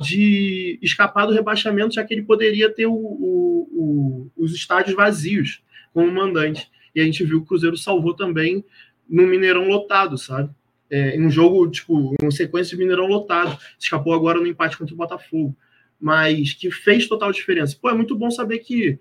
de 0.00 0.78
escapar 0.82 1.26
do 1.26 1.32
rebaixamento, 1.32 1.94
já 1.94 2.04
que 2.04 2.12
ele 2.12 2.22
poderia 2.22 2.70
ter 2.70 2.86
o, 2.86 2.92
o, 2.92 3.68
o, 3.72 4.30
os 4.36 4.54
estádios 4.54 4.94
vazios 4.94 5.62
como 5.94 6.12
mandante. 6.12 6.70
E 6.94 7.00
a 7.00 7.04
gente 7.04 7.24
viu 7.24 7.38
que 7.38 7.44
o 7.44 7.48
Cruzeiro 7.48 7.76
salvou 7.76 8.14
também 8.14 8.64
no 9.08 9.26
Mineirão 9.26 9.66
lotado, 9.66 10.18
sabe? 10.18 10.50
É, 10.90 11.16
em 11.16 11.24
um 11.24 11.30
jogo, 11.30 11.70
tipo, 11.70 12.14
uma 12.20 12.30
sequência 12.30 12.76
de 12.76 12.82
Mineirão 12.82 13.06
lotado. 13.06 13.56
Escapou 13.78 14.12
agora 14.12 14.38
no 14.38 14.46
empate 14.46 14.76
contra 14.76 14.94
o 14.94 14.98
Botafogo. 14.98 15.56
Mas 15.98 16.52
que 16.52 16.70
fez 16.70 17.06
total 17.06 17.32
diferença. 17.32 17.78
Pô, 17.80 17.88
é 17.88 17.94
muito 17.94 18.16
bom 18.16 18.30
saber 18.30 18.58
que 18.58 18.98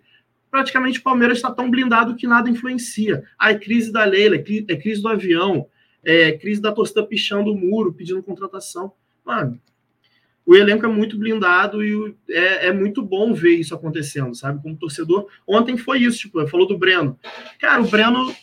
praticamente 0.52 1.00
o 1.00 1.04
Palmeiras 1.04 1.38
está 1.38 1.50
tão 1.50 1.72
blindado 1.72 2.16
que 2.16 2.28
nada 2.28 2.50
influencia. 2.50 3.24
Ah, 3.40 3.52
é 3.52 3.58
crise 3.58 3.92
da 3.92 4.04
Leila, 4.04 4.36
é 4.36 4.76
crise 4.76 5.02
do 5.02 5.08
avião, 5.08 5.66
é 6.04 6.34
crise 6.34 6.62
da 6.62 6.74
torcida 6.74 7.04
pichando 7.04 7.52
o 7.52 7.58
muro, 7.58 7.94
pedindo 7.94 8.22
contratação. 8.22 8.92
Mano, 9.26 9.60
o 10.46 10.56
elenco 10.56 10.86
é 10.86 10.90
muito 10.90 11.18
blindado 11.18 11.84
e 11.84 12.16
é, 12.30 12.68
é, 12.68 12.74
muito 12.74 13.02
bom 13.02 13.34
ver 13.34 13.56
isso 13.56 13.74
acontecendo, 13.74 14.36
sabe? 14.36 14.62
Como 14.62 14.76
torcedor. 14.76 15.28
Ontem 15.48 15.78
foi 15.78 16.00
isso, 16.00 16.20
tipo, 16.20 16.46
falou 16.48 16.68
do 16.68 16.78
Breno. 16.78 17.18
Cara, 17.60 17.82
o 17.82 17.88
Breno, 17.88 18.36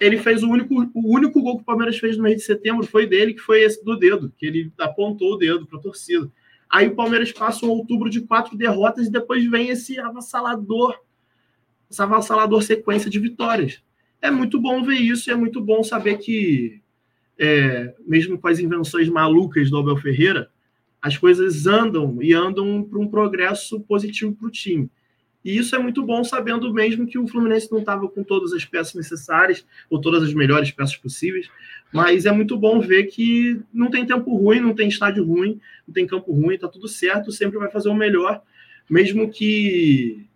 ele 0.00 0.16
fez 0.18 0.42
o 0.42 0.48
único, 0.48 0.74
o 0.94 1.14
único 1.14 1.42
gol 1.42 1.56
que 1.56 1.62
o 1.62 1.66
Palmeiras 1.66 1.98
fez 1.98 2.16
no 2.16 2.22
mês 2.22 2.36
de 2.36 2.42
setembro 2.42 2.86
foi 2.86 3.06
dele, 3.06 3.34
que 3.34 3.40
foi 3.40 3.62
esse 3.62 3.84
do 3.84 3.96
dedo, 3.96 4.32
que 4.38 4.46
ele 4.46 4.72
apontou 4.78 5.34
o 5.34 5.36
dedo 5.36 5.66
para 5.66 5.78
a 5.78 5.82
torcida. 5.82 6.30
Aí 6.70 6.86
o 6.88 6.94
Palmeiras 6.94 7.32
passa 7.32 7.66
um 7.66 7.70
outubro 7.70 8.08
de 8.08 8.20
quatro 8.22 8.56
derrotas 8.56 9.06
e 9.06 9.10
depois 9.10 9.44
vem 9.48 9.68
esse 9.68 9.98
avassalador, 9.98 10.96
essa 11.90 12.04
avassalador 12.04 12.62
sequência 12.62 13.10
de 13.10 13.18
vitórias. 13.18 13.82
É 14.20 14.30
muito 14.30 14.60
bom 14.60 14.82
ver 14.82 14.96
isso 14.96 15.30
e 15.30 15.32
é 15.32 15.36
muito 15.36 15.60
bom 15.60 15.82
saber 15.82 16.18
que, 16.18 16.80
é, 17.38 17.94
mesmo 18.06 18.38
com 18.38 18.48
as 18.48 18.58
invenções 18.58 19.08
malucas 19.08 19.70
do 19.70 19.78
Abel 19.78 19.96
Ferreira, 19.96 20.50
as 21.00 21.16
coisas 21.16 21.66
andam 21.66 22.20
e 22.20 22.32
andam 22.32 22.82
para 22.82 22.98
um 22.98 23.06
progresso 23.06 23.80
positivo 23.80 24.34
para 24.34 24.48
o 24.48 24.50
time. 24.50 24.90
E 25.44 25.56
isso 25.56 25.76
é 25.76 25.78
muito 25.78 26.02
bom, 26.02 26.24
sabendo 26.24 26.74
mesmo 26.74 27.06
que 27.06 27.16
o 27.16 27.28
Fluminense 27.28 27.70
não 27.70 27.78
estava 27.78 28.08
com 28.08 28.24
todas 28.24 28.52
as 28.52 28.64
peças 28.64 28.94
necessárias, 28.94 29.64
ou 29.88 30.00
todas 30.00 30.24
as 30.24 30.34
melhores 30.34 30.72
peças 30.72 30.96
possíveis, 30.96 31.48
mas 31.92 32.26
é 32.26 32.32
muito 32.32 32.56
bom 32.56 32.80
ver 32.80 33.04
que 33.04 33.60
não 33.72 33.88
tem 33.88 34.04
tempo 34.04 34.36
ruim, 34.36 34.58
não 34.58 34.74
tem 34.74 34.88
estádio 34.88 35.24
ruim, 35.24 35.60
não 35.86 35.94
tem 35.94 36.04
campo 36.04 36.32
ruim, 36.32 36.56
está 36.56 36.66
tudo 36.66 36.88
certo, 36.88 37.30
sempre 37.30 37.58
vai 37.58 37.70
fazer 37.70 37.88
o 37.88 37.94
melhor, 37.94 38.42
mesmo 38.90 39.30
que, 39.30 40.26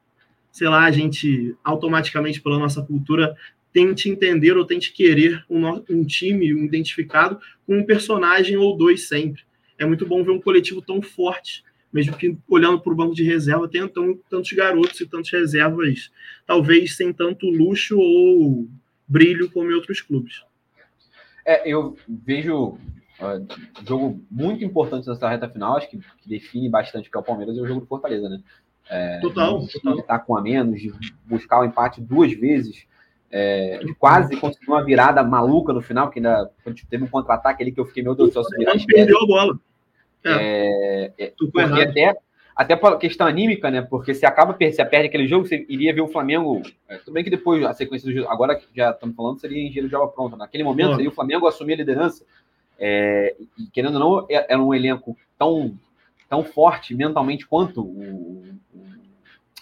sei 0.50 0.68
lá, 0.68 0.84
a 0.84 0.90
gente 0.90 1.56
automaticamente, 1.62 2.40
pela 2.40 2.58
nossa 2.58 2.82
cultura, 2.82 3.36
tente 3.72 4.08
entender 4.08 4.56
ou 4.56 4.64
tente 4.64 4.92
querer 4.92 5.44
um, 5.48 5.66
um 5.88 6.04
time 6.04 6.54
um 6.54 6.64
identificado 6.64 7.38
com 7.66 7.78
um 7.78 7.84
personagem 7.84 8.56
ou 8.56 8.76
dois 8.76 9.06
sempre 9.06 9.42
é 9.80 9.86
muito 9.86 10.06
bom 10.06 10.22
ver 10.22 10.30
um 10.30 10.40
coletivo 10.40 10.82
tão 10.82 11.00
forte, 11.00 11.64
mesmo 11.90 12.14
que 12.16 12.36
olhando 12.46 12.78
para 12.78 12.92
o 12.92 12.96
banco 12.96 13.14
de 13.14 13.24
reserva, 13.24 13.66
tenha 13.66 13.88
tão, 13.88 14.16
tantos 14.28 14.52
garotos 14.52 15.00
e 15.00 15.08
tantas 15.08 15.30
reservas, 15.30 16.12
talvez 16.46 16.96
sem 16.96 17.12
tanto 17.12 17.46
luxo 17.48 17.98
ou 17.98 18.68
brilho 19.08 19.50
como 19.50 19.70
em 19.70 19.74
outros 19.74 20.00
clubes. 20.00 20.44
É, 21.44 21.68
eu 21.68 21.96
vejo 22.06 22.78
Uh, 23.20 23.46
jogo 23.86 24.24
muito 24.30 24.64
importante 24.64 25.06
nessa 25.06 25.28
reta 25.28 25.46
final, 25.46 25.76
acho 25.76 25.90
que, 25.90 25.98
que, 25.98 26.26
define 26.26 26.70
bastante 26.70 27.06
o 27.06 27.12
que 27.12 27.18
é 27.18 27.20
o 27.20 27.22
Palmeiras 27.22 27.54
e 27.54 27.60
o 27.60 27.66
jogo 27.66 27.80
do 27.80 27.86
Fortaleza, 27.86 28.30
né? 28.30 28.42
É, 28.90 29.20
total, 29.20 29.64
total. 29.82 30.20
Com 30.20 30.36
a 30.36 30.42
menos, 30.42 30.80
de 30.80 30.92
buscar 31.24 31.60
o 31.60 31.64
empate 31.64 32.00
duas 32.00 32.32
vezes, 32.32 32.86
é, 33.30 33.78
de 33.78 33.94
quase 33.94 34.36
conseguir 34.36 34.66
uma 34.66 34.84
virada 34.84 35.22
maluca 35.22 35.72
no 35.72 35.80
final, 35.80 36.10
que 36.10 36.18
ainda 36.18 36.50
teve 36.88 37.04
um 37.04 37.08
contra-ataque 37.08 37.62
ali 37.62 37.72
que 37.72 37.80
eu 37.80 37.86
fiquei, 37.86 38.02
meu 38.02 38.14
Deus 38.14 38.30
do 38.30 38.32
céu, 38.32 38.44
se 38.44 38.56
virar, 38.58 38.72
perdeu 38.86 39.18
a 39.18 39.26
bola. 39.26 39.60
É, 40.24 41.12
é, 41.16 41.32
porque 41.38 41.80
até, 41.80 42.14
até 42.54 42.76
por 42.76 42.98
questão 42.98 43.26
anímica, 43.26 43.70
né? 43.70 43.80
Porque 43.80 44.12
se 44.12 44.26
acaba 44.26 44.56
se 44.70 44.84
perde 44.84 45.08
aquele 45.08 45.26
jogo, 45.26 45.46
você 45.46 45.64
iria 45.68 45.94
ver 45.94 46.02
o 46.02 46.08
Flamengo. 46.08 46.60
É, 46.88 46.98
tudo 46.98 47.14
bem 47.14 47.24
que 47.24 47.30
depois 47.30 47.64
a 47.64 47.72
sequência 47.72 48.06
do 48.06 48.14
jogo, 48.14 48.28
agora 48.28 48.56
que 48.56 48.66
já 48.74 48.90
estamos 48.90 49.16
falando, 49.16 49.40
seria 49.40 49.62
em 49.62 49.70
giro 49.70 49.88
de 49.88 49.94
obra 49.94 50.08
pronta. 50.08 50.36
Naquele 50.36 50.64
momento, 50.64 50.96
seria 50.96 51.08
o 51.08 51.14
Flamengo 51.14 51.46
assumir 51.46 51.74
a 51.74 51.76
liderança. 51.76 52.24
É, 52.78 53.36
e 53.58 53.66
querendo 53.66 53.94
ou 53.94 54.00
não, 54.00 54.26
é, 54.28 54.52
era 54.52 54.60
um 54.60 54.74
elenco 54.74 55.16
tão, 55.38 55.78
tão 56.28 56.42
forte 56.42 56.94
mentalmente 56.94 57.46
quanto 57.46 57.82
o, 57.82 58.42
o, 58.74 58.79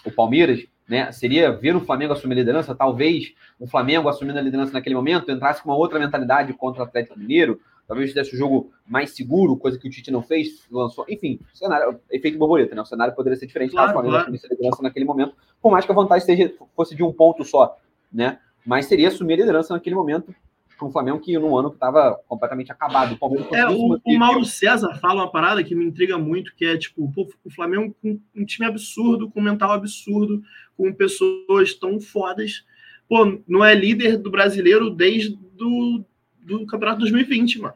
o 0.05 0.11
Palmeiras 0.11 0.65
né? 0.89 1.11
Seria 1.11 1.51
ver 1.51 1.75
o 1.75 1.81
Flamengo 1.81 2.13
assumir 2.13 2.33
a 2.33 2.37
liderança, 2.37 2.73
talvez 2.73 3.31
o 3.59 3.67
Flamengo 3.67 4.09
assumindo 4.09 4.39
a 4.39 4.41
liderança 4.41 4.73
naquele 4.73 4.95
momento 4.95 5.31
entrasse 5.31 5.61
com 5.61 5.69
uma 5.69 5.77
outra 5.77 5.99
mentalidade 5.99 6.51
contra 6.53 6.81
o 6.81 6.83
Atlético 6.83 7.19
Mineiro, 7.19 7.61
talvez 7.87 8.09
fizesse 8.09 8.33
o 8.33 8.37
jogo 8.37 8.71
mais 8.87 9.11
seguro, 9.11 9.55
coisa 9.55 9.77
que 9.77 9.87
o 9.87 9.91
Tite 9.91 10.09
não 10.09 10.23
fez, 10.23 10.65
lançou, 10.71 11.05
enfim, 11.07 11.39
cenário, 11.53 11.99
efeito 12.09 12.39
borboleta, 12.39 12.73
né? 12.73 12.81
O 12.81 12.85
cenário 12.85 13.13
poderia 13.13 13.37
ser 13.37 13.45
diferente 13.45 13.71
claro, 13.71 13.85
caso 13.85 13.91
o 13.91 13.93
Flamengo 13.93 14.13
claro. 14.13 14.23
assumisse 14.23 14.47
a 14.47 14.49
liderança 14.49 14.81
naquele 14.81 15.05
momento, 15.05 15.35
por 15.61 15.71
mais 15.71 15.85
que 15.85 15.91
a 15.91 15.95
vantagem 15.95 16.25
seja, 16.25 16.53
fosse 16.75 16.95
de 16.95 17.03
um 17.03 17.13
ponto 17.13 17.43
só, 17.43 17.77
né? 18.11 18.39
Mas 18.65 18.87
seria 18.87 19.09
assumir 19.09 19.35
a 19.35 19.37
liderança 19.37 19.75
naquele 19.75 19.95
momento 19.95 20.33
para 20.79 20.87
um 20.87 20.91
Flamengo 20.91 21.19
que 21.19 21.37
no 21.37 21.57
ano 21.57 21.69
que 21.69 21.75
estava 21.75 22.17
completamente 22.27 22.71
acabado. 22.71 23.13
O, 23.13 23.17
Palmeiras 23.17 23.51
é, 23.51 23.67
o, 23.67 23.99
o 24.03 24.17
Mauro 24.17 24.45
César 24.45 24.95
fala 24.95 25.23
uma 25.23 25.31
parada 25.31 25.63
que 25.63 25.75
me 25.75 25.85
intriga 25.85 26.17
muito, 26.17 26.55
que 26.55 26.65
é 26.65 26.77
tipo, 26.77 27.11
pô, 27.11 27.29
o 27.43 27.51
Flamengo 27.51 27.93
com 28.01 28.19
um 28.33 28.45
time 28.45 28.67
absurdo, 28.67 29.29
com 29.29 29.41
um 29.41 29.43
mental 29.43 29.71
absurdo, 29.71 30.41
com 30.77 30.93
pessoas 30.93 31.73
tão 31.73 31.99
fodas. 31.99 32.65
Pô, 33.09 33.41
não 33.47 33.63
é 33.63 33.75
líder 33.75 34.17
do 34.17 34.31
brasileiro 34.31 34.89
desde 34.89 35.35
do, 35.35 36.05
do 36.41 36.65
Campeonato 36.65 36.99
2020, 36.99 37.59
mano. 37.59 37.73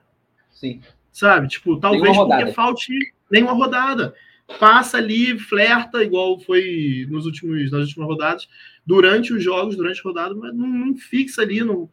Sim. 0.49 0.79
Sabe? 1.11 1.49
Tipo, 1.49 1.77
talvez 1.79 2.15
porque 2.15 2.53
falte 2.53 2.93
nenhuma 3.29 3.53
rodada. 3.53 4.15
Passa 4.59 4.97
ali, 4.97 5.37
flerta, 5.37 6.03
igual 6.03 6.39
foi 6.39 7.05
nos 7.09 7.25
últimos, 7.25 7.71
nas 7.71 7.87
últimas 7.87 8.07
rodadas, 8.07 8.47
durante 8.85 9.33
os 9.33 9.43
jogos, 9.43 9.75
durante 9.75 9.99
a 9.99 10.03
rodada, 10.03 10.35
mas 10.35 10.55
não, 10.55 10.67
não 10.67 10.95
fixa 10.95 11.41
ali, 11.41 11.63
não, 11.63 11.89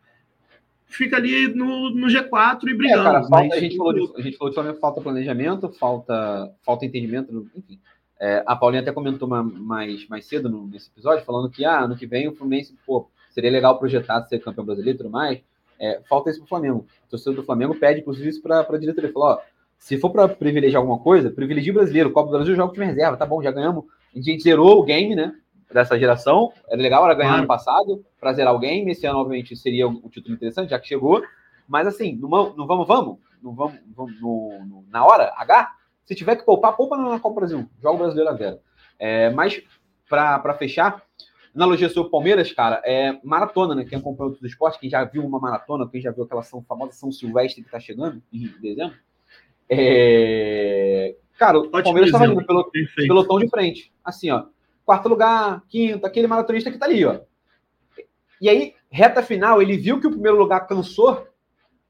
fica 0.91 1.17
ali 1.17 1.49
no, 1.55 1.91
no 1.91 2.07
G4 2.09 2.69
e 2.69 2.75
brigando. 2.75 3.01
É, 3.01 3.05
cara, 3.05 3.25
falta, 3.25 3.55
a, 3.55 3.61
gente 3.61 3.77
falou 3.77 3.93
de, 3.93 4.13
a 4.17 4.21
gente 4.21 4.37
falou 4.37 4.51
de 4.51 4.55
Flamengo, 4.55 4.79
falta 4.79 5.01
planejamento, 5.01 5.69
falta, 5.71 6.53
falta 6.63 6.85
entendimento, 6.85 7.49
enfim. 7.57 7.81
É, 8.21 8.43
a 8.47 8.55
Paulinha 8.55 8.83
até 8.83 8.93
comentou 8.93 9.27
uma, 9.27 9.43
mais, 9.43 10.07
mais 10.09 10.27
cedo 10.27 10.51
no, 10.51 10.67
nesse 10.67 10.91
episódio, 10.91 11.25
falando 11.25 11.49
que 11.49 11.65
ah, 11.65 11.81
ano 11.85 11.97
que 11.97 12.07
vem 12.07 12.29
o 12.29 12.35
Fluminense, 12.35 12.77
pô, 12.87 13.09
seria 13.31 13.51
legal 13.51 13.79
projetar 13.79 14.23
ser 14.27 14.41
campeão 14.41 14.65
brasileiro 14.65 14.97
e 14.97 14.99
tudo 14.99 15.11
mais. 15.11 15.41
É, 15.79 16.03
falta 16.09 16.29
isso 16.29 16.41
pro 16.41 16.49
Flamengo. 16.49 16.87
O 17.07 17.11
torcedor 17.11 17.37
do 17.37 17.43
Flamengo 17.43 17.75
pede, 17.75 18.01
inclusive, 18.01 18.29
isso 18.29 18.43
para 18.43 18.61
a 18.61 18.79
diretoria. 18.79 19.11
Falou, 19.11 19.29
ó, 19.29 19.39
se 19.79 19.97
for 19.99 20.11
para 20.11 20.29
privilegiar 20.29 20.83
alguma 20.83 20.99
coisa, 20.99 21.31
privilegie 21.31 21.71
o 21.71 21.75
brasileiro. 21.75 22.11
Copa 22.11 22.31
do 22.31 22.37
Brasil 22.37 22.55
joga 22.55 22.75
time 22.75 22.85
reserva, 22.85 23.17
tá 23.17 23.25
bom, 23.25 23.43
já 23.43 23.51
ganhamos. 23.51 23.87
A 24.15 24.21
gente 24.21 24.43
zerou 24.43 24.79
o 24.79 24.85
game, 24.85 25.15
né? 25.17 25.35
Dessa 25.73 25.99
geração. 25.99 26.53
Era 26.69 26.81
legal, 26.81 27.05
era 27.05 27.15
ganhar 27.15 27.35
ano 27.35 27.47
passado, 27.47 28.05
para 28.19 28.33
zerar 28.33 28.55
o 28.55 28.59
game. 28.59 28.91
Esse 28.91 29.07
ano, 29.07 29.19
obviamente, 29.19 29.57
seria 29.57 29.89
um 29.89 30.09
título 30.09 30.35
interessante, 30.35 30.71
já 30.71 30.79
que 30.79 30.89
chegou. 30.89 31.23
Mas 31.69 31.87
assim, 31.87 32.17
no, 32.17 32.29
no 32.29 32.67
vamos, 32.67 32.87
vamos, 32.87 33.19
no, 33.41 33.55
vamos, 33.55 33.79
vamos 33.95 34.21
no, 34.21 34.65
no, 34.67 34.85
na 34.91 35.05
hora 35.05 35.33
H, 35.37 35.73
se 36.05 36.15
tiver 36.15 36.37
que 36.37 36.45
poupar, 36.45 36.77
poupa 36.77 36.97
na 36.97 37.21
Copa 37.21 37.37
Brasil. 37.37 37.69
Joga 37.81 37.95
o 37.95 37.99
brasileiro 37.99 38.31
a 38.31 38.35
zero. 38.35 38.59
É, 38.99 39.31
mas, 39.31 39.63
para 40.09 40.55
fechar, 40.55 41.03
analogia 41.55 41.89
sobre 41.89 42.09
o 42.09 42.11
Palmeiras, 42.11 42.53
cara, 42.53 42.83
é 42.85 43.19
maratona, 43.23 43.75
né? 43.75 43.85
Quem 43.85 43.99
acompanha 43.99 44.31
outros 44.31 44.51
esportes, 44.51 44.81
quem 44.81 44.91
já 44.91 45.05
viu 45.05 45.25
uma 45.25 45.39
maratona, 45.39 45.89
quem 45.89 46.01
já 46.01 46.11
viu 46.11 46.25
aquela 46.25 46.43
São, 46.43 46.63
famosa 46.63 46.93
São 46.93 47.13
Silvestre 47.13 47.63
que 47.63 47.69
está 47.69 47.79
chegando 47.79 48.21
em 48.33 48.49
dezembro. 48.61 48.97
É... 49.69 51.15
Cara, 51.39 51.61
o 51.61 51.71
Palmeiras 51.71 52.09
estava 52.09 52.27
indo 52.27 52.45
pelo 52.45 52.71
pelotão 52.97 53.39
de 53.39 53.49
frente. 53.49 53.93
Assim, 54.05 54.31
ó 54.31 54.47
quarto 54.91 55.09
lugar, 55.09 55.63
quinto, 55.69 56.05
aquele 56.05 56.27
maratonista 56.27 56.69
que 56.69 56.77
tá 56.77 56.87
ali, 56.87 57.05
ó. 57.05 57.21
E 58.41 58.49
aí, 58.49 58.75
reta 58.91 59.23
final, 59.23 59.63
ele 59.63 59.77
viu 59.77 60.01
que 60.01 60.09
o 60.09 60.11
primeiro 60.11 60.37
lugar 60.37 60.67
cansou, 60.67 61.29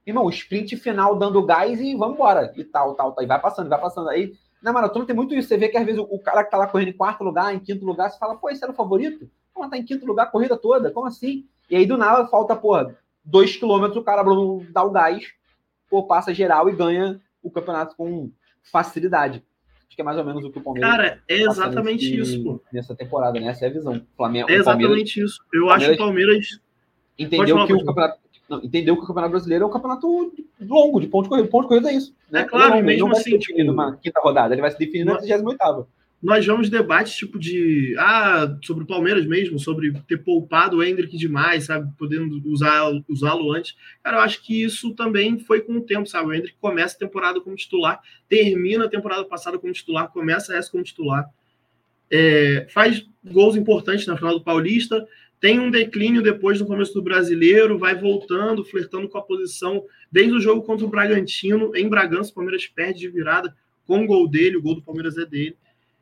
irmão, 0.04 0.28
sprint 0.28 0.76
final 0.76 1.16
dando 1.16 1.42
gás 1.42 1.80
e 1.80 1.96
vamos 1.96 2.16
embora. 2.16 2.52
E 2.54 2.62
tal, 2.62 2.94
tal, 2.94 3.12
tal. 3.12 3.24
E 3.24 3.26
vai 3.26 3.40
passando, 3.40 3.70
vai 3.70 3.80
passando. 3.80 4.10
Aí, 4.10 4.34
na 4.62 4.70
maratona 4.70 5.06
tem 5.06 5.16
muito 5.16 5.34
isso. 5.34 5.48
Você 5.48 5.56
vê 5.56 5.70
que 5.70 5.78
às 5.78 5.86
vezes 5.86 5.98
o, 5.98 6.18
cara 6.18 6.44
que 6.44 6.50
tá 6.50 6.58
lá 6.58 6.66
correndo 6.66 6.88
em 6.88 6.96
quarto 6.96 7.24
lugar, 7.24 7.54
em 7.54 7.58
quinto 7.58 7.86
lugar, 7.86 8.10
você 8.10 8.18
fala, 8.18 8.36
pô, 8.36 8.50
esse 8.50 8.62
era 8.62 8.70
o 8.70 8.76
favorito? 8.76 9.30
Como 9.54 9.70
tá 9.70 9.78
em 9.78 9.84
quinto 9.84 10.04
lugar 10.04 10.24
a 10.24 10.30
corrida 10.30 10.58
toda? 10.58 10.90
Como 10.90 11.06
assim? 11.06 11.48
E 11.70 11.76
aí, 11.76 11.86
do 11.86 11.96
nada, 11.96 12.26
falta, 12.26 12.54
pô, 12.54 12.74
dois 13.24 13.56
quilômetros, 13.56 13.96
o 13.96 14.04
cara 14.04 14.22
dá 14.70 14.84
o 14.84 14.90
gás, 14.90 15.24
pô, 15.88 16.02
passa 16.02 16.34
geral 16.34 16.68
e 16.68 16.76
ganha 16.76 17.18
o 17.42 17.50
campeonato 17.50 17.96
com 17.96 18.30
facilidade. 18.62 19.42
Acho 19.90 19.96
que 19.96 20.02
é 20.02 20.04
mais 20.04 20.18
ou 20.18 20.24
menos 20.24 20.44
o 20.44 20.52
que 20.52 20.58
o 20.58 20.62
Palmeiras. 20.62 20.88
Cara, 20.88 21.20
é 21.28 21.42
exatamente 21.42 22.16
nesse, 22.16 22.36
isso, 22.36 22.44
pô. 22.44 22.62
Nessa 22.72 22.94
temporada, 22.94 23.40
né? 23.40 23.48
Essa 23.48 23.64
é 23.64 23.68
a 23.68 23.72
visão. 23.72 24.00
Flamengo, 24.16 24.48
é 24.48 24.54
exatamente 24.54 25.20
isso. 25.20 25.42
Eu 25.52 25.68
acho 25.68 25.84
que 25.84 25.92
o 25.94 25.98
Palmeiras. 25.98 26.60
Entendeu 27.18 27.56
falar, 27.56 27.66
que 27.66 27.72
o 27.72 27.84
campeonato. 27.84 28.20
Não, 28.48 28.58
entendeu 28.62 28.96
que 28.96 29.02
o 29.02 29.06
Campeonato 29.06 29.32
Brasileiro 29.32 29.64
é 29.64 29.66
um 29.66 29.70
campeonato 29.70 30.32
longo, 30.60 31.00
de 31.00 31.08
ponto 31.08 31.24
de 31.24 31.28
corrida. 31.28 31.48
Ponto 31.48 31.62
de 31.62 31.68
corrida 31.68 31.90
é 31.90 31.94
isso. 31.94 32.14
Né? 32.30 32.42
É 32.42 32.44
claro, 32.44 32.76
ele 32.76 32.82
mesmo 32.82 33.10
assim. 33.10 33.36
Tipo, 33.36 33.64
numa 33.64 33.96
quinta 33.96 34.20
rodada, 34.20 34.54
ele 34.54 34.62
vai 34.62 34.70
se 34.70 34.78
definir 34.78 35.04
na 35.04 35.16
38 35.16 35.88
nós 36.22 36.44
vamos 36.44 36.68
debates 36.68 37.14
tipo 37.14 37.38
de 37.38 37.94
ah, 37.98 38.54
sobre 38.62 38.84
o 38.84 38.86
Palmeiras 38.86 39.24
mesmo, 39.26 39.58
sobre 39.58 39.90
ter 40.06 40.18
poupado 40.18 40.76
o 40.76 40.82
Hendrick 40.82 41.16
demais, 41.16 41.64
sabe, 41.64 41.90
podendo 41.96 42.42
usá-lo 42.46 43.52
antes. 43.52 43.74
Cara, 44.02 44.18
eu 44.18 44.20
acho 44.20 44.42
que 44.42 44.62
isso 44.62 44.94
também 44.94 45.38
foi 45.38 45.62
com 45.62 45.78
o 45.78 45.80
tempo, 45.80 46.06
sabe? 46.06 46.28
O 46.28 46.34
Hendrick 46.34 46.56
começa 46.60 46.94
a 46.94 46.98
temporada 46.98 47.40
como 47.40 47.56
titular, 47.56 48.00
termina 48.28 48.84
a 48.84 48.88
temporada 48.88 49.24
passada 49.24 49.58
como 49.58 49.72
titular, 49.72 50.12
começa 50.12 50.54
essa 50.54 50.70
como 50.70 50.84
titular. 50.84 51.24
É, 52.10 52.66
faz 52.68 53.06
gols 53.24 53.56
importantes 53.56 54.06
na 54.06 54.16
final 54.16 54.34
do 54.38 54.44
Paulista, 54.44 55.06
tem 55.40 55.58
um 55.58 55.70
declínio 55.70 56.22
depois 56.22 56.60
no 56.60 56.66
começo 56.66 56.92
do 56.92 57.00
Brasileiro, 57.00 57.78
vai 57.78 57.94
voltando, 57.94 58.62
flertando 58.62 59.08
com 59.08 59.16
a 59.16 59.22
posição 59.22 59.82
desde 60.12 60.34
o 60.34 60.40
jogo 60.40 60.62
contra 60.62 60.84
o 60.84 60.90
Bragantino, 60.90 61.74
em 61.74 61.88
Bragança, 61.88 62.30
o 62.30 62.34
Palmeiras 62.34 62.66
perde 62.66 63.00
de 63.00 63.08
virada 63.08 63.56
com 63.86 64.04
o 64.04 64.06
gol 64.06 64.28
dele, 64.28 64.58
o 64.58 64.62
gol 64.62 64.74
do 64.74 64.82
Palmeiras 64.82 65.16
é 65.16 65.24
dele. 65.24 65.56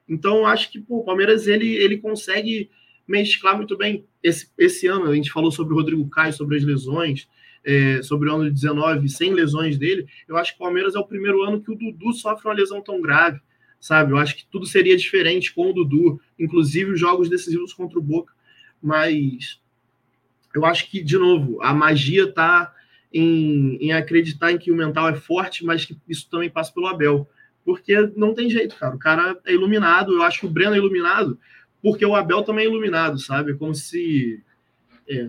Então, 0.08 0.46
acho 0.46 0.70
que 0.70 0.80
pô, 0.80 0.98
o 0.98 1.04
Palmeiras 1.04 1.46
ele, 1.46 1.74
ele 1.74 1.98
consegue 1.98 2.70
mesclar 3.06 3.56
muito 3.56 3.76
bem. 3.76 4.04
Esse, 4.22 4.50
esse 4.58 4.86
ano, 4.86 5.06
a 5.06 5.14
gente 5.14 5.30
falou 5.30 5.50
sobre 5.50 5.72
o 5.72 5.76
Rodrigo 5.76 6.08
Caio, 6.08 6.32
sobre 6.32 6.56
as 6.56 6.64
lesões, 6.64 7.28
é, 7.64 8.02
sobre 8.02 8.28
o 8.28 8.34
ano 8.34 8.44
de 8.44 8.52
19, 8.52 9.08
sem 9.08 9.32
lesões 9.32 9.78
dele. 9.78 10.06
Eu 10.26 10.36
acho 10.36 10.52
que 10.52 10.56
o 10.56 10.64
Palmeiras 10.64 10.94
é 10.94 10.98
o 10.98 11.06
primeiro 11.06 11.42
ano 11.42 11.60
que 11.60 11.70
o 11.70 11.74
Dudu 11.74 12.12
sofre 12.12 12.48
uma 12.48 12.54
lesão 12.54 12.80
tão 12.80 13.00
grave, 13.00 13.40
sabe? 13.80 14.12
Eu 14.12 14.18
acho 14.18 14.36
que 14.36 14.46
tudo 14.50 14.66
seria 14.66 14.96
diferente 14.96 15.52
com 15.54 15.70
o 15.70 15.72
Dudu, 15.72 16.20
inclusive 16.38 16.92
os 16.92 17.00
jogos 17.00 17.28
decisivos 17.28 17.72
contra 17.72 17.98
o 17.98 18.02
Boca. 18.02 18.32
Mas 18.82 19.60
eu 20.54 20.64
acho 20.64 20.90
que, 20.90 21.02
de 21.02 21.18
novo, 21.18 21.60
a 21.62 21.74
magia 21.74 22.24
está 22.24 22.72
em, 23.12 23.76
em 23.80 23.92
acreditar 23.92 24.52
em 24.52 24.58
que 24.58 24.70
o 24.70 24.76
mental 24.76 25.08
é 25.08 25.14
forte, 25.14 25.64
mas 25.64 25.84
que 25.84 25.96
isso 26.08 26.28
também 26.30 26.50
passa 26.50 26.72
pelo 26.72 26.86
Abel 26.86 27.28
porque 27.68 28.10
não 28.16 28.32
tem 28.32 28.48
jeito, 28.48 28.76
cara. 28.76 28.96
O 28.96 28.98
cara 28.98 29.38
é 29.44 29.52
iluminado. 29.52 30.14
Eu 30.14 30.22
acho 30.22 30.40
que 30.40 30.46
o 30.46 30.48
Breno 30.48 30.72
é 30.74 30.78
iluminado 30.78 31.38
porque 31.82 32.04
o 32.04 32.16
Abel 32.16 32.42
também 32.42 32.64
é 32.64 32.68
iluminado, 32.68 33.18
sabe? 33.18 33.52
Como 33.52 33.74
se 33.74 34.42
é, 35.06 35.28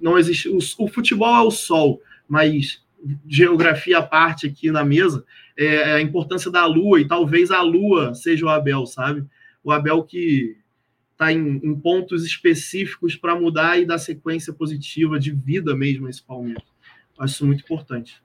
não 0.00 0.18
existe. 0.18 0.48
O, 0.48 0.56
o, 0.56 0.88
futebol 0.88 1.32
é 1.36 1.42
o 1.42 1.52
sol, 1.52 2.02
mas 2.28 2.82
geografia 3.28 3.98
à 3.98 4.02
parte 4.02 4.48
aqui 4.48 4.72
na 4.72 4.84
mesa 4.84 5.24
é, 5.56 5.66
é 5.66 5.92
a 5.92 6.00
importância 6.00 6.50
da 6.50 6.66
Lua 6.66 7.00
e 7.00 7.06
talvez 7.06 7.52
a 7.52 7.62
Lua 7.62 8.16
seja 8.16 8.44
o 8.44 8.48
Abel, 8.48 8.84
sabe? 8.84 9.24
O 9.62 9.70
Abel 9.70 10.02
que 10.02 10.56
está 11.12 11.32
em, 11.32 11.60
em, 11.62 11.78
pontos 11.78 12.26
específicos 12.26 13.14
para 13.14 13.38
mudar 13.38 13.78
e 13.78 13.86
dar 13.86 13.98
sequência 13.98 14.52
positiva 14.52 15.20
de 15.20 15.30
vida 15.30 15.76
mesmo 15.76 16.08
a 16.08 16.10
esse 16.10 16.20
Palmeiras. 16.20 16.64
Acho 17.16 17.34
isso 17.34 17.46
muito 17.46 17.62
importante. 17.62 18.20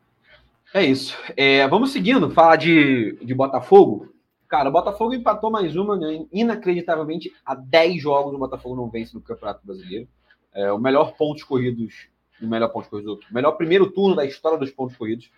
É 0.74 0.84
isso. 0.84 1.16
É, 1.38 1.68
vamos 1.68 1.92
seguindo, 1.92 2.32
falar 2.32 2.56
de, 2.56 3.16
de 3.24 3.34
Botafogo. 3.36 4.12
Cara, 4.48 4.70
o 4.70 4.72
Botafogo 4.72 5.14
empatou 5.14 5.52
mais 5.52 5.76
uma, 5.76 5.96
né? 5.96 6.26
Inacreditavelmente, 6.32 7.32
há 7.46 7.54
10 7.54 8.02
jogos 8.02 8.34
o 8.34 8.40
Botafogo 8.40 8.76
não 8.76 8.90
vence 8.90 9.14
no 9.14 9.22
Campeonato 9.22 9.66
Brasileiro. 9.66 10.08
É, 10.52 10.72
o 10.72 10.80
melhor 10.80 11.16
pontos 11.16 11.44
corridos, 11.44 12.08
o 12.42 12.48
melhor 12.48 12.70
pontos 12.70 12.90
corridos, 12.90 13.14
o 13.30 13.34
melhor 13.34 13.52
primeiro 13.52 13.92
turno 13.92 14.16
da 14.16 14.26
história 14.26 14.58
dos 14.58 14.72
pontos 14.72 14.98
corridos 14.98 15.30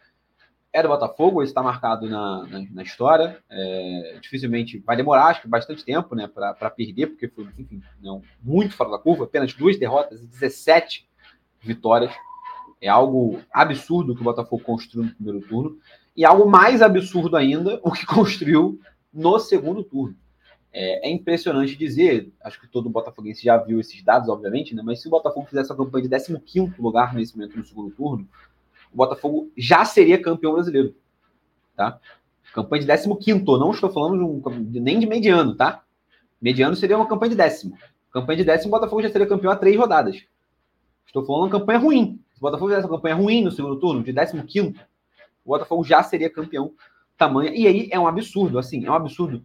é 0.71 0.81
do 0.81 0.89
Botafogo, 0.89 1.41
esse 1.41 1.51
está 1.51 1.63
marcado 1.63 2.09
na, 2.09 2.45
na, 2.47 2.65
na 2.71 2.83
história. 2.83 3.37
É, 3.49 4.19
dificilmente 4.21 4.79
vai 4.79 4.95
demorar, 4.95 5.27
acho 5.27 5.41
que 5.41 5.47
bastante 5.49 5.83
tempo, 5.83 6.15
né, 6.15 6.27
para 6.27 6.69
perder, 6.69 7.07
porque 7.07 7.27
foi, 7.27 7.45
enfim, 7.57 7.81
não, 8.01 8.21
muito 8.41 8.75
fora 8.75 8.91
da 8.91 8.99
curva, 8.99 9.25
apenas 9.25 9.53
duas 9.53 9.77
derrotas 9.77 10.21
e 10.21 10.27
17 10.27 11.07
vitórias. 11.61 12.13
É 12.85 12.87
algo 12.87 13.41
absurdo 13.51 14.13
que 14.13 14.21
o 14.21 14.23
Botafogo 14.23 14.61
construiu 14.61 15.07
no 15.07 15.15
primeiro 15.15 15.41
turno. 15.41 15.79
E 16.15 16.23
algo 16.23 16.47
mais 16.47 16.83
absurdo 16.83 17.35
ainda, 17.35 17.79
o 17.81 17.91
que 17.91 18.05
construiu 18.05 18.79
no 19.11 19.39
segundo 19.39 19.83
turno. 19.83 20.15
É, 20.71 21.09
é, 21.09 21.11
impressionante 21.11 21.75
dizer, 21.75 22.31
acho 22.43 22.61
que 22.61 22.67
todo 22.67 22.87
Botafoguense 22.87 23.43
já 23.43 23.57
viu 23.57 23.79
esses 23.79 24.03
dados, 24.03 24.29
obviamente, 24.29 24.75
né? 24.75 24.83
mas 24.85 25.01
se 25.01 25.07
o 25.07 25.09
Botafogo 25.09 25.47
fizesse 25.47 25.73
a 25.73 25.75
campanha 25.75 26.07
de 26.07 26.39
15 26.39 26.79
lugar 26.79 27.15
nesse 27.15 27.35
momento 27.35 27.57
no 27.57 27.65
segundo 27.65 27.89
turno, 27.89 28.29
o 28.93 28.97
Botafogo 28.97 29.49
já 29.57 29.83
seria 29.83 30.21
campeão 30.21 30.53
brasileiro. 30.53 30.95
Tá? 31.75 31.99
Campanha 32.53 32.85
de 32.85 33.17
15, 33.17 33.43
não 33.45 33.71
estou 33.71 33.89
falando 33.89 34.19
de 34.19 34.23
um, 34.23 34.41
nem 34.79 34.99
de 34.99 35.07
mediano, 35.07 35.55
tá? 35.55 35.83
Mediano 36.39 36.75
seria 36.75 36.97
uma 36.97 37.07
campanha 37.07 37.31
de 37.31 37.35
décimo. 37.37 37.75
Campanha 38.11 38.37
de 38.37 38.43
décimo, 38.43 38.67
o 38.67 38.77
Botafogo 38.77 39.01
já 39.01 39.09
seria 39.09 39.25
campeão 39.25 39.51
há 39.51 39.55
três 39.55 39.75
rodadas. 39.75 40.23
Estou 41.07 41.25
falando 41.25 41.45
uma 41.45 41.59
campanha 41.59 41.79
ruim. 41.79 42.19
Botafogo 42.45 42.69
fizesse 42.69 42.87
uma 42.87 42.97
campanha 42.97 43.15
ruim 43.15 43.43
no 43.43 43.51
segundo 43.51 43.79
turno, 43.79 44.03
de 44.03 44.13
15, 44.13 44.75
o 45.43 45.49
Botafogo 45.49 45.83
já 45.83 46.01
seria 46.01 46.29
campeão 46.29 46.73
tamanho. 47.17 47.53
E 47.53 47.67
aí 47.67 47.89
é 47.91 47.99
um 47.99 48.07
absurdo, 48.07 48.57
assim, 48.59 48.85
é 48.85 48.91
um 48.91 48.95
absurdo 48.95 49.43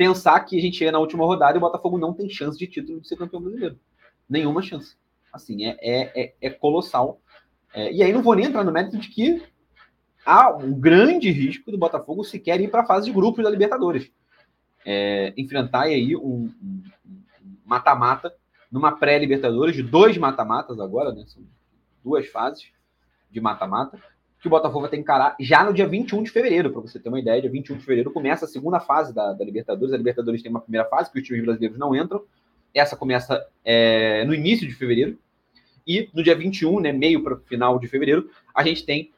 pensar 0.00 0.40
que 0.40 0.58
a 0.58 0.62
gente 0.62 0.78
chega 0.78 0.92
na 0.92 0.98
última 0.98 1.26
rodada 1.26 1.54
e 1.54 1.58
o 1.58 1.60
Botafogo 1.60 1.98
não 1.98 2.14
tem 2.14 2.26
chance 2.26 2.58
de 2.58 2.66
título 2.66 3.02
de 3.02 3.06
ser 3.06 3.16
campeão 3.16 3.42
brasileiro. 3.42 3.78
Nenhuma 4.26 4.62
chance. 4.62 4.96
Assim, 5.30 5.66
é, 5.66 5.76
é, 5.80 6.22
é, 6.22 6.34
é 6.40 6.50
colossal. 6.50 7.20
É, 7.74 7.92
e 7.92 8.02
aí 8.02 8.10
não 8.10 8.22
vou 8.22 8.34
nem 8.34 8.46
entrar 8.46 8.64
no 8.64 8.72
mérito 8.72 8.96
de 8.96 9.08
que 9.08 9.42
há 10.24 10.56
um 10.56 10.72
grande 10.72 11.30
risco 11.30 11.70
do 11.70 11.76
Botafogo 11.76 12.24
sequer 12.24 12.60
ir 12.62 12.70
para 12.70 12.80
a 12.80 12.86
fase 12.86 13.06
de 13.06 13.12
grupos 13.12 13.44
da 13.44 13.50
Libertadores. 13.50 14.10
É, 14.86 15.34
enfrentar 15.36 15.82
aí 15.82 16.16
um 16.16 16.50
mata-mata 17.66 18.28
um, 18.28 18.78
numa 18.78 18.92
pré-Libertadores, 18.92 19.76
de 19.76 19.82
dois 19.82 20.16
mata-matas 20.16 20.80
agora, 20.80 21.12
né? 21.12 21.24
São 21.26 21.42
duas 22.02 22.26
fases 22.26 22.70
de 23.30 23.40
mata-mata, 23.40 23.98
que 24.40 24.46
o 24.46 24.50
Botafogo 24.50 24.80
vai 24.80 24.90
ter 24.90 24.96
que 24.96 25.02
encarar 25.02 25.36
já 25.38 25.62
no 25.62 25.72
dia 25.72 25.86
21 25.86 26.22
de 26.22 26.30
fevereiro, 26.30 26.70
para 26.70 26.80
você 26.80 26.98
ter 26.98 27.08
uma 27.08 27.20
ideia. 27.20 27.40
Dia 27.42 27.50
21 27.50 27.76
de 27.76 27.82
fevereiro 27.82 28.10
começa 28.10 28.46
a 28.46 28.48
segunda 28.48 28.80
fase 28.80 29.14
da, 29.14 29.34
da 29.34 29.44
Libertadores. 29.44 29.92
A 29.92 29.98
Libertadores 29.98 30.42
tem 30.42 30.50
uma 30.50 30.60
primeira 30.60 30.88
fase, 30.88 31.12
que 31.12 31.18
os 31.18 31.26
times 31.26 31.44
brasileiros 31.44 31.78
não 31.78 31.94
entram. 31.94 32.24
Essa 32.74 32.96
começa 32.96 33.46
é, 33.62 34.24
no 34.24 34.34
início 34.34 34.66
de 34.66 34.74
fevereiro. 34.74 35.18
E 35.86 36.08
no 36.14 36.22
dia 36.22 36.34
21, 36.34 36.80
né, 36.80 36.92
meio 36.92 37.22
para 37.22 37.36
final 37.36 37.78
de 37.78 37.86
fevereiro, 37.86 38.30
a 38.54 38.64
gente 38.64 38.84
tem. 38.84 39.12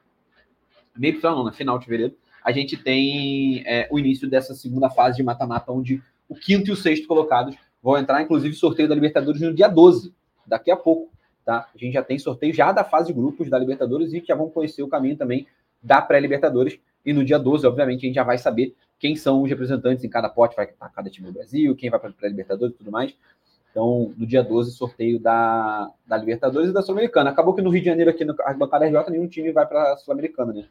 Meio 0.97 1.21
para 1.21 1.31
final, 1.31 1.45
né, 1.45 1.53
final 1.53 1.79
de 1.79 1.85
fevereiro, 1.85 2.17
a 2.45 2.51
gente 2.51 2.77
tem 2.77 3.63
é, 3.65 3.89
o 3.91 3.99
início 3.99 4.29
dessa 4.29 4.55
segunda 4.55 4.91
fase 4.91 5.17
de 5.17 5.23
mata-mata, 5.23 5.71
onde 5.71 6.03
o 6.29 6.35
quinto 6.35 6.69
e 6.69 6.73
o 6.73 6.77
sexto 6.77 7.07
colocados 7.07 7.55
vão 7.83 7.97
entrar, 7.97 8.23
inclusive, 8.23 8.55
sorteio 8.55 8.89
da 8.89 8.95
Libertadores 8.95 9.41
no 9.41 9.55
dia 9.55 9.69
12, 9.69 10.13
daqui 10.47 10.71
a 10.71 10.77
pouco. 10.77 11.13
Tá? 11.45 11.69
A 11.75 11.79
gente 11.79 11.95
já 11.95 12.03
tem 12.03 12.19
sorteio 12.19 12.55
já 12.55 12.71
da 12.71 12.85
fase 12.85 13.09
de 13.09 13.13
grupos 13.13 13.51
da 13.51 13.59
Libertadores 13.59 14.13
e 14.13 14.23
já 14.25 14.35
vão 14.35 14.49
conhecer 14.49 14.83
o 14.83 14.89
caminho 14.89 15.17
também 15.17 15.47
da 15.83 16.01
pré-Libertadores. 16.01 16.79
E 17.05 17.13
no 17.13 17.25
dia 17.25 17.39
12, 17.39 17.67
obviamente, 17.67 18.05
a 18.05 18.07
gente 18.07 18.15
já 18.15 18.23
vai 18.23 18.39
saber 18.39 18.77
quem 18.99 19.17
são 19.17 19.43
os 19.43 19.51
representantes 19.51 20.05
em 20.05 20.09
cada 20.09 20.29
pote, 20.29 20.55
vai 20.55 20.67
estar 20.67 20.89
cada 20.91 21.11
time 21.11 21.27
do 21.27 21.33
Brasil, 21.33 21.75
quem 21.75 21.91
vai 21.91 21.99
para 21.99 22.11
a 22.11 22.13
pré-Libertadores 22.13 22.75
e 22.75 22.79
tudo 22.79 22.93
mais. 22.93 23.17
Então, 23.73 24.15
no 24.17 24.27
dia 24.27 24.45
12, 24.45 24.73
sorteio 24.73 25.19
da, 25.19 25.91
da 26.07 26.17
Libertadores 26.17 26.71
e 26.71 26.73
da 26.73 26.83
Sul-Americana. 26.83 27.31
Acabou 27.31 27.55
que 27.55 27.63
no 27.63 27.71
Rio 27.71 27.81
de 27.81 27.87
Janeiro, 27.87 28.11
aqui 28.11 28.25
no 28.25 28.37
Arquibancada 28.41 28.87
RJ, 28.87 29.11
nenhum 29.11 29.27
time 29.27 29.51
vai 29.51 29.67
para 29.67 29.95
a 29.95 29.97
Sul-Americana, 29.97 30.53
né? 30.53 30.67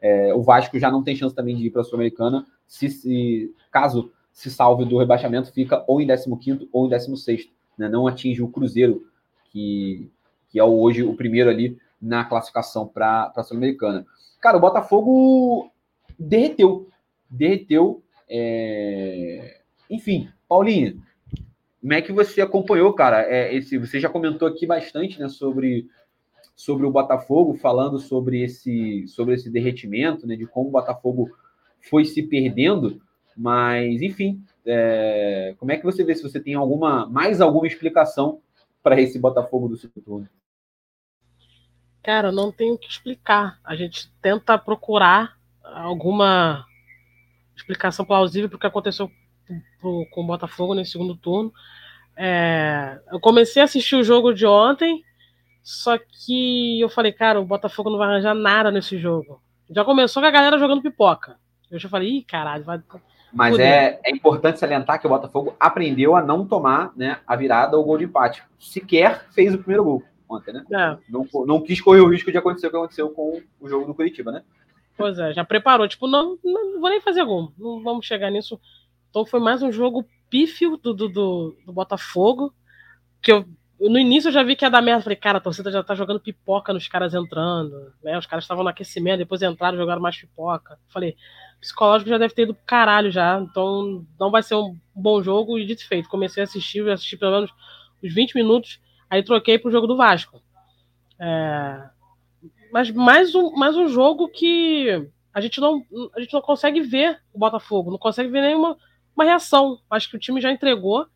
É, 0.00 0.32
o 0.34 0.42
Vasco 0.42 0.78
já 0.78 0.90
não 0.90 1.02
tem 1.02 1.16
chance 1.16 1.34
também 1.34 1.56
de 1.56 1.66
ir 1.66 1.70
para 1.70 1.80
a 1.80 1.84
Sul-Americana, 1.84 2.46
se, 2.66 2.88
se, 2.88 3.54
caso 3.70 4.12
se 4.32 4.50
salve 4.50 4.84
do 4.84 4.98
rebaixamento, 4.98 5.52
fica 5.52 5.84
ou 5.86 6.00
em 6.00 6.06
15 6.06 6.68
ou 6.72 6.86
em 6.86 6.88
16, 6.88 7.50
né? 7.76 7.88
Não 7.88 8.06
atinge 8.06 8.42
o 8.42 8.48
Cruzeiro, 8.48 9.04
que 9.50 10.10
que 10.54 10.60
é 10.60 10.62
hoje 10.62 11.02
o 11.02 11.16
primeiro 11.16 11.50
ali 11.50 11.76
na 12.00 12.24
classificação 12.24 12.86
para 12.86 13.32
a 13.34 13.42
Sul-Americana. 13.42 14.06
Cara, 14.40 14.56
o 14.56 14.60
Botafogo 14.60 15.68
derreteu. 16.16 16.88
Derreteu. 17.28 18.04
É... 18.30 19.62
Enfim, 19.90 20.28
Paulinho, 20.48 21.02
como 21.80 21.92
é 21.92 22.00
que 22.00 22.12
você 22.12 22.40
acompanhou, 22.40 22.92
cara? 22.92 23.22
É, 23.22 23.52
esse, 23.52 23.76
você 23.78 23.98
já 23.98 24.08
comentou 24.08 24.46
aqui 24.46 24.64
bastante 24.64 25.18
né, 25.18 25.28
sobre, 25.28 25.88
sobre 26.54 26.86
o 26.86 26.90
Botafogo, 26.92 27.54
falando 27.54 27.98
sobre 27.98 28.44
esse, 28.44 29.08
sobre 29.08 29.34
esse 29.34 29.50
derretimento, 29.50 30.24
né, 30.24 30.36
de 30.36 30.46
como 30.46 30.68
o 30.68 30.72
Botafogo 30.72 31.32
foi 31.80 32.04
se 32.04 32.22
perdendo, 32.22 33.02
mas 33.36 34.00
enfim, 34.00 34.40
é, 34.64 35.56
como 35.58 35.72
é 35.72 35.76
que 35.76 35.84
você 35.84 36.04
vê 36.04 36.14
se 36.14 36.22
você 36.22 36.38
tem 36.38 36.54
alguma 36.54 37.06
mais 37.08 37.40
alguma 37.40 37.66
explicação 37.66 38.40
para 38.84 39.00
esse 39.00 39.18
Botafogo 39.18 39.66
do 39.66 39.76
segundo 39.76 40.04
turno? 40.04 40.28
Cara, 42.04 42.30
não 42.30 42.52
tenho 42.52 42.74
o 42.74 42.78
que 42.78 42.86
explicar. 42.86 43.58
A 43.64 43.74
gente 43.74 44.12
tenta 44.20 44.58
procurar 44.58 45.38
alguma 45.64 46.66
explicação 47.56 48.04
plausível 48.04 48.46
para 48.46 48.56
o 48.56 48.60
que 48.60 48.66
aconteceu 48.66 49.10
com 49.80 50.20
o 50.20 50.26
Botafogo 50.26 50.74
nesse 50.74 50.92
segundo 50.92 51.16
turno. 51.16 51.50
É, 52.14 53.00
eu 53.10 53.18
comecei 53.18 53.62
a 53.62 53.64
assistir 53.64 53.96
o 53.96 54.04
jogo 54.04 54.34
de 54.34 54.44
ontem, 54.44 55.02
só 55.62 55.96
que 55.96 56.78
eu 56.78 56.90
falei, 56.90 57.10
cara, 57.10 57.40
o 57.40 57.44
Botafogo 57.46 57.88
não 57.88 57.96
vai 57.96 58.08
arranjar 58.08 58.34
nada 58.34 58.70
nesse 58.70 58.98
jogo. 58.98 59.40
Já 59.70 59.82
começou 59.82 60.22
com 60.22 60.28
a 60.28 60.30
galera 60.30 60.58
jogando 60.58 60.82
pipoca. 60.82 61.38
Eu 61.70 61.78
já 61.78 61.88
falei, 61.88 62.18
ih, 62.18 62.22
caralho, 62.22 62.64
vai. 62.64 62.82
Mas 63.32 63.58
é, 63.58 63.98
é 64.04 64.10
importante 64.10 64.58
salientar 64.58 65.00
que 65.00 65.06
o 65.06 65.10
Botafogo 65.10 65.56
aprendeu 65.58 66.14
a 66.14 66.22
não 66.22 66.46
tomar 66.46 66.92
né, 66.94 67.18
a 67.26 67.34
virada 67.34 67.78
ou 67.78 67.82
o 67.82 67.86
gol 67.86 67.96
de 67.96 68.04
empate. 68.04 68.42
Sequer 68.58 69.24
fez 69.30 69.54
o 69.54 69.58
primeiro 69.58 69.84
gol 69.84 70.02
ontem, 70.28 70.52
né? 70.52 70.64
É. 70.72 70.96
Não, 71.08 71.26
não 71.46 71.60
quis 71.60 71.80
correr 71.80 72.00
o 72.00 72.08
risco 72.08 72.30
de 72.30 72.38
acontecer 72.38 72.66
o 72.66 72.70
que 72.70 72.76
aconteceu 72.76 73.10
com 73.10 73.42
o 73.60 73.68
jogo 73.68 73.86
do 73.86 73.94
Curitiba, 73.94 74.32
né? 74.32 74.42
Pois 74.96 75.18
é, 75.18 75.32
já 75.32 75.44
preparou. 75.44 75.88
Tipo, 75.88 76.06
não, 76.06 76.38
não 76.44 76.80
vou 76.80 76.90
nem 76.90 77.00
fazer 77.00 77.24
gol. 77.24 77.52
Não 77.58 77.82
vamos 77.82 78.06
chegar 78.06 78.30
nisso. 78.30 78.60
Então 79.10 79.26
foi 79.26 79.40
mais 79.40 79.62
um 79.62 79.72
jogo 79.72 80.06
pífio 80.30 80.76
do, 80.76 80.94
do, 80.94 81.08
do, 81.08 81.56
do 81.66 81.72
Botafogo. 81.72 82.54
Que 83.20 83.32
eu, 83.32 83.44
no 83.80 83.98
início 83.98 84.28
eu 84.28 84.32
já 84.32 84.42
vi 84.42 84.54
que 84.54 84.64
ia 84.64 84.70
dar 84.70 84.82
merda. 84.82 85.02
Falei, 85.02 85.16
cara, 85.16 85.38
a 85.38 85.40
torcida 85.40 85.70
já 85.70 85.82
tá 85.82 85.94
jogando 85.94 86.20
pipoca 86.20 86.72
nos 86.72 86.86
caras 86.86 87.12
entrando. 87.12 87.92
Né? 88.02 88.16
Os 88.16 88.26
caras 88.26 88.44
estavam 88.44 88.62
no 88.62 88.70
aquecimento, 88.70 89.18
depois 89.18 89.42
entraram 89.42 89.76
e 89.76 89.80
jogaram 89.80 90.00
mais 90.00 90.16
pipoca. 90.16 90.78
Falei, 90.88 91.16
psicológico 91.60 92.10
já 92.10 92.18
deve 92.18 92.34
ter 92.34 92.42
ido 92.42 92.54
pro 92.54 92.64
caralho 92.64 93.10
já. 93.10 93.40
Então 93.40 94.06
não 94.18 94.30
vai 94.30 94.42
ser 94.42 94.54
um 94.54 94.76
bom 94.94 95.22
jogo. 95.22 95.58
E 95.58 95.66
dito 95.66 95.86
feito, 95.86 96.08
comecei 96.08 96.42
a 96.42 96.44
assistir, 96.44 96.88
assisti 96.88 97.16
pelo 97.16 97.32
menos 97.32 97.50
uns 98.02 98.14
20 98.14 98.34
minutos. 98.36 98.80
Aí 99.08 99.22
troquei 99.22 99.58
pro 99.58 99.70
jogo 99.70 99.86
do 99.86 99.96
Vasco. 99.96 100.42
É... 101.18 101.88
Mas 102.72 102.90
mais 102.90 103.34
um, 103.34 103.52
mais 103.52 103.76
um 103.76 103.88
jogo 103.88 104.28
que 104.28 105.08
a 105.32 105.40
gente, 105.40 105.60
não, 105.60 105.84
a 106.14 106.20
gente 106.20 106.32
não 106.32 106.40
consegue 106.40 106.80
ver 106.80 107.20
o 107.32 107.38
Botafogo, 107.38 107.90
não 107.90 107.98
consegue 107.98 108.28
ver 108.28 108.40
nenhuma 108.40 108.76
uma 109.14 109.24
reação. 109.24 109.78
Acho 109.88 110.10
que 110.10 110.16
o 110.16 110.18
time 110.18 110.40
já 110.40 110.50
entregou, 110.50 111.06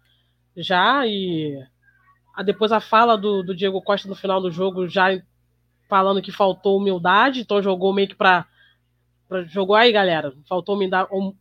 já, 0.56 1.06
e 1.06 1.56
depois 2.44 2.70
a 2.72 2.80
fala 2.80 3.16
do, 3.16 3.42
do 3.42 3.54
Diego 3.54 3.82
Costa 3.82 4.08
no 4.08 4.14
final 4.14 4.40
do 4.40 4.50
jogo, 4.50 4.88
já 4.88 5.20
falando 5.88 6.22
que 6.22 6.30
faltou 6.30 6.76
humildade, 6.76 7.40
então 7.40 7.62
jogou 7.62 7.92
meio 7.92 8.08
que 8.08 8.14
para 8.14 8.46
jogou 9.46 9.76
aí, 9.76 9.92
galera. 9.92 10.32
Faltou 10.48 10.78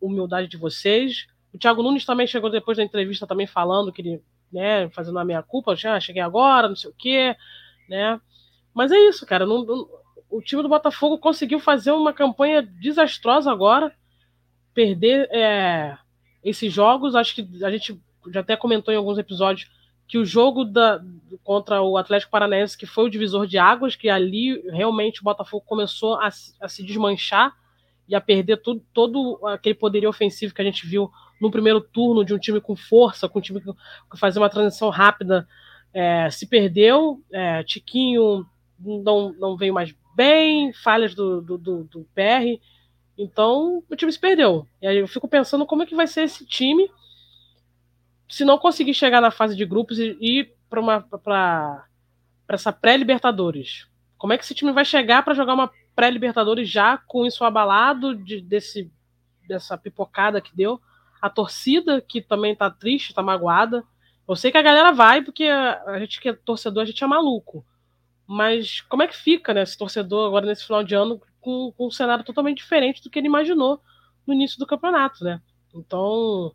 humildade 0.02 0.48
de 0.48 0.58
vocês. 0.58 1.28
O 1.54 1.58
Thiago 1.58 1.82
Nunes 1.82 2.06
também 2.06 2.28
chegou 2.28 2.50
depois 2.50 2.78
da 2.78 2.84
entrevista 2.84 3.26
também 3.26 3.48
falando 3.48 3.92
que 3.94 4.02
ele 4.02 4.22
né, 4.52 4.90
fazendo 4.90 5.20
a 5.20 5.26
minha 5.26 5.44
culpa, 5.44 5.76
já 5.76 6.00
cheguei 6.00 6.22
agora, 6.22 6.70
não 6.70 6.76
sei 6.76 6.90
o 6.90 6.96
quê, 6.98 7.36
né? 7.90 8.20
Mas 8.74 8.92
é 8.92 8.98
isso, 9.08 9.26
cara. 9.26 9.46
Não, 9.46 9.66
não, 9.66 9.88
o 10.30 10.42
time 10.42 10.62
do 10.62 10.70
Botafogo 10.70 11.18
conseguiu 11.18 11.60
fazer 11.60 11.92
uma 11.92 12.14
campanha 12.14 12.62
desastrosa 12.62 13.52
agora, 13.52 13.94
perder 14.74 15.28
é, 15.32 15.98
esses 16.44 16.72
jogos. 16.72 17.16
Acho 17.16 17.36
que 17.36 17.64
a 17.64 17.72
gente 17.72 18.00
já 18.32 18.42
até 18.42 18.56
comentou 18.56 18.94
em 18.94 18.98
alguns 18.98 19.18
episódios 19.18 19.70
que 20.08 20.18
o 20.18 20.26
jogo 20.26 20.64
da, 20.64 21.02
contra 21.44 21.82
o 21.82 21.98
Atlético 21.98 22.32
Paranaense, 22.32 22.78
que 22.78 22.86
foi 22.86 23.06
o 23.06 23.10
divisor 23.10 23.46
de 23.46 23.58
águas, 23.58 23.96
que 23.96 24.10
ali 24.10 24.62
realmente 24.70 25.22
o 25.22 25.24
Botafogo 25.24 25.66
começou 25.66 26.16
a, 26.16 26.28
a 26.28 26.68
se 26.70 26.84
desmanchar 26.84 27.54
e 28.08 28.16
a 28.16 28.22
perder 28.22 28.58
tudo, 28.58 28.82
todo 28.94 29.46
aquele 29.48 29.76
poderio 29.76 30.10
ofensivo 30.10 30.54
que 30.54 30.62
a 30.62 30.66
gente 30.66 30.88
viu 30.88 31.12
no 31.42 31.52
primeiro 31.52 31.82
turno 31.82 32.26
de 32.26 32.34
um 32.34 32.40
time 32.40 32.60
com 32.60 32.76
força, 32.76 33.30
com 33.30 33.40
um 33.40 33.42
time 33.42 33.62
que 33.62 34.18
fazia 34.18 34.42
uma 34.42 34.50
transição 34.50 34.90
rápida, 34.90 35.48
é, 35.94 36.30
se 36.30 36.48
perdeu. 36.48 37.22
É, 37.32 37.64
Tiquinho 37.64 38.46
não, 38.80 39.34
não 39.34 39.58
veio 39.58 39.74
mais 39.74 39.94
bem, 40.16 40.74
falhas 40.74 41.14
do, 41.14 41.42
do, 41.42 41.58
do, 41.58 41.84
do 41.86 42.08
PR. 42.14 42.60
Então 43.18 43.84
o 43.90 43.96
time 43.96 44.12
se 44.12 44.20
perdeu. 44.20 44.68
E 44.82 44.88
aí 44.88 44.98
eu 44.98 45.08
fico 45.08 45.28
pensando 45.28 45.66
como 45.66 45.84
é 45.84 45.86
que 45.86 45.96
vai 45.96 46.08
ser 46.08 46.24
esse 46.24 46.46
time 46.46 46.90
se 48.30 48.44
não 48.44 48.58
conseguir 48.58 48.94
chegar 48.94 49.22
na 49.22 49.32
fase 49.32 49.56
de 49.56 49.66
grupos 49.66 50.00
e 50.00 50.18
ir 50.20 50.54
para 50.70 51.86
essa 52.50 52.74
pré-Libertadores. 52.74 53.88
Como 54.18 54.34
é 54.34 54.38
que 54.38 54.44
esse 54.44 54.54
time 54.54 54.72
vai 54.72 54.84
chegar 54.84 55.24
para 55.24 55.34
jogar 55.34 55.54
uma 55.54 55.72
pré-Libertadores 55.96 56.70
já 56.70 56.98
com 56.98 57.26
isso 57.26 57.44
abalado 57.44 58.16
de, 58.16 58.42
desse, 58.42 58.92
dessa 59.48 59.78
pipocada 59.78 60.42
que 60.42 60.56
deu? 60.56 60.80
A 61.22 61.30
torcida, 61.30 62.02
que 62.02 62.22
também 62.22 62.56
tá 62.56 62.70
triste, 62.70 63.14
tá 63.14 63.22
magoada. 63.22 63.84
Eu 64.28 64.36
sei 64.36 64.52
que 64.52 64.58
a 64.58 64.62
galera 64.62 64.92
vai, 64.92 65.22
porque 65.22 65.46
a, 65.46 66.00
gente 66.00 66.20
que 66.20 66.30
é 66.30 66.34
torcedor, 66.34 66.84
a 66.84 66.86
gente 66.86 67.04
é 67.04 67.08
maluco. 67.08 67.66
Mas 68.26 68.82
como 68.82 69.04
é 69.04 69.08
que 69.08 69.16
fica, 69.16 69.54
né, 69.54 69.64
esse 69.64 69.78
torcedor 69.78 70.28
agora 70.28 70.46
nesse 70.46 70.66
final 70.66 70.84
de 70.84 70.94
ano 70.94 71.22
com, 71.40 71.72
com 71.72 71.88
um 71.88 71.92
cenário 71.92 72.26
totalmente 72.26 72.58
diferente 72.58 73.02
do 73.02 73.10
que 73.10 73.18
ele 73.18 73.28
imaginou 73.28 73.82
no 74.26 74.34
início 74.34 74.60
do 74.60 74.68
campeonato, 74.68 75.24
né? 75.24 75.42
Então 75.74 76.54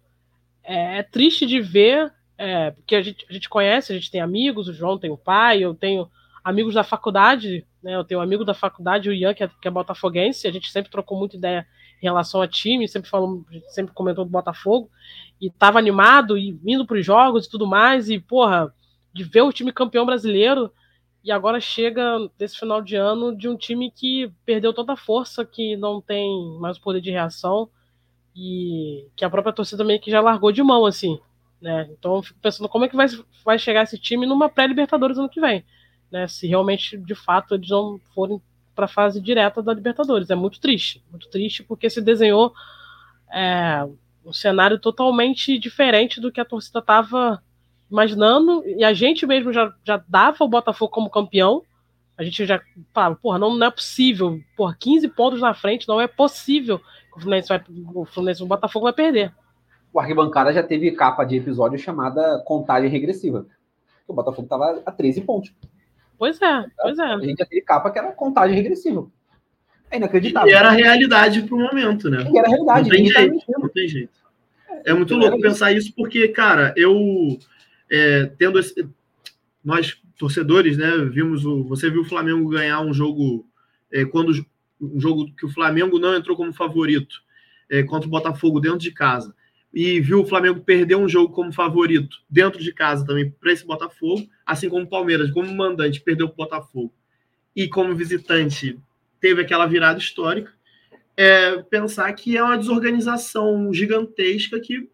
é, 0.62 0.98
é 0.98 1.02
triste 1.02 1.46
de 1.46 1.60
ver, 1.60 2.12
é, 2.36 2.72
porque 2.72 2.94
a 2.94 3.00
gente, 3.00 3.24
a 3.28 3.32
gente 3.32 3.48
conhece, 3.48 3.90
a 3.90 3.94
gente 3.94 4.10
tem 4.10 4.20
amigos, 4.20 4.68
o 4.68 4.74
João 4.74 4.98
tem 4.98 5.10
o 5.10 5.16
pai, 5.16 5.60
eu 5.60 5.74
tenho 5.74 6.10
amigos 6.44 6.74
da 6.74 6.84
faculdade, 6.84 7.66
né? 7.82 7.96
Eu 7.96 8.04
tenho 8.04 8.20
um 8.20 8.22
amigo 8.22 8.44
da 8.44 8.52
faculdade, 8.52 9.08
o 9.08 9.14
Ian, 9.14 9.32
que 9.32 9.44
é, 9.44 9.48
que 9.48 9.66
é 9.66 9.70
botafoguense, 9.70 10.46
a 10.46 10.52
gente 10.52 10.70
sempre 10.70 10.90
trocou 10.90 11.18
muita 11.18 11.36
ideia 11.36 11.66
em 12.02 12.06
relação 12.06 12.42
a 12.42 12.48
time, 12.48 12.88
sempre 12.88 13.08
falou, 13.08 13.44
sempre 13.68 13.94
comentou 13.94 14.24
do 14.24 14.30
Botafogo, 14.30 14.90
e 15.40 15.48
tava 15.50 15.78
animado 15.78 16.36
e 16.36 16.58
indo 16.66 16.84
para 16.84 16.98
os 16.98 17.06
jogos 17.06 17.46
e 17.46 17.50
tudo 17.50 17.66
mais, 17.66 18.10
e 18.10 18.18
porra, 18.18 18.74
de 19.14 19.22
ver 19.22 19.42
o 19.42 19.52
time 19.52 19.72
campeão 19.72 20.04
brasileiro 20.04 20.72
e 21.24 21.30
agora 21.30 21.60
chega 21.60 22.28
desse 22.36 22.58
final 22.58 22.82
de 22.82 22.96
ano 22.96 23.36
de 23.36 23.48
um 23.48 23.56
time 23.56 23.90
que 23.90 24.32
perdeu 24.44 24.72
toda 24.72 24.94
a 24.94 24.96
força, 24.96 25.44
que 25.44 25.76
não 25.76 26.00
tem 26.00 26.58
mais 26.58 26.76
o 26.76 26.80
poder 26.80 27.00
de 27.00 27.10
reação 27.10 27.70
e 28.34 29.06
que 29.14 29.24
a 29.24 29.30
própria 29.30 29.52
torcida 29.52 29.84
meio 29.84 30.00
que 30.00 30.10
já 30.10 30.20
largou 30.20 30.50
de 30.50 30.62
mão, 30.62 30.84
assim, 30.84 31.20
né? 31.60 31.88
Então 31.92 32.16
eu 32.16 32.22
fico 32.22 32.40
pensando 32.40 32.68
como 32.68 32.84
é 32.84 32.88
que 32.88 32.96
vai, 32.96 33.06
vai 33.44 33.58
chegar 33.58 33.84
esse 33.84 33.98
time 33.98 34.26
numa 34.26 34.48
pré-Libertadores 34.48 35.18
ano 35.18 35.28
que 35.28 35.40
vem, 35.40 35.64
né? 36.10 36.26
Se 36.26 36.48
realmente, 36.48 36.96
de 36.96 37.14
fato, 37.14 37.54
eles 37.54 37.68
não 37.68 38.00
forem 38.12 38.42
para 38.74 38.86
a 38.86 38.88
fase 38.88 39.20
direta 39.20 39.62
da 39.62 39.72
Libertadores. 39.72 40.30
É 40.30 40.34
muito 40.34 40.60
triste, 40.60 41.02
muito 41.10 41.28
triste, 41.28 41.62
porque 41.62 41.90
se 41.90 42.00
desenhou 42.00 42.52
é, 43.32 43.86
um 44.24 44.32
cenário 44.32 44.78
totalmente 44.78 45.58
diferente 45.58 46.20
do 46.20 46.30
que 46.30 46.40
a 46.40 46.44
torcida 46.44 46.78
estava 46.78 47.42
imaginando, 47.90 48.62
e 48.66 48.82
a 48.82 48.94
gente 48.94 49.26
mesmo 49.26 49.52
já, 49.52 49.72
já 49.84 50.02
dava 50.08 50.44
o 50.44 50.48
Botafogo 50.48 50.90
como 50.90 51.10
campeão. 51.10 51.62
A 52.16 52.24
gente 52.24 52.46
já 52.46 52.60
falava, 52.94 53.16
porra, 53.16 53.38
não, 53.38 53.54
não 53.54 53.66
é 53.66 53.70
possível. 53.70 54.40
Porra, 54.56 54.76
15 54.78 55.08
pontos 55.08 55.40
na 55.40 55.52
frente, 55.52 55.86
não 55.86 56.00
é 56.00 56.06
possível 56.06 56.78
que 56.78 57.18
o 57.18 57.20
Fluminense 57.20 57.48
vai. 57.48 57.62
O 57.94 58.04
Fluminense, 58.06 58.42
o 58.42 58.46
Botafogo 58.46 58.84
vai 58.84 58.92
perder. 58.94 59.32
O 59.92 60.00
arquibancada 60.00 60.52
já 60.52 60.62
teve 60.62 60.90
capa 60.92 61.24
de 61.24 61.36
episódio 61.36 61.78
chamada 61.78 62.42
contagem 62.46 62.88
regressiva. 62.88 63.46
O 64.08 64.14
Botafogo 64.14 64.44
estava 64.44 64.82
a 64.86 64.90
13 64.90 65.20
pontos. 65.20 65.52
Pois 66.18 66.40
é, 66.40 66.64
pois 66.80 66.98
é. 66.98 67.02
A 67.02 67.18
gente 67.18 67.38
já 67.38 67.46
teve 67.46 67.62
capa 67.62 67.90
que 67.90 67.98
era 67.98 68.12
contagem 68.12 68.56
regressiva. 68.56 69.10
É 69.90 69.96
inacreditável. 69.96 70.48
E 70.48 70.54
era 70.54 70.68
a 70.68 70.72
realidade 70.72 71.42
pro 71.42 71.58
momento, 71.58 72.08
né? 72.08 72.26
E 72.32 72.38
era 72.38 72.46
a 72.46 72.50
realidade. 72.50 72.88
Não 72.88 72.90
tem 72.90 73.06
jeito. 73.06 73.44
Não 73.48 73.68
tem 73.68 73.88
jeito. 73.88 74.22
É 74.84 74.94
muito 74.94 75.14
louco 75.14 75.40
pensar 75.40 75.72
isso, 75.72 75.92
porque, 75.94 76.28
cara, 76.28 76.72
eu 76.76 77.38
é, 77.90 78.26
tendo 78.38 78.58
esse, 78.58 78.88
nós 79.62 80.00
torcedores, 80.18 80.78
né, 80.78 80.90
vimos 81.10 81.44
o, 81.44 81.64
você 81.64 81.90
viu 81.90 82.02
o 82.02 82.08
Flamengo 82.08 82.48
ganhar 82.48 82.80
um 82.80 82.94
jogo 82.94 83.46
é, 83.92 84.04
quando 84.04 84.32
um 84.80 85.00
jogo 85.00 85.32
que 85.36 85.44
o 85.44 85.50
Flamengo 85.50 85.98
não 85.98 86.16
entrou 86.16 86.36
como 86.36 86.52
favorito 86.52 87.22
é, 87.70 87.82
contra 87.82 88.08
o 88.08 88.10
Botafogo 88.10 88.60
dentro 88.60 88.78
de 88.78 88.92
casa 88.92 89.34
e 89.72 90.00
viu 90.00 90.20
o 90.20 90.26
Flamengo 90.26 90.60
perder 90.60 90.96
um 90.96 91.08
jogo 91.08 91.32
como 91.32 91.52
favorito 91.52 92.18
dentro 92.28 92.62
de 92.62 92.72
casa 92.72 93.06
também 93.06 93.30
para 93.30 93.52
esse 93.52 93.64
Botafogo, 93.64 94.26
assim 94.44 94.68
como 94.68 94.84
o 94.84 94.88
Palmeiras, 94.88 95.30
como 95.30 95.52
mandante, 95.54 96.00
perdeu 96.00 96.26
o 96.26 96.34
Botafogo 96.34 96.92
e 97.56 97.68
como 97.68 97.94
visitante 97.94 98.78
teve 99.20 99.40
aquela 99.40 99.66
virada 99.66 99.98
histórica. 99.98 100.52
É, 101.16 101.62
pensar 101.62 102.12
que 102.14 102.36
é 102.36 102.42
uma 102.42 102.56
desorganização 102.56 103.72
gigantesca 103.72 104.58
que 104.58 104.88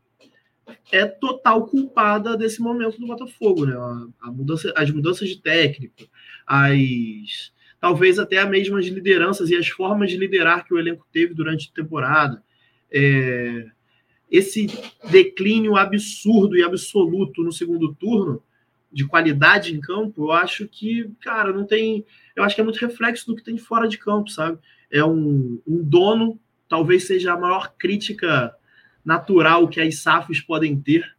é 0.93 1.07
total 1.07 1.67
culpada 1.67 2.37
desse 2.37 2.61
momento 2.61 3.01
do 3.01 3.07
Botafogo, 3.07 3.65
né? 3.65 3.75
A, 3.77 4.29
a 4.29 4.33
mudança, 4.33 4.73
as 4.77 4.91
mudanças 4.91 5.29
de 5.29 5.41
técnico, 5.41 6.09
as 6.47 7.53
talvez 7.81 8.19
até 8.19 8.39
as 8.39 8.49
mesmas 8.49 8.87
lideranças 8.87 9.51
e 9.51 9.57
as 9.57 9.69
formas 9.69 10.11
de 10.11 10.17
liderar 10.17 10.65
que 10.67 10.75
o 10.75 10.79
elenco 10.79 11.07
teve 11.13 11.33
durante 11.33 11.71
a 11.71 11.75
temporada. 11.75 12.43
É, 12.91 13.67
esse 14.31 14.67
declínio 15.11 15.77
absurdo 15.77 16.57
e 16.57 16.63
absoluto 16.63 17.43
no 17.43 17.53
segundo 17.53 17.95
turno 17.95 18.43
de 18.91 19.07
qualidade 19.07 19.75
em 19.75 19.81
campo, 19.81 20.25
eu 20.25 20.33
acho 20.33 20.67
que, 20.67 21.11
cara, 21.21 21.53
não 21.53 21.67
tem. 21.67 22.05
Eu 22.35 22.43
acho 22.43 22.55
que 22.55 22.61
é 22.61 22.65
muito 22.65 22.81
reflexo 22.81 23.27
do 23.27 23.37
que 23.37 23.45
tem 23.45 23.59
fora 23.59 23.87
de 23.87 23.99
campo, 23.99 24.31
sabe? 24.31 24.59
É 24.91 25.05
um, 25.05 25.61
um 25.67 25.83
dono, 25.83 26.39
talvez 26.69 27.07
seja 27.07 27.33
a 27.33 27.39
maior 27.39 27.75
crítica 27.79 28.55
natural 29.05 29.69
que 29.69 29.81
as 29.81 29.97
SAFs 29.97 30.41
podem 30.41 30.79
ter 30.81 31.17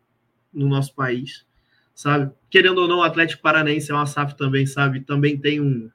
no 0.51 0.67
nosso 0.67 0.93
país, 0.95 1.45
sabe? 1.93 2.31
Querendo 2.49 2.79
ou 2.79 2.87
não, 2.87 2.99
o 2.99 3.03
Atlético 3.03 3.41
Paranaense 3.41 3.91
é 3.91 3.93
uma 3.93 4.05
SAF 4.05 4.35
também, 4.35 4.65
sabe? 4.65 5.01
Também 5.01 5.37
tem 5.37 5.61
um, 5.61 5.89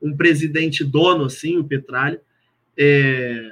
um 0.00 0.14
presidente 0.14 0.84
dono, 0.84 1.24
assim, 1.24 1.56
o 1.56 1.64
Petralha. 1.64 2.20
É... 2.76 3.50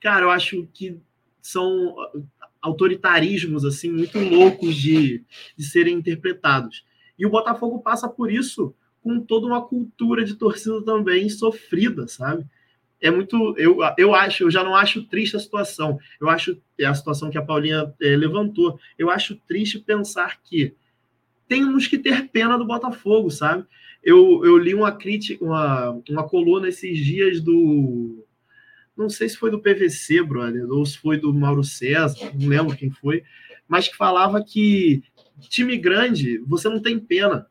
Cara, 0.00 0.24
eu 0.24 0.30
acho 0.30 0.66
que 0.72 0.98
são 1.42 1.94
autoritarismos, 2.62 3.64
assim, 3.64 3.90
muito 3.90 4.18
loucos 4.18 4.76
de, 4.76 5.24
de 5.56 5.64
serem 5.64 5.96
interpretados. 5.96 6.84
E 7.18 7.26
o 7.26 7.30
Botafogo 7.30 7.80
passa 7.80 8.08
por 8.08 8.30
isso 8.30 8.74
com 9.02 9.20
toda 9.20 9.46
uma 9.46 9.60
cultura 9.60 10.24
de 10.24 10.34
torcida 10.34 10.80
também 10.82 11.28
sofrida, 11.28 12.06
sabe? 12.06 12.46
é 13.02 13.10
muito. 13.10 13.54
Eu, 13.58 13.78
eu 13.98 14.14
acho, 14.14 14.44
eu 14.44 14.50
já 14.50 14.62
não 14.62 14.76
acho 14.76 15.02
triste 15.02 15.36
a 15.36 15.40
situação. 15.40 15.98
Eu 16.20 16.30
acho 16.30 16.56
é 16.78 16.86
a 16.86 16.94
situação 16.94 17.30
que 17.30 17.36
a 17.36 17.42
Paulinha 17.42 17.92
é, 18.00 18.16
levantou. 18.16 18.78
Eu 18.96 19.10
acho 19.10 19.34
triste 19.48 19.80
pensar 19.80 20.40
que 20.40 20.72
temos 21.48 21.88
que 21.88 21.98
ter 21.98 22.28
pena 22.28 22.56
do 22.56 22.64
Botafogo, 22.64 23.28
sabe? 23.28 23.64
Eu, 24.02 24.44
eu 24.44 24.56
li 24.56 24.72
uma 24.72 24.92
crítica, 24.92 25.44
uma, 25.44 26.00
uma 26.08 26.28
coluna 26.28 26.68
esses 26.68 26.96
dias 26.96 27.40
do. 27.40 28.24
Não 29.02 29.10
sei 29.10 29.28
se 29.28 29.36
foi 29.36 29.50
do 29.50 29.60
PVC, 29.60 30.22
brother, 30.22 30.70
ou 30.70 30.86
se 30.86 30.96
foi 30.96 31.18
do 31.18 31.32
Mauro 31.34 31.64
César, 31.64 32.30
não 32.34 32.48
lembro 32.48 32.76
quem 32.76 32.90
foi, 32.90 33.24
mas 33.68 33.88
que 33.88 33.96
falava 33.96 34.42
que 34.42 35.02
time 35.40 35.76
grande, 35.76 36.38
você 36.46 36.68
não 36.68 36.80
tem 36.80 36.98
pena. 36.98 37.46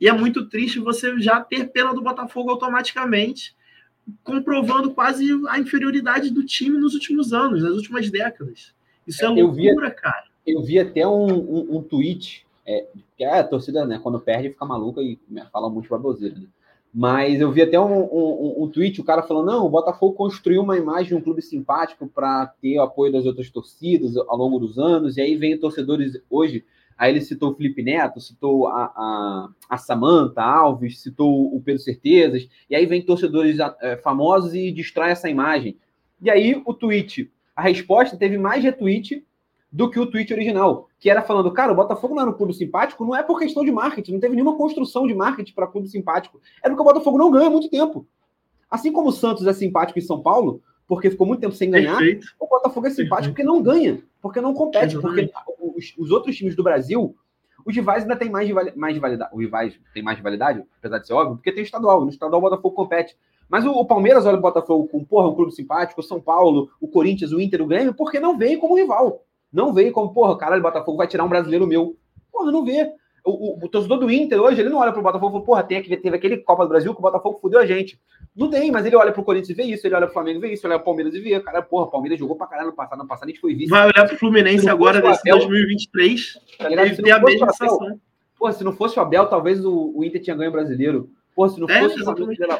E 0.00 0.08
é 0.08 0.12
muito 0.12 0.48
triste 0.48 0.78
você 0.78 1.18
já 1.20 1.40
ter 1.40 1.70
pena 1.70 1.94
do 1.94 2.02
Botafogo 2.02 2.50
automaticamente 2.50 3.54
comprovando 4.24 4.92
quase 4.92 5.26
a 5.48 5.58
inferioridade 5.58 6.30
do 6.30 6.44
time 6.44 6.78
nos 6.78 6.94
últimos 6.94 7.32
anos, 7.32 7.62
nas 7.62 7.74
últimas 7.74 8.10
décadas. 8.10 8.74
Isso 9.06 9.24
é 9.24 9.28
loucura, 9.28 9.88
vi, 9.88 9.94
cara. 9.94 10.24
Eu 10.46 10.62
vi 10.62 10.78
até 10.78 11.06
um, 11.06 11.26
um, 11.26 11.76
um 11.76 11.82
tweet, 11.82 12.46
é, 12.66 12.86
que 13.16 13.24
é, 13.24 13.38
a 13.38 13.44
torcida, 13.44 13.84
né, 13.84 14.00
quando 14.02 14.18
perde, 14.20 14.50
fica 14.50 14.64
maluca 14.64 15.00
e 15.00 15.18
fala 15.52 15.70
muito 15.70 15.88
baboseira, 15.88 16.36
né? 16.36 16.46
Mas 16.92 17.40
eu 17.40 17.52
vi 17.52 17.62
até 17.62 17.78
um, 17.78 18.02
um, 18.02 18.64
um, 18.64 18.68
tweet, 18.68 19.00
o 19.00 19.04
cara 19.04 19.22
falando: 19.22 19.46
não, 19.46 19.66
o 19.66 19.70
Botafogo 19.70 20.14
construiu 20.14 20.62
uma 20.62 20.76
imagem 20.76 21.08
de 21.08 21.14
um 21.14 21.20
clube 21.20 21.40
simpático 21.40 22.08
para 22.08 22.46
ter 22.60 22.78
o 22.78 22.82
apoio 22.82 23.12
das 23.12 23.24
outras 23.24 23.48
torcidas 23.48 24.16
ao 24.16 24.36
longo 24.36 24.58
dos 24.58 24.78
anos, 24.78 25.16
e 25.16 25.20
aí 25.20 25.36
vem 25.36 25.56
torcedores 25.58 26.20
hoje 26.28 26.64
Aí 27.00 27.12
ele 27.12 27.22
citou 27.22 27.50
o 27.50 27.54
Felipe 27.54 27.82
Neto, 27.82 28.20
citou 28.20 28.68
a, 28.68 28.84
a, 28.94 29.48
a 29.70 29.78
Samanta 29.78 30.42
Alves, 30.42 31.00
citou 31.00 31.56
o 31.56 31.58
Pedro 31.62 31.80
Certezas, 31.80 32.46
e 32.68 32.76
aí 32.76 32.84
vem 32.84 33.00
torcedores 33.00 33.56
é, 33.80 33.96
famosos 33.96 34.52
e 34.52 34.70
distrai 34.70 35.12
essa 35.12 35.30
imagem. 35.30 35.78
E 36.20 36.28
aí 36.28 36.62
o 36.62 36.74
tweet, 36.74 37.32
a 37.56 37.62
resposta 37.62 38.18
teve 38.18 38.36
mais 38.36 38.62
retweet 38.62 39.24
do 39.72 39.88
que 39.88 40.00
o 40.00 40.06
tweet 40.06 40.32
original, 40.32 40.88
que 40.98 41.08
era 41.08 41.22
falando, 41.22 41.50
cara, 41.52 41.72
o 41.72 41.76
Botafogo 41.76 42.14
não 42.14 42.22
era 42.22 42.30
um 42.30 42.34
clube 42.34 42.52
simpático, 42.52 43.04
não 43.04 43.14
é 43.14 43.22
por 43.22 43.38
questão 43.38 43.64
de 43.64 43.70
marketing, 43.70 44.12
não 44.12 44.20
teve 44.20 44.34
nenhuma 44.34 44.56
construção 44.56 45.06
de 45.06 45.14
marketing 45.14 45.52
para 45.52 45.66
clube 45.66 45.88
simpático, 45.88 46.40
é 46.62 46.68
porque 46.68 46.82
o 46.82 46.84
Botafogo 46.84 47.16
não 47.16 47.30
ganha 47.30 47.46
há 47.46 47.50
muito 47.50 47.70
tempo. 47.70 48.06
Assim 48.68 48.92
como 48.92 49.08
o 49.08 49.12
Santos 49.12 49.46
é 49.46 49.52
simpático 49.52 49.98
em 49.98 50.02
São 50.02 50.20
Paulo, 50.20 50.60
porque 50.88 51.10
ficou 51.10 51.26
muito 51.26 51.40
tempo 51.40 51.54
sem 51.54 51.70
ganhar, 51.70 51.98
Perfeito. 51.98 52.26
o 52.40 52.48
Botafogo 52.48 52.86
é 52.88 52.90
simpático 52.90 53.32
Perfeito. 53.32 53.34
porque 53.34 53.44
não 53.44 53.62
ganha, 53.62 54.02
porque 54.20 54.40
não 54.40 54.52
compete, 54.52 54.96
Exatamente. 54.96 55.32
porque 55.32 55.78
os, 55.78 55.94
os, 55.96 56.10
outros 56.10 56.36
times 56.36 56.56
do 56.56 56.64
Brasil, 56.64 57.14
os 57.64 57.74
rivais 57.74 58.02
ainda 58.02 58.16
têm 58.16 58.28
mais 58.28 58.48
de, 58.48 58.54
mais 58.76 58.94
de 58.94 59.00
validade. 59.00 59.30
Os 59.32 59.40
rivais 59.40 59.78
têm 59.94 60.02
mais 60.02 60.16
de 60.16 60.22
validade, 60.22 60.64
apesar 60.78 60.98
de 60.98 61.06
ser 61.06 61.12
óbvio, 61.12 61.36
porque 61.36 61.52
tem 61.52 61.62
estadual. 61.62 62.00
No 62.00 62.10
estadual 62.10 62.40
o 62.40 62.42
Botafogo 62.42 62.74
compete. 62.74 63.16
Mas 63.48 63.64
o, 63.64 63.70
o 63.70 63.84
Palmeiras 63.84 64.26
olha 64.26 64.38
o 64.38 64.40
Botafogo 64.40 64.88
com, 64.88 65.04
porra, 65.04 65.28
um 65.28 65.34
clube 65.34 65.52
simpático, 65.52 66.00
o 66.00 66.04
São 66.04 66.20
Paulo, 66.20 66.70
o 66.80 66.88
Corinthians, 66.88 67.32
o 67.32 67.40
Inter, 67.40 67.62
o 67.62 67.66
Grêmio, 67.66 67.94
porque 67.94 68.18
não 68.18 68.36
veio 68.36 68.58
como 68.58 68.76
rival. 68.76 69.24
Não 69.52 69.72
veio 69.72 69.92
como, 69.92 70.12
porra, 70.12 70.36
caralho, 70.38 70.60
o 70.60 70.62
Botafogo 70.62 70.98
vai 70.98 71.06
tirar 71.06 71.24
um 71.24 71.28
brasileiro 71.28 71.66
meu. 71.66 71.96
Porra, 72.32 72.52
não 72.52 72.64
vê. 72.64 72.92
O, 73.24 73.30
o, 73.30 73.64
o, 73.64 73.68
torcedor 73.68 73.98
do 73.98 74.10
Inter 74.10 74.40
hoje, 74.40 74.60
ele 74.60 74.70
não 74.70 74.78
olha 74.78 74.92
pro 74.92 75.02
Botafogo 75.02 75.28
e 75.28 75.32
fala, 75.32 75.44
porra, 75.44 75.62
tem 75.62 75.82
teve 75.82 76.16
aquele 76.16 76.38
Copa 76.38 76.64
do 76.64 76.70
Brasil 76.70 76.94
que 76.94 76.98
o 76.98 77.02
Botafogo 77.02 77.38
fudeu 77.38 77.60
a 77.60 77.66
gente. 77.66 78.00
Não 78.34 78.48
tem, 78.48 78.70
mas 78.70 78.86
ele 78.86 78.96
olha 78.96 79.12
pro 79.12 79.22
Corinthians 79.22 79.50
e 79.50 79.54
vê 79.54 79.64
isso, 79.64 79.86
ele 79.86 79.94
olha 79.94 80.06
pro 80.06 80.14
Flamengo 80.14 80.38
e 80.38 80.40
vê 80.40 80.52
isso, 80.54 80.66
ele 80.66 80.72
olha 80.72 80.78
pro 80.78 80.86
Palmeiras 80.86 81.14
e 81.14 81.20
vê, 81.20 81.38
cara, 81.40 81.60
porra, 81.60 81.84
o 81.84 81.90
Palmeiras 81.90 82.18
jogou 82.18 82.36
pra 82.36 82.46
caralho 82.46 82.70
no 82.70 82.74
passado, 82.74 82.98
no 82.98 83.06
passado 83.06 83.28
a 83.28 83.30
gente 83.30 83.40
foi 83.40 83.54
visto. 83.54 83.70
Vai 83.70 83.86
olhar 83.86 84.06
pro 84.06 84.16
Fluminense 84.16 84.70
agora 84.70 84.98
Abel, 84.98 85.38
2023 85.38 86.38
tá 86.56 86.70
e 86.70 86.96
ter 86.96 87.10
a 87.10 87.20
mesma 87.20 87.52
sensação. 87.52 88.00
Porra, 88.38 88.52
se 88.52 88.64
não 88.64 88.72
fosse 88.72 88.98
o 88.98 89.02
Abel, 89.02 89.26
talvez 89.26 89.62
o, 89.64 89.92
o 89.94 90.02
Inter 90.02 90.22
tinha 90.22 90.36
ganho 90.36 90.50
brasileiro. 90.50 91.10
Pô, 91.40 91.48
se 91.48 91.58
não 91.58 91.66
é, 91.70 91.80
fosse 91.80 92.04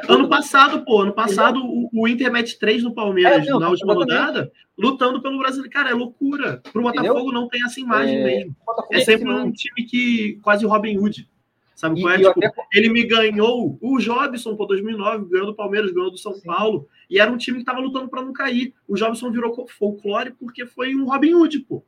Ano 0.08 0.26
passado, 0.26 0.84
pô, 0.86 1.02
ano 1.02 1.12
passado 1.12 1.60
o, 1.62 1.90
o 1.92 2.08
Inter 2.08 2.32
mete 2.32 2.58
3 2.58 2.82
no 2.82 2.94
Palmeiras 2.94 3.46
é, 3.46 3.50
não, 3.50 3.60
na 3.60 3.68
última 3.68 3.92
rodada, 3.92 4.50
lutando 4.78 5.20
pelo 5.20 5.38
Brasileiro. 5.38 5.70
Cara, 5.70 5.90
é 5.90 5.92
loucura. 5.92 6.62
Pro 6.72 6.82
Botafogo 6.82 7.20
Entendeu? 7.20 7.32
não 7.32 7.46
tem 7.46 7.60
essa 7.62 7.78
imagem 7.78 8.16
é... 8.16 8.24
mesmo. 8.24 8.56
É 8.90 9.00
sempre 9.00 9.30
um 9.30 9.52
time 9.52 9.86
que 9.86 10.38
quase 10.42 10.64
Robin 10.64 10.96
Hood 10.96 11.28
Sabe 11.74 12.00
qual 12.00 12.14
é? 12.14 12.16
Tipo, 12.16 12.30
até... 12.30 12.52
Ele 12.72 12.88
me 12.88 13.04
ganhou 13.04 13.78
o 13.82 13.98
Jobson, 13.98 14.56
pô, 14.56 14.64
2009, 14.64 15.26
ganhou 15.28 15.48
do 15.48 15.54
Palmeiras, 15.54 15.90
ganhou 15.92 16.10
do 16.10 16.16
São 16.16 16.32
Sim. 16.32 16.46
Paulo, 16.46 16.88
e 17.10 17.20
era 17.20 17.30
um 17.30 17.36
time 17.36 17.56
que 17.56 17.62
estava 17.62 17.80
lutando 17.80 18.08
para 18.08 18.22
não 18.22 18.32
cair. 18.32 18.72
O 18.88 18.96
Jobson 18.96 19.30
virou 19.30 19.66
folclore 19.68 20.32
porque 20.32 20.64
foi 20.64 20.94
um 20.94 21.04
Robin 21.04 21.34
Hood, 21.34 21.58
pô. 21.60 21.84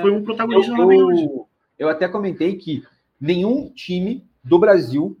Foi 0.00 0.12
um 0.12 0.22
protagonista 0.22 0.70
eu, 0.70 0.76
Robin 0.76 1.02
Hood. 1.02 1.28
Eu 1.76 1.88
até 1.88 2.06
comentei 2.06 2.54
que 2.54 2.84
nenhum 3.20 3.68
time 3.70 4.24
do 4.44 4.60
Brasil 4.60 5.16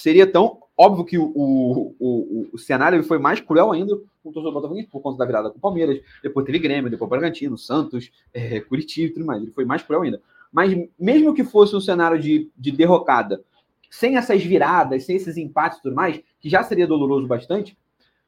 seria 0.00 0.26
tão. 0.26 0.62
Óbvio 0.76 1.04
que 1.04 1.16
o, 1.16 1.32
o, 1.34 1.96
o, 2.00 2.48
o 2.52 2.58
cenário 2.58 3.02
foi 3.04 3.18
mais 3.18 3.40
cruel 3.40 3.70
ainda 3.70 3.96
com 4.22 4.30
o 4.30 4.32
torcedor 4.32 4.52
do 4.52 4.68
Botafogo 4.68 4.88
por 4.90 5.00
conta 5.00 5.18
da 5.18 5.24
virada 5.24 5.50
com 5.50 5.58
o 5.58 5.60
Palmeiras, 5.60 6.00
depois 6.22 6.44
teve 6.44 6.58
Grêmio, 6.58 6.90
depois 6.90 7.08
Bragantino, 7.08 7.56
Santos, 7.56 8.10
é, 8.32 8.60
Curitiba 8.60 9.08
e 9.08 9.14
tudo 9.14 9.26
mais. 9.26 9.42
Ele 9.42 9.52
foi 9.52 9.64
mais 9.64 9.82
cruel 9.82 10.02
ainda. 10.02 10.20
Mas 10.52 10.72
mesmo 10.98 11.34
que 11.34 11.44
fosse 11.44 11.76
um 11.76 11.80
cenário 11.80 12.18
de, 12.18 12.50
de 12.56 12.72
derrocada, 12.72 13.42
sem 13.90 14.16
essas 14.16 14.42
viradas, 14.42 15.04
sem 15.04 15.16
esses 15.16 15.36
empates 15.36 15.78
e 15.78 15.82
tudo 15.82 15.94
mais, 15.94 16.20
que 16.40 16.48
já 16.48 16.62
seria 16.64 16.86
doloroso 16.86 17.26
bastante, 17.26 17.76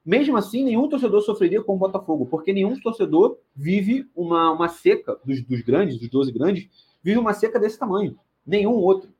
mesmo 0.04 0.36
assim, 0.36 0.62
nenhum 0.62 0.88
torcedor 0.88 1.20
sofreria 1.22 1.60
com 1.64 1.74
o 1.74 1.78
Botafogo, 1.78 2.26
porque 2.26 2.52
nenhum 2.52 2.78
torcedor 2.78 3.38
vive 3.54 4.08
uma, 4.14 4.52
uma 4.52 4.68
seca 4.68 5.18
dos, 5.24 5.42
dos 5.42 5.60
grandes, 5.62 5.98
dos 5.98 6.08
12 6.08 6.30
grandes, 6.30 6.68
vive 7.02 7.18
uma 7.18 7.32
seca 7.34 7.58
desse 7.58 7.76
tamanho. 7.76 8.16
Nenhum 8.46 8.74
outro. 8.74 9.10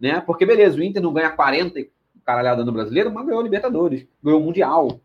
Né? 0.00 0.20
Porque, 0.20 0.46
beleza, 0.46 0.78
o 0.78 0.82
Inter 0.82 1.02
não 1.02 1.12
ganha 1.12 1.30
40 1.30 1.86
caralhada 2.24 2.64
no 2.64 2.72
brasileiro, 2.72 3.12
mas 3.12 3.26
ganhou 3.26 3.42
Libertadores, 3.42 4.06
ganhou 4.22 4.40
o 4.40 4.44
Mundial 4.44 5.00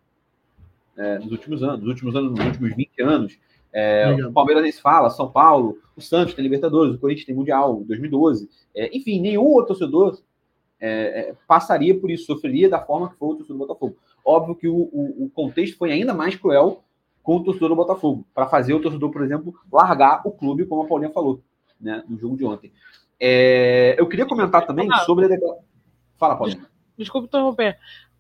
é, 0.98 1.20
nos 1.20 1.32
últimos 1.32 1.64
anos, 1.64 1.80
nos 1.80 1.90
últimos 1.90 2.16
anos, 2.16 2.32
nos 2.32 2.46
últimos 2.46 2.76
20 2.76 3.02
anos. 3.02 3.40
É, 3.74 4.16
o 4.26 4.32
Palmeiras 4.32 4.64
nem 4.64 4.72
se 4.72 4.82
fala, 4.82 5.10
São 5.10 5.30
Paulo, 5.30 5.78
o 5.98 6.02
Santos 6.02 6.34
tem 6.34 6.44
Libertadores, 6.44 6.96
o 6.96 6.98
Corinthians 6.98 7.26
tem 7.26 7.36
Mundial 7.36 7.84
2012. 7.86 8.50
É, 8.74 8.96
enfim, 8.96 9.20
nenhum 9.20 9.44
outro 9.44 9.76
torcedor 9.76 10.18
é, 10.80 10.90
é, 11.30 11.36
passaria 11.46 11.98
por 12.00 12.10
isso, 12.10 12.26
sofreria 12.26 12.70
da 12.70 12.80
forma 12.80 13.10
que 13.10 13.18
foi 13.18 13.30
o 13.30 13.36
torcedor 13.36 13.58
do 13.58 13.68
Botafogo. 13.68 13.98
Óbvio 14.24 14.56
que 14.56 14.68
o, 14.68 14.76
o, 14.76 15.26
o 15.26 15.30
contexto 15.34 15.78
foi 15.78 15.92
ainda 15.92 16.14
mais 16.14 16.36
cruel 16.36 16.84
com 17.22 17.38
o 17.38 17.44
torcedor 17.44 17.70
do 17.70 17.76
Botafogo, 17.76 18.26
para 18.34 18.48
fazer 18.48 18.74
o 18.74 18.82
torcedor, 18.82 19.12
por 19.12 19.24
exemplo, 19.24 19.54
largar 19.72 20.22
o 20.26 20.32
clube, 20.32 20.66
como 20.66 20.84
a 20.84 20.88
Paulinha 20.88 21.10
falou, 21.10 21.42
né, 21.82 22.04
no 22.08 22.18
jogo 22.20 22.38
de 22.38 22.46
ontem. 22.46 22.72
É, 23.20 23.96
eu 23.98 24.08
queria 24.08 24.26
comentar 24.26 24.66
também 24.66 24.90
sobre 25.06 25.34
a. 25.34 25.38
Fala, 26.18 26.36
Paulinha. 26.36 26.68
Desculpa 26.98 27.28
interromper. 27.28 27.78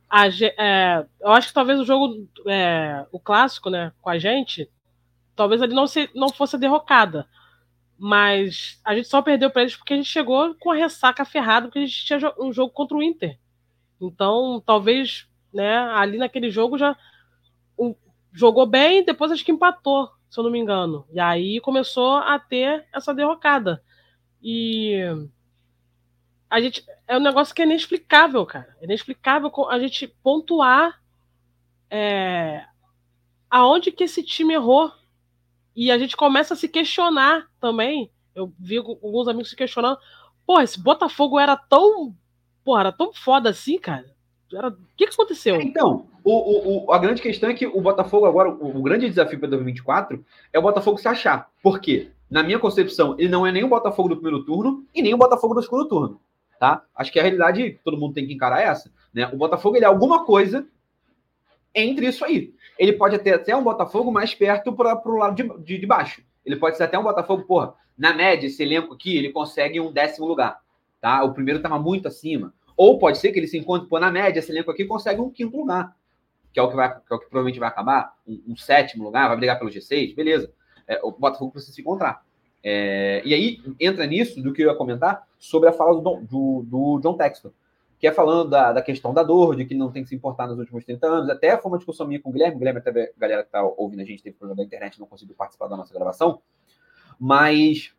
A, 0.09 0.27
é, 0.27 1.05
eu 1.19 1.31
acho 1.31 1.47
que 1.49 1.53
talvez 1.53 1.80
o 1.80 1.85
jogo, 1.85 2.27
é, 2.47 3.05
o 3.11 3.19
clássico, 3.19 3.69
né, 3.69 3.91
com 4.01 4.09
a 4.09 4.17
gente, 4.17 4.69
talvez 5.35 5.61
ele 5.61 5.73
não, 5.73 5.88
se, 5.88 6.09
não 6.13 6.30
fosse 6.30 6.57
derrocada. 6.57 7.27
Mas 7.97 8.80
a 8.84 8.93
gente 8.93 9.07
só 9.07 9.22
perdeu 9.22 9.49
para 9.49 9.61
eles 9.61 9.76
porque 9.76 9.93
a 9.93 9.97
gente 9.97 10.09
chegou 10.09 10.53
com 10.55 10.72
a 10.72 10.76
ressaca 10.76 11.23
ferrada, 11.23 11.67
porque 11.67 11.80
a 11.80 11.85
gente 11.85 12.05
tinha 12.05 12.34
um 12.39 12.51
jogo 12.51 12.72
contra 12.73 12.97
o 12.97 13.03
Inter. 13.03 13.39
Então, 14.01 14.61
talvez, 14.65 15.27
né, 15.53 15.77
ali 15.77 16.17
naquele 16.17 16.49
jogo 16.49 16.77
já 16.77 16.95
um, 17.80 17.95
jogou 18.34 18.65
bem, 18.65 19.03
depois 19.03 19.31
acho 19.31 19.45
que 19.45 19.51
empatou, 19.51 20.09
se 20.30 20.38
eu 20.38 20.43
não 20.43 20.51
me 20.51 20.59
engano. 20.59 21.05
E 21.11 21.19
aí 21.19 21.61
começou 21.61 22.17
a 22.17 22.38
ter 22.38 22.85
essa 22.93 23.13
derrocada. 23.13 23.81
E 24.47 25.01
a 26.47 26.61
gente 26.61 26.85
é 27.07 27.17
um 27.17 27.19
negócio 27.22 27.55
que 27.55 27.63
é 27.63 27.65
inexplicável, 27.65 28.45
cara. 28.45 28.77
É 28.80 28.85
inexplicável 28.85 29.51
a 29.67 29.80
gente 29.80 30.07
pontuar 30.22 31.01
é, 31.89 32.63
aonde 33.49 33.91
que 33.91 34.03
esse 34.03 34.22
time 34.22 34.53
errou 34.53 34.91
e 35.76 35.89
a 35.89 35.97
gente 35.97 36.15
começa 36.15 36.53
a 36.53 36.57
se 36.57 36.69
questionar 36.69 37.47
também. 37.59 38.11
Eu 38.35 38.53
vi 38.59 38.77
alguns 38.77 39.27
amigos 39.27 39.49
se 39.49 39.55
questionando. 39.55 39.97
Pô, 40.45 40.61
esse 40.61 40.80
Botafogo 40.80 41.39
era 41.39 41.57
tão. 41.57 42.15
Porra, 42.63 42.81
era 42.81 42.91
tão 42.91 43.11
foda 43.11 43.49
assim, 43.49 43.80
cara. 43.80 44.05
Era... 44.53 44.67
O 44.67 44.77
que, 44.95 45.07
que 45.07 45.13
aconteceu? 45.13 45.59
Então, 45.59 46.07
o, 46.23 46.85
o, 46.85 46.91
a 46.93 46.99
grande 46.99 47.19
questão 47.19 47.49
é 47.49 47.55
que 47.55 47.65
o 47.65 47.81
Botafogo 47.81 48.27
agora, 48.27 48.49
o, 48.49 48.77
o 48.77 48.84
grande 48.84 49.09
desafio 49.09 49.39
para 49.39 49.49
2024 49.49 50.23
é 50.53 50.59
o 50.59 50.61
Botafogo 50.61 50.99
se 50.99 51.07
achar. 51.07 51.49
Por 51.63 51.80
quê? 51.80 52.11
Na 52.30 52.43
minha 52.43 52.60
concepção, 52.60 53.15
ele 53.18 53.30
não 53.30 53.45
é 53.45 53.52
nem 53.52 53.64
o 53.64 53.69
Botafogo 53.69 54.10
do 54.10 54.15
primeiro 54.15 54.43
turno 54.43 54.85
e 54.93 55.02
nem 55.02 55.14
o 55.14 55.18
Botafogo 55.18 55.53
do 55.53 55.61
segundo 55.61 55.88
turno. 55.88 56.22
Tá? 56.60 56.84
Acho 56.95 57.11
que 57.11 57.19
a 57.19 57.22
realidade, 57.22 57.80
todo 57.84 57.97
mundo 57.97 58.14
tem 58.14 58.26
que 58.26 58.34
encarar 58.34 58.61
essa. 58.61 58.91
Né? 59.14 59.27
O 59.34 59.38
Botafogo 59.38 59.76
ele 59.76 59.85
é 59.85 59.88
alguma 59.88 60.26
coisa 60.26 60.68
entre 61.73 62.07
isso 62.07 62.23
aí 62.23 62.53
ele 62.77 62.93
pode 62.93 63.18
ter 63.19 63.34
até 63.34 63.56
um 63.56 63.64
Botafogo 63.64 64.11
mais 64.11 64.34
perto 64.34 64.73
para 64.73 64.99
o 65.06 65.18
lado 65.18 65.35
de, 65.35 65.64
de, 65.64 65.77
de, 65.80 65.85
baixo. 65.85 66.22
Ele 66.45 66.56
pode 66.56 66.77
ser 66.77 66.84
até 66.84 66.99
um 66.99 67.03
Botafogo, 67.03 67.43
porra, 67.43 67.73
na 67.97 68.14
média, 68.14 68.47
esse 68.47 68.61
elenco 68.61 68.93
aqui, 68.93 69.15
ele 69.18 69.31
consegue 69.31 69.80
um 69.80 69.91
décimo 69.91 70.27
lugar. 70.27 70.60
Tá? 70.99 71.23
O 71.23 71.34
primeiro 71.34 71.60
estava 71.60 71.80
muito 71.80 72.07
acima. 72.07 72.53
Ou 72.76 72.99
pode 72.99 73.18
ser 73.18 73.31
que 73.31 73.39
ele 73.39 73.47
se 73.47 73.57
encontre, 73.57 73.88
pô, 73.88 73.99
na 73.99 74.11
média, 74.11 74.39
esse 74.39 74.52
elenco 74.52 74.69
aqui 74.69 74.84
consegue 74.85 75.22
um 75.22 75.30
quinto 75.30 75.57
lugar. 75.57 75.95
Que 76.53 76.60
é 76.60 76.64
o 76.64 76.69
que, 76.69 76.76
vai, 76.76 76.89
que, 76.89 77.14
é 77.14 77.15
o 77.15 77.19
que 77.19 77.26
provavelmente 77.26 77.60
vai 77.60 77.69
acabar, 77.69 78.14
um, 78.27 78.41
um 78.49 78.56
sétimo 78.56 79.03
lugar, 79.03 79.27
vai 79.27 79.38
brigar 79.38 79.57
pelo 79.57 79.69
G6, 79.69 80.15
beleza. 80.15 80.52
É, 80.88 80.99
o 81.03 81.12
Botafogo 81.12 81.52
precisa 81.52 81.74
se 81.74 81.82
encontrar. 81.82 82.24
É, 82.64 83.22
e 83.26 83.34
aí 83.34 83.62
entra 83.80 84.06
nisso 84.06 84.41
do 84.41 84.52
que 84.52 84.64
eu 84.64 84.72
ia 84.72 84.76
comentar 84.76 85.28
sobre 85.38 85.70
a 85.70 85.74
fala 85.74 86.02
do, 86.02 86.22
do, 86.22 86.64
do 86.64 86.99
John 86.99 87.16
Textor 87.16 87.52
que 88.06 88.07
é 88.07 88.12
falando 88.12 88.49
da, 88.49 88.74
da 88.74 88.82
questão 88.82 89.14
da 89.14 89.24
dor, 89.24 89.56
de 89.56 89.66
que 89.66 89.74
não 89.74 89.91
tem 89.91 90.03
que 90.03 90.10
se 90.10 90.16
importar 90.16 90.48
nos 90.48 90.60
últimos 90.60 90.84
30 90.84 91.07
anos. 91.07 91.30
Até 91.30 91.57
foi 91.57 91.72
uma 91.72 91.78
discussão 91.78 92.06
minha 92.06 92.22
com 92.22 92.30
o 92.30 92.32
Guilherme. 92.32 92.56
O 92.56 92.60
Guilherme, 92.60 92.80
até 92.80 92.90
a 92.90 93.20
galera 93.20 93.41
que 93.41 93.48
está 93.48 93.64
ouvindo 93.64 94.02
a 94.02 94.06
gente, 94.06 94.22
teve 94.22 94.36
problema 94.36 94.57
da 94.57 94.64
internet, 94.64 94.99
não 94.99 95.07
conseguiu 95.07 95.36
participar 95.36 95.68
da 95.68 95.78
nossa 95.78 95.94
gravação. 95.94 96.40
Mas 97.20 97.94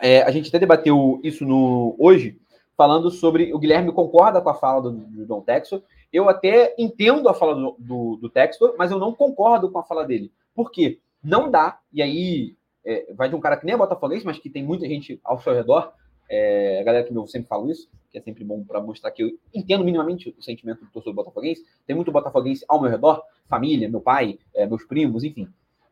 é, 0.00 0.22
a 0.22 0.30
gente 0.30 0.48
até 0.48 0.58
debateu 0.58 1.20
isso 1.24 1.44
no, 1.44 1.96
hoje, 1.98 2.38
falando 2.76 3.10
sobre. 3.10 3.52
O 3.54 3.58
Guilherme 3.58 3.92
concorda 3.92 4.40
com 4.40 4.50
a 4.50 4.54
fala 4.54 4.82
do, 4.82 4.90
do 4.92 5.26
Dom 5.26 5.40
Texor. 5.40 5.82
Eu 6.12 6.28
até 6.28 6.74
entendo 6.78 7.28
a 7.28 7.34
fala 7.34 7.54
do, 7.54 7.76
do, 7.78 8.16
do 8.16 8.32
mas 8.78 8.90
eu 8.90 8.98
não 8.98 9.12
concordo 9.12 9.70
com 9.70 9.78
a 9.78 9.82
fala 9.82 10.04
dele. 10.04 10.30
Por 10.54 10.70
quê? 10.70 11.00
Não 11.24 11.50
dá, 11.50 11.80
e 11.92 12.02
aí 12.02 12.56
é, 12.84 13.12
vai 13.14 13.28
de 13.28 13.34
um 13.34 13.40
cara 13.40 13.56
que 13.56 13.64
nem 13.64 13.74
é 13.74 13.78
botafoguense, 13.78 14.26
mas 14.26 14.38
que 14.38 14.50
tem 14.50 14.62
muita 14.62 14.86
gente 14.86 15.18
ao 15.24 15.40
seu 15.40 15.54
redor, 15.54 15.92
é, 16.28 16.80
a 16.80 16.84
galera 16.84 17.04
que 17.04 17.12
me 17.12 17.18
ouve 17.18 17.30
sempre 17.30 17.48
fala 17.48 17.70
isso, 17.70 17.88
que 18.10 18.18
é 18.18 18.20
sempre 18.20 18.44
bom 18.44 18.62
para 18.62 18.80
mostrar 18.80 19.10
que 19.10 19.22
eu 19.22 19.30
entendo 19.52 19.84
minimamente 19.84 20.34
o 20.38 20.42
sentimento 20.42 20.84
do 20.84 20.90
torcedor 20.90 21.14
botafoguense. 21.14 21.64
Tem 21.86 21.96
muito 21.96 22.12
botafoguense 22.12 22.64
ao 22.68 22.80
meu 22.80 22.90
redor, 22.90 23.22
família, 23.48 23.88
meu 23.88 24.00
pai, 24.00 24.38
é, 24.54 24.66
meus 24.66 24.84
primos, 24.84 25.24
enfim. 25.24 25.48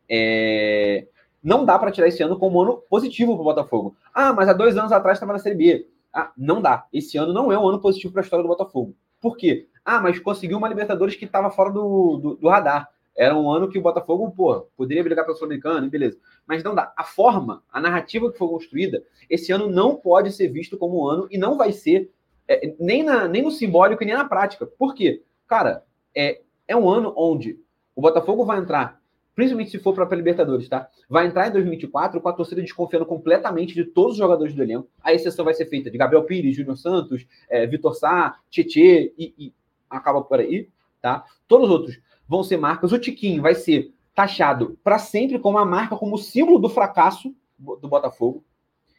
É, 0.08 1.06
não 1.42 1.64
dá 1.64 1.78
para 1.78 1.90
tirar 1.90 2.06
esse 2.06 2.22
ano 2.22 2.38
como 2.38 2.58
um 2.58 2.62
ano 2.62 2.82
positivo 2.88 3.32
para 3.32 3.40
o 3.40 3.44
Botafogo. 3.44 3.96
Ah, 4.14 4.32
mas 4.32 4.48
há 4.48 4.52
dois 4.52 4.76
anos 4.76 4.92
atrás 4.92 5.16
estava 5.16 5.32
na 5.32 5.38
Série 5.38 5.56
B. 5.56 5.88
Ah, 6.12 6.30
não 6.36 6.62
dá. 6.62 6.86
Esse 6.92 7.18
ano 7.18 7.32
não 7.32 7.50
é 7.50 7.58
um 7.58 7.66
ano 7.66 7.80
positivo 7.80 8.12
para 8.12 8.22
a 8.22 8.24
história 8.24 8.42
do 8.42 8.48
Botafogo. 8.48 8.94
Por 9.20 9.36
quê? 9.36 9.66
Ah, 9.84 10.00
mas 10.00 10.20
conseguiu 10.20 10.58
uma 10.58 10.68
Libertadores 10.68 11.16
que 11.16 11.24
estava 11.24 11.50
fora 11.50 11.72
do, 11.72 12.18
do, 12.18 12.34
do 12.36 12.48
radar. 12.48 12.88
Era 13.16 13.36
um 13.36 13.50
ano 13.50 13.68
que 13.68 13.78
o 13.78 13.82
Botafogo, 13.82 14.30
pô, 14.30 14.66
poderia 14.76 15.04
brigar 15.04 15.24
pelo 15.24 15.36
Sul-Americano, 15.36 15.88
beleza. 15.90 16.18
Mas 16.46 16.62
não 16.62 16.74
dá. 16.74 16.92
A 16.96 17.04
forma, 17.04 17.62
a 17.70 17.80
narrativa 17.80 18.32
que 18.32 18.38
foi 18.38 18.48
construída, 18.48 19.02
esse 19.28 19.52
ano 19.52 19.68
não 19.68 19.96
pode 19.96 20.32
ser 20.32 20.48
visto 20.48 20.78
como 20.78 21.04
um 21.04 21.06
ano 21.06 21.28
e 21.30 21.36
não 21.36 21.56
vai 21.56 21.72
ser 21.72 22.10
é, 22.48 22.74
nem, 22.78 23.02
na, 23.02 23.28
nem 23.28 23.42
no 23.42 23.50
simbólico 23.50 24.02
e 24.02 24.06
nem 24.06 24.14
na 24.14 24.24
prática. 24.24 24.66
Por 24.66 24.94
quê? 24.94 25.22
Cara, 25.46 25.84
é, 26.14 26.40
é 26.66 26.76
um 26.76 26.88
ano 26.88 27.12
onde 27.16 27.58
o 27.94 28.00
Botafogo 28.00 28.44
vai 28.44 28.58
entrar, 28.58 29.00
principalmente 29.34 29.70
se 29.70 29.78
for 29.78 29.94
para 29.94 30.06
a 30.10 30.16
Libertadores, 30.16 30.68
tá? 30.68 30.88
Vai 31.08 31.26
entrar 31.26 31.48
em 31.48 31.52
2024 31.52 32.20
com 32.20 32.28
a 32.28 32.32
torcida 32.32 32.62
desconfiando 32.62 33.04
completamente 33.04 33.74
de 33.74 33.84
todos 33.84 34.12
os 34.12 34.18
jogadores 34.18 34.54
do 34.54 34.62
elenco. 34.62 34.88
A 35.02 35.12
exceção 35.12 35.44
vai 35.44 35.54
ser 35.54 35.66
feita 35.66 35.90
de 35.90 35.98
Gabriel 35.98 36.24
Pires, 36.24 36.56
Júnior 36.56 36.76
Santos, 36.76 37.26
é, 37.48 37.66
Vitor 37.66 37.94
Sá, 37.94 38.38
Tietê 38.50 39.12
e, 39.18 39.34
e 39.38 39.54
acaba 39.90 40.22
por 40.22 40.40
aí, 40.40 40.68
tá? 41.00 41.24
Todos 41.46 41.68
os 41.68 41.74
outros 41.74 42.00
vão 42.32 42.42
ser 42.42 42.56
marcas. 42.56 42.92
O 42.92 42.98
Tiquinho 42.98 43.42
vai 43.42 43.54
ser 43.54 43.92
taxado 44.14 44.78
para 44.82 44.98
sempre 44.98 45.38
como 45.38 45.58
a 45.58 45.66
marca, 45.66 45.96
como 45.96 46.16
símbolo 46.16 46.58
do 46.58 46.70
fracasso 46.70 47.34
do 47.58 47.88
Botafogo. 47.88 48.42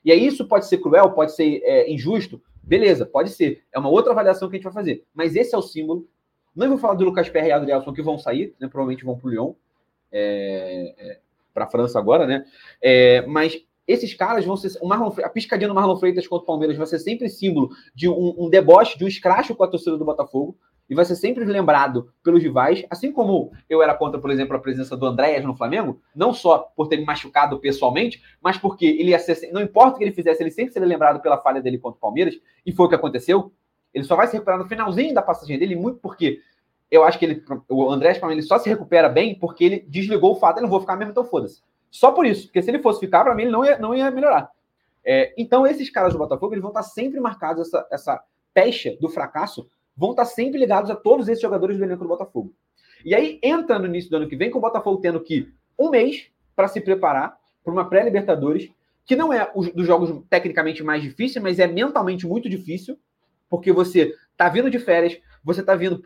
E 0.05 0.11
aí 0.11 0.25
isso 0.25 0.47
pode 0.47 0.67
ser 0.67 0.77
cruel, 0.77 1.11
pode 1.11 1.35
ser 1.35 1.61
é, 1.63 1.91
injusto. 1.91 2.39
Beleza, 2.61 3.05
pode 3.05 3.31
ser. 3.31 3.63
É 3.73 3.79
uma 3.79 3.89
outra 3.89 4.11
avaliação 4.11 4.47
que 4.47 4.55
a 4.55 4.57
gente 4.57 4.65
vai 4.65 4.73
fazer. 4.73 5.03
Mas 5.13 5.35
esse 5.35 5.55
é 5.55 5.57
o 5.57 5.61
símbolo. 5.63 6.07
Não 6.55 6.69
vou 6.69 6.77
falar 6.77 6.93
do 6.93 7.03
Lucas 7.03 7.27
Perry 7.27 7.47
e 7.47 7.51
Adrielson 7.51 7.91
que 7.91 8.03
vão 8.03 8.19
sair, 8.19 8.53
né? 8.59 8.67
Provavelmente 8.67 9.03
vão 9.03 9.17
para 9.17 9.27
o 9.27 9.31
Lyon, 9.31 9.53
é, 10.11 10.93
é, 10.97 11.19
para 11.53 11.65
a 11.65 11.67
França 11.67 11.97
agora, 11.97 12.27
né? 12.27 12.45
É, 12.79 13.25
mas 13.25 13.59
esses 13.87 14.13
caras 14.13 14.45
vão 14.45 14.55
ser. 14.55 14.77
O 14.79 14.87
Marlon, 14.87 15.11
a 15.23 15.29
piscadinha 15.29 15.67
do 15.67 15.73
Marlon 15.73 15.97
Freitas 15.97 16.27
contra 16.27 16.43
o 16.43 16.47
Palmeiras 16.47 16.77
vai 16.77 16.85
ser 16.85 16.99
sempre 16.99 17.27
símbolo 17.29 17.71
de 17.95 18.07
um, 18.07 18.35
um 18.37 18.49
deboche, 18.49 18.97
de 18.97 19.03
um 19.03 19.07
escracho 19.07 19.55
com 19.55 19.63
a 19.63 19.67
torcida 19.67 19.97
do 19.97 20.05
Botafogo 20.05 20.55
e 20.89 20.95
vai 20.95 21.05
ser 21.05 21.15
sempre 21.15 21.45
lembrado 21.45 22.11
pelos 22.23 22.43
rivais, 22.43 22.85
assim 22.89 23.11
como 23.11 23.51
eu 23.69 23.81
era 23.81 23.93
contra, 23.93 24.19
por 24.19 24.29
exemplo, 24.29 24.55
a 24.55 24.59
presença 24.59 24.95
do 24.97 25.05
Andréas 25.05 25.43
no 25.43 25.55
Flamengo, 25.55 26.01
não 26.15 26.33
só 26.33 26.59
por 26.75 26.87
ter 26.87 26.97
me 26.97 27.05
machucado 27.05 27.59
pessoalmente, 27.59 28.21
mas 28.41 28.57
porque 28.57 28.85
ele 28.85 29.11
ia 29.11 29.19
ser, 29.19 29.51
não 29.51 29.61
importa 29.61 29.95
o 29.95 29.97
que 29.97 30.03
ele 30.03 30.11
fizesse, 30.11 30.43
ele 30.43 30.51
sempre 30.51 30.73
seria 30.73 30.87
lembrado 30.87 31.21
pela 31.21 31.37
falha 31.37 31.61
dele 31.61 31.77
contra 31.77 31.97
o 31.97 32.01
Palmeiras, 32.01 32.35
e 32.65 32.71
foi 32.71 32.85
o 32.85 32.89
que 32.89 32.95
aconteceu. 32.95 33.51
Ele 33.93 34.03
só 34.03 34.15
vai 34.15 34.27
se 34.27 34.33
recuperar 34.33 34.59
no 34.59 34.67
finalzinho 34.67 35.13
da 35.13 35.21
passagem 35.21 35.57
dele, 35.57 35.75
muito 35.75 35.99
porque 35.99 36.41
eu 36.91 37.03
acho 37.03 37.17
que 37.17 37.25
ele, 37.25 37.43
o 37.69 37.89
Andrés, 37.89 38.17
para 38.17 38.27
mim, 38.27 38.35
ele 38.35 38.41
só 38.41 38.59
se 38.59 38.69
recupera 38.69 39.09
bem 39.09 39.37
porque 39.37 39.63
ele 39.63 39.85
desligou 39.87 40.33
o 40.33 40.35
fato, 40.35 40.57
ele 40.57 40.63
não 40.63 40.69
vou 40.69 40.79
ficar 40.79 40.95
mesmo, 40.95 41.11
então 41.11 41.25
foda-se. 41.25 41.61
Só 41.89 42.11
por 42.11 42.25
isso, 42.25 42.47
porque 42.47 42.61
se 42.61 42.69
ele 42.69 42.79
fosse 42.79 42.99
ficar, 42.99 43.23
para 43.23 43.33
mim, 43.33 43.43
ele 43.43 43.51
não 43.51 43.65
ia, 43.65 43.77
não 43.77 43.95
ia 43.95 44.11
melhorar. 44.11 44.49
É, 45.05 45.33
então, 45.37 45.65
esses 45.65 45.89
caras 45.89 46.13
do 46.13 46.19
Botafogo, 46.19 46.53
eles 46.53 46.61
vão 46.61 46.71
estar 46.71 46.83
sempre 46.83 47.19
marcados 47.19 47.67
essa, 47.67 47.87
essa 47.91 48.23
pecha 48.53 48.95
do 48.99 49.09
fracasso 49.09 49.67
vão 49.95 50.11
estar 50.11 50.25
sempre 50.25 50.59
ligados 50.59 50.89
a 50.89 50.95
todos 50.95 51.27
esses 51.27 51.41
jogadores 51.41 51.77
do 51.77 51.83
elenco 51.83 52.03
do 52.03 52.09
Botafogo. 52.09 52.53
E 53.05 53.13
aí 53.13 53.39
entra 53.43 53.77
no 53.77 53.85
início 53.85 54.09
do 54.09 54.17
ano 54.17 54.27
que 54.27 54.35
vem 54.35 54.49
com 54.49 54.59
o 54.59 54.61
Botafogo 54.61 55.01
tendo 55.01 55.19
que 55.19 55.51
um 55.77 55.89
mês 55.89 56.27
para 56.55 56.67
se 56.67 56.79
preparar 56.79 57.37
para 57.63 57.73
uma 57.73 57.87
pré-Libertadores, 57.89 58.69
que 59.05 59.15
não 59.15 59.33
é 59.33 59.51
dos 59.75 59.85
jogos 59.85 60.23
tecnicamente 60.29 60.83
mais 60.83 61.01
difíceis, 61.01 61.43
mas 61.43 61.59
é 61.59 61.67
mentalmente 61.67 62.25
muito 62.25 62.49
difícil, 62.49 62.97
porque 63.49 63.71
você 63.71 64.15
tá 64.37 64.49
vindo 64.49 64.69
de 64.69 64.79
férias, 64.79 65.19
você 65.43 65.61
tá 65.61 65.75
vindo 65.75 66.03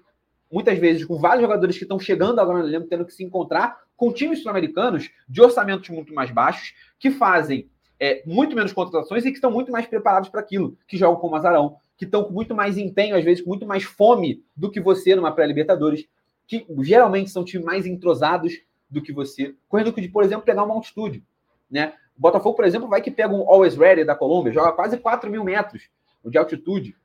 muitas 0.51 0.77
vezes 0.79 1.05
com 1.05 1.17
vários 1.17 1.41
jogadores 1.41 1.77
que 1.77 1.83
estão 1.83 1.99
chegando 1.99 2.39
agora 2.39 2.59
no 2.59 2.67
elenco, 2.67 2.87
tendo 2.87 3.05
que 3.05 3.13
se 3.13 3.23
encontrar 3.23 3.79
com 3.95 4.11
times 4.11 4.41
sul-americanos 4.41 5.09
de 5.27 5.41
orçamentos 5.41 5.89
muito 5.89 6.13
mais 6.13 6.31
baixos, 6.31 6.73
que 6.99 7.11
fazem 7.11 7.69
é, 7.99 8.23
muito 8.25 8.55
menos 8.55 8.73
contratações 8.73 9.25
e 9.25 9.29
que 9.29 9.37
estão 9.37 9.51
muito 9.51 9.71
mais 9.71 9.87
preparados 9.87 10.29
para 10.29 10.41
aquilo, 10.41 10.77
que 10.87 10.97
jogam 10.97 11.19
com 11.19 11.27
o 11.27 11.31
Mazarão, 11.31 11.77
que 11.97 12.05
estão 12.05 12.23
com 12.23 12.31
muito 12.31 12.53
mais 12.53 12.77
empenho, 12.77 13.15
às 13.15 13.23
vezes 13.23 13.43
com 13.43 13.49
muito 13.49 13.65
mais 13.65 13.83
fome 13.83 14.43
do 14.55 14.69
que 14.69 14.79
você 14.79 15.15
numa 15.15 15.31
pré-Libertadores, 15.31 16.07
que 16.47 16.65
geralmente 16.79 17.29
são 17.29 17.43
times 17.43 17.65
mais 17.65 17.85
entrosados 17.85 18.53
do 18.89 19.01
que 19.01 19.11
você, 19.11 19.53
correndo 19.67 19.91
de, 19.91 20.07
por 20.07 20.23
exemplo, 20.23 20.45
pegar 20.45 20.63
uma 20.63 20.75
altitude. 20.75 21.23
Né? 21.69 21.93
O 22.17 22.21
Botafogo, 22.21 22.55
por 22.55 22.65
exemplo, 22.65 22.87
vai 22.87 23.01
que 23.01 23.11
pega 23.11 23.33
um 23.33 23.49
Always 23.49 23.75
Ready 23.75 24.05
da 24.05 24.15
Colômbia, 24.15 24.53
joga 24.53 24.71
quase 24.71 24.97
4 24.97 25.29
mil 25.29 25.43
metros 25.43 25.89
de 26.23 26.37
altitude. 26.37 26.95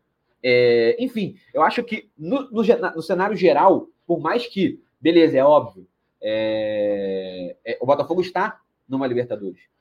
É, 0.43 0.97
enfim, 0.99 1.37
eu 1.53 1.63
acho 1.63 1.83
que 1.83 2.09
no, 2.19 2.51
no, 2.51 2.63
no, 2.63 3.03
cenário 3.03 3.37
geral, 3.37 3.89
por 4.07 4.21
mais 4.21 4.47
que, 4.47 4.81
beleza, 5.01 5.39
é 5.39 5.45
óbvio, 5.45 5.87
é, 6.21 7.57
é, 7.65 7.79
o 7.81 7.87
Botafogo 7.87 8.21
está 8.21 8.61
numa 8.89 9.07
Libertadores. 9.07 9.72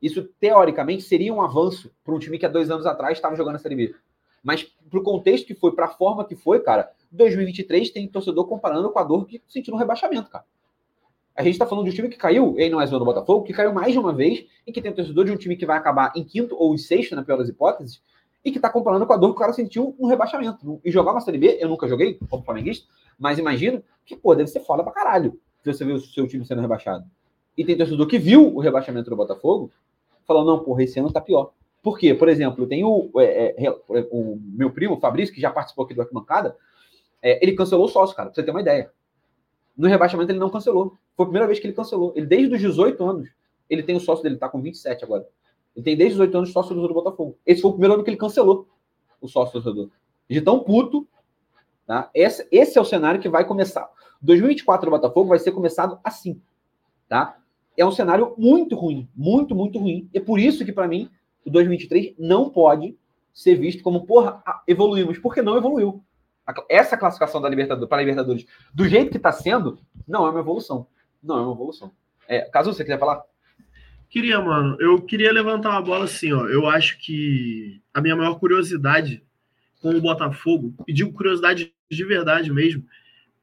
Isso, 0.00 0.28
teoricamente, 0.40 1.02
seria 1.02 1.32
um 1.32 1.40
avanço 1.40 1.90
para 2.04 2.14
um 2.14 2.18
time 2.18 2.38
que 2.38 2.46
há 2.46 2.48
dois 2.48 2.70
anos 2.70 2.86
atrás 2.86 3.16
estava 3.16 3.36
jogando 3.36 3.56
a 3.56 3.58
Série 3.58 3.76
B. 3.76 3.94
Mas 4.42 4.62
para 4.62 5.00
o 5.00 5.02
contexto 5.02 5.46
que 5.46 5.54
foi, 5.54 5.72
para 5.72 5.86
a 5.86 5.88
forma 5.88 6.24
que 6.24 6.36
foi, 6.36 6.60
cara, 6.60 6.92
2023 7.10 7.90
tem 7.90 8.06
torcedor 8.06 8.46
comparando 8.46 8.90
com 8.90 8.98
a 8.98 9.02
dor 9.02 9.26
que 9.26 9.42
sentiu 9.48 9.72
no 9.72 9.78
rebaixamento, 9.78 10.30
cara. 10.30 10.44
A 11.34 11.42
gente 11.42 11.52
está 11.52 11.66
falando 11.66 11.84
de 11.84 11.90
um 11.90 11.94
time 11.94 12.08
que 12.08 12.16
caiu, 12.16 12.54
e 12.58 12.68
não 12.70 12.80
é 12.80 12.86
do 12.86 13.04
Botafogo, 13.04 13.44
que 13.44 13.52
caiu 13.52 13.72
mais 13.72 13.92
de 13.92 13.98
uma 13.98 14.12
vez, 14.12 14.46
e 14.66 14.72
que 14.72 14.80
tem 14.80 14.92
torcedor 14.92 15.24
de 15.24 15.32
um 15.32 15.36
time 15.36 15.56
que 15.56 15.66
vai 15.66 15.76
acabar 15.76 16.12
em 16.16 16.24
quinto 16.24 16.56
ou 16.58 16.74
em 16.74 16.78
sexto, 16.78 17.14
na 17.14 17.22
pior 17.22 17.36
das 17.36 17.48
hipóteses, 17.48 18.00
e 18.44 18.50
que 18.50 18.58
está 18.58 18.70
comparando 18.70 19.06
com 19.06 19.12
a 19.12 19.16
dor 19.16 19.30
que 19.30 19.36
o 19.36 19.38
cara 19.40 19.52
sentiu 19.52 19.94
no 19.98 20.08
rebaixamento. 20.08 20.80
E 20.84 20.90
jogar 20.90 21.10
uma 21.10 21.20
Série 21.20 21.36
B, 21.36 21.58
eu 21.60 21.68
nunca 21.68 21.86
joguei 21.88 22.14
como 22.30 22.42
flamenguista, 22.42 22.86
mas 23.18 23.38
imagino 23.38 23.82
que, 24.04 24.16
pô, 24.16 24.34
deve 24.34 24.48
ser 24.48 24.60
foda 24.60 24.82
pra 24.82 24.92
caralho 24.92 25.38
se 25.62 25.72
você 25.72 25.84
vê 25.84 25.92
o 25.92 25.98
seu 25.98 26.26
time 26.28 26.44
sendo 26.46 26.60
rebaixado. 26.60 27.04
E 27.56 27.64
tem 27.64 27.76
torcedor 27.76 28.06
que 28.06 28.18
viu 28.18 28.54
o 28.54 28.60
rebaixamento 28.60 29.08
do 29.08 29.16
Botafogo, 29.16 29.70
falando, 30.26 30.48
não, 30.48 30.58
porra, 30.58 30.82
esse 30.82 30.98
ano 30.98 31.12
tá 31.12 31.20
pior. 31.20 31.52
Por 31.82 31.98
quê? 31.98 32.12
Por 32.14 32.28
exemplo, 32.28 32.66
tem 32.66 32.84
o, 32.84 33.10
é, 33.18 33.54
é, 33.64 33.70
o 34.10 34.38
meu 34.42 34.70
primo, 34.70 34.96
o 34.96 35.00
Fabrício, 35.00 35.34
que 35.34 35.40
já 35.40 35.50
participou 35.50 35.84
aqui 35.84 35.94
do 35.94 36.02
Arquibancada, 36.02 36.56
é, 37.22 37.42
ele 37.42 37.54
cancelou 37.54 37.86
o 37.86 37.88
sócio, 37.88 38.14
cara, 38.14 38.28
pra 38.28 38.34
você 38.34 38.42
ter 38.42 38.50
uma 38.50 38.60
ideia. 38.60 38.90
No 39.76 39.88
rebaixamento 39.88 40.32
ele 40.32 40.38
não 40.38 40.50
cancelou. 40.50 40.96
Foi 41.16 41.24
a 41.24 41.26
primeira 41.26 41.46
vez 41.46 41.58
que 41.58 41.66
ele 41.66 41.74
cancelou. 41.74 42.12
Ele, 42.16 42.26
desde 42.26 42.54
os 42.54 42.60
18 42.60 43.04
anos, 43.04 43.28
ele 43.68 43.82
tem 43.82 43.96
o 43.96 44.00
sócio 44.00 44.22
dele, 44.22 44.36
tá 44.36 44.48
com 44.48 44.60
27 44.60 45.04
agora. 45.04 45.26
Ele 45.74 45.84
tem 45.84 45.96
desde 45.96 46.14
os 46.14 46.18
18 46.18 46.38
anos 46.38 46.52
sócio 46.52 46.74
do 46.74 46.94
Botafogo. 46.94 47.38
Esse 47.44 47.62
foi 47.62 47.70
o 47.70 47.74
primeiro 47.74 47.94
ano 47.94 48.04
que 48.04 48.10
ele 48.10 48.16
cancelou 48.16 48.66
o 49.20 49.28
sócio 49.28 49.52
torcedor. 49.52 49.90
De 50.28 50.40
tão 50.40 50.60
puto. 50.60 51.06
Tá? 51.86 52.10
Esse, 52.14 52.48
esse 52.50 52.76
é 52.78 52.80
o 52.80 52.84
cenário 52.84 53.20
que 53.20 53.28
vai 53.28 53.44
começar. 53.44 53.88
2024 54.22 54.86
do 54.86 54.90
Botafogo 54.90 55.28
vai 55.28 55.38
ser 55.38 55.52
começado 55.52 56.00
assim. 56.02 56.40
Tá? 57.08 57.38
É 57.76 57.84
um 57.84 57.92
cenário 57.92 58.34
muito 58.38 58.74
ruim. 58.74 59.08
Muito, 59.14 59.54
muito 59.54 59.78
ruim. 59.78 60.08
E 60.12 60.18
é 60.18 60.20
por 60.20 60.38
isso 60.38 60.64
que, 60.64 60.72
para 60.72 60.88
mim, 60.88 61.10
o 61.44 61.50
2023 61.50 62.14
não 62.18 62.50
pode 62.50 62.96
ser 63.32 63.54
visto 63.56 63.82
como, 63.82 64.06
porra, 64.06 64.42
evoluímos. 64.66 65.18
Porque 65.18 65.42
não 65.42 65.56
evoluiu. 65.56 66.02
Essa 66.68 66.96
classificação 66.96 67.40
da 67.40 67.48
Libertadores 67.48 67.88
para 67.88 67.98
a 67.98 68.00
Libertadores, 68.00 68.46
do 68.72 68.88
jeito 68.88 69.10
que 69.10 69.16
está 69.16 69.32
sendo, 69.32 69.78
não 70.06 70.26
é 70.26 70.30
uma 70.30 70.40
evolução. 70.40 70.86
Não 71.22 71.38
é 71.38 71.42
uma 71.42 71.52
evolução. 71.52 71.92
É, 72.28 72.42
caso 72.42 72.72
você 72.72 72.84
quiser 72.84 72.98
falar. 72.98 73.22
Queria, 74.08 74.40
mano. 74.40 74.76
Eu 74.80 75.02
queria 75.02 75.32
levantar 75.32 75.70
uma 75.70 75.82
bola 75.82 76.04
assim, 76.04 76.32
ó. 76.32 76.46
Eu 76.46 76.66
acho 76.68 76.98
que 76.98 77.82
a 77.92 78.00
minha 78.00 78.16
maior 78.16 78.38
curiosidade 78.38 79.22
com 79.80 79.90
o 79.90 80.00
Botafogo, 80.00 80.74
e 80.86 80.92
digo 80.92 81.12
curiosidade 81.12 81.72
de 81.90 82.04
verdade 82.04 82.52
mesmo, 82.52 82.84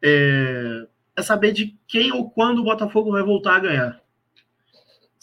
é, 0.02 0.88
é 1.16 1.22
saber 1.22 1.52
de 1.52 1.78
quem 1.88 2.12
ou 2.12 2.30
quando 2.30 2.60
o 2.60 2.64
Botafogo 2.64 3.12
vai 3.12 3.24
voltar 3.24 3.56
a 3.58 3.60
ganhar. 3.60 4.03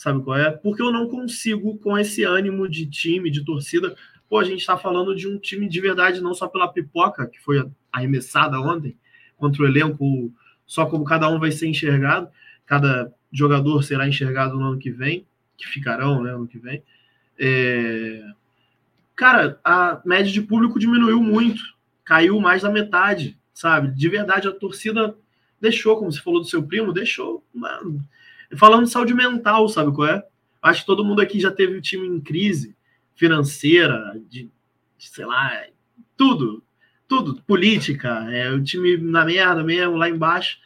Sabe 0.00 0.22
qual 0.24 0.38
é? 0.38 0.50
Porque 0.50 0.80
eu 0.80 0.90
não 0.90 1.10
consigo, 1.10 1.76
com 1.76 1.98
esse 1.98 2.24
ânimo 2.24 2.66
de 2.66 2.86
time, 2.86 3.30
de 3.30 3.44
torcida. 3.44 3.94
Pô, 4.30 4.38
a 4.38 4.44
gente 4.44 4.64
tá 4.64 4.74
falando 4.74 5.14
de 5.14 5.28
um 5.28 5.38
time 5.38 5.68
de 5.68 5.78
verdade, 5.78 6.22
não 6.22 6.32
só 6.32 6.48
pela 6.48 6.72
pipoca, 6.72 7.26
que 7.26 7.38
foi 7.38 7.70
arremessada 7.92 8.58
ontem, 8.58 8.96
contra 9.36 9.62
o 9.62 9.66
elenco, 9.66 10.32
só 10.66 10.86
como 10.86 11.04
cada 11.04 11.28
um 11.28 11.38
vai 11.38 11.50
ser 11.50 11.66
enxergado, 11.66 12.30
cada 12.64 13.12
jogador 13.30 13.82
será 13.82 14.08
enxergado 14.08 14.56
no 14.56 14.68
ano 14.68 14.78
que 14.78 14.90
vem 14.90 15.26
que 15.60 15.68
ficarão 15.68 16.22
né, 16.22 16.30
ano 16.32 16.48
que 16.48 16.58
vem. 16.58 16.82
É... 17.38 18.24
Cara, 19.14 19.60
a 19.62 20.00
média 20.02 20.32
de 20.32 20.40
público 20.40 20.78
diminuiu 20.78 21.22
muito, 21.22 21.60
caiu 22.02 22.40
mais 22.40 22.62
da 22.62 22.70
metade, 22.70 23.38
sabe? 23.52 23.94
De 23.94 24.08
verdade, 24.08 24.48
a 24.48 24.52
torcida 24.52 25.14
deixou, 25.60 25.98
como 25.98 26.10
você 26.10 26.22
falou 26.22 26.40
do 26.40 26.46
seu 26.46 26.62
primo, 26.62 26.90
deixou. 26.90 27.44
Mano. 27.52 28.02
Falando 28.56 28.84
de 28.84 28.90
saúde 28.90 29.14
mental, 29.14 29.68
sabe 29.68 29.92
qual 29.94 30.08
é? 30.08 30.24
Acho 30.62 30.80
que 30.80 30.86
todo 30.86 31.04
mundo 31.04 31.20
aqui 31.20 31.40
já 31.40 31.50
teve 31.50 31.76
o 31.76 31.80
time 31.80 32.06
em 32.06 32.20
crise 32.20 32.76
financeira, 33.14 34.20
de, 34.28 34.50
de 34.98 35.08
sei 35.08 35.24
lá, 35.24 35.64
tudo, 36.16 36.62
tudo, 37.06 37.42
política, 37.42 38.08
é 38.30 38.50
o 38.50 38.62
time 38.62 38.96
na 38.96 39.24
merda 39.24 39.62
mesmo, 39.62 39.96
lá 39.96 40.08
embaixo. 40.08 40.58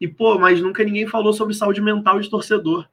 E, 0.00 0.08
pô, 0.08 0.38
mas 0.38 0.60
nunca 0.60 0.84
ninguém 0.84 1.06
falou 1.06 1.32
sobre 1.32 1.54
saúde 1.54 1.80
mental 1.80 2.20
de 2.20 2.28
torcedor, 2.28 2.88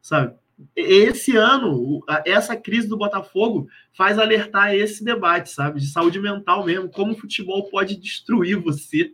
sabe? 0.00 0.34
esse 0.74 1.36
ano, 1.36 2.02
essa 2.24 2.56
crise 2.56 2.88
do 2.88 2.96
Botafogo 2.96 3.68
faz 3.92 4.18
alertar 4.18 4.74
esse 4.74 5.04
debate, 5.04 5.50
sabe? 5.50 5.80
De 5.80 5.86
saúde 5.86 6.18
mental 6.18 6.64
mesmo, 6.64 6.88
como 6.88 7.12
o 7.12 7.18
futebol 7.18 7.68
pode 7.68 7.96
destruir 7.96 8.56
você 8.56 9.12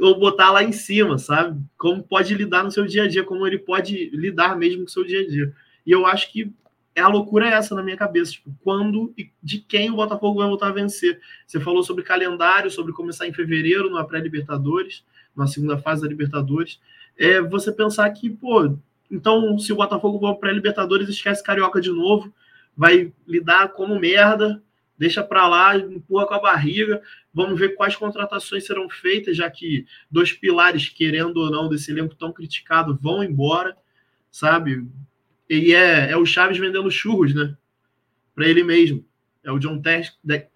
ou 0.00 0.18
botar 0.18 0.50
lá 0.50 0.62
em 0.62 0.72
cima, 0.72 1.18
sabe? 1.18 1.60
Como 1.76 2.02
pode 2.02 2.34
lidar 2.34 2.64
no 2.64 2.70
seu 2.70 2.86
dia 2.86 3.04
a 3.04 3.08
dia, 3.08 3.22
como 3.22 3.46
ele 3.46 3.58
pode 3.58 4.10
lidar 4.10 4.56
mesmo 4.56 4.80
com 4.80 4.88
o 4.88 4.90
seu 4.90 5.04
dia 5.04 5.20
a 5.20 5.28
dia. 5.28 5.52
E 5.86 5.90
eu 5.90 6.06
acho 6.06 6.32
que 6.32 6.52
é 6.94 7.00
a 7.00 7.08
loucura 7.08 7.48
é 7.48 7.52
essa 7.52 7.74
na 7.74 7.82
minha 7.82 7.96
cabeça, 7.96 8.32
tipo, 8.32 8.50
quando 8.62 9.12
e 9.16 9.30
de 9.42 9.58
quem 9.58 9.90
o 9.90 9.96
Botafogo 9.96 10.40
vai 10.40 10.48
voltar 10.48 10.68
a 10.68 10.72
vencer. 10.72 11.20
Você 11.46 11.60
falou 11.60 11.82
sobre 11.82 12.02
calendário, 12.02 12.70
sobre 12.70 12.92
começar 12.92 13.26
em 13.26 13.32
fevereiro, 13.32 13.90
na 13.90 14.04
pré-Libertadores, 14.04 15.04
na 15.36 15.46
segunda 15.46 15.78
fase 15.78 16.02
da 16.02 16.08
Libertadores. 16.08 16.80
É 17.16 17.40
você 17.40 17.70
pensar 17.70 18.10
que, 18.10 18.30
pô, 18.30 18.76
então, 19.10 19.58
se 19.58 19.72
o 19.72 19.76
Botafogo 19.76 20.18
for 20.18 20.36
para 20.36 20.52
Libertadores, 20.52 21.08
esquece 21.08 21.42
Carioca 21.42 21.80
de 21.80 21.90
novo, 21.90 22.32
vai 22.76 23.12
lidar 23.26 23.68
como 23.68 23.98
merda, 23.98 24.62
deixa 25.00 25.24
para 25.24 25.48
lá, 25.48 25.74
empurra 25.78 26.26
com 26.26 26.34
a 26.34 26.38
barriga. 26.38 27.00
Vamos 27.32 27.58
ver 27.58 27.70
quais 27.70 27.96
contratações 27.96 28.66
serão 28.66 28.86
feitas, 28.90 29.34
já 29.34 29.50
que 29.50 29.86
dois 30.10 30.30
pilares, 30.30 30.90
querendo 30.90 31.38
ou 31.38 31.50
não, 31.50 31.70
desse 31.70 31.90
elenco 31.90 32.14
tão 32.14 32.30
criticado, 32.30 32.98
vão 33.00 33.24
embora, 33.24 33.74
sabe? 34.30 34.86
E 35.48 35.72
é, 35.72 36.10
é 36.10 36.16
o 36.18 36.26
Chaves 36.26 36.58
vendendo 36.58 36.90
churros, 36.90 37.34
né? 37.34 37.56
Para 38.34 38.46
ele 38.46 38.62
mesmo. 38.62 39.02
É 39.42 39.50
o 39.50 39.58
John 39.58 39.80
Tex, 39.80 40.18
é, 40.28 40.46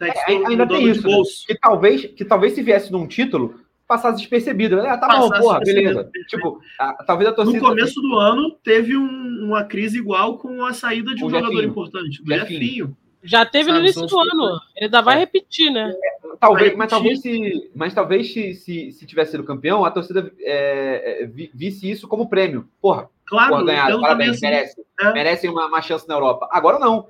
ainda 0.47 0.67
tem 0.67 0.91
isso, 0.91 1.09
né? 1.09 1.23
que 1.47 1.59
talvez 1.59 2.05
que 2.05 2.23
talvez 2.23 2.53
se 2.53 2.63
viesse 2.63 2.93
num 2.93 3.07
título 3.07 3.59
passasse 3.89 4.19
despercebido. 4.19 4.77
Né? 4.77 4.87
Ah, 4.87 4.99
tá 4.99 5.07
passasse 5.07 5.31
bom, 5.31 5.41
porra, 5.41 5.61
beleza. 5.61 6.11
Tipo, 6.29 6.61
a, 6.79 7.03
talvez 7.05 7.31
a 7.31 7.33
torcida. 7.33 7.61
No 7.61 7.65
começo 7.67 7.99
do 8.03 8.19
ano 8.19 8.51
teve 8.63 8.95
um, 8.95 9.47
uma 9.47 9.65
crise 9.65 9.97
igual 9.97 10.37
com 10.37 10.63
a 10.63 10.75
saída 10.75 11.15
de 11.15 11.25
um 11.25 11.31
jogador 11.31 11.55
Jefinho. 11.55 11.71
importante, 11.71 12.23
o 12.23 12.27
Jefinho. 12.27 12.95
Já 13.25 13.45
teve 13.45 13.67
Sabe, 13.67 13.79
no 13.79 13.85
início 13.85 14.07
do 14.07 14.19
ano. 14.19 14.61
Ele 14.77 14.85
ainda 14.85 15.01
vai 15.01 15.17
é. 15.17 15.19
repetir, 15.21 15.71
né? 15.71 15.91
É, 15.91 16.37
talvez, 16.39 16.77
mas 16.77 16.91
talvez 16.91 17.21
se, 17.21 17.71
mas 17.75 17.95
talvez 17.95 18.33
se, 18.33 18.55
se, 18.55 18.93
se 18.93 19.07
tivesse 19.07 19.33
sido 19.33 19.45
campeão, 19.45 19.85
a 19.85 19.91
torcida 19.91 20.31
é, 20.41 21.23
é 21.23 21.27
visse 21.27 21.91
isso 21.91 22.07
como 22.07 22.29
prêmio. 22.29 22.69
Porra, 22.81 23.09
claro, 23.25 23.51
porra, 23.51 23.65
ganhado, 23.65 24.01
parabéns, 24.01 24.33
assim, 24.33 24.47
merece. 24.47 24.85
É. 25.01 25.13
Merecem 25.13 25.51
uma, 25.51 25.67
uma 25.67 25.83
chance 25.83 26.07
na 26.07 26.15
Europa. 26.15 26.49
Agora 26.53 26.79
não. 26.79 27.09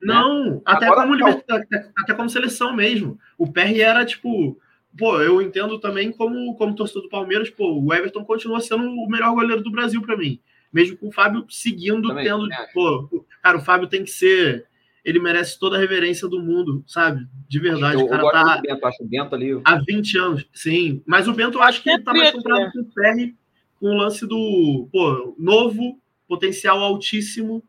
Não, 0.00 0.44
né? 0.44 0.60
até, 0.64 0.86
Agora, 0.86 1.08
como, 1.08 1.28
até, 1.28 1.90
até 1.98 2.14
como 2.14 2.30
seleção 2.30 2.74
mesmo. 2.74 3.18
O 3.36 3.50
PR 3.52 3.80
era 3.80 4.06
tipo 4.06 4.56
pô, 4.96 5.20
eu 5.20 5.40
entendo 5.40 5.78
também 5.78 6.10
como, 6.10 6.54
como 6.56 6.74
torcedor 6.74 7.02
do 7.04 7.08
Palmeiras, 7.08 7.48
pô, 7.48 7.80
o 7.80 7.94
Everton 7.94 8.24
continua 8.24 8.60
sendo 8.60 8.84
o 8.84 9.08
melhor 9.08 9.32
goleiro 9.34 9.62
do 9.62 9.70
Brasil 9.70 10.02
para 10.02 10.16
mim. 10.16 10.40
Mesmo 10.72 10.96
com 10.98 11.08
o 11.08 11.12
Fábio 11.12 11.46
seguindo, 11.48 12.08
também, 12.08 12.24
tendo. 12.24 12.46
Pô, 12.74 13.24
cara, 13.42 13.56
o 13.56 13.62
Fábio 13.62 13.88
tem 13.88 14.04
que 14.04 14.10
ser. 14.10 14.66
Ele 15.04 15.18
merece 15.18 15.58
toda 15.58 15.76
a 15.76 15.80
reverência 15.80 16.28
do 16.28 16.40
mundo, 16.40 16.84
sabe? 16.86 17.26
De 17.48 17.58
verdade. 17.58 18.00
Eu, 18.00 18.06
o 18.06 18.08
cara 18.08 18.30
tá. 18.30 18.60
Bento, 18.60 18.86
acho 18.86 19.02
o 19.02 19.06
Bento 19.06 19.34
ali. 19.34 19.60
Há 19.64 19.76
20 19.76 20.18
anos, 20.18 20.46
sim. 20.52 21.02
Mas 21.06 21.28
o 21.28 21.32
Bento 21.32 21.58
eu 21.58 21.62
acho 21.62 21.82
que 21.82 21.90
ele 21.90 22.02
tá 22.02 22.12
mais 22.12 22.30
comprado 22.32 22.60
né? 22.60 22.70
com 22.72 22.80
o 22.80 22.92
Ferri, 22.92 23.36
com 23.80 23.86
o 23.86 23.96
lance 23.96 24.26
do. 24.26 24.88
Pô, 24.92 25.34
novo, 25.38 26.00
potencial 26.28 26.80
altíssimo, 26.80 27.62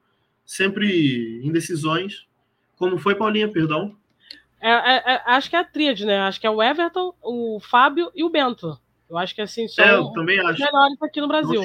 sempre 0.45 1.41
em 1.43 1.51
decisões. 1.51 2.27
Como 2.75 2.97
foi, 2.97 3.15
Paulinha, 3.15 3.47
perdão? 3.47 3.95
É, 4.61 4.71
é, 4.71 5.13
é, 5.13 5.21
acho 5.27 5.49
que 5.49 5.55
é 5.55 5.59
a 5.59 5.63
tríade, 5.63 6.05
né? 6.05 6.19
Acho 6.19 6.39
que 6.39 6.47
é 6.47 6.49
o 6.49 6.61
Everton, 6.61 7.13
o 7.23 7.59
Fábio 7.59 8.11
e 8.13 8.23
o 8.23 8.29
Bento. 8.29 8.77
Eu 9.09 9.17
acho 9.17 9.33
que 9.33 9.41
assim 9.41 9.67
são 9.67 9.83
é, 9.83 9.95
eu 9.95 10.11
também 10.11 10.39
os 10.39 10.45
acho. 10.45 10.61
melhores 10.61 11.01
aqui 11.01 11.19
no 11.19 11.27
Brasil. 11.27 11.61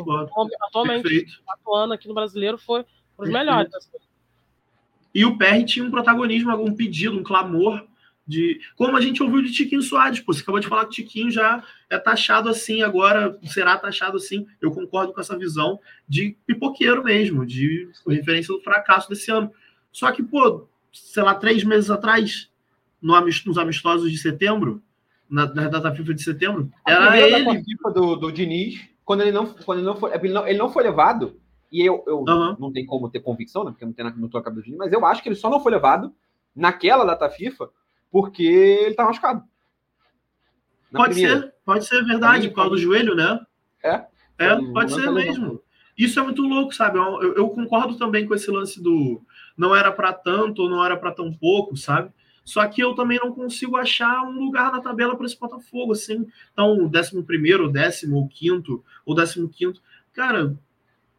Atualmente, 0.62 1.02
Perfeito. 1.02 1.32
atuando 1.46 1.92
aqui 1.92 2.08
no 2.08 2.14
brasileiro, 2.14 2.56
foi 2.56 2.86
os 3.18 3.28
melhores. 3.28 3.74
Assim. 3.74 3.98
E 5.14 5.24
o 5.24 5.38
PR 5.38 5.64
tinha 5.64 5.84
um 5.84 5.90
protagonismo, 5.90 6.50
algum 6.50 6.74
pedido, 6.74 7.18
um 7.18 7.22
clamor 7.22 7.86
de. 8.26 8.60
Como 8.76 8.96
a 8.96 9.00
gente 9.00 9.22
ouviu 9.22 9.42
de 9.42 9.52
Tiquinho 9.52 9.82
Soares, 9.82 10.20
pô, 10.20 10.32
você 10.32 10.42
acabou 10.42 10.60
de 10.60 10.66
falar 10.66 10.82
que 10.82 10.88
o 10.88 11.04
Tiquinho 11.04 11.30
já 11.30 11.62
é 11.88 11.98
taxado 11.98 12.48
assim, 12.48 12.82
agora 12.82 13.38
será 13.44 13.76
taxado 13.78 14.16
assim. 14.16 14.46
Eu 14.60 14.72
concordo 14.72 15.12
com 15.12 15.20
essa 15.20 15.38
visão 15.38 15.78
de 16.08 16.36
pipoqueiro 16.46 17.04
mesmo, 17.04 17.46
de 17.46 17.88
referência 18.08 18.52
do 18.52 18.62
fracasso 18.62 19.08
desse 19.08 19.30
ano. 19.30 19.52
Só 19.92 20.10
que, 20.10 20.22
pô, 20.22 20.66
sei 20.92 21.22
lá, 21.22 21.34
três 21.34 21.62
meses 21.62 21.90
atrás, 21.90 22.50
no, 23.00 23.18
nos 23.20 23.58
amistosos 23.58 24.10
de 24.10 24.18
setembro, 24.18 24.82
na, 25.28 25.46
na 25.52 25.68
data 25.68 25.94
FIFA 25.94 26.14
de 26.14 26.22
setembro, 26.22 26.72
era 26.86 27.20
ele. 27.20 27.62
FIFA 27.62 27.90
do, 27.92 28.16
do 28.16 28.32
Diniz, 28.32 28.80
quando 29.04 29.20
ele 29.20 29.32
não, 29.32 29.46
quando 29.46 29.78
ele 29.78 29.86
não 29.86 29.96
foi, 29.96 30.14
ele 30.14 30.32
não, 30.32 30.46
ele 30.46 30.58
não 30.58 30.72
foi 30.72 30.82
levado, 30.82 31.38
e 31.70 31.82
eu, 31.82 32.04
eu 32.06 32.18
uhum. 32.20 32.56
não 32.58 32.72
tem 32.72 32.84
como 32.86 33.10
ter 33.10 33.20
convicção, 33.20 33.64
né, 33.64 33.70
porque 33.70 33.84
não 33.84 33.92
tem 33.92 34.04
na, 34.04 34.10
no 34.12 34.28
tua 34.28 34.42
cabeça 34.42 34.64
Diniz, 34.64 34.78
mas 34.78 34.92
eu 34.92 35.04
acho 35.04 35.22
que 35.22 35.28
ele 35.28 35.36
só 35.36 35.50
não 35.50 35.60
foi 35.60 35.72
levado 35.72 36.14
naquela 36.54 37.04
data 37.04 37.28
FIFA 37.28 37.68
porque 38.10 38.44
ele 38.44 38.94
tá 38.94 39.04
machucado. 39.04 39.42
pode 40.92 41.14
primeira. 41.14 41.40
ser, 41.40 41.54
pode 41.64 41.86
ser 41.86 42.04
verdade, 42.04 42.48
por 42.48 42.54
causa 42.54 42.70
do 42.70 42.78
joelho, 42.78 43.14
né? 43.14 43.40
É. 43.82 44.04
É, 44.38 44.56
pode 44.72 44.92
ser 44.92 45.10
mesmo. 45.10 45.60
Isso 45.96 46.18
é 46.18 46.22
muito 46.22 46.42
louco, 46.42 46.74
sabe? 46.74 46.98
Eu, 46.98 47.34
eu, 47.34 47.48
concordo 47.50 47.96
também 47.96 48.26
com 48.26 48.34
esse 48.34 48.50
lance 48.50 48.82
do 48.82 49.22
não 49.56 49.74
era 49.74 49.92
para 49.92 50.12
tanto 50.12 50.62
ou 50.62 50.68
não 50.68 50.84
era 50.84 50.96
para 50.96 51.12
tão 51.12 51.32
pouco, 51.32 51.76
sabe? 51.76 52.10
Só 52.44 52.66
que 52.66 52.82
eu 52.82 52.94
também 52.94 53.18
não 53.18 53.32
consigo 53.32 53.76
achar 53.76 54.22
um 54.22 54.38
lugar 54.44 54.70
na 54.70 54.80
tabela 54.80 55.16
para 55.16 55.24
esse 55.24 55.38
Botafogo, 55.38 55.92
assim. 55.92 56.26
Então, 56.52 56.84
o 56.84 56.88
décimo 56.88 57.24
primeiro, 57.24 57.70
décimo, 57.70 58.16
ou 58.16 58.28
quinto, 58.28 58.84
ou 59.06 59.14
décimo 59.14 59.48
quinto. 59.48 59.80
Cara, 60.12 60.54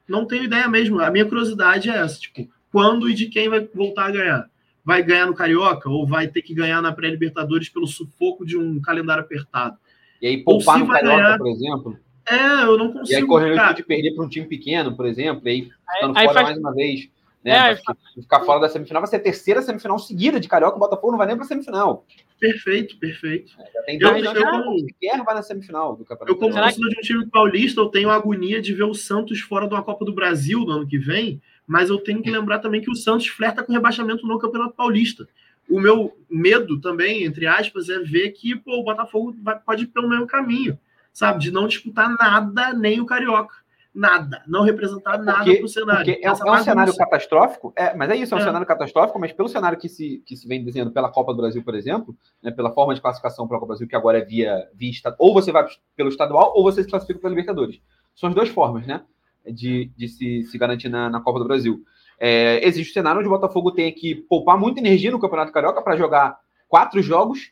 não 0.08 0.26
tenho 0.26 0.44
ideia 0.44 0.68
mesmo. 0.68 1.00
A 1.00 1.10
minha 1.10 1.26
curiosidade 1.26 1.90
é 1.90 1.98
essa, 1.98 2.20
tipo, 2.20 2.48
quando 2.72 3.10
e 3.10 3.14
de 3.14 3.28
quem 3.28 3.50
vai 3.50 3.68
voltar 3.74 4.06
a 4.06 4.12
ganhar? 4.12 4.50
Vai 4.84 5.02
ganhar 5.02 5.26
no 5.26 5.34
Carioca 5.34 5.90
ou 5.90 6.06
vai 6.06 6.28
ter 6.28 6.42
que 6.42 6.54
ganhar 6.54 6.82
na 6.82 6.92
pré-Libertadores 6.92 7.70
pelo 7.70 7.88
sufoco 7.88 8.46
de 8.46 8.58
um 8.58 8.80
calendário 8.82 9.24
apertado? 9.24 9.78
E 10.22 10.28
aí, 10.28 10.44
poupar 10.44 10.80
no 10.80 10.88
Carioca, 10.88 11.18
ganhar... 11.18 11.38
por 11.38 11.48
exemplo? 11.48 11.98
É, 12.28 12.64
eu 12.64 12.78
não 12.78 12.92
consigo. 12.92 13.12
E 13.12 13.16
aí, 13.16 13.26
correndo 13.26 13.56
cara... 13.56 13.74
de 13.74 13.84
perder 13.84 14.14
para 14.14 14.26
um 14.26 14.30
time 14.30 14.48
pequeno, 14.48 14.96
por 14.96 15.06
exemplo, 15.06 15.48
e 15.48 15.50
aí, 15.50 15.72
ficando 15.96 16.18
aí, 16.18 16.26
fora 16.26 16.34
faz... 16.34 16.48
mais 16.48 16.58
uma 16.60 16.74
vez. 16.74 17.10
Né? 17.44 17.72
É, 17.72 17.76
ficar 18.20 18.40
fora 18.42 18.60
da 18.60 18.70
semifinal 18.70 19.02
vai 19.04 19.10
ser 19.10 19.18
a 19.18 19.20
terceira 19.20 19.62
semifinal 19.62 20.00
seguida 20.00 20.40
de 20.40 20.48
Carioca. 20.48 20.78
O 20.78 20.80
Botafogo 20.80 21.12
não 21.12 21.18
vai 21.18 21.28
nem 21.28 21.36
para 21.36 21.46
a 21.46 21.48
semifinal. 21.48 22.04
Perfeito, 22.40 22.98
perfeito. 22.98 23.54
É, 23.60 23.72
já 23.72 23.82
tem 23.84 23.98
dois 23.98 24.26
eu, 24.26 24.34
eu, 24.34 24.52
como, 24.52 24.80
sequer 24.80 25.24
vai 25.24 25.36
na 25.36 25.42
semifinal 25.42 25.96
do 25.96 26.04
campeonato. 26.04 26.32
Eu, 26.32 26.38
como 26.38 26.54
torcedor 26.54 26.90
de 26.90 26.98
um 26.98 27.02
time 27.02 27.30
paulista, 27.30 27.82
eu 27.82 27.88
tenho 27.88 28.10
a 28.10 28.16
agonia 28.16 28.62
de 28.62 28.74
ver 28.74 28.84
o 28.84 28.94
Santos 28.94 29.40
fora 29.40 29.68
de 29.68 29.74
uma 29.74 29.84
Copa 29.84 30.04
do 30.04 30.14
Brasil 30.14 30.60
no 30.62 30.72
ano 30.72 30.88
que 30.88 30.98
vem, 30.98 31.42
mas 31.66 31.90
eu 31.90 31.98
tenho 31.98 32.22
que 32.22 32.30
lembrar 32.30 32.60
também 32.60 32.82
que 32.82 32.92
o 32.92 32.96
Santos 32.96 33.28
flerta 33.28 33.64
com 33.64 33.74
rebaixamento 33.74 34.28
no 34.28 34.40
Campeonato 34.40 34.76
Paulista. 34.76 35.28
O 35.70 35.80
meu 35.80 36.16
medo 36.30 36.80
também, 36.80 37.24
entre 37.24 37.48
aspas, 37.48 37.90
é 37.90 38.00
ver 38.00 38.32
que 38.32 38.56
pô, 38.56 38.80
o 38.80 38.84
Botafogo 38.84 39.36
vai, 39.42 39.58
pode 39.58 39.86
ir 39.86 39.88
pelo 39.88 40.10
mesmo 40.10 40.28
caminho, 40.28 40.78
sabe? 41.12 41.40
De 41.40 41.52
não 41.52 41.68
disputar 41.68 42.10
nada, 42.10 42.74
nem 42.74 43.00
o 43.00 43.06
Carioca 43.06 43.65
nada, 43.96 44.44
não 44.46 44.64
representar 44.64 45.18
nada 45.18 45.46
para 45.46 45.64
o 45.64 45.70
cenário. 45.70 46.12
é, 46.12 46.26
é 46.26 46.32
um 46.32 46.64
cenário 46.64 46.96
catastrófico, 46.96 47.74
é, 47.78 47.96
mas 47.96 48.10
é 48.10 48.18
isso, 48.18 48.34
é 48.34 48.38
um 48.38 48.42
é. 48.42 48.44
cenário 48.44 48.68
catastrófico, 48.68 49.18
mas 49.18 49.32
pelo 49.32 49.48
cenário 49.48 49.78
que 49.78 49.88
se, 49.88 50.22
que 50.26 50.36
se 50.36 50.46
vem 50.46 50.64
desenhando 50.64 50.92
pela 50.92 51.10
Copa 51.10 51.34
do 51.34 51.38
Brasil, 51.38 51.64
por 51.64 51.74
exemplo, 51.74 52.16
né, 52.44 52.52
pela 52.52 52.74
forma 52.74 52.94
de 52.94 53.02
classificação 53.02 53.48
para 53.48 53.56
a 53.56 53.60
Copa 53.60 53.74
do 53.74 53.78
Brasil, 53.78 53.88
que 53.88 53.96
agora 53.96 54.18
é 54.18 54.26
via, 54.26 54.70
via 54.74 54.92
ou 55.18 55.34
você 55.34 55.52
vai 55.52 55.66
pelo 55.96 56.10
estadual, 56.10 56.52
ou 56.56 56.64
você 56.64 56.84
se 56.84 56.90
classifica 56.90 57.20
para 57.20 57.30
a 57.30 57.32
Libertadores. 57.32 57.82
São 58.14 58.28
as 58.28 58.36
duas 58.36 58.50
formas, 58.50 58.86
né, 58.86 59.02
de, 59.46 59.86
de 59.96 60.10
se, 60.10 60.44
se 60.44 60.58
garantir 60.58 60.90
na, 60.90 61.10
na 61.10 61.22
Copa 61.22 61.40
do 61.40 61.46
Brasil. 61.46 61.82
É, 62.20 62.66
existe 62.68 62.92
o 62.92 62.94
cenário 62.94 63.20
onde 63.20 63.30
o 63.30 63.32
Botafogo 63.32 63.72
tem 63.72 63.94
que 63.94 64.16
poupar 64.16 64.58
muita 64.58 64.82
energia 64.82 65.12
no 65.12 65.20
Campeonato 65.20 65.54
Carioca 65.54 65.82
para 65.82 65.96
jogar 65.96 66.38
quatro 66.68 67.02
jogos 67.02 67.52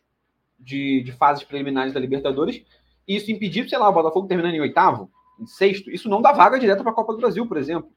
de, 0.60 1.02
de 1.03 1.11
fases 1.14 1.44
preliminares 1.44 1.94
da 1.94 1.99
Libertadores, 1.99 2.64
e 3.07 3.15
isso 3.15 3.32
impedir, 3.32 3.68
sei 3.70 3.78
lá, 3.78 3.90
o 3.90 3.94
Botafogo 3.94 4.28
terminando 4.28 4.56
em 4.56 4.61
oitavo, 4.61 5.10
em 5.40 5.46
sexto, 5.46 5.90
isso 5.90 6.10
não 6.10 6.22
dá 6.22 6.32
vaga 6.32 6.60
direta 6.60 6.84
para 6.84 6.92
a 6.92 6.96
Copa 6.96 7.14
do 7.14 7.20
Brasil, 7.20 7.48
por 7.48 7.58
exemplo. 7.58 7.90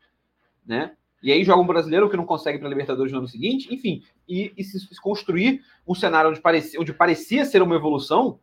Né? 0.67 0.93
E 1.23 1.33
aí 1.33 1.45
joga 1.45 1.63
um 1.63 1.67
brasileiro 1.67 2.09
que 2.09 2.17
não 2.17 2.27
consegue 2.27 2.59
para 2.59 2.69
a 2.69 2.71
Libertadores 2.71 3.13
no 3.13 3.19
ano 3.19 3.29
seguinte, 3.29 3.73
enfim, 3.73 4.03
e, 4.29 4.53
e 4.57 4.65
se, 4.65 4.79
se, 4.79 5.01
construir 5.01 5.63
um 5.87 5.95
cenário 5.95 6.31
onde 6.31 6.41
parecia, 6.41 6.81
onde 6.81 6.93
parecia 6.93 7.45
ser 7.45 7.63
uma 7.63 7.75
evolução, 7.75 8.39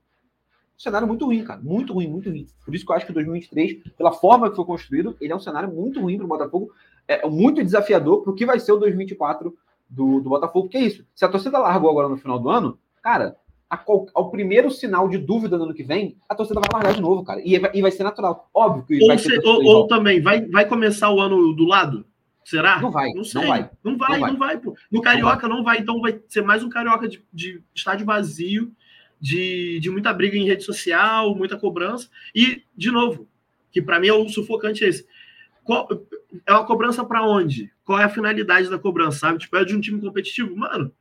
um 0.75 0.79
cenário 0.79 1.07
muito 1.07 1.25
ruim, 1.25 1.43
cara, 1.43 1.61
muito 1.61 1.93
ruim, 1.93 2.07
muito 2.07 2.29
ruim. 2.29 2.47
Por 2.65 2.73
isso 2.73 2.85
que 2.85 2.91
eu 2.91 2.95
acho 2.95 3.05
que 3.05 3.13
2023, 3.13 3.93
pela 3.95 4.11
forma 4.11 4.49
que 4.49 4.55
foi 4.55 4.65
construído, 4.65 5.15
ele 5.21 5.31
é 5.31 5.35
um 5.35 5.39
cenário 5.39 5.71
muito 5.71 6.01
ruim 6.01 6.17
para 6.17 6.25
o 6.25 6.29
Botafogo, 6.29 6.71
é, 7.07 7.27
muito 7.27 7.63
desafiador 7.63 8.21
para 8.21 8.31
o 8.31 8.35
que 8.35 8.45
vai 8.45 8.59
ser 8.59 8.71
o 8.71 8.77
2024 8.77 9.55
do, 9.89 10.19
do 10.19 10.29
Botafogo, 10.29 10.67
que 10.67 10.77
é 10.77 10.81
isso. 10.81 11.05
Se 11.13 11.23
a 11.23 11.29
torcida 11.29 11.59
largou 11.59 11.89
agora 11.89 12.09
no 12.09 12.17
final 12.17 12.39
do 12.39 12.49
ano, 12.49 12.79
cara, 13.01 13.37
ao 14.13 14.29
primeiro 14.29 14.69
sinal 14.69 15.07
de 15.07 15.17
dúvida 15.17 15.57
no 15.57 15.65
ano 15.65 15.73
que 15.73 15.83
vem, 15.83 16.17
a 16.27 16.35
torcida 16.35 16.59
vai 16.59 16.69
largar 16.73 16.93
de 16.93 17.01
novo, 17.01 17.23
cara. 17.23 17.41
E 17.43 17.57
vai, 17.57 17.71
e 17.73 17.81
vai 17.81 17.91
ser 17.91 18.03
natural. 18.03 18.49
Óbvio 18.53 18.85
que 18.85 18.99
ou. 19.01 19.55
Ou, 19.55 19.65
ou, 19.65 19.87
também, 19.87 20.21
vai, 20.21 20.45
vai 20.47 20.67
começar 20.67 21.09
o 21.11 21.19
ano 21.19 21.53
do 21.53 21.65
lado? 21.65 22.05
Será? 22.45 22.81
Não 22.81 22.91
vai. 22.91 23.09
Não, 23.13 23.23
sei. 23.23 23.41
não 23.41 23.47
vai. 23.47 23.69
Não 23.83 23.97
vai, 23.97 24.09
não 24.09 24.19
vai. 24.19 24.31
Não 24.31 24.39
vai 24.39 24.57
pô. 24.57 24.75
No 24.91 25.01
Carioca 25.01 25.47
não 25.47 25.63
vai. 25.63 25.77
não 25.79 26.01
vai. 26.01 26.11
então 26.11 26.19
vai 26.19 26.21
ser 26.27 26.41
mais 26.41 26.63
um 26.63 26.69
Carioca 26.69 27.07
de, 27.07 27.23
de 27.31 27.61
estádio 27.73 28.05
vazio, 28.05 28.71
de, 29.19 29.79
de 29.79 29.89
muita 29.89 30.13
briga 30.13 30.37
em 30.37 30.45
rede 30.45 30.63
social, 30.63 31.33
muita 31.35 31.57
cobrança. 31.57 32.09
E, 32.35 32.63
de 32.75 32.91
novo, 32.91 33.27
que 33.71 33.81
para 33.81 33.99
mim 33.99 34.07
é 34.07 34.13
o 34.13 34.27
sufocante 34.27 34.83
esse. 34.83 35.07
Qual, 35.63 35.87
é 36.45 36.51
uma 36.51 36.65
cobrança 36.65 37.05
para 37.05 37.25
onde? 37.25 37.71
Qual 37.85 37.99
é 37.99 38.03
a 38.03 38.09
finalidade 38.09 38.69
da 38.69 38.77
cobrança, 38.77 39.19
sabe? 39.19 39.39
Tipo, 39.39 39.57
é 39.57 39.65
de 39.65 39.75
um 39.75 39.81
time 39.81 40.01
competitivo? 40.01 40.55
Mano, 40.55 40.91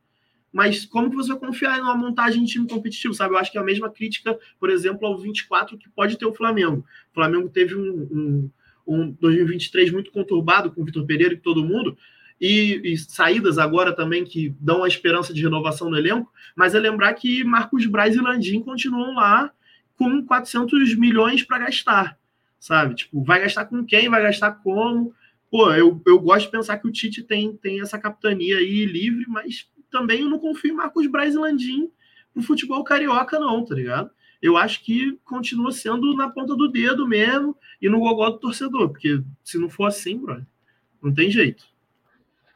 mas 0.53 0.85
como 0.85 1.09
que 1.09 1.15
você 1.15 1.29
vai 1.29 1.39
confiar 1.39 1.79
numa 1.79 1.97
montagem 1.97 2.43
de 2.43 2.51
time 2.51 2.67
competitivo, 2.67 3.13
sabe? 3.13 3.33
Eu 3.33 3.39
acho 3.39 3.51
que 3.51 3.57
é 3.57 3.61
a 3.61 3.65
mesma 3.65 3.89
crítica, 3.89 4.37
por 4.59 4.69
exemplo, 4.69 5.07
ao 5.07 5.17
24 5.17 5.77
que 5.79 5.89
pode 5.89 6.15
ter 6.15 6.27
o 6.27 6.33
Flamengo. 6.33 6.85
O 7.11 7.13
Flamengo 7.15 7.49
teve 7.49 7.73
um, 7.75 8.07
um, 8.11 8.51
um 8.85 9.11
2023 9.19 9.91
muito 9.91 10.11
conturbado 10.11 10.71
com 10.71 10.83
o 10.83 10.85
Vitor 10.85 11.03
Pereira 11.07 11.33
e 11.33 11.37
todo 11.37 11.65
mundo, 11.65 11.97
e, 12.39 12.81
e, 12.83 12.97
saídas 12.97 13.57
agora 13.57 13.95
também 13.95 14.25
que 14.25 14.53
dão 14.59 14.83
a 14.83 14.87
esperança 14.87 15.33
de 15.33 15.41
renovação 15.41 15.89
no 15.89 15.97
elenco, 15.97 16.31
mas 16.55 16.75
é 16.75 16.79
lembrar 16.79 17.13
que 17.13 17.43
Marcos 17.43 17.85
Braz 17.85 18.15
e 18.15 18.19
Landim 18.19 18.61
continuam 18.61 19.15
lá 19.15 19.51
com 19.95 20.23
400 20.23 20.95
milhões 20.95 21.41
para 21.43 21.59
gastar, 21.59 22.17
sabe? 22.59 22.95
Tipo, 22.95 23.23
vai 23.23 23.41
gastar 23.41 23.65
com 23.65 23.83
quem, 23.85 24.09
vai 24.09 24.21
gastar 24.21 24.51
como? 24.51 25.13
Pô, 25.49 25.71
eu, 25.71 26.01
eu 26.05 26.19
gosto 26.19 26.45
de 26.45 26.51
pensar 26.51 26.77
que 26.77 26.87
o 26.87 26.91
Tite 26.91 27.23
tem, 27.23 27.55
tem 27.55 27.79
essa 27.79 27.97
capitania 27.97 28.57
aí 28.57 28.85
livre, 28.85 29.25
mas 29.27 29.69
também 29.93 30.21
eu 30.21 30.29
não 30.29 30.39
confio 30.39 30.71
em 30.73 30.75
Marcos 30.75 31.05
Braz 31.07 31.35
e 31.35 31.37
Landim 31.37 31.91
pro 32.33 32.41
futebol 32.41 32.83
carioca, 32.83 33.39
não, 33.39 33.63
tá 33.63 33.75
ligado? 33.75 34.09
Eu 34.41 34.57
acho 34.57 34.83
que 34.83 35.17
continua 35.23 35.71
sendo 35.71 36.13
na 36.15 36.29
ponta 36.29 36.55
do 36.55 36.67
dedo 36.67 37.07
mesmo 37.07 37.55
e 37.79 37.87
no 37.87 37.99
gogó 37.99 38.29
do 38.31 38.39
torcedor, 38.39 38.89
porque 38.89 39.23
se 39.43 39.57
não 39.57 39.69
for 39.69 39.85
assim, 39.85 40.17
brother, 40.17 40.45
não 41.01 41.13
tem 41.13 41.29
jeito. 41.29 41.63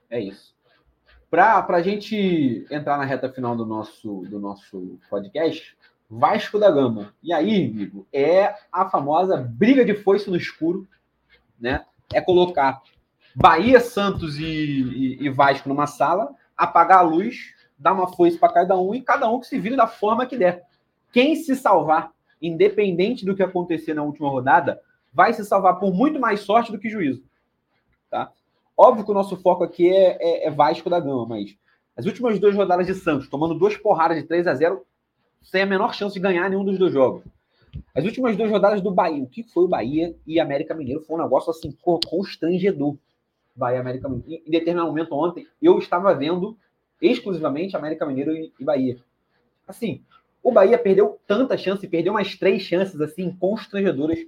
É 0.09 0.19
isso. 0.19 0.57
Para 1.29 1.65
a 1.69 1.81
gente 1.81 2.65
entrar 2.71 2.97
na 2.97 3.05
reta 3.05 3.31
final 3.31 3.55
do 3.55 3.65
nosso, 3.65 4.25
do 4.29 4.39
nosso 4.39 4.99
podcast, 5.09 5.77
Vasco 6.09 6.57
da 6.57 6.71
Gama. 6.71 7.13
E 7.21 7.31
aí, 7.31 7.69
amigo, 7.69 8.07
é 8.11 8.55
a 8.71 8.89
famosa 8.89 9.37
briga 9.37 9.85
de 9.85 9.93
foice 9.93 10.29
no 10.29 10.37
escuro, 10.37 10.87
né? 11.59 11.85
É 12.13 12.21
colocar 12.21 12.81
Bahia, 13.35 13.79
Santos 13.79 14.39
e, 14.39 14.45
e, 14.45 15.25
e 15.25 15.29
Vasco 15.29 15.69
numa 15.69 15.85
sala 15.85 16.33
apagar 16.57 16.99
a 16.99 17.01
luz, 17.01 17.53
dar 17.77 17.93
uma 17.93 18.07
foice 18.07 18.37
para 18.37 18.51
cada 18.51 18.77
um 18.77 18.95
e 18.95 19.01
cada 19.01 19.29
um 19.29 19.39
que 19.39 19.47
se 19.47 19.59
vire 19.59 19.75
da 19.75 19.87
forma 19.87 20.25
que 20.25 20.37
der. 20.37 20.63
Quem 21.11 21.35
se 21.35 21.55
salvar, 21.55 22.11
independente 22.41 23.25
do 23.25 23.35
que 23.35 23.43
acontecer 23.43 23.93
na 23.93 24.03
última 24.03 24.29
rodada, 24.29 24.81
vai 25.13 25.33
se 25.33 25.45
salvar 25.45 25.79
por 25.79 25.93
muito 25.93 26.19
mais 26.19 26.41
sorte 26.41 26.71
do 26.71 26.79
que 26.79 26.89
juízo. 26.89 27.23
Tá? 28.09 28.31
Óbvio 28.75 29.05
que 29.05 29.11
o 29.11 29.13
nosso 29.13 29.35
foco 29.37 29.63
aqui 29.63 29.89
é, 29.89 30.17
é, 30.19 30.47
é 30.47 30.51
Vasco 30.51 30.89
da 30.89 30.99
Gama, 30.99 31.25
mas 31.25 31.55
as 31.95 32.05
últimas 32.05 32.39
duas 32.39 32.55
rodadas 32.55 32.85
de 32.85 32.93
Santos, 32.93 33.27
tomando 33.27 33.55
duas 33.55 33.75
porradas 33.75 34.17
de 34.17 34.23
3 34.23 34.47
a 34.47 34.53
0 34.53 34.85
sem 35.41 35.61
a 35.61 35.65
menor 35.65 35.93
chance 35.93 36.13
de 36.13 36.19
ganhar 36.19 36.49
nenhum 36.49 36.63
dos 36.63 36.77
dois 36.77 36.93
jogos. 36.93 37.23
As 37.95 38.05
últimas 38.05 38.35
duas 38.35 38.51
rodadas 38.51 38.81
do 38.81 38.91
Bahia, 38.91 39.23
o 39.23 39.27
que 39.27 39.43
foi 39.43 39.63
o 39.63 39.67
Bahia 39.67 40.15
e 40.25 40.39
América 40.39 40.75
Mineiro 40.75 41.01
foi 41.01 41.15
um 41.15 41.23
negócio 41.23 41.49
assim 41.49 41.75
constrangedor. 41.81 42.95
Bahia 43.57 43.79
América 43.79 44.07
Mineiro. 44.07 44.43
Em 44.45 44.51
determinado 44.51 44.87
momento 44.87 45.13
ontem, 45.15 45.47
eu 45.61 45.77
estava 45.79 46.13
vendo 46.13 46.57
exclusivamente 47.01 47.75
América 47.75 48.05
Mineiro 48.05 48.31
e, 48.33 48.63
Bahia. 48.63 48.97
Assim, 49.67 50.03
o 50.43 50.51
Bahia 50.51 50.77
perdeu 50.77 51.19
tanta 51.27 51.57
chance, 51.57 51.87
perdeu 51.87 52.13
mais 52.13 52.37
três 52.37 52.61
chances 52.61 53.01
assim 53.01 53.31
constrangedoras 53.31 54.19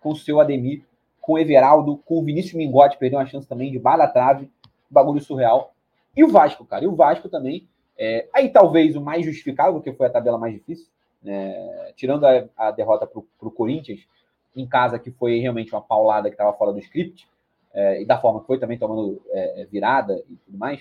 com 0.00 0.10
o 0.10 0.16
seu 0.16 0.40
Ademir, 0.40 0.82
com 1.20 1.34
o 1.34 1.38
Everaldo, 1.38 1.98
com 1.98 2.18
o 2.18 2.24
Vinícius 2.24 2.54
Mingotti, 2.54 2.98
perdeu 2.98 3.18
uma 3.18 3.26
chance 3.26 3.46
também 3.46 3.70
de 3.70 3.78
bala 3.78 4.08
trave, 4.08 4.50
bagulho 4.90 5.20
surreal. 5.20 5.74
E 6.16 6.24
o 6.24 6.28
Vasco, 6.28 6.64
cara, 6.64 6.84
e 6.84 6.88
o 6.88 6.96
Vasco 6.96 7.28
também 7.28 7.68
É, 8.02 8.26
aí 8.32 8.48
talvez 8.48 8.96
o 8.96 9.00
mais 9.02 9.26
justificável, 9.26 9.74
porque 9.74 9.92
foi 9.92 10.06
a 10.06 10.10
tabela 10.10 10.38
mais 10.38 10.54
difícil, 10.54 10.86
né? 11.22 11.92
tirando 11.94 12.24
a, 12.24 12.48
a 12.56 12.70
derrota 12.70 13.06
para 13.06 13.20
o 13.20 13.50
Corinthians, 13.50 14.08
em 14.56 14.66
casa, 14.66 14.98
que 14.98 15.10
foi 15.10 15.38
realmente 15.38 15.72
uma 15.74 15.82
paulada 15.82 16.30
que 16.30 16.34
estava 16.34 16.56
fora 16.56 16.72
do 16.72 16.78
script, 16.78 17.28
é, 17.72 18.02
e 18.02 18.04
da 18.04 18.18
forma 18.18 18.40
que 18.40 18.46
foi 18.46 18.58
também 18.58 18.78
tomando 18.78 19.22
é, 19.30 19.66
virada 19.70 20.22
e 20.28 20.36
tudo 20.36 20.58
mais. 20.58 20.80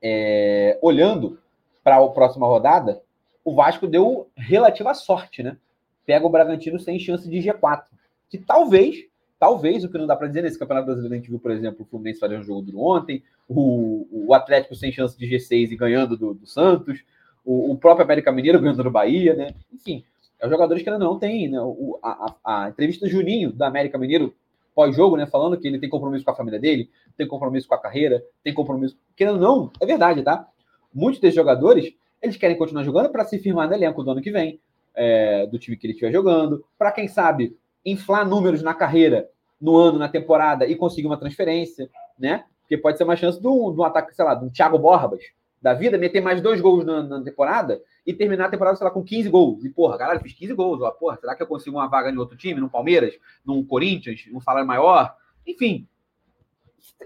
É, 0.00 0.78
olhando 0.80 1.38
para 1.82 1.96
a 1.96 2.08
próxima 2.08 2.46
rodada, 2.46 3.02
o 3.44 3.54
Vasco 3.54 3.86
deu 3.86 4.28
relativa 4.36 4.94
sorte, 4.94 5.42
né? 5.42 5.56
Pega 6.04 6.26
o 6.26 6.30
Bragantino 6.30 6.78
sem 6.78 6.98
chance 6.98 7.28
de 7.28 7.38
G4. 7.38 7.84
Que 8.28 8.38
talvez, 8.38 9.06
talvez, 9.38 9.84
o 9.84 9.88
que 9.88 9.98
não 9.98 10.06
dá 10.06 10.14
para 10.14 10.28
dizer 10.28 10.42
nesse 10.42 10.58
Campeonato 10.58 10.86
Brasileiro, 10.86 11.14
a 11.14 11.18
gente 11.18 11.30
viu, 11.30 11.38
por 11.38 11.50
exemplo, 11.50 11.82
o 11.82 11.84
Fluminense 11.86 12.20
fazer 12.20 12.38
um 12.38 12.42
jogo 12.42 12.62
duro 12.62 12.80
ontem, 12.80 13.22
o, 13.48 14.06
o 14.10 14.34
Atlético 14.34 14.74
sem 14.74 14.92
chance 14.92 15.18
de 15.18 15.26
G6 15.26 15.72
e 15.72 15.76
ganhando 15.76 16.16
do, 16.16 16.34
do 16.34 16.46
Santos, 16.46 17.02
o, 17.44 17.72
o, 17.72 17.76
próprio 17.76 18.04
América 18.04 18.30
Mineiro 18.30 18.60
ganhando 18.60 18.82
do 18.82 18.90
Bahia, 18.90 19.34
né? 19.34 19.54
Enfim, 19.72 20.04
é 20.38 20.44
os 20.44 20.50
jogadores 20.50 20.82
que 20.82 20.90
ainda 20.90 21.02
não 21.02 21.18
tem, 21.18 21.48
né? 21.48 21.60
O, 21.60 21.98
a, 22.02 22.34
a, 22.44 22.64
a 22.64 22.68
entrevista 22.68 23.06
do 23.06 23.10
Juninho, 23.10 23.50
da 23.50 23.66
América 23.66 23.96
Mineiro, 23.96 24.34
pós-jogo, 24.78 25.16
né? 25.16 25.26
Falando 25.26 25.58
que 25.58 25.66
ele 25.66 25.76
tem 25.76 25.88
compromisso 25.88 26.24
com 26.24 26.30
a 26.30 26.34
família 26.36 26.60
dele, 26.60 26.88
tem 27.16 27.26
compromisso 27.26 27.66
com 27.66 27.74
a 27.74 27.78
carreira, 27.78 28.22
tem 28.44 28.54
compromisso. 28.54 28.96
Querendo 29.16 29.40
não, 29.40 29.72
é 29.80 29.84
verdade, 29.84 30.22
tá? 30.22 30.46
Muitos 30.94 31.20
desses 31.20 31.34
jogadores, 31.34 31.92
eles 32.22 32.36
querem 32.36 32.56
continuar 32.56 32.84
jogando 32.84 33.08
para 33.08 33.24
se 33.24 33.40
firmar 33.40 33.66
no 33.66 33.74
elenco 33.74 34.04
do 34.04 34.12
ano 34.12 34.22
que 34.22 34.30
vem, 34.30 34.60
é, 34.94 35.48
do 35.48 35.58
time 35.58 35.76
que 35.76 35.84
ele 35.84 35.94
estiver 35.94 36.12
jogando, 36.12 36.64
para 36.78 36.92
quem 36.92 37.08
sabe 37.08 37.56
inflar 37.84 38.24
números 38.24 38.62
na 38.62 38.72
carreira, 38.72 39.28
no 39.60 39.76
ano, 39.76 39.98
na 39.98 40.08
temporada 40.08 40.64
e 40.64 40.76
conseguir 40.76 41.08
uma 41.08 41.18
transferência, 41.18 41.90
né? 42.16 42.44
Porque 42.60 42.78
pode 42.78 42.98
ser 42.98 43.02
uma 43.02 43.16
chance 43.16 43.40
de 43.40 43.48
um, 43.48 43.82
ataque, 43.82 44.14
sei 44.14 44.24
lá, 44.24 44.36
de 44.36 44.44
um 44.44 44.48
Thiago 44.48 44.78
Borbas 44.78 45.24
da 45.60 45.74
vida, 45.74 45.98
meter 45.98 46.20
mais 46.20 46.40
dois 46.40 46.60
gols 46.60 46.84
na, 46.84 47.02
na, 47.02 47.20
temporada 47.20 47.82
e 48.08 48.14
terminar 48.14 48.46
a 48.46 48.48
temporada, 48.48 48.74
sei 48.74 48.86
lá, 48.86 48.90
com 48.90 49.04
15 49.04 49.28
gols. 49.28 49.62
E, 49.66 49.68
porra, 49.68 49.98
caralho, 49.98 50.20
fiz 50.20 50.32
15 50.32 50.54
gols. 50.54 50.80
Ó, 50.80 50.90
porra, 50.92 51.18
será 51.18 51.36
que 51.36 51.42
eu 51.42 51.46
consigo 51.46 51.76
uma 51.76 51.88
vaga 51.88 52.10
em 52.10 52.16
outro 52.16 52.38
time, 52.38 52.58
no 52.58 52.70
Palmeiras, 52.70 53.14
no 53.44 53.62
Corinthians, 53.66 54.26
um 54.32 54.40
salário 54.40 54.66
maior? 54.66 55.14
Enfim, 55.46 55.86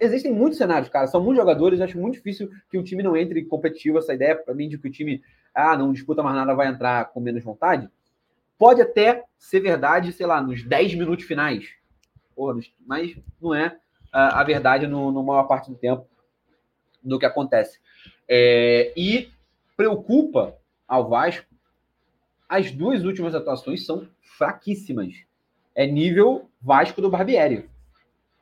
existem 0.01 0.33
muitos 0.33 0.59
cenários, 0.59 0.89
cara. 0.89 1.09
São 1.09 1.21
muitos 1.21 1.39
jogadores. 1.39 1.81
Acho 1.81 1.99
muito 1.99 2.15
difícil 2.15 2.49
que 2.71 2.79
o 2.79 2.85
time 2.85 3.03
não 3.03 3.17
entre 3.17 3.45
competitivo. 3.47 3.99
Essa 3.99 4.15
ideia, 4.15 4.37
para 4.37 4.55
mim, 4.55 4.69
de 4.69 4.79
que 4.79 4.87
o 4.87 4.93
time, 4.93 5.21
ah, 5.53 5.77
não 5.77 5.93
disputa 5.93 6.23
mais 6.23 6.37
nada, 6.37 6.55
vai 6.55 6.69
entrar 6.69 7.07
com 7.07 7.19
menos 7.19 7.43
vontade. 7.43 7.91
Pode 8.57 8.81
até 8.81 9.25
ser 9.37 9.59
verdade, 9.59 10.13
sei 10.13 10.25
lá, 10.25 10.41
nos 10.41 10.63
10 10.63 10.95
minutos 10.95 11.25
finais. 11.25 11.69
Porra, 12.37 12.61
mas 12.87 13.19
não 13.41 13.53
é 13.53 13.77
a, 14.13 14.41
a 14.41 14.45
verdade 14.45 14.87
no, 14.87 15.11
no 15.11 15.25
maior 15.25 15.49
parte 15.49 15.69
do 15.69 15.77
tempo 15.77 16.07
do 17.03 17.19
que 17.19 17.27
acontece. 17.27 17.81
É, 18.29 18.93
e 18.97 19.29
preocupa 19.77 20.62
ao 20.93 21.09
Vasco 21.09 21.47
as 22.47 22.71
duas 22.71 23.03
últimas 23.03 23.35
atuações 23.35 23.87
são 23.87 24.07
fraquíssimas. 24.37 25.15
É 25.75 25.87
nível 25.87 26.51
Vasco 26.61 27.01
do 27.01 27.09
Barbieri. 27.09 27.67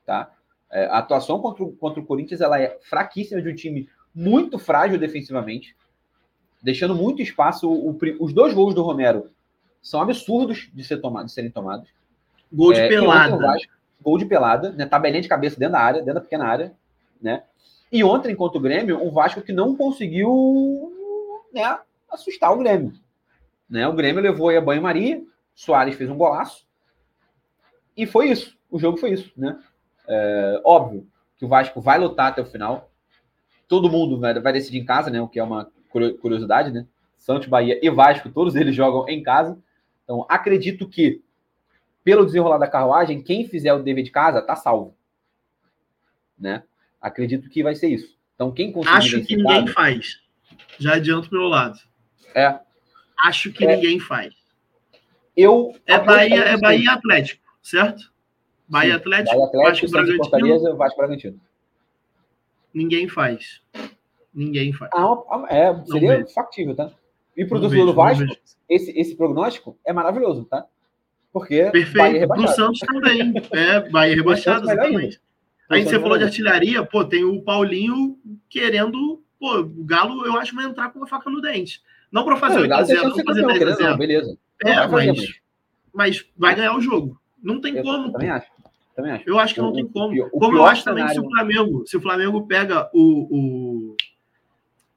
Tá? 0.05 0.33
É, 0.69 0.87
a 0.87 0.99
atuação 0.99 1.41
contra 1.41 1.63
o, 1.63 1.71
contra 1.77 2.01
o 2.01 2.05
Corinthians 2.05 2.41
ela 2.41 2.61
é 2.61 2.77
fraquíssima 2.81 3.41
de 3.41 3.49
um 3.49 3.55
time 3.55 3.89
muito 4.13 4.59
frágil 4.59 4.99
defensivamente, 4.99 5.77
deixando 6.61 6.93
muito 6.93 7.23
espaço. 7.23 7.71
O, 7.71 7.91
o, 7.91 7.99
os 8.19 8.33
dois 8.33 8.53
gols 8.53 8.75
do 8.75 8.83
Romero 8.83 9.31
são 9.81 10.03
absurdos 10.03 10.69
de, 10.75 10.83
ser 10.83 11.01
tomado, 11.01 11.27
de 11.27 11.33
serem 11.33 11.53
tomados. 11.53 11.89
Gol 12.53 12.73
de 12.73 12.81
é, 12.81 12.89
pelada. 12.89 13.37
Vasco, 13.37 13.73
gol 14.03 14.19
de 14.19 14.27
pelada, 14.27 14.73
né? 14.73 14.87
Tabelinha 14.87 15.23
de 15.23 15.29
cabeça 15.29 15.57
dentro 15.57 15.75
da 15.75 15.81
área, 15.81 16.01
dentro 16.01 16.15
da 16.15 16.21
pequena 16.21 16.47
área, 16.47 16.73
né? 17.23 17.45
E 17.93 18.03
ontem, 18.03 18.35
contra 18.35 18.59
o 18.59 18.61
Grêmio, 18.61 19.01
um 19.01 19.13
Vasco 19.13 19.41
que 19.41 19.53
não 19.53 19.77
conseguiu 19.77 20.93
né, 21.53 21.79
assustar 22.11 22.53
o 22.53 22.59
Grêmio. 22.59 22.93
Né? 23.69 23.87
O 23.87 23.93
Grêmio 23.93 24.23
levou 24.23 24.49
aí 24.49 24.57
a 24.57 24.61
banho-maria, 24.61 25.23
Soares 25.55 25.95
fez 25.95 26.11
um 26.11 26.17
golaço, 26.17 26.67
e 27.97 28.07
foi 28.07 28.31
isso. 28.31 28.57
O 28.71 28.79
jogo 28.79 28.97
foi 28.97 29.13
isso. 29.13 29.33
Né? 29.37 29.59
É, 30.09 30.61
óbvio 30.65 31.07
que 31.37 31.45
o 31.45 31.49
Vasco 31.49 31.81
vai 31.81 31.99
lutar 31.99 32.29
até 32.29 32.41
o 32.41 32.47
final. 32.47 32.91
Todo 33.69 33.91
mundo 33.91 34.19
vai, 34.19 34.39
vai 34.41 34.53
decidir 34.53 34.79
em 34.79 34.85
casa, 34.85 35.11
né? 35.11 35.21
o 35.21 35.29
que 35.29 35.39
é 35.39 35.45
uma 35.45 35.71
curiosidade. 35.91 36.71
Né? 36.71 36.87
Santos, 37.17 37.49
Bahia 37.49 37.79
e 37.83 37.91
Vasco, 37.91 38.31
todos 38.31 38.57
eles 38.57 38.75
jogam 38.75 39.09
em 39.09 39.23
casa. 39.23 39.59
Então, 40.05 40.25
acredito 40.29 40.89
que, 40.89 41.23
pelo 42.03 42.25
desenrolar 42.25 42.59
da 42.59 42.67
carruagem, 42.67 43.23
quem 43.23 43.47
fizer 43.47 43.73
o 43.73 43.83
dever 43.83 44.03
de 44.03 44.11
casa 44.11 44.43
tá 44.43 44.57
salvo. 44.57 44.97
Né? 46.39 46.63
Acredito 47.01 47.49
que 47.49 47.63
vai 47.63 47.75
ser 47.75 47.89
isso. 47.89 48.19
Então, 48.35 48.51
quem 48.51 48.73
conseguir. 48.73 48.97
Acho 48.97 49.23
que 49.23 49.37
ninguém 49.37 49.67
faz. 49.67 50.21
Já 50.79 50.95
adianto 50.95 51.29
meu 51.31 51.43
lado. 51.43 51.79
É. 52.35 52.59
Acho 53.25 53.53
que 53.53 53.65
é. 53.65 53.77
ninguém 53.77 53.99
faz. 53.99 54.35
Eu. 55.37 55.75
É 55.87 55.99
Bahia, 55.99 56.41
é 56.41 56.57
Bahia 56.57 56.93
Atlético, 56.93 57.43
certo? 57.63 58.11
Bahia 58.69 58.93
Sim. 58.93 58.99
Atlético, 58.99 59.37
Bahia 59.37 59.47
Atlético 59.47 59.71
Vasco 59.71 59.91
Bragantino. 59.91 60.25
Fortaleza, 60.25 60.75
Vasco 60.75 60.99
Bragantino. 60.99 61.41
Ninguém 62.73 63.09
faz. 63.09 63.61
Ninguém 64.33 64.73
faz. 64.73 64.91
Ah, 64.95 65.45
é, 65.49 65.85
seria 65.87 66.27
factível, 66.29 66.75
tá? 66.75 66.91
E 67.37 67.45
pro 67.45 67.61
torcedor 67.61 67.87
do 67.87 67.95
Vasco, 67.95 68.25
esse, 68.69 68.91
esse 68.99 69.17
prognóstico 69.17 69.77
é 69.85 69.93
maravilhoso, 69.93 70.45
tá? 70.45 70.67
Porque 71.33 71.65
Perfeito. 71.71 71.97
Bahia 71.97 72.25
é 72.25 72.27
Pro 72.27 72.49
Santos 72.49 72.81
também. 72.81 73.33
É, 73.53 73.89
Bahia 73.89 74.17
rebaixado, 74.17 74.71
exatamente. 74.71 75.21
Aí 75.69 75.85
você 75.85 76.01
falou 76.01 76.19
de 76.19 76.25
artilharia, 76.25 76.85
pô, 76.85 77.05
tem 77.05 77.25
o 77.25 77.41
Paulinho 77.43 78.19
querendo. 78.49 79.23
Pô, 79.39 79.61
o 79.61 79.85
Galo, 79.85 80.27
eu 80.27 80.37
acho, 80.37 80.55
vai 80.55 80.65
entrar 80.65 80.91
com 80.91 80.99
uma 80.99 81.07
faca 81.07 81.31
no 81.31 81.41
dente. 81.41 81.81
Não 82.11 82.25
para 82.25 82.37
fazer 82.37 82.61
8x0, 82.61 83.03
não 83.03 83.25
fazer 83.25 83.43
10x0. 83.45 83.97
Beleza. 83.97 84.39
É, 84.65 84.87
mas, 84.87 85.41
mas 85.93 86.27
vai 86.37 86.55
ganhar 86.55 86.77
o 86.77 86.81
jogo. 86.81 87.21
Não 87.43 87.61
tem 87.61 87.77
eu 87.77 87.83
como. 87.83 88.13
Também 88.13 88.31
acho. 88.31 88.51
Também 88.95 89.13
acho. 89.13 89.25
Eu 89.27 89.39
acho 89.39 89.55
que 89.55 89.61
não 89.61 89.73
tem 89.73 89.87
como. 89.87 90.23
O, 90.27 90.39
como 90.39 90.57
eu 90.57 90.67
acho 90.67 90.85
também 90.85 91.07
que 91.07 91.15
se 91.15 91.21
o 91.21 91.29
Flamengo, 91.29 91.87
se 91.87 91.97
o 91.97 92.01
Flamengo 92.01 92.47
pega 92.47 92.91
o, 92.93 93.29
o. 93.31 93.97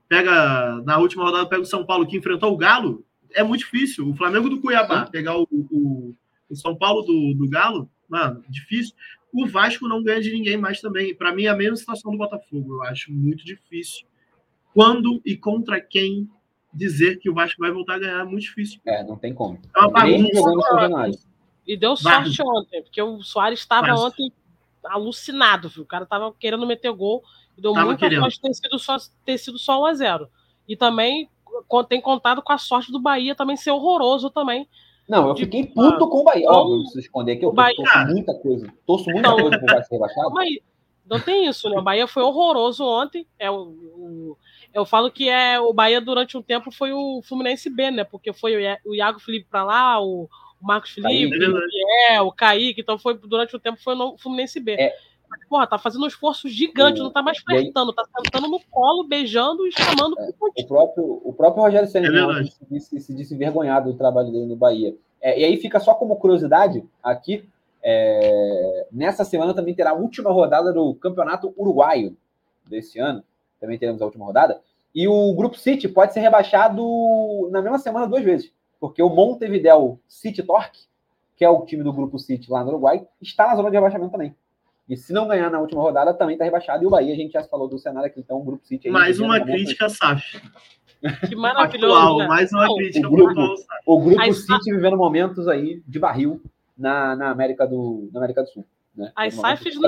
Pega. 0.09 0.81
Na 0.85 0.97
última 0.97 1.23
rodada, 1.23 1.47
pega 1.47 1.61
o 1.61 1.65
São 1.65 1.85
Paulo 1.85 2.05
que 2.05 2.17
enfrentou 2.17 2.51
o 2.51 2.57
Galo, 2.57 3.05
é 3.33 3.43
muito 3.43 3.61
difícil. 3.61 4.09
O 4.09 4.15
Flamengo 4.15 4.49
do 4.49 4.59
Cuiabá, 4.59 5.05
pegar 5.05 5.37
o, 5.37 5.47
o, 5.51 6.15
o 6.49 6.55
São 6.55 6.75
Paulo 6.75 7.03
do, 7.03 7.33
do 7.35 7.49
Galo, 7.49 7.89
mano, 8.09 8.43
difícil. 8.49 8.93
O 9.31 9.47
Vasco 9.47 9.87
não 9.87 10.03
ganha 10.03 10.21
de 10.21 10.31
ninguém 10.31 10.57
mais 10.57 10.79
também. 10.79 11.15
Para 11.15 11.33
mim, 11.33 11.45
é 11.45 11.49
a 11.49 11.55
mesma 11.55 11.75
situação 11.75 12.11
do 12.11 12.17
Botafogo. 12.17 12.75
Eu 12.75 12.83
acho 12.83 13.11
muito 13.11 13.43
difícil. 13.43 14.05
Quando 14.73 15.21
e 15.25 15.35
contra 15.35 15.79
quem 15.79 16.29
dizer 16.73 17.17
que 17.19 17.29
o 17.29 17.33
Vasco 17.33 17.61
vai 17.61 17.71
voltar 17.71 17.95
a 17.95 17.99
ganhar 17.99 18.21
é 18.21 18.23
muito 18.23 18.43
difícil. 18.43 18.79
É, 18.85 19.03
não 19.03 19.15
tem 19.15 19.33
como. 19.33 19.59
É 19.75 19.79
uma 19.79 19.91
bagunça. 19.91 21.19
E 21.65 21.77
deu 21.77 21.95
sorte 21.95 22.37
Vargas. 22.37 22.39
ontem, 22.39 22.81
porque 22.81 23.01
o 23.01 23.21
Soares 23.21 23.59
estava 23.59 23.93
ontem 23.93 24.31
alucinado, 24.83 25.69
viu? 25.69 25.83
O 25.83 25.85
cara 25.87 26.03
estava 26.03 26.33
querendo 26.37 26.67
meter 26.67 26.91
gol 26.91 27.23
e 27.57 27.61
deu 27.61 27.73
tava 27.73 27.85
muita 27.85 28.09
sorte 28.09 28.41
ter 28.41 28.53
sido, 28.53 28.79
só, 28.79 28.97
ter 29.25 29.37
sido 29.37 29.57
só 29.57 29.81
1 29.81 29.85
a 29.85 29.93
0 29.93 30.29
E 30.67 30.75
também 30.75 31.29
tem 31.87 32.01
contado 32.01 32.41
com 32.41 32.51
a 32.51 32.57
sorte 32.57 32.91
do 32.91 32.99
Bahia 32.99 33.35
também 33.35 33.55
ser 33.55 33.71
horroroso 33.71 34.29
também. 34.29 34.67
Não, 35.07 35.29
eu 35.29 35.35
fiquei 35.35 35.65
puto 35.65 36.09
com 36.09 36.19
o 36.19 36.23
Bahia. 36.23 36.43
Então, 36.43 36.55
Óbvio, 36.55 36.85
se 36.87 36.99
esconder 36.99 37.33
aqui, 37.33 37.45
eu 37.45 37.51
Bahia... 37.51 37.75
torço 37.75 37.99
muita 38.07 38.33
coisa. 38.33 38.73
Torço 38.85 39.09
muita 39.09 39.29
não, 39.29 39.37
coisa 39.37 39.59
pro 39.59 39.83
ser 39.83 39.93
rebaixado. 39.93 40.31
Mas 40.31 40.59
não 41.09 41.19
tem 41.19 41.47
isso, 41.47 41.69
né? 41.69 41.77
O 41.77 41.81
Bahia 41.81 42.07
foi 42.07 42.23
horroroso 42.23 42.83
ontem. 42.85 43.27
É 43.37 43.51
o, 43.51 43.55
o, 43.55 44.37
eu 44.73 44.85
falo 44.85 45.11
que 45.11 45.29
é 45.29 45.59
o 45.59 45.73
Bahia 45.73 46.01
durante 46.01 46.37
um 46.37 46.41
tempo 46.41 46.71
foi 46.71 46.91
o 46.91 47.21
Fluminense 47.23 47.69
B, 47.69 47.91
né? 47.91 48.03
Porque 48.03 48.33
foi 48.33 48.55
o 48.85 48.95
Iago 48.95 49.19
Felipe 49.19 49.47
para 49.49 49.63
lá, 49.63 50.01
o 50.01 50.27
Marcos 50.59 50.91
Felipe, 50.91 51.37
Kaique. 51.37 51.53
o 51.53 52.11
é, 52.11 52.21
o 52.21 52.31
Kaique. 52.31 52.81
Então 52.81 52.97
foi 52.97 53.17
durante 53.17 53.55
um 53.55 53.59
tempo 53.59 53.81
foi 53.81 53.95
o 53.95 54.17
Fluminense 54.17 54.59
B. 54.59 54.73
É, 54.73 54.95
porra, 55.49 55.67
tá 55.67 55.77
fazendo 55.77 56.03
um 56.03 56.07
esforço 56.07 56.49
gigante, 56.49 56.99
não 56.99 57.11
tá 57.11 57.21
mais 57.21 57.37
flertando, 57.39 57.93
tá 57.93 58.03
sentando 58.05 58.47
no 58.47 58.59
colo, 58.71 59.07
beijando 59.07 59.67
e 59.67 59.71
chamando 59.71 60.19
é, 60.19 60.29
o 60.29 60.67
próprio 60.67 61.21
O 61.23 61.33
próprio 61.33 61.63
Rogério 61.63 61.87
Senna 61.87 62.39
é 62.39 62.43
se, 62.45 62.65
disse, 62.69 62.99
se 62.99 63.13
disse 63.13 63.33
envergonhado 63.35 63.91
do 63.91 63.97
trabalho 63.97 64.31
dele 64.31 64.45
no 64.45 64.55
Bahia. 64.55 64.95
É, 65.21 65.39
e 65.39 65.43
aí 65.43 65.57
fica 65.57 65.79
só 65.79 65.93
como 65.93 66.17
curiosidade 66.17 66.83
aqui, 67.01 67.47
é, 67.81 68.87
nessa 68.91 69.23
semana 69.23 69.53
também 69.53 69.75
terá 69.75 69.91
a 69.91 69.95
última 69.95 70.31
rodada 70.31 70.71
do 70.73 70.95
Campeonato 70.95 71.53
Uruguaio 71.57 72.17
desse 72.65 72.99
ano, 72.99 73.23
também 73.63 73.79
teremos 73.79 74.01
a 74.01 74.05
última 74.05 74.25
rodada, 74.25 74.59
e 74.93 75.07
o 75.07 75.33
Grupo 75.33 75.57
City 75.57 75.87
pode 75.87 76.13
ser 76.13 76.19
rebaixado 76.19 76.83
na 77.49 77.61
mesma 77.61 77.79
semana 77.79 78.05
duas 78.05 78.23
vezes, 78.23 78.51
porque 78.77 79.01
o 79.01 79.09
Montevideo 79.09 79.99
City 80.05 80.43
Torque, 80.43 80.81
que 81.37 81.45
é 81.45 81.49
o 81.49 81.65
time 81.65 81.81
do 81.81 81.93
Grupo 81.93 82.19
City 82.19 82.51
lá 82.51 82.61
no 82.61 82.71
Uruguai, 82.71 83.07
está 83.21 83.47
na 83.47 83.55
zona 83.55 83.69
de 83.69 83.77
rebaixamento 83.77 84.11
também. 84.11 84.35
E 84.87 84.97
se 84.97 85.13
não 85.13 85.27
ganhar 85.27 85.49
na 85.49 85.61
última 85.61 85.81
rodada, 85.81 86.13
também 86.13 86.33
está 86.33 86.43
rebaixado. 86.43 86.83
E 86.83 86.87
o 86.87 86.89
Bahia, 86.89 87.13
a 87.13 87.15
gente 87.15 87.31
já 87.31 87.43
falou 87.45 87.69
do 87.69 87.79
cenário 87.79 88.07
aqui, 88.07 88.19
então 88.19 88.37
o 88.37 88.43
Grupo 88.43 88.65
City... 88.67 88.89
Aí, 88.89 88.93
mais 88.93 89.19
uma 89.19 89.39
crítica, 89.39 89.87
SAF. 89.89 90.41
Que 91.27 91.35
maravilhoso. 91.35 91.93
Atual, 91.93 92.17
né? 92.19 92.27
mais 92.27 92.49
uma 92.53 92.75
crítica. 92.75 93.05
O 93.05 93.11
grupo, 93.11 93.55
o 93.85 93.99
grupo 93.99 94.33
City 94.33 94.71
vivendo 94.71 94.95
momentos 94.95 95.49
aí 95.49 95.83
de 95.85 95.99
barril 95.99 96.41
na, 96.77 97.13
na, 97.13 97.29
América, 97.29 97.67
do, 97.67 98.09
na 98.13 98.19
América 98.19 98.43
do 98.43 98.47
Sul. 98.47 98.65
Né? 98.95 99.11
As 99.13 99.33
SAFs 99.33 99.75
não, 99.75 99.81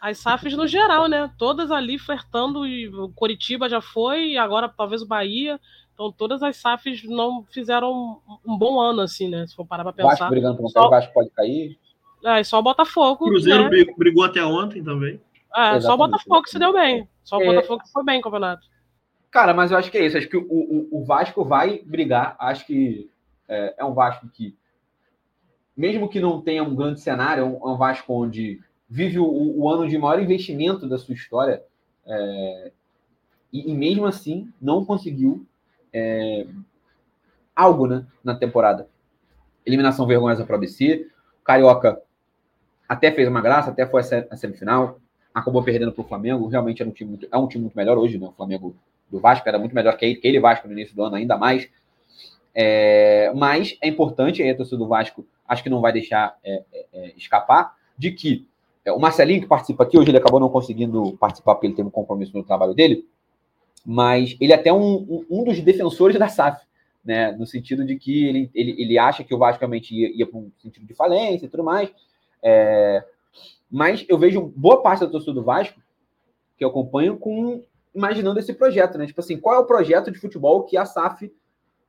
as 0.00 0.18
SAFs 0.18 0.56
no 0.56 0.66
geral, 0.66 1.08
né? 1.08 1.30
Todas 1.38 1.70
ali 1.70 1.98
flertando, 1.98 2.66
e 2.66 2.88
o 2.88 3.08
Coritiba 3.10 3.68
já 3.68 3.80
foi, 3.80 4.30
e 4.30 4.38
agora 4.38 4.68
talvez 4.68 5.02
o 5.02 5.06
Bahia. 5.06 5.60
Então 5.94 6.10
todas 6.10 6.42
as 6.42 6.56
SAFs 6.56 7.04
não 7.04 7.44
fizeram 7.44 8.20
um 8.46 8.56
bom 8.56 8.80
ano, 8.80 9.02
assim, 9.02 9.28
né? 9.28 9.46
Se 9.46 9.54
for 9.54 9.66
parar 9.66 9.84
pra 9.84 9.92
pensar. 9.92 10.10
Vasco 10.10 10.30
brigando 10.30 10.56
com 10.58 10.68
só... 10.68 10.86
o 10.86 10.90
Vasco 10.90 11.12
pode 11.12 11.30
cair. 11.30 11.78
É, 12.24 12.42
só 12.44 12.58
o 12.58 12.62
Botafogo. 12.62 13.26
Cruzeiro 13.26 13.64
né? 13.64 13.84
brigou 13.96 14.24
até 14.24 14.44
ontem 14.44 14.82
também. 14.82 15.20
É, 15.54 15.80
só 15.80 15.94
o 15.94 15.98
Botafogo 15.98 16.48
se 16.48 16.58
deu 16.58 16.72
bem. 16.72 17.08
Só 17.24 17.36
o 17.36 17.42
é... 17.42 17.46
Botafogo 17.46 17.82
foi 17.92 18.04
bem 18.04 18.20
campeonato. 18.20 18.66
Cara, 19.30 19.54
mas 19.54 19.70
eu 19.70 19.78
acho 19.78 19.90
que 19.90 19.98
é 19.98 20.06
isso. 20.06 20.16
Acho 20.16 20.28
que 20.28 20.36
o, 20.36 20.46
o, 20.46 21.00
o 21.00 21.04
Vasco 21.04 21.44
vai 21.44 21.80
brigar. 21.84 22.36
Acho 22.38 22.66
que 22.66 23.10
é, 23.48 23.74
é, 23.78 23.84
um 23.84 23.94
Vasco 23.94 24.28
que, 24.28 24.56
mesmo 25.76 26.08
que 26.08 26.20
não 26.20 26.40
tenha 26.40 26.62
um 26.62 26.74
grande 26.74 27.00
cenário, 27.00 27.42
é 27.42 27.44
um, 27.44 27.56
é 27.56 27.72
um 27.72 27.76
Vasco 27.76 28.12
onde 28.12 28.60
vive 28.92 29.18
o, 29.18 29.24
o, 29.24 29.70
ano 29.70 29.88
de 29.88 29.96
maior 29.96 30.22
investimento 30.22 30.86
da 30.86 30.98
sua 30.98 31.14
história. 31.14 31.62
É, 32.06 32.72
e, 33.50 33.70
e, 33.70 33.74
mesmo 33.74 34.04
assim 34.04 34.52
não 34.60 34.84
conseguiu 34.84 35.46
é, 35.90 36.46
algo 37.56 37.86
né, 37.86 38.06
na 38.22 38.34
temporada. 38.34 38.86
Eliminação 39.64 40.06
vergonhosa 40.06 40.44
para 40.44 40.52
o 40.52 40.56
ABC. 40.56 41.06
O 41.40 41.44
Carioca 41.44 42.02
até 42.86 43.10
fez 43.10 43.26
uma 43.28 43.40
graça, 43.40 43.70
até 43.70 43.86
foi 43.86 44.02
a 44.30 44.36
semifinal. 44.36 45.00
Acabou 45.32 45.62
perdendo 45.62 45.92
para 45.92 46.02
o 46.04 46.06
Flamengo. 46.06 46.46
Realmente 46.48 46.82
era 46.82 46.90
um 46.90 46.92
time 46.92 47.10
muito, 47.10 47.26
é 47.32 47.36
um 47.38 47.48
time 47.48 47.62
muito 47.62 47.76
melhor 47.76 47.96
hoje, 47.96 48.18
né? 48.18 48.26
O 48.26 48.32
Flamengo 48.32 48.76
do 49.10 49.18
Vasco 49.18 49.48
era 49.48 49.58
muito 49.58 49.74
melhor 49.74 49.96
que 49.96 50.04
ele, 50.04 50.16
que 50.16 50.28
ele 50.28 50.38
Vasco 50.38 50.66
no 50.66 50.74
início 50.74 50.94
do 50.94 51.02
ano, 51.02 51.16
ainda 51.16 51.38
mais. 51.38 51.66
É, 52.54 53.32
mas 53.34 53.78
é 53.80 53.88
importante, 53.88 54.42
aí 54.42 54.50
a 54.50 54.56
torcida 54.56 54.76
do 54.76 54.86
Vasco 54.86 55.26
acho 55.48 55.62
que 55.62 55.70
não 55.70 55.80
vai 55.80 55.94
deixar 55.94 56.36
é, 56.44 56.62
é, 56.70 56.86
é 56.92 57.12
escapar, 57.16 57.74
de 57.96 58.10
que 58.10 58.46
o 58.90 58.98
Marcelinho, 58.98 59.40
que 59.40 59.46
participa 59.46 59.84
aqui, 59.84 59.96
hoje 59.96 60.10
ele 60.10 60.18
acabou 60.18 60.40
não 60.40 60.48
conseguindo 60.48 61.16
participar 61.18 61.54
porque 61.54 61.68
ele 61.68 61.74
teve 61.74 61.88
um 61.88 61.92
compromisso 61.92 62.36
no 62.36 62.42
trabalho 62.42 62.74
dele, 62.74 63.06
mas 63.84 64.36
ele 64.40 64.52
é 64.52 64.56
até 64.56 64.72
um, 64.72 64.94
um, 64.94 65.26
um 65.30 65.44
dos 65.44 65.60
defensores 65.60 66.18
da 66.18 66.28
SAF, 66.28 66.64
né? 67.04 67.32
No 67.32 67.46
sentido 67.46 67.84
de 67.84 67.96
que 67.96 68.26
ele, 68.26 68.50
ele, 68.54 68.82
ele 68.82 68.98
acha 68.98 69.22
que 69.22 69.34
o 69.34 69.38
Vasco 69.38 69.60
realmente 69.60 69.94
ia, 69.94 70.10
ia 70.16 70.26
para 70.26 70.38
um 70.38 70.50
sentido 70.58 70.86
de 70.86 70.94
falência 70.94 71.46
e 71.46 71.48
tudo 71.48 71.64
mais. 71.64 71.92
É, 72.42 73.04
mas 73.70 74.04
eu 74.08 74.18
vejo 74.18 74.52
boa 74.56 74.82
parte 74.82 75.00
da 75.00 75.10
torcida 75.10 75.32
do 75.32 75.42
Vasco, 75.42 75.80
que 76.56 76.64
eu 76.64 76.68
acompanho, 76.68 77.16
com 77.16 77.62
imaginando 77.94 78.38
esse 78.38 78.52
projeto, 78.52 78.98
né? 78.98 79.06
Tipo 79.06 79.20
assim, 79.20 79.38
qual 79.38 79.56
é 79.56 79.58
o 79.58 79.66
projeto 79.66 80.10
de 80.10 80.18
futebol 80.18 80.64
que 80.64 80.76
a 80.76 80.84
SAF 80.84 81.32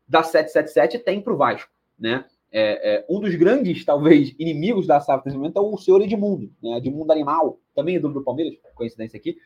da 0.08 0.22
777 0.22 1.00
tem 1.00 1.22
para 1.22 1.34
o 1.34 1.38
Vasco, 1.38 1.72
né? 1.98 2.26
É, 2.56 2.98
é, 2.98 3.06
um 3.10 3.20
dos 3.20 3.34
grandes, 3.34 3.84
talvez, 3.84 4.36
inimigos 4.38 4.86
da 4.86 5.02
SAF 5.02 5.26
nesse 5.26 5.36
momento 5.36 5.58
é 5.58 5.62
o 5.62 5.76
senhor 5.76 6.00
Edmundo, 6.04 6.52
né? 6.62 6.78
Edmundo 6.78 7.12
Animal, 7.12 7.60
também 7.76 7.96
é 7.96 8.00
do 8.00 8.22
Palmeiras, 8.22 8.54
coincidência 8.76 9.18
aqui, 9.18 9.38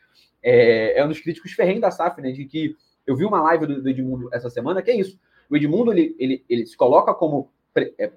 é, 0.43 0.99
é, 0.99 1.05
um 1.05 1.07
dos 1.07 1.21
críticos 1.21 1.53
ferrenhos 1.53 1.79
da 1.79 1.89
SAF, 1.89 2.21
né? 2.21 2.33
De 2.33 2.43
que 2.43 2.75
eu 3.05 3.15
vi 3.15 3.23
uma 3.23 3.41
live 3.43 3.65
do, 3.65 3.81
do 3.81 3.89
Edmundo 3.89 4.29
essa 4.33 4.49
semana, 4.49 4.81
que 4.81 4.91
é 4.91 4.97
isso. 4.97 5.17
O 5.49 5.55
Edmundo, 5.55 5.93
ele, 5.93 6.17
ele, 6.19 6.43
ele 6.49 6.65
se 6.65 6.75
coloca 6.75 7.13
como 7.13 7.49
é, 7.97 8.11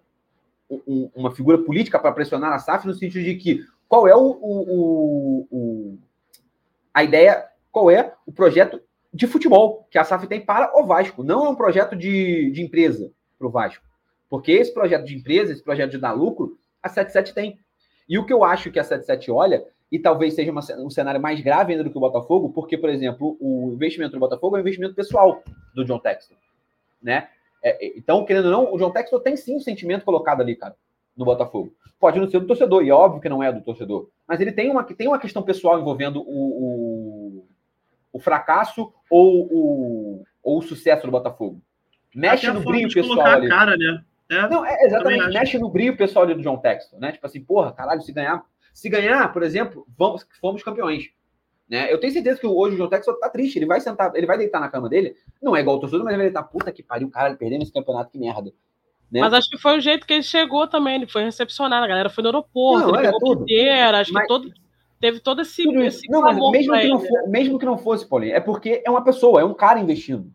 um, 0.68 1.08
uma 1.14 1.30
figura 1.30 1.58
política 1.58 1.96
para 1.96 2.10
pressionar 2.10 2.52
a 2.52 2.58
SAF 2.58 2.84
no 2.84 2.94
sentido 2.94 3.22
de 3.22 3.36
que 3.36 3.64
qual 3.88 4.08
é 4.08 4.16
o, 4.16 4.38
o, 4.42 5.46
o, 5.52 5.98
a 6.92 7.04
ideia, 7.04 7.46
qual 7.70 7.92
é 7.92 8.12
o 8.26 8.32
projeto 8.32 8.80
de 9.14 9.28
futebol 9.28 9.86
que 9.88 9.98
a 9.98 10.04
SAF 10.04 10.26
tem 10.26 10.40
para 10.40 10.76
o 10.76 10.84
Vasco. 10.84 11.22
Não 11.22 11.46
é 11.46 11.48
um 11.48 11.54
projeto 11.54 11.94
de, 11.94 12.50
de 12.50 12.60
empresa 12.60 13.12
para 13.38 13.46
o 13.46 13.50
Vasco. 13.50 13.89
Porque 14.30 14.52
esse 14.52 14.72
projeto 14.72 15.04
de 15.04 15.16
empresa, 15.16 15.52
esse 15.52 15.62
projeto 15.62 15.90
de 15.90 15.98
dar 15.98 16.12
lucro, 16.12 16.56
a 16.80 16.88
77 16.88 17.34
tem. 17.34 17.58
E 18.08 18.16
o 18.16 18.24
que 18.24 18.32
eu 18.32 18.44
acho 18.44 18.70
que 18.70 18.78
a 18.78 18.84
77 18.84 19.30
olha, 19.30 19.66
e 19.90 19.98
talvez 19.98 20.34
seja 20.34 20.52
uma, 20.52 20.60
um 20.78 20.88
cenário 20.88 21.20
mais 21.20 21.40
grave 21.40 21.72
ainda 21.72 21.82
do 21.82 21.90
que 21.90 21.96
o 21.96 22.00
Botafogo, 22.00 22.50
porque, 22.50 22.78
por 22.78 22.88
exemplo, 22.88 23.36
o 23.40 23.72
investimento 23.74 24.12
do 24.12 24.20
Botafogo 24.20 24.56
é 24.56 24.58
um 24.58 24.62
investimento 24.62 24.94
pessoal 24.94 25.42
do 25.74 25.84
John 25.84 25.98
Texton. 25.98 26.36
Né? 27.02 27.28
É, 27.62 27.86
é, 27.86 27.98
então, 27.98 28.24
querendo 28.24 28.46
ou 28.46 28.52
não, 28.52 28.72
o 28.72 28.78
John 28.78 28.92
Texton 28.92 29.18
tem 29.18 29.36
sim 29.36 29.56
um 29.56 29.60
sentimento 29.60 30.04
colocado 30.04 30.40
ali, 30.40 30.54
cara, 30.54 30.76
no 31.16 31.24
Botafogo. 31.24 31.74
Pode 31.98 32.20
não 32.20 32.30
ser 32.30 32.38
do 32.38 32.46
torcedor, 32.46 32.84
e 32.84 32.88
é 32.88 32.94
óbvio 32.94 33.20
que 33.20 33.28
não 33.28 33.42
é 33.42 33.52
do 33.52 33.60
torcedor. 33.60 34.08
Mas 34.28 34.40
ele 34.40 34.52
tem 34.52 34.70
uma, 34.70 34.84
tem 34.84 35.08
uma 35.08 35.18
questão 35.18 35.42
pessoal 35.42 35.78
envolvendo 35.78 36.22
o, 36.22 37.40
o, 37.40 37.46
o 38.12 38.20
fracasso 38.20 38.92
ou 39.10 39.46
o, 39.50 40.24
ou 40.42 40.58
o 40.58 40.62
sucesso 40.62 41.04
do 41.04 41.12
Botafogo. 41.12 41.60
Mexe 42.14 42.46
Até 42.46 42.58
no 42.58 42.64
brilho 42.64 42.92
pessoal 42.92 43.26
ali. 43.26 43.48
Cara, 43.48 43.76
né? 43.76 44.04
É, 44.30 44.48
não, 44.48 44.64
é 44.64 44.84
exatamente, 44.84 45.26
mexe 45.28 45.58
no 45.58 45.68
brilho 45.68 45.96
pessoal 45.96 46.24
ali 46.24 46.34
do 46.34 46.42
John 46.42 46.56
Texton, 46.56 46.98
né? 46.98 47.10
Tipo 47.10 47.26
assim, 47.26 47.42
porra, 47.42 47.72
caralho, 47.72 48.00
se 48.00 48.12
ganhar, 48.12 48.44
se 48.72 48.88
ganhar, 48.88 49.32
por 49.32 49.42
exemplo, 49.42 49.84
vamos, 49.98 50.24
fomos 50.40 50.62
campeões. 50.62 51.10
Né? 51.68 51.92
Eu 51.92 51.98
tenho 51.98 52.12
certeza 52.12 52.40
que 52.40 52.46
hoje 52.46 52.76
o 52.76 52.78
John 52.78 52.88
Texton 52.88 53.14
tá 53.14 53.28
triste, 53.28 53.56
ele 53.56 53.66
vai 53.66 53.80
sentar, 53.80 54.14
ele 54.14 54.26
vai 54.26 54.38
deitar 54.38 54.60
na 54.60 54.68
cama 54.68 54.88
dele, 54.88 55.16
não 55.42 55.56
é 55.56 55.60
igual 55.60 55.76
o 55.76 55.80
torcedor, 55.80 56.04
mas 56.04 56.12
ele 56.12 56.22
vai 56.22 56.30
deitar, 56.30 56.44
puta 56.44 56.70
que 56.70 56.82
pariu, 56.82 57.10
cara, 57.10 57.34
perdemos 57.34 57.64
esse 57.64 57.72
campeonato, 57.72 58.10
que 58.10 58.18
merda. 58.18 58.52
Né? 59.10 59.20
Mas 59.20 59.32
acho 59.32 59.50
que 59.50 59.58
foi 59.58 59.78
o 59.78 59.80
jeito 59.80 60.06
que 60.06 60.12
ele 60.12 60.22
chegou 60.22 60.68
também, 60.68 60.94
ele 60.96 61.08
foi 61.08 61.24
recepcionado, 61.24 61.84
a 61.84 61.88
galera 61.88 62.08
foi 62.08 62.22
no 62.22 62.28
aeroporto, 62.28 62.88
não, 62.88 62.98
ele 62.98 63.08
é, 63.08 63.12
pegou 63.12 63.34
inteira, 63.34 64.00
acho 64.00 64.12
mas... 64.12 64.22
que 64.22 64.28
todo, 64.28 64.52
teve 65.00 65.18
todo 65.18 65.42
esse, 65.42 65.68
esse 65.68 66.08
não, 66.08 66.22
mas 66.22 66.36
mesmo 66.36 66.78
que, 66.78 66.88
não 66.88 67.00
for, 67.00 67.22
né? 67.22 67.24
mesmo 67.28 67.58
que 67.58 67.66
não 67.66 67.78
fosse, 67.78 68.08
Paulinho, 68.08 68.34
é 68.34 68.40
porque 68.40 68.82
é 68.84 68.90
uma 68.90 69.02
pessoa, 69.02 69.40
é 69.40 69.44
um 69.44 69.54
cara 69.54 69.80
investindo. 69.80 70.32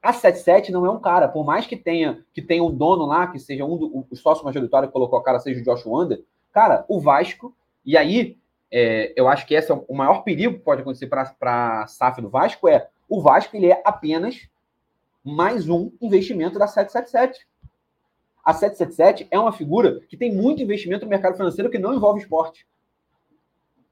A 0.00 0.12
77 0.12 0.70
não 0.70 0.86
é 0.86 0.90
um 0.90 1.00
cara, 1.00 1.28
por 1.28 1.44
mais 1.44 1.66
que 1.66 1.76
tenha 1.76 2.24
que 2.32 2.40
tenha 2.40 2.62
um 2.62 2.74
dono 2.74 3.04
lá, 3.04 3.26
que 3.26 3.38
seja 3.38 3.64
um 3.64 3.76
do, 3.76 4.06
o 4.10 4.16
sócio 4.16 4.44
majoritário 4.44 4.88
que 4.88 4.92
colocou 4.92 5.18
a 5.18 5.22
cara, 5.22 5.40
seja 5.40 5.60
o 5.60 5.64
Josh 5.64 5.84
Wander, 5.84 6.22
cara, 6.52 6.84
o 6.88 7.00
Vasco, 7.00 7.54
e 7.84 7.96
aí 7.96 8.38
é, 8.70 9.12
eu 9.16 9.28
acho 9.28 9.46
que 9.46 9.54
esse 9.54 9.72
é 9.72 9.74
o 9.74 9.94
maior 9.94 10.22
perigo 10.22 10.54
que 10.54 10.64
pode 10.64 10.82
acontecer 10.82 11.08
para 11.08 11.34
a 11.42 11.86
SAF 11.86 12.20
do 12.20 12.28
Vasco, 12.28 12.68
é 12.68 12.88
o 13.08 13.20
Vasco 13.20 13.56
ele 13.56 13.72
é 13.72 13.82
apenas 13.84 14.48
mais 15.24 15.68
um 15.68 15.90
investimento 16.00 16.58
da 16.58 16.66
777. 16.66 17.46
A 18.44 18.54
777 18.54 19.28
é 19.30 19.38
uma 19.38 19.52
figura 19.52 20.00
que 20.08 20.16
tem 20.16 20.34
muito 20.34 20.62
investimento 20.62 21.04
no 21.04 21.10
mercado 21.10 21.36
financeiro 21.36 21.70
que 21.70 21.78
não 21.78 21.94
envolve 21.94 22.20
esporte. 22.20 22.66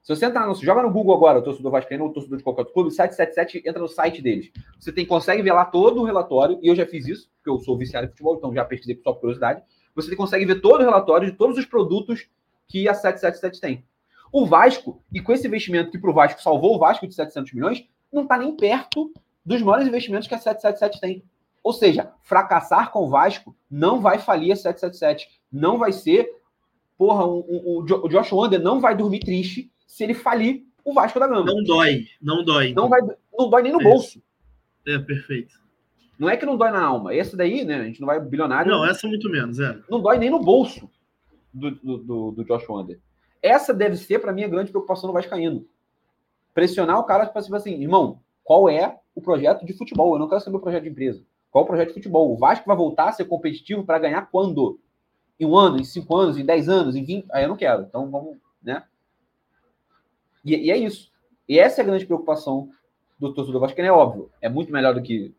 Se 0.07 0.15
você 0.15 0.25
entrar 0.25 0.47
no, 0.47 0.55
joga 0.55 0.83
no 0.83 0.89
Google 0.89 1.13
agora, 1.13 1.39
o 1.39 1.41
torcedor 1.41 1.69
vascaíno 1.69 2.05
ou 2.05 2.13
torcedor 2.13 2.37
de 2.37 2.43
qualquer 2.45 2.61
outro 2.61 2.73
clube, 2.73 2.91
777 2.91 3.67
entra 3.67 3.81
no 3.81 3.89
site 3.89 4.21
deles. 4.21 4.49
Você 4.79 4.89
tem, 4.89 5.05
consegue 5.05 5.41
ver 5.41 5.51
lá 5.51 5.65
todo 5.65 5.99
o 5.99 6.05
relatório, 6.05 6.57
e 6.61 6.69
eu 6.69 6.75
já 6.77 6.85
fiz 6.85 7.05
isso, 7.05 7.29
porque 7.35 7.49
eu 7.49 7.59
sou 7.59 7.77
viciado 7.77 8.07
em 8.07 8.09
futebol, 8.09 8.37
então 8.37 8.53
já 8.53 8.63
pesquisei 8.63 8.95
por 8.95 9.03
sua 9.03 9.15
curiosidade. 9.15 9.61
Você 9.93 10.15
consegue 10.15 10.45
ver 10.45 10.61
todo 10.61 10.79
o 10.79 10.85
relatório 10.85 11.29
de 11.29 11.35
todos 11.35 11.57
os 11.57 11.65
produtos 11.65 12.29
que 12.69 12.87
a 12.87 12.93
777 12.93 13.59
tem. 13.59 13.83
O 14.31 14.45
Vasco, 14.45 15.03
e 15.11 15.19
com 15.19 15.33
esse 15.33 15.45
investimento 15.45 15.91
que 15.91 15.99
para 15.99 16.09
o 16.09 16.13
Vasco 16.13 16.41
salvou 16.41 16.77
o 16.77 16.79
Vasco 16.79 17.05
de 17.05 17.13
700 17.13 17.51
milhões, 17.51 17.85
não 18.09 18.23
está 18.23 18.37
nem 18.37 18.55
perto 18.55 19.11
dos 19.45 19.61
maiores 19.61 19.89
investimentos 19.89 20.25
que 20.25 20.35
a 20.35 20.39
777 20.39 21.01
tem. 21.01 21.21
Ou 21.61 21.73
seja, 21.73 22.13
fracassar 22.21 22.93
com 22.93 22.99
o 23.03 23.09
Vasco 23.09 23.53
não 23.69 23.99
vai 23.99 24.19
falir 24.19 24.53
a 24.53 24.55
777. 24.55 25.27
Não 25.51 25.77
vai 25.77 25.91
ser. 25.91 26.29
Porra, 26.97 27.25
o, 27.25 27.39
o, 27.39 27.79
o 27.81 28.07
Josh 28.07 28.31
Wander 28.31 28.61
não 28.61 28.79
vai 28.79 28.95
dormir 28.95 29.19
triste 29.19 29.69
se 29.87 30.03
ele 30.03 30.13
falir 30.13 30.67
o 30.85 30.93
Vasco 30.93 31.19
da 31.19 31.27
Gama. 31.27 31.45
Não 31.45 31.63
dói, 31.63 32.05
não 32.21 32.43
dói. 32.43 32.73
Não, 32.73 32.87
vai, 32.87 33.01
não 33.35 33.49
dói 33.49 33.63
nem 33.63 33.71
no 33.71 33.81
é 33.81 33.83
bolso. 33.83 34.21
É, 34.85 34.99
perfeito. 34.99 35.55
Não 36.19 36.29
é 36.29 36.37
que 36.37 36.45
não 36.45 36.57
dói 36.57 36.71
na 36.71 36.83
alma. 36.83 37.15
Esse 37.15 37.35
daí, 37.35 37.65
né? 37.65 37.81
A 37.81 37.83
gente 37.85 37.99
não 37.99 38.07
vai 38.07 38.19
bilionário. 38.19 38.71
Não, 38.71 38.85
essa 38.85 39.07
é 39.07 39.09
muito 39.09 39.29
menos, 39.29 39.59
é. 39.59 39.79
Não 39.89 40.01
dói 40.01 40.19
nem 40.19 40.29
no 40.29 40.39
bolso 40.39 40.89
do, 41.53 41.71
do, 41.71 41.97
do, 41.97 42.31
do 42.31 42.43
Josh 42.43 42.67
Wander. 42.69 42.99
Essa 43.41 43.73
deve 43.73 43.95
ser, 43.95 44.19
para 44.19 44.33
mim, 44.33 44.43
a 44.43 44.47
grande 44.47 44.71
preocupação 44.71 45.07
do 45.07 45.13
Vascaíno. 45.13 45.65
Pressionar 46.53 46.99
o 46.99 47.03
cara 47.03 47.27
para 47.27 47.41
tipo 47.41 47.55
assim, 47.55 47.81
irmão, 47.81 48.19
qual 48.43 48.67
é 48.69 48.97
o 49.13 49.21
projeto 49.21 49.65
de 49.65 49.73
futebol? 49.73 50.13
Eu 50.13 50.19
não 50.19 50.27
quero 50.27 50.41
saber 50.41 50.57
o 50.57 50.61
projeto 50.61 50.83
de 50.83 50.89
empresa. 50.89 51.23
Qual 51.51 51.63
o 51.63 51.67
projeto 51.67 51.89
de 51.89 51.93
futebol? 51.95 52.33
O 52.33 52.37
Vasco 52.37 52.65
vai 52.65 52.75
voltar 52.75 53.09
a 53.09 53.11
ser 53.11 53.25
competitivo 53.25 53.83
para 53.83 53.99
ganhar 53.99 54.29
quando? 54.31 54.79
Em 55.39 55.45
um 55.45 55.55
ano, 55.55 55.79
em 55.79 55.83
cinco 55.83 56.15
anos, 56.15 56.37
em 56.37 56.45
dez 56.45 56.67
anos, 56.67 56.95
em 56.95 57.03
vinte? 57.03 57.27
Aí 57.31 57.43
eu 57.43 57.49
não 57.49 57.55
quero. 57.55 57.83
Então 57.83 58.09
vamos, 58.09 58.37
né? 58.61 58.83
E, 60.47 60.67
e, 60.67 60.71
é 60.71 60.77
isso. 60.77 61.11
E 61.47 61.59
essa 61.59 61.81
é 61.81 61.83
a 61.83 61.85
grande 61.85 62.05
preocupação 62.05 62.69
do 63.19 63.33
torcedor 63.33 63.59
vascaíno, 63.59 63.89
é 63.89 63.91
óbvio. 63.91 64.31
É 64.41 64.47
muito 64.47 64.71
melhor 64.71 64.93
do 64.93 65.01
que 65.01 65.33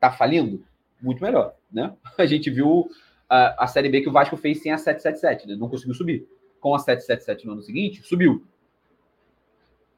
tá 0.00 0.10
falindo? 0.10 0.64
Muito 1.00 1.22
melhor, 1.22 1.54
né? 1.70 1.94
A 2.18 2.26
gente 2.26 2.50
viu 2.50 2.90
a, 3.28 3.64
a 3.64 3.66
Série 3.68 3.88
B 3.88 4.00
que 4.00 4.08
o 4.08 4.12
Vasco 4.12 4.36
fez 4.36 4.60
sem 4.60 4.72
a 4.72 4.78
777, 4.78 5.46
né? 5.46 5.54
Não 5.54 5.68
conseguiu 5.68 5.94
subir. 5.94 6.26
Com 6.60 6.74
a 6.74 6.78
777 6.78 7.46
no 7.46 7.52
ano 7.52 7.62
seguinte, 7.62 8.02
subiu. 8.02 8.44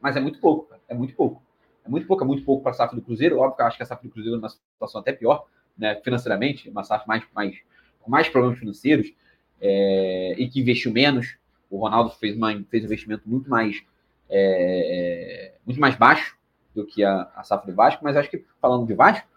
Mas 0.01 0.17
é 0.17 0.21
muito 0.21 0.39
pouco, 0.41 0.67
cara. 0.67 0.83
É 0.89 0.95
muito 0.95 1.15
pouco. 1.15 1.43
É 1.85 1.89
muito 1.89 2.07
pouco, 2.07 2.25
é 2.25 2.27
muito 2.27 2.45
pouco 2.45 2.63
para 2.63 2.73
a 2.73 2.75
SAF 2.75 2.95
do 2.95 3.03
Cruzeiro. 3.03 3.39
Óbvio 3.39 3.57
que 3.57 3.63
eu 3.63 3.67
acho 3.67 3.77
que 3.77 3.83
a 3.83 3.87
SAF 3.87 4.03
do 4.03 4.11
Cruzeiro 4.11 4.37
é 4.37 4.39
uma 4.39 4.49
situação 4.49 5.01
até 5.01 5.13
pior, 5.13 5.47
né? 5.77 6.01
Financeiramente, 6.03 6.69
uma 6.69 6.85
SAF 6.85 7.07
mais, 7.07 7.25
mais, 7.35 7.57
com 8.01 8.11
mais 8.11 8.29
problemas 8.29 8.59
financeiros 8.59 9.13
é, 9.61 10.35
e 10.39 10.49
que 10.49 10.61
investiu 10.61 10.93
menos. 10.93 11.37
O 11.71 11.79
Ronaldo 11.79 12.11
fez, 12.11 12.37
uma, 12.37 12.53
fez 12.71 12.83
um 12.83 12.87
investimento 12.87 13.29
muito 13.29 13.51
mais 13.51 13.83
é, 14.29 15.55
é, 15.55 15.55
muito 15.65 15.81
mais 15.81 15.97
baixo 15.97 16.37
do 16.75 16.85
que 16.85 17.05
a, 17.05 17.31
a 17.35 17.43
safra 17.43 17.71
do 17.71 17.77
Vasco, 17.77 18.03
mas 18.03 18.17
acho 18.17 18.31
que 18.31 18.45
falando 18.61 18.87
de 18.87 18.95
Vasco, 18.95 19.29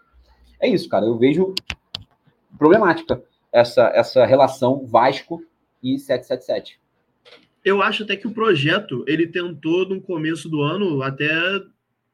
é 0.60 0.68
isso, 0.68 0.88
cara. 0.88 1.06
Eu 1.06 1.16
vejo 1.16 1.54
problemática 2.56 3.22
essa, 3.52 3.88
essa 3.94 4.26
relação 4.26 4.86
Vasco 4.86 5.42
e 5.82 5.98
777. 5.98 6.80
eu 7.64 7.80
acho 7.82 8.02
até 8.02 8.16
que 8.16 8.26
o 8.26 8.32
projeto 8.32 9.04
ele 9.06 9.26
tentou 9.26 9.88
no 9.88 10.00
começo 10.00 10.48
do 10.48 10.62
ano 10.62 11.02
até 11.02 11.28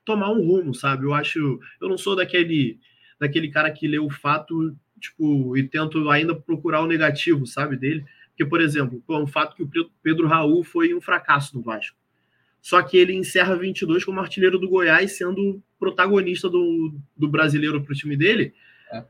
tomar 0.05 0.31
um 0.31 0.47
rumo, 0.47 0.75
sabe? 0.75 1.07
Eu 1.07 1.15
acho, 1.15 1.59
eu 1.81 1.89
não 1.89 1.97
sou 1.97 2.15
daquele 2.15 2.79
daquele 3.19 3.49
cara 3.49 3.71
que 3.71 3.87
lê 3.87 3.99
o 3.99 4.11
fato, 4.11 4.77
tipo, 5.01 5.57
e 5.57 5.67
tento 5.67 6.11
ainda 6.11 6.35
procurar 6.35 6.83
o 6.83 6.87
negativo, 6.87 7.47
sabe, 7.47 7.77
dele. 7.77 8.05
Porque, 8.31 8.45
por 8.45 8.61
exemplo, 8.61 9.03
é 9.09 9.13
um 9.15 9.27
fato 9.27 9.55
que 9.55 9.63
o 9.63 9.91
Pedro 10.03 10.27
Raul 10.27 10.65
foi 10.65 10.93
um 10.93 11.01
fracasso 11.01 11.57
no 11.57 11.63
Vasco. 11.63 11.97
Só 12.65 12.81
que 12.81 12.97
ele 12.97 13.12
encerra 13.12 13.55
22 13.55 14.07
como 14.07 14.20
artilheiro 14.20 14.59
do 14.59 14.66
Goiás, 14.66 15.19
sendo 15.19 15.62
protagonista 15.78 16.49
do, 16.49 16.95
do 17.15 17.28
brasileiro 17.28 17.82
para 17.82 17.93
o 17.93 17.95
time 17.95 18.16
dele, 18.16 18.55
é. 18.91 19.05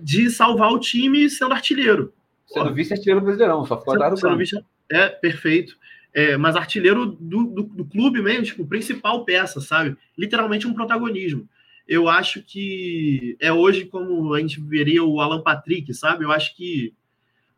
de 0.00 0.30
salvar 0.30 0.72
o 0.72 0.80
time 0.80 1.28
sendo 1.28 1.52
artilheiro. 1.52 2.14
Sendo 2.46 2.72
vice-artilheiro 2.72 3.20
brasileirão, 3.20 3.66
só 3.66 3.78
ficou 3.78 3.92
atrás 3.92 4.18
do 4.18 4.36
vice, 4.38 4.58
É, 4.90 5.06
perfeito. 5.06 5.76
É, 6.14 6.38
mas 6.38 6.56
artilheiro 6.56 7.04
do, 7.04 7.44
do, 7.44 7.62
do, 7.62 7.84
clube 7.84 8.22
mesmo, 8.22 8.44
tipo, 8.44 8.66
principal 8.66 9.22
peça, 9.26 9.60
sabe? 9.60 9.94
Literalmente 10.16 10.66
um 10.66 10.72
protagonismo. 10.72 11.46
Eu 11.86 12.08
acho 12.08 12.42
que 12.42 13.36
é 13.38 13.52
hoje 13.52 13.84
como 13.84 14.32
a 14.32 14.40
gente 14.40 14.58
veria 14.62 15.04
o 15.04 15.20
Alan 15.20 15.42
Patrick, 15.42 15.92
sabe? 15.92 16.24
Eu 16.24 16.32
acho 16.32 16.56
que 16.56 16.94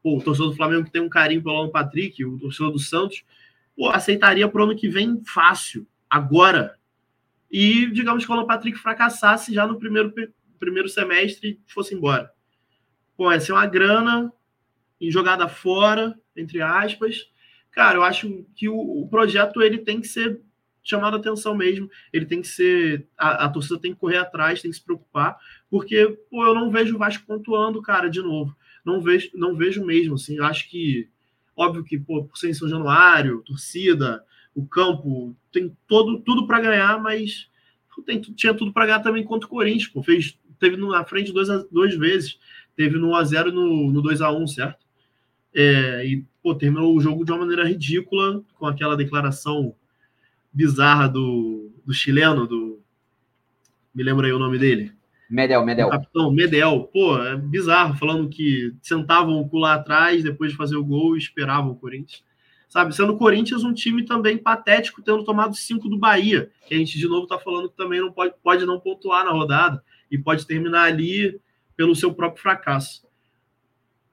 pô, 0.02 0.18
o 0.18 0.20
torcedor 0.20 0.50
do 0.50 0.56
Flamengo 0.56 0.86
que 0.86 0.90
tem 0.90 1.00
um 1.00 1.08
carinho 1.08 1.40
pelo 1.40 1.56
Alan 1.56 1.70
Patrick, 1.70 2.24
o 2.24 2.36
torcedor 2.36 2.72
do 2.72 2.80
Santos, 2.80 3.22
pô, 3.78 3.88
aceitaria 3.88 4.48
pro 4.48 4.64
ano 4.64 4.76
que 4.76 4.88
vem 4.88 5.22
fácil, 5.24 5.86
agora. 6.10 6.76
E 7.48 7.86
digamos 7.92 8.26
que 8.26 8.32
o 8.32 8.46
Patrick 8.46 8.76
fracassasse 8.76 9.54
já 9.54 9.64
no 9.66 9.78
primeiro, 9.78 10.12
primeiro 10.58 10.88
semestre 10.88 11.60
e 11.66 11.72
fosse 11.72 11.94
embora. 11.94 12.30
Pô, 13.16 13.32
ia 13.32 13.38
ser 13.38 13.52
uma 13.52 13.66
grana 13.66 14.32
em 15.00 15.10
jogada 15.10 15.48
fora, 15.48 16.18
entre 16.36 16.60
aspas. 16.60 17.30
Cara, 17.70 17.98
eu 17.98 18.02
acho 18.02 18.44
que 18.56 18.68
o, 18.68 18.74
o 18.74 19.08
projeto 19.08 19.62
ele 19.62 19.78
tem 19.78 20.00
que 20.00 20.08
ser 20.08 20.40
chamado 20.82 21.16
a 21.16 21.20
atenção 21.20 21.54
mesmo. 21.54 21.88
Ele 22.12 22.26
tem 22.26 22.40
que 22.42 22.48
ser. 22.48 23.06
A, 23.16 23.44
a, 23.44 23.48
torcida 23.48 23.78
tem 23.78 23.92
que 23.92 24.00
correr 24.00 24.16
atrás, 24.16 24.60
tem 24.60 24.70
que 24.70 24.76
se 24.76 24.84
preocupar, 24.84 25.36
porque 25.70 26.18
pô, 26.28 26.44
eu 26.44 26.54
não 26.54 26.70
vejo 26.70 26.96
o 26.96 26.98
Vasco 26.98 27.24
pontuando, 27.26 27.80
cara, 27.80 28.10
de 28.10 28.20
novo. 28.20 28.56
Não 28.84 29.00
vejo, 29.00 29.30
não 29.34 29.54
vejo 29.54 29.84
mesmo. 29.84 30.14
Assim, 30.14 30.36
eu 30.36 30.44
acho 30.44 30.68
que, 30.68 31.08
óbvio 31.58 31.82
que, 31.82 31.98
pô, 31.98 32.24
por 32.24 32.38
ser 32.38 32.50
em 32.50 32.54
São 32.54 32.68
Januário, 32.68 33.42
torcida, 33.44 34.24
o 34.54 34.64
campo, 34.64 35.36
tem 35.52 35.76
todo, 35.88 36.20
tudo 36.20 36.46
para 36.46 36.60
ganhar, 36.60 37.02
mas 37.02 37.50
tem, 38.06 38.20
tinha 38.20 38.54
tudo 38.54 38.72
para 38.72 38.86
ganhar 38.86 39.00
também 39.00 39.24
contra 39.24 39.46
o 39.46 39.50
Corinthians. 39.50 39.88
Pô, 39.88 40.02
fez, 40.02 40.38
teve 40.60 40.76
na 40.76 41.04
frente 41.04 41.32
duas, 41.32 41.48
duas 41.68 41.94
vezes. 41.96 42.38
Teve 42.76 42.96
no 42.96 43.08
1x0 43.08 43.50
no, 43.50 43.90
no 43.90 44.02
2x1, 44.02 44.46
certo? 44.46 44.86
É, 45.52 46.06
e 46.06 46.24
pô, 46.40 46.54
terminou 46.54 46.96
o 46.96 47.00
jogo 47.00 47.24
de 47.24 47.32
uma 47.32 47.40
maneira 47.40 47.66
ridícula, 47.66 48.40
com 48.54 48.66
aquela 48.66 48.96
declaração 48.96 49.74
bizarra 50.52 51.08
do, 51.08 51.72
do 51.84 51.92
chileno, 51.92 52.46
do. 52.46 52.80
Me 53.92 54.04
lembra 54.04 54.28
aí 54.28 54.32
o 54.32 54.38
nome 54.38 54.58
dele? 54.58 54.92
Medel, 55.28 55.64
Medel. 55.64 55.90
Capitão 55.90 56.32
Medel. 56.32 56.88
Pô, 56.92 57.22
é 57.22 57.36
bizarro, 57.36 57.96
falando 57.96 58.28
que 58.28 58.74
sentavam 58.82 59.40
o 59.40 59.48
cu 59.48 59.58
lá 59.58 59.74
atrás 59.74 60.22
depois 60.22 60.52
de 60.52 60.56
fazer 60.56 60.76
o 60.76 60.84
gol 60.84 61.16
e 61.16 61.18
esperavam 61.18 61.72
o 61.72 61.76
Corinthians. 61.76 62.24
Sabe, 62.68 62.94
sendo 62.94 63.14
o 63.14 63.18
Corinthians 63.18 63.64
um 63.64 63.72
time 63.72 64.04
também 64.04 64.36
patético, 64.36 65.02
tendo 65.02 65.24
tomado 65.24 65.54
cinco 65.54 65.88
do 65.88 65.98
Bahia, 65.98 66.50
que 66.66 66.74
a 66.74 66.78
gente 66.78 66.98
de 66.98 67.08
novo 67.08 67.22
está 67.22 67.38
falando 67.38 67.70
que 67.70 67.76
também 67.76 67.98
não 67.98 68.12
pode, 68.12 68.34
pode 68.42 68.66
não 68.66 68.78
pontuar 68.78 69.24
na 69.24 69.30
rodada 69.30 69.82
e 70.10 70.18
pode 70.18 70.46
terminar 70.46 70.84
ali 70.84 71.40
pelo 71.76 71.96
seu 71.96 72.12
próprio 72.12 72.42
fracasso 72.42 73.08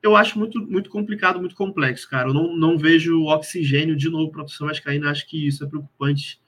eu 0.05 0.15
acho 0.15 0.37
muito, 0.37 0.61
muito 0.61 0.87
complicado, 0.87 1.39
muito 1.39 1.55
complexo, 1.55 2.07
cara. 2.07 2.29
Eu 2.29 2.33
não, 2.33 2.55
não 2.55 2.77
vejo 2.77 3.23
oxigênio 3.23 3.95
de 3.95 4.07
novo 4.07 4.31
para 4.31 4.41
a 4.41 4.45
torcida 4.45 4.67
vascaína. 4.67 5.09
Acho 5.09 5.27
que 5.27 5.47
isso 5.47 5.63
é 5.63 5.67
preocupante 5.67 6.39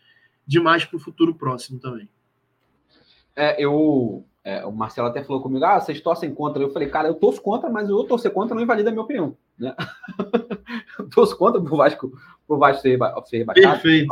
demais 0.46 0.86
para 0.86 0.96
o 0.96 1.00
futuro 1.00 1.34
próximo 1.34 1.80
também. 1.80 2.08
É, 3.36 3.60
eu, 3.62 4.24
é, 4.48 4.66
o 4.66 4.72
Marcelo 4.72 5.10
até 5.10 5.22
falou 5.22 5.42
comigo, 5.42 5.66
ah, 5.66 5.78
vocês 5.78 6.00
torcem 6.00 6.34
contra. 6.34 6.64
Eu 6.64 6.72
falei, 6.72 6.88
cara, 6.88 7.10
eu 7.10 7.16
torço 7.16 7.42
contra, 7.42 7.70
mas 7.70 7.90
eu 7.90 8.02
torcer 8.06 8.32
contra 8.32 8.56
não 8.56 8.64
invalida 8.64 8.90
a 8.90 8.94
minha 8.94 9.04
opinião. 9.04 9.36
Né? 9.60 9.76
eu 10.98 11.10
torço 11.10 11.38
contra 11.38 11.62
pro 11.62 11.76
Vasco, 11.76 12.14
pro 12.48 12.58
Vasco 12.58 12.82
ser, 12.82 12.98
ser 13.26 13.40
rebaixado 13.40 13.74
Perfeito. 13.74 14.08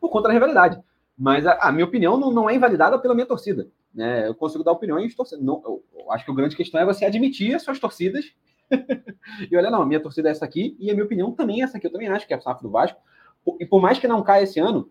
Por, 0.00 0.08
conta, 0.08 0.28
da 0.28 0.32
rivalidade. 0.32 0.80
Mas 1.18 1.44
a, 1.44 1.54
a, 1.54 1.72
minha 1.72 1.84
opinião 1.84 2.16
não, 2.16 2.30
não 2.30 2.48
é 2.48 2.54
invalidada 2.54 3.00
pela 3.00 3.14
minha 3.14 3.26
torcida. 3.26 3.66
Né? 3.92 4.28
Eu 4.28 4.34
consigo 4.36 4.62
dar 4.62 4.70
opiniões 4.70 5.12
torcendo. 5.12 5.42
Não, 5.42 5.60
eu, 5.64 5.82
eu 5.98 6.12
acho 6.12 6.24
que 6.24 6.30
a 6.30 6.34
grande 6.36 6.54
questão 6.54 6.80
é 6.80 6.84
você 6.84 7.04
admitir 7.04 7.56
as 7.56 7.64
suas 7.64 7.80
torcidas 7.80 8.32
e 9.50 9.56
olha, 9.56 9.72
não, 9.72 9.82
a 9.82 9.86
minha 9.86 9.98
torcida 9.98 10.28
é 10.28 10.30
essa 10.30 10.44
aqui, 10.44 10.76
e 10.78 10.88
a 10.88 10.94
minha 10.94 11.04
opinião 11.04 11.32
também 11.32 11.62
é 11.62 11.64
essa 11.64 11.78
aqui. 11.78 11.88
Eu 11.88 11.92
também 11.92 12.06
acho 12.06 12.28
que 12.28 12.32
é 12.32 12.36
a 12.36 12.40
SAF 12.40 12.62
do 12.62 12.70
Vasco. 12.70 13.00
E 13.58 13.66
por 13.66 13.82
mais 13.82 13.98
que 13.98 14.06
não 14.06 14.22
caia 14.22 14.44
esse 14.44 14.60
ano, 14.60 14.88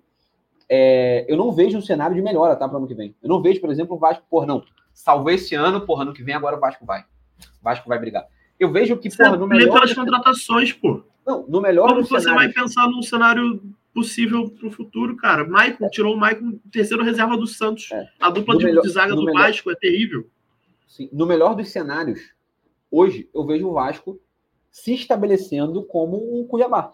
é, 0.67 1.25
eu 1.29 1.37
não 1.37 1.53
vejo 1.53 1.77
um 1.77 1.81
cenário 1.81 2.17
de 2.17 2.21
melhora, 2.21 2.57
tá, 2.57 2.67
para 2.67 2.75
o 2.75 2.79
ano 2.79 2.87
que 2.87 2.93
vem. 2.93 3.15
Eu 3.23 3.29
não 3.29 3.41
vejo, 3.41 3.61
por 3.61 3.69
exemplo, 3.69 3.95
o 3.95 3.99
Vasco, 3.99 4.25
por 4.29 4.45
não, 4.45 4.61
salvou 4.99 5.31
esse 5.31 5.55
ano, 5.55 5.81
porra, 5.81 6.03
ano 6.03 6.13
que 6.13 6.21
vem 6.21 6.35
agora 6.35 6.57
o 6.57 6.59
Vasco 6.59 6.85
vai. 6.85 7.01
O 7.01 7.63
Vasco 7.63 7.87
vai 7.87 7.97
brigar. 7.97 8.27
Eu 8.59 8.69
vejo 8.69 8.97
que, 8.97 9.09
porra, 9.15 9.37
no 9.37 9.47
melhor... 9.47 9.73
pelas 9.73 9.93
contratações, 9.93 10.73
pô. 10.73 11.03
Não, 11.25 11.45
no 11.47 11.61
melhor 11.61 11.89
Como 11.89 12.03
você 12.03 12.19
cenário... 12.19 12.35
vai 12.35 12.49
pensar 12.49 12.85
num 12.87 13.01
cenário 13.01 13.63
possível 13.93 14.49
para 14.49 14.67
o 14.67 14.71
futuro, 14.71 15.15
cara? 15.15 15.47
Maicon 15.47 15.85
é. 15.85 15.89
tirou 15.89 16.13
o 16.13 16.17
Maicon, 16.17 16.59
terceiro 16.69 17.01
reserva 17.01 17.37
do 17.37 17.47
Santos. 17.47 17.89
É. 17.93 18.09
A 18.19 18.29
dupla 18.29 18.57
de, 18.57 18.65
melhor, 18.65 18.81
de 18.81 18.89
zaga 18.89 19.15
do 19.15 19.23
melhor... 19.23 19.43
Vasco 19.43 19.71
é 19.71 19.75
terrível. 19.75 20.29
Sim. 20.85 21.09
No 21.13 21.25
melhor 21.25 21.55
dos 21.55 21.69
cenários, 21.69 22.19
hoje 22.91 23.29
eu 23.33 23.45
vejo 23.45 23.69
o 23.69 23.73
Vasco 23.73 24.19
se 24.69 24.93
estabelecendo 24.93 25.81
como 25.83 26.37
um 26.37 26.45
Cuiabá. 26.45 26.91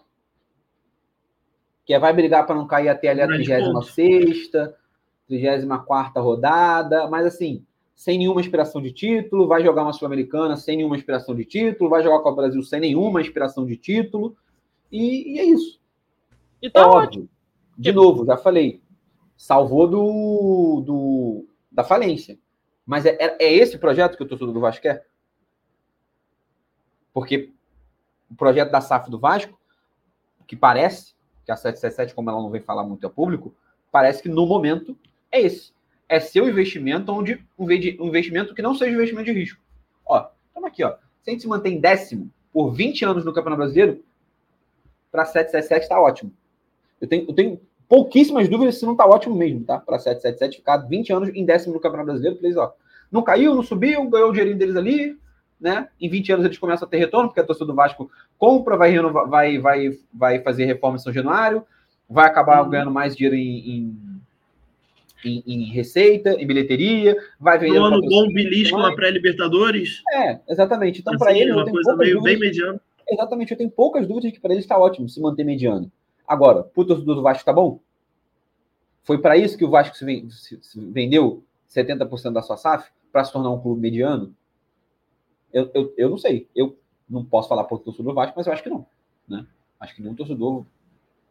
Que 1.84 1.92
é, 1.92 1.98
vai 1.98 2.12
brigar 2.12 2.46
para 2.46 2.54
não 2.54 2.68
cair 2.68 2.88
até 2.88 3.08
ali 3.08 3.20
a 3.20 3.26
36 3.26 4.48
34 5.26 6.22
rodada, 6.22 7.08
mas 7.08 7.26
assim, 7.26 7.64
sem 7.96 8.18
nenhuma 8.18 8.42
inspiração 8.42 8.80
de 8.80 8.92
título, 8.92 9.48
vai 9.48 9.64
jogar 9.64 9.82
uma 9.82 9.92
Sul-Americana 9.92 10.54
sem 10.56 10.76
nenhuma 10.76 10.96
inspiração 10.96 11.34
de 11.34 11.46
título, 11.46 11.88
vai 11.88 12.02
jogar 12.02 12.20
com 12.20 12.28
o 12.28 12.36
Brasil 12.36 12.62
sem 12.62 12.78
nenhuma 12.78 13.22
inspiração 13.22 13.64
de 13.64 13.74
título, 13.74 14.36
e, 14.92 15.32
e 15.32 15.38
é 15.40 15.44
isso. 15.44 15.80
E 16.60 16.68
tá 16.68 16.80
é 16.80 16.84
óbvio. 16.84 17.28
De 17.76 17.92
novo, 17.92 18.26
já 18.26 18.36
falei, 18.36 18.82
salvou 19.34 19.88
do, 19.88 20.82
do 20.84 21.46
da 21.72 21.82
falência. 21.82 22.38
Mas 22.84 23.06
é, 23.06 23.16
é, 23.18 23.44
é 23.44 23.52
esse 23.52 23.78
projeto 23.78 24.16
que 24.16 24.22
o 24.22 24.28
torcedor 24.28 24.52
do 24.52 24.60
Vasco 24.60 24.82
quer? 24.82 25.06
Porque 27.12 27.52
o 28.30 28.34
projeto 28.34 28.70
da 28.70 28.80
SAF 28.82 29.10
do 29.10 29.18
Vasco, 29.18 29.58
que 30.46 30.54
parece, 30.54 31.14
que 31.46 31.50
a 31.50 31.56
777, 31.56 32.14
como 32.14 32.30
ela 32.30 32.42
não 32.42 32.50
vem 32.50 32.60
falar 32.60 32.84
muito 32.84 33.04
ao 33.04 33.10
público, 33.10 33.54
parece 33.90 34.22
que 34.22 34.28
no 34.28 34.46
momento 34.46 34.96
é 35.32 35.40
esse. 35.40 35.72
É 36.08 36.20
seu 36.20 36.48
investimento 36.48 37.12
onde 37.12 37.44
um 37.58 37.70
investimento 38.06 38.54
que 38.54 38.62
não 38.62 38.74
seja 38.74 38.92
investimento 38.92 39.26
de 39.26 39.38
risco. 39.38 39.60
Ó, 40.04 40.28
estamos 40.46 40.68
aqui, 40.68 40.84
ó. 40.84 40.94
Se 41.22 41.30
a 41.30 41.30
gente 41.30 41.42
se 41.42 41.48
mantém 41.48 41.80
décimo 41.80 42.30
por 42.52 42.70
20 42.70 43.04
anos 43.04 43.24
no 43.24 43.32
Campeonato 43.32 43.58
Brasileiro, 43.58 44.02
para 45.10 45.24
777 45.24 45.82
está 45.82 46.00
ótimo. 46.00 46.32
Eu 47.00 47.08
tenho, 47.08 47.28
eu 47.28 47.34
tenho 47.34 47.60
pouquíssimas 47.88 48.48
dúvidas 48.48 48.78
se 48.78 48.84
não 48.84 48.92
está 48.92 49.06
ótimo 49.06 49.34
mesmo, 49.34 49.64
tá? 49.64 49.78
Para 49.78 49.98
777 49.98 50.58
ficar 50.58 50.76
20 50.78 51.12
anos 51.12 51.28
em 51.34 51.44
décimo 51.44 51.74
no 51.74 51.80
Campeonato 51.80 52.06
Brasileiro, 52.06 52.38
eles, 52.42 52.56
ó, 52.56 52.74
não 53.10 53.22
caiu, 53.22 53.54
não 53.54 53.62
subiu, 53.62 54.08
ganhou 54.08 54.28
o 54.28 54.32
dinheirinho 54.32 54.58
deles 54.58 54.76
ali, 54.76 55.18
né? 55.60 55.88
Em 56.00 56.08
20 56.08 56.32
anos 56.32 56.44
eles 56.44 56.58
começam 56.58 56.86
a 56.86 56.90
ter 56.90 56.98
retorno, 56.98 57.28
porque 57.28 57.40
a 57.40 57.44
torcida 57.44 57.66
do 57.66 57.74
Vasco 57.74 58.10
compra, 58.38 58.76
vai, 58.76 58.96
vai, 58.98 59.58
vai, 59.58 59.98
vai 60.12 60.42
fazer 60.42 60.66
reforma 60.66 60.96
em 60.96 61.00
São 61.00 61.12
Januário, 61.12 61.64
vai 62.08 62.26
acabar 62.26 62.62
uhum. 62.62 62.70
ganhando 62.70 62.90
mais 62.90 63.16
dinheiro 63.16 63.36
em, 63.36 63.70
em, 63.70 64.15
em, 65.28 65.64
receita, 65.64 66.34
em 66.34 66.46
bilheteria, 66.46 67.16
vai 67.38 67.58
vender. 67.58 67.78
Um 67.78 67.84
ano 67.84 68.00
bom 68.00 68.32
belisco 68.32 68.78
na 68.78 68.94
pré-Libertadores. 68.94 70.02
É, 70.12 70.40
exatamente. 70.48 71.00
Então, 71.00 71.14
assim, 71.14 71.24
para 71.24 71.36
ele, 71.36 71.52
uma 71.52 71.64
coisa 71.64 71.96
meio 71.96 72.22
bem 72.22 72.38
mediana. 72.38 72.80
Exatamente, 73.08 73.52
eu 73.52 73.58
tenho 73.58 73.70
poucas 73.70 74.06
dúvidas 74.06 74.32
que 74.32 74.40
para 74.40 74.52
ele 74.52 74.60
está 74.60 74.78
ótimo 74.78 75.08
se 75.08 75.20
manter 75.20 75.44
mediano. 75.44 75.90
Agora, 76.26 76.64
para 76.64 76.80
o 76.80 76.84
torcedor 76.84 77.14
do 77.14 77.22
Vasco 77.22 77.42
está 77.42 77.52
bom? 77.52 77.78
Foi 79.04 79.18
para 79.18 79.36
isso 79.36 79.56
que 79.56 79.64
o 79.64 79.70
Vasco 79.70 79.96
se, 79.96 80.28
se 80.28 80.80
vendeu 80.90 81.44
70% 81.70 82.32
da 82.32 82.42
sua 82.42 82.56
SAF? 82.56 82.90
Para 83.12 83.22
se 83.22 83.32
tornar 83.32 83.50
um 83.50 83.60
clube 83.60 83.80
mediano? 83.80 84.34
Eu, 85.52 85.70
eu, 85.72 85.94
eu 85.96 86.10
não 86.10 86.18
sei. 86.18 86.48
Eu 86.54 86.76
não 87.08 87.24
posso 87.24 87.48
falar 87.48 87.64
por 87.64 87.78
torcedor 87.78 88.12
do 88.12 88.14
Vasco, 88.14 88.34
mas 88.36 88.46
eu 88.46 88.52
acho 88.52 88.62
que 88.62 88.68
não. 88.68 88.84
Né? 89.28 89.46
Acho 89.78 89.94
que 89.94 90.02
nenhum 90.02 90.14
torcedor 90.14 90.66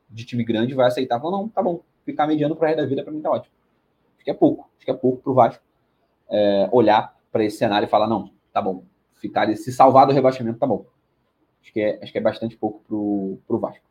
de 0.10 0.26
time 0.26 0.44
grande 0.44 0.74
vai 0.74 0.88
aceitar. 0.88 1.20
Falar, 1.20 1.38
não, 1.38 1.50
tá 1.50 1.62
bom. 1.62 1.82
Ficar 2.06 2.26
mediano 2.26 2.56
para 2.56 2.70
resto 2.70 2.82
da 2.82 2.88
vida 2.88 3.04
para 3.04 3.12
mim 3.12 3.22
tá 3.22 3.32
ótimo. 3.32 3.54
Que 4.26 4.32
é 4.32 4.34
pouco. 4.34 4.70
Acho 4.76 4.86
que 4.86 4.92
é 4.92 4.94
pouco 4.94 5.22
para 5.22 5.32
o 5.32 5.36
Vasco 5.36 5.64
é, 6.30 6.68
olhar 6.72 7.16
para 7.32 7.44
esse 7.44 7.58
cenário 7.58 7.86
e 7.86 7.90
falar, 7.90 8.08
não, 8.08 8.32
tá 8.52 8.62
bom. 8.62 8.84
Ficar, 9.14 9.56
se 9.56 9.72
salvar 9.72 10.06
do 10.06 10.14
rebaixamento, 10.14 10.60
tá 10.60 10.68
bom. 10.68 10.86
Acho 11.62 11.72
que 11.72 11.80
é, 11.80 12.00
acho 12.02 12.12
que 12.12 12.18
é 12.18 12.22
bastante 12.22 12.58
pouco 12.58 12.82
para 12.86 13.56
o 13.56 13.60
Vasco. 13.60 13.86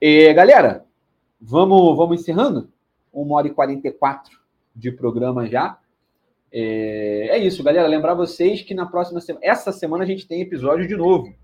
E, 0.00 0.32
galera, 0.32 0.84
vamos, 1.40 1.96
vamos 1.96 2.20
encerrando. 2.20 2.70
1 3.12 3.32
hora 3.32 3.48
e 3.48 3.50
44 3.50 4.38
de 4.74 4.92
programa 4.92 5.46
já. 5.46 5.78
É, 6.52 7.28
é, 7.32 7.38
isso, 7.38 7.62
galera. 7.62 7.86
Lembrar 7.86 8.14
vocês 8.14 8.62
que 8.62 8.74
na 8.74 8.86
próxima 8.86 9.20
semana, 9.20 9.44
essa 9.44 9.72
semana 9.72 10.04
a 10.04 10.06
gente 10.06 10.26
tem 10.26 10.40
episódio 10.40 10.86
de 10.86 10.96
novo, 10.96 11.34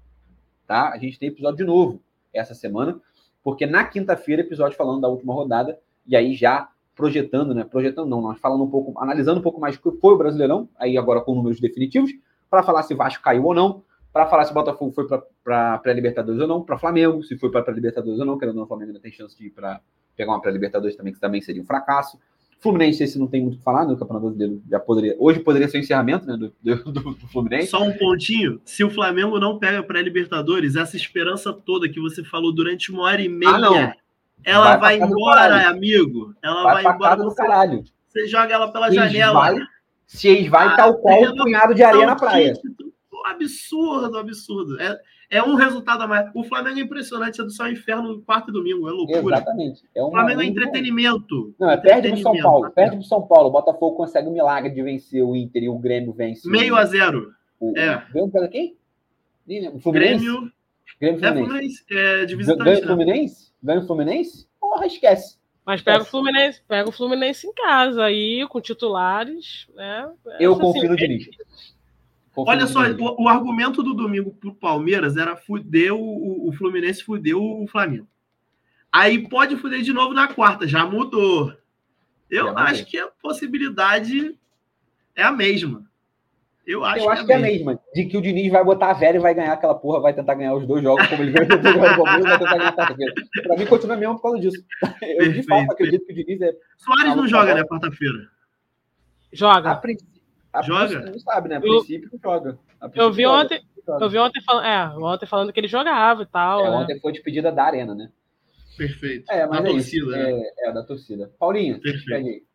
tá? 0.67 0.91
A 0.91 0.99
gente 0.99 1.19
tem 1.19 1.29
episódio 1.29 1.59
de 1.59 1.65
novo 1.65 2.01
essa 2.33 2.55
semana. 2.55 3.01
porque 3.43 3.65
na 3.65 3.85
quinta-feira, 3.85 4.43
episódio 4.43 4.77
falando 4.77 5.01
da 5.01 5.09
última 5.09 5.33
rodada, 5.33 5.79
e 6.07 6.17
aí 6.17 6.35
já 6.35 6.69
projetando, 6.97 7.55
né? 7.55 7.63
Projetando 7.63 8.09
não, 8.09 8.23
nós 8.23 8.39
falando 8.41 8.65
um 8.65 8.71
pouco, 8.71 8.99
analisando 8.99 9.39
um 9.39 9.43
pouco 9.43 9.61
mais 9.61 9.77
o 9.77 9.83
que 9.83 10.01
foi 10.01 10.15
o 10.15 10.19
Brasileirão, 10.19 10.69
aí 10.79 10.97
agora 10.97 11.21
com 11.21 11.35
números 11.35 11.61
definitivos, 11.61 12.11
para 12.51 12.63
falar 12.63 12.83
se 12.83 12.95
Vasco 12.95 13.23
caiu 13.23 13.45
ou 13.45 13.55
não, 13.55 13.85
para 14.13 14.27
falar 14.27 14.45
se 14.47 14.51
o 14.51 14.55
Botafogo 14.55 14.93
foi 14.93 15.07
para 15.45 15.79
pré-Libertadores 15.79 16.41
ou 16.41 16.49
não, 16.49 16.63
para 16.63 16.79
Flamengo, 16.79 17.23
se 17.23 17.37
foi 17.37 17.51
para 17.51 17.63
pré-Libertadores 17.63 18.19
ou 18.19 18.25
não, 18.25 18.39
querendo 18.39 18.55
ou 18.55 18.61
não, 18.61 18.65
o 18.65 18.67
Flamengo 18.67 18.91
ainda 18.91 19.01
tem 19.01 19.13
chance 19.13 19.37
de 19.37 19.49
ir 19.49 19.51
para 19.51 19.81
pegar 20.17 20.33
uma 20.33 20.41
pré-Libertadores 20.41 20.97
também, 20.97 21.13
que 21.13 21.21
também 21.21 21.43
seria 21.43 21.61
um 21.61 21.67
fracasso. 21.67 22.19
Fluminense, 22.59 23.05
esse 23.05 23.19
não 23.19 23.27
tem 23.27 23.43
muito 23.43 23.57
o 23.57 23.59
que 23.59 23.63
falar, 23.63 23.85
né? 23.85 23.93
O 23.93 23.99
Campeonato 23.99 24.29
Brasileiro 24.29 24.63
já 24.71 24.81
poderia. 24.81 25.15
Hoje 25.19 25.41
poderia 25.41 25.69
ser 25.69 25.77
o 25.77 25.81
encerramento 25.81 26.27
né, 26.27 26.39
do, 26.39 26.55
do, 26.63 26.93
do 26.93 27.29
Fluminense. 27.29 27.67
Só 27.67 27.83
um 27.83 27.93
pontinho: 27.93 28.59
se 28.65 28.83
o 28.83 28.89
Flamengo 28.89 29.39
não 29.39 29.59
pega 29.59 29.83
pré-Libertadores, 29.83 30.75
essa 30.75 30.97
esperança 30.97 31.53
toda 31.53 31.87
que 31.87 32.01
você 32.01 32.25
falou 32.25 32.55
durante 32.55 32.91
uma 32.91 33.03
hora 33.03 33.21
e 33.21 33.29
meia, 33.29 33.53
ah, 33.53 33.59
não. 33.59 33.93
Ela 34.45 34.77
vai, 34.77 34.99
vai 34.99 35.09
embora, 35.09 35.69
amigo. 35.69 36.35
Ela 36.43 36.63
vai, 36.63 36.83
vai 36.83 36.95
embora. 36.95 37.17
Do 37.17 37.35
caralho. 37.35 37.85
Você 38.07 38.27
joga 38.27 38.55
ela 38.55 38.73
pela 38.73 38.89
se 38.89 38.95
janela. 38.95 39.55
Se 40.07 40.29
eles 40.29 40.49
vai 40.49 40.69
ah, 40.69 40.77
tal 40.77 40.95
qual 41.03 41.21
um 41.23 41.37
punhado 41.37 41.75
de 41.75 41.83
areia 41.83 42.07
na 42.07 42.17
praia. 42.17 42.55
Absurdo, 43.27 44.17
absurdo. 44.17 44.81
É, 44.81 44.97
é 45.29 45.43
um 45.43 45.55
resultado 45.55 46.03
a 46.03 46.07
mais. 46.07 46.31
O 46.33 46.45
Flamengo 46.45 46.79
é 46.79 46.83
impressionante, 46.83 47.41
é 47.41 47.45
do 47.45 47.51
céu 47.51 47.69
inferno 47.69 48.23
quarto 48.23 48.51
e 48.51 48.53
domingo, 48.53 48.89
é 48.89 48.93
loucura. 48.93 49.37
Exatamente. 49.37 49.83
É 49.95 50.03
o 50.03 50.11
Flamengo 50.11 50.43
é 50.43 50.47
entretenimento. 50.47 51.55
Não, 51.59 51.71
é 51.71 51.77
perde 51.77 52.11
pro 52.11 52.19
São 52.19 52.37
Paulo. 52.39 52.71
Perde 52.71 52.97
pro 52.97 53.05
São 53.05 53.23
Paulo. 53.23 53.49
O 53.49 53.53
Botafogo 53.53 53.97
consegue 53.97 54.29
o 54.29 54.33
milagre 54.33 54.71
de 54.71 54.83
vencer 54.83 55.23
o 55.23 55.35
Inter 55.35 55.65
e 55.65 55.69
o 55.69 55.79
Grêmio 55.79 56.13
vence. 56.13 56.49
Meio 56.49 56.77
a 56.77 56.85
zero. 56.85 57.33
O, 57.59 57.77
é. 57.77 58.07
O 58.15 58.49
quem? 58.49 58.77
O 59.75 59.81
Fluminense? 59.81 60.25
Grêmio. 60.25 60.53
Grêmio 61.01 61.21
Fluminense. 61.21 61.45
É, 61.45 61.47
Fluminense. 61.47 61.85
É 61.91 62.25
de 62.25 62.37
visitante. 62.37 62.65
Grêmio 62.65 62.81
né? 62.81 62.87
Fluminense? 62.87 63.53
Grêmio 63.63 63.87
Fluminense? 63.87 64.49
Porra, 64.61 64.87
esquece. 64.87 65.39
Mas 65.65 65.83
pega 65.83 66.03
o 66.03 66.07
Fluminense, 66.07 66.63
pega 66.69 66.89
o 66.89 66.93
Fluminense 66.93 67.47
em 67.47 67.53
casa 67.53 68.05
aí, 68.05 68.47
com 68.49 68.61
titulares, 68.61 69.67
né? 69.75 70.09
Eu 70.39 70.53
assim, 70.53 70.61
confio 70.61 70.89
no 70.89 70.97
Diniz. 70.97 71.29
Olha 72.37 72.67
só, 72.67 72.83
o, 72.83 73.25
o, 73.25 73.29
argumento 73.29 73.83
do 73.83 73.95
domingo 73.95 74.31
pro 74.33 74.55
Palmeiras 74.55 75.17
era 75.17 75.35
fuder 75.35 75.93
o, 75.93 76.49
o 76.49 76.53
Fluminense, 76.53 77.03
fuder 77.03 77.37
o 77.37 77.67
Flamengo. 77.67 78.07
Aí 78.93 79.27
pode 79.29 79.57
fuder 79.57 79.83
de 79.83 79.93
novo 79.93 80.15
na 80.15 80.29
quarta, 80.29 80.69
já 80.69 80.87
mudou. 80.87 81.53
Eu 82.31 82.47
já 82.47 82.61
acho 82.61 82.87
que 82.87 82.99
a 82.99 83.09
possibilidade 83.09 84.39
é 85.17 85.23
a 85.23 85.33
mesma. 85.33 85.85
Eu 86.67 86.85
acho, 86.85 87.05
eu 87.05 87.11
acho 87.11 87.25
que, 87.25 87.33
é, 87.33 87.39
que 87.39 87.45
é 87.45 87.49
a 87.49 87.51
mesma. 87.53 87.81
De 87.95 88.05
que 88.07 88.17
o 88.17 88.21
Diniz 88.21 88.51
vai 88.51 88.65
botar 88.65 88.91
a 88.91 88.95
velha 88.95 89.17
e 89.17 89.21
vai 89.21 89.33
ganhar 89.33 89.53
aquela 89.53 89.75
porra, 89.75 90.01
vai 90.01 90.13
tentar 90.13 90.35
ganhar 90.35 90.55
os 90.55 90.67
dois 90.67 90.83
jogos, 90.83 91.07
como 91.07 91.23
ele 91.23 91.31
ganhou 91.31 91.47
o 91.47 91.97
Palmeiras, 91.97 92.25
vai 92.25 92.39
tentar 92.39 92.57
ganhar 92.57 92.69
a 92.69 92.73
quarta-feira. 92.73 93.15
Pra 93.45 93.57
mim, 93.57 93.67
continua 93.67 93.97
mesmo 93.97 94.17
por 94.17 94.23
causa 94.23 94.41
disso. 94.41 94.65
Eu, 95.01 95.17
Perfeito. 95.19 95.33
de 95.33 95.43
fato, 95.45 95.73
acredito 95.73 96.07
que 96.07 96.13
o 96.13 96.17
Diniz 96.17 96.41
é. 96.41 96.53
Soares 96.77 97.15
não 97.15 97.29
joga, 97.29 97.55
né, 97.55 97.65
quarta-feira? 97.65 98.29
Joga. 99.33 99.71
A 99.71 99.77
princípio 99.77 100.17
a 100.57 100.63
joga? 100.63 101.01
Não 101.11 101.19
sabe, 101.19 101.49
né? 101.49 101.57
A 101.57 101.61
princípio 101.61 102.11
eu, 102.13 102.19
joga. 102.19 102.59
eu 102.95 103.13
vi 103.13 103.23
joga, 103.23 103.45
ontem, 103.45 103.63
eu 103.87 104.11
vi 104.11 104.19
ontem 104.19 104.43
falando, 104.43 104.65
é, 104.65 104.89
ontem 104.99 105.27
falando 105.27 105.53
que 105.53 105.61
ele 105.61 105.69
jogava 105.69 106.23
e 106.23 106.27
tal. 106.27 106.61
É, 106.65 106.71
né? 106.71 106.77
Ontem 106.77 107.01
foi 107.01 107.13
despedida 107.13 107.53
da 107.53 107.65
arena, 107.65 107.95
né? 107.95 108.11
Perfeito. 108.77 109.31
É, 109.31 109.47
mas 109.47 109.63
da 109.63 109.69
é 109.69 109.73
torcida, 109.73 110.07
né? 110.07 110.31
É, 110.33 110.69
é, 110.69 110.73
da 110.73 110.83
torcida. 110.83 111.31
Paulinho, 111.39 111.81
Perfeito. 111.81 112.47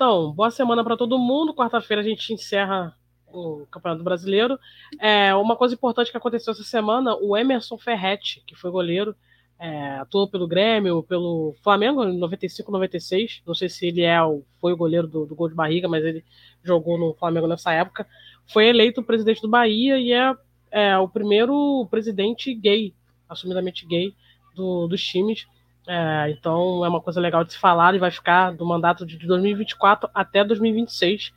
Então, 0.00 0.32
boa 0.32 0.50
semana 0.50 0.82
para 0.82 0.96
todo 0.96 1.18
mundo. 1.18 1.52
Quarta-feira 1.52 2.00
a 2.00 2.02
gente 2.02 2.32
encerra 2.32 2.96
o 3.26 3.66
Campeonato 3.70 4.02
Brasileiro. 4.02 4.58
É, 4.98 5.34
uma 5.34 5.54
coisa 5.56 5.74
importante 5.74 6.10
que 6.10 6.16
aconteceu 6.16 6.52
essa 6.52 6.62
semana, 6.62 7.14
o 7.16 7.36
Emerson 7.36 7.76
Ferretti, 7.76 8.42
que 8.46 8.56
foi 8.56 8.70
goleiro, 8.70 9.14
é, 9.58 9.98
atuou 9.98 10.26
pelo 10.26 10.48
Grêmio, 10.48 11.02
pelo 11.02 11.54
Flamengo 11.62 12.02
em 12.02 12.16
95, 12.16 12.72
96. 12.72 13.42
Não 13.46 13.54
sei 13.54 13.68
se 13.68 13.88
ele 13.88 14.00
é 14.00 14.22
o, 14.22 14.42
foi 14.58 14.72
o 14.72 14.76
goleiro 14.78 15.06
do, 15.06 15.26
do, 15.26 15.34
gol 15.34 15.50
de 15.50 15.54
barriga, 15.54 15.86
mas 15.86 16.02
ele 16.02 16.24
jogou 16.64 16.96
no 16.96 17.12
Flamengo 17.12 17.46
nessa 17.46 17.70
época. 17.70 18.06
Foi 18.50 18.68
eleito 18.68 19.02
presidente 19.02 19.42
do 19.42 19.50
Bahia 19.50 19.98
e 19.98 20.14
é, 20.14 20.34
é 20.70 20.96
o 20.96 21.10
primeiro 21.10 21.86
presidente 21.90 22.54
gay, 22.54 22.94
assumidamente 23.28 23.86
gay, 23.86 24.14
do, 24.56 24.86
dos 24.86 25.04
times. 25.04 25.46
É, 25.92 26.30
então 26.30 26.84
é 26.84 26.88
uma 26.88 27.00
coisa 27.00 27.20
legal 27.20 27.42
de 27.42 27.52
se 27.52 27.58
falar. 27.58 27.90
Ele 27.90 27.98
vai 27.98 28.10
ficar 28.10 28.52
do 28.52 28.64
mandato 28.64 29.04
de 29.04 29.16
2024 29.26 30.08
até 30.14 30.44
2026. 30.44 31.32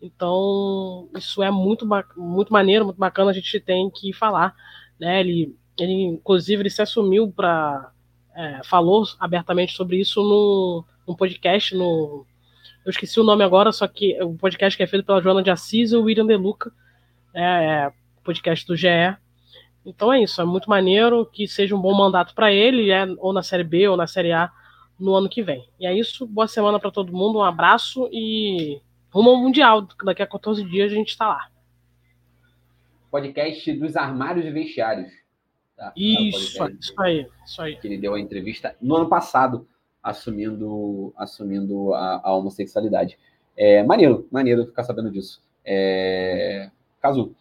Então 0.00 1.08
isso 1.16 1.42
é 1.42 1.50
muito, 1.50 1.86
muito 2.16 2.52
maneiro, 2.52 2.84
muito 2.84 2.98
bacana. 2.98 3.30
A 3.30 3.34
gente 3.34 3.58
tem 3.58 3.90
que 3.90 4.12
falar. 4.12 4.54
Né? 5.00 5.20
Ele 5.20 5.56
ele, 5.82 5.92
inclusive, 5.92 6.62
ele 6.62 6.70
se 6.70 6.82
assumiu 6.82 7.30
para. 7.30 7.92
É, 8.34 8.60
falou 8.64 9.04
abertamente 9.18 9.74
sobre 9.74 10.00
isso 10.00 10.22
no, 10.22 10.84
no 11.06 11.16
podcast, 11.16 11.74
no. 11.74 12.26
Eu 12.84 12.90
esqueci 12.90 13.18
o 13.18 13.24
nome 13.24 13.44
agora, 13.44 13.72
só 13.72 13.86
que 13.86 14.20
o 14.22 14.34
podcast 14.34 14.76
que 14.76 14.82
é 14.82 14.86
feito 14.86 15.04
pela 15.04 15.20
Joana 15.20 15.42
de 15.42 15.50
Assis 15.50 15.92
e 15.92 15.96
o 15.96 16.02
William 16.02 16.26
De 16.26 16.36
Luca, 16.36 16.72
é, 17.34 17.42
é 17.42 17.92
podcast 18.22 18.66
do 18.66 18.76
GE. 18.76 19.16
Então 19.84 20.12
é 20.12 20.22
isso, 20.22 20.40
é 20.40 20.44
muito 20.44 20.68
maneiro 20.68 21.24
que 21.26 21.48
seja 21.48 21.74
um 21.74 21.80
bom 21.80 21.94
mandato 21.94 22.34
para 22.34 22.52
ele, 22.52 22.90
é, 22.90 23.06
ou 23.18 23.32
na 23.32 23.42
Série 23.42 23.64
B 23.64 23.88
ou 23.88 23.96
na 23.96 24.06
Série 24.06 24.32
A 24.32 24.50
no 24.98 25.14
ano 25.14 25.28
que 25.28 25.42
vem. 25.42 25.68
E 25.78 25.86
é 25.86 25.94
isso, 25.96 26.26
boa 26.26 26.48
semana 26.48 26.78
para 26.78 26.90
todo 26.90 27.12
mundo, 27.12 27.38
um 27.38 27.42
abraço 27.42 28.08
e 28.12 28.80
rumo 29.10 29.30
ao 29.30 29.36
Mundial. 29.36 29.86
Daqui 30.04 30.22
a 30.22 30.26
14 30.26 30.64
dias 30.64 30.92
a 30.92 30.94
gente 30.94 31.08
está 31.08 31.28
lá. 31.28 31.48
Podcast 33.10 33.72
dos 33.72 33.96
armários 33.96 34.44
e 34.44 34.50
vestiários. 34.50 35.10
Tá? 35.76 35.92
Isso, 35.96 36.68
isso 36.68 37.00
aí, 37.00 37.26
isso 37.46 37.62
aí. 37.62 37.76
Que 37.76 37.86
ele 37.86 37.98
deu 37.98 38.14
a 38.14 38.20
entrevista 38.20 38.76
no 38.82 38.96
ano 38.96 39.08
passado, 39.08 39.66
assumindo, 40.02 41.14
assumindo 41.16 41.94
a, 41.94 42.20
a 42.24 42.34
homossexualidade. 42.34 43.18
É, 43.56 43.82
maneiro, 43.82 44.28
maneiro 44.30 44.66
ficar 44.66 44.84
sabendo 44.84 45.10
disso. 45.10 45.42
É... 45.64 46.70
Cazu. 47.00 47.34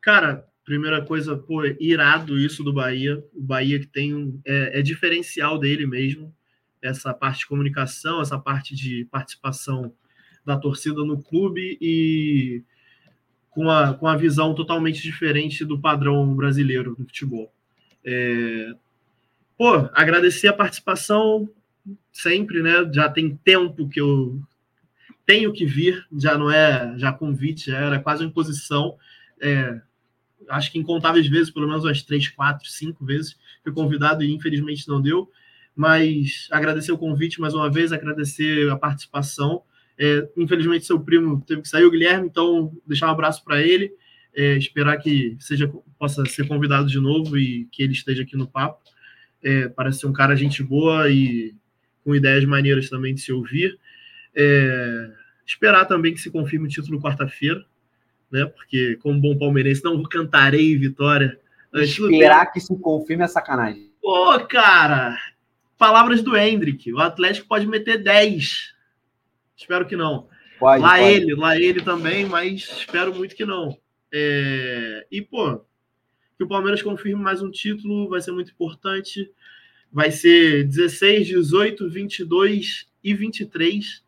Cara, 0.00 0.47
primeira 0.68 1.02
coisa, 1.02 1.34
pô, 1.34 1.64
irado 1.80 2.38
isso 2.38 2.62
do 2.62 2.74
Bahia. 2.74 3.24
O 3.34 3.42
Bahia 3.42 3.80
que 3.80 3.86
tem 3.86 4.14
um, 4.14 4.38
é, 4.44 4.78
é, 4.78 4.82
diferencial 4.82 5.58
dele 5.58 5.86
mesmo. 5.86 6.32
Essa 6.82 7.14
parte 7.14 7.40
de 7.40 7.46
comunicação, 7.46 8.20
essa 8.20 8.38
parte 8.38 8.76
de 8.76 9.06
participação 9.10 9.90
da 10.44 10.58
torcida 10.58 11.02
no 11.04 11.22
clube 11.22 11.78
e 11.80 12.62
com 13.48 13.70
a, 13.70 13.94
com 13.94 14.06
a 14.06 14.14
visão 14.14 14.54
totalmente 14.54 15.02
diferente 15.02 15.64
do 15.64 15.80
padrão 15.80 16.34
brasileiro 16.36 16.94
do 16.94 17.04
futebol. 17.06 17.50
É... 18.04 18.74
Pô, 19.56 19.88
agradecer 19.94 20.48
a 20.48 20.52
participação 20.52 21.48
sempre, 22.12 22.62
né? 22.62 22.88
Já 22.92 23.08
tem 23.08 23.34
tempo 23.36 23.88
que 23.88 24.00
eu 24.00 24.38
tenho 25.24 25.50
que 25.50 25.64
vir, 25.64 26.06
já 26.12 26.36
não 26.36 26.50
é 26.50 26.94
já 26.98 27.10
convite, 27.10 27.70
já 27.70 27.78
era 27.78 27.98
quase 27.98 28.22
uma 28.22 28.28
imposição. 28.28 28.96
É, 29.40 29.80
acho 30.48 30.72
que 30.72 30.78
incontáveis 30.78 31.26
vezes, 31.26 31.50
pelo 31.50 31.66
menos 31.66 31.84
umas 31.84 32.02
três, 32.02 32.28
quatro, 32.28 32.68
cinco 32.68 33.04
vezes, 33.04 33.36
fui 33.62 33.72
convidado 33.72 34.22
e 34.22 34.32
infelizmente 34.32 34.88
não 34.88 35.00
deu. 35.00 35.30
Mas 35.74 36.48
agradecer 36.50 36.90
o 36.90 36.98
convite 36.98 37.40
mais 37.40 37.54
uma 37.54 37.70
vez, 37.70 37.92
agradecer 37.92 38.70
a 38.70 38.76
participação. 38.76 39.62
É, 39.96 40.28
infelizmente, 40.36 40.86
seu 40.86 41.00
primo 41.00 41.40
teve 41.46 41.62
que 41.62 41.68
sair, 41.68 41.84
o 41.84 41.90
Guilherme, 41.90 42.26
então 42.26 42.72
deixar 42.86 43.06
um 43.06 43.12
abraço 43.12 43.44
para 43.44 43.62
ele. 43.62 43.92
É, 44.34 44.56
esperar 44.56 44.98
que 44.98 45.36
seja 45.40 45.72
possa 45.98 46.24
ser 46.26 46.46
convidado 46.46 46.86
de 46.86 47.00
novo 47.00 47.36
e 47.36 47.66
que 47.72 47.82
ele 47.82 47.92
esteja 47.92 48.22
aqui 48.22 48.36
no 48.36 48.46
papo. 48.46 48.82
É, 49.42 49.68
parece 49.68 50.00
ser 50.00 50.06
um 50.06 50.12
cara 50.12 50.36
gente 50.36 50.62
boa 50.62 51.10
e 51.10 51.54
com 52.04 52.14
ideias 52.14 52.44
maneiras 52.44 52.88
também 52.88 53.14
de 53.14 53.20
se 53.20 53.32
ouvir. 53.32 53.78
É, 54.34 55.10
esperar 55.46 55.84
também 55.86 56.12
que 56.12 56.20
se 56.20 56.30
confirme 56.30 56.66
o 56.66 56.70
título 56.70 57.00
quarta-feira, 57.00 57.64
né? 58.30 58.46
Porque, 58.46 58.96
como 59.02 59.20
bom 59.20 59.38
palmeirense, 59.38 59.84
não 59.84 60.02
cantarei 60.02 60.76
vitória. 60.76 61.38
Esperar 61.74 62.46
que 62.52 62.60
se 62.60 62.76
confirme 62.78 63.24
é 63.24 63.28
sacanagem. 63.28 63.90
Pô, 64.00 64.38
cara, 64.46 65.18
palavras 65.76 66.22
do 66.22 66.36
Hendrick. 66.36 66.92
O 66.92 66.98
Atlético 66.98 67.48
pode 67.48 67.66
meter 67.66 68.02
10 68.02 68.78
Espero 69.58 69.84
que 69.86 69.96
não. 69.96 70.28
Pode, 70.60 70.80
lá 70.80 70.98
pode. 70.98 71.10
ele, 71.10 71.34
lá 71.34 71.56
ele 71.56 71.82
também, 71.82 72.24
mas 72.24 72.60
espero 72.78 73.12
muito 73.12 73.34
que 73.34 73.44
não. 73.44 73.76
É... 74.12 75.04
E, 75.10 75.20
pô, 75.20 75.58
que 76.36 76.44
o 76.44 76.48
Palmeiras 76.48 76.80
confirme 76.80 77.20
mais 77.20 77.42
um 77.42 77.50
título 77.50 78.08
vai 78.08 78.20
ser 78.20 78.30
muito 78.30 78.52
importante. 78.52 79.28
Vai 79.92 80.12
ser 80.12 80.64
16, 80.64 81.26
18, 81.26 81.90
22 81.90 82.86
e 83.02 83.14
23. 83.14 84.04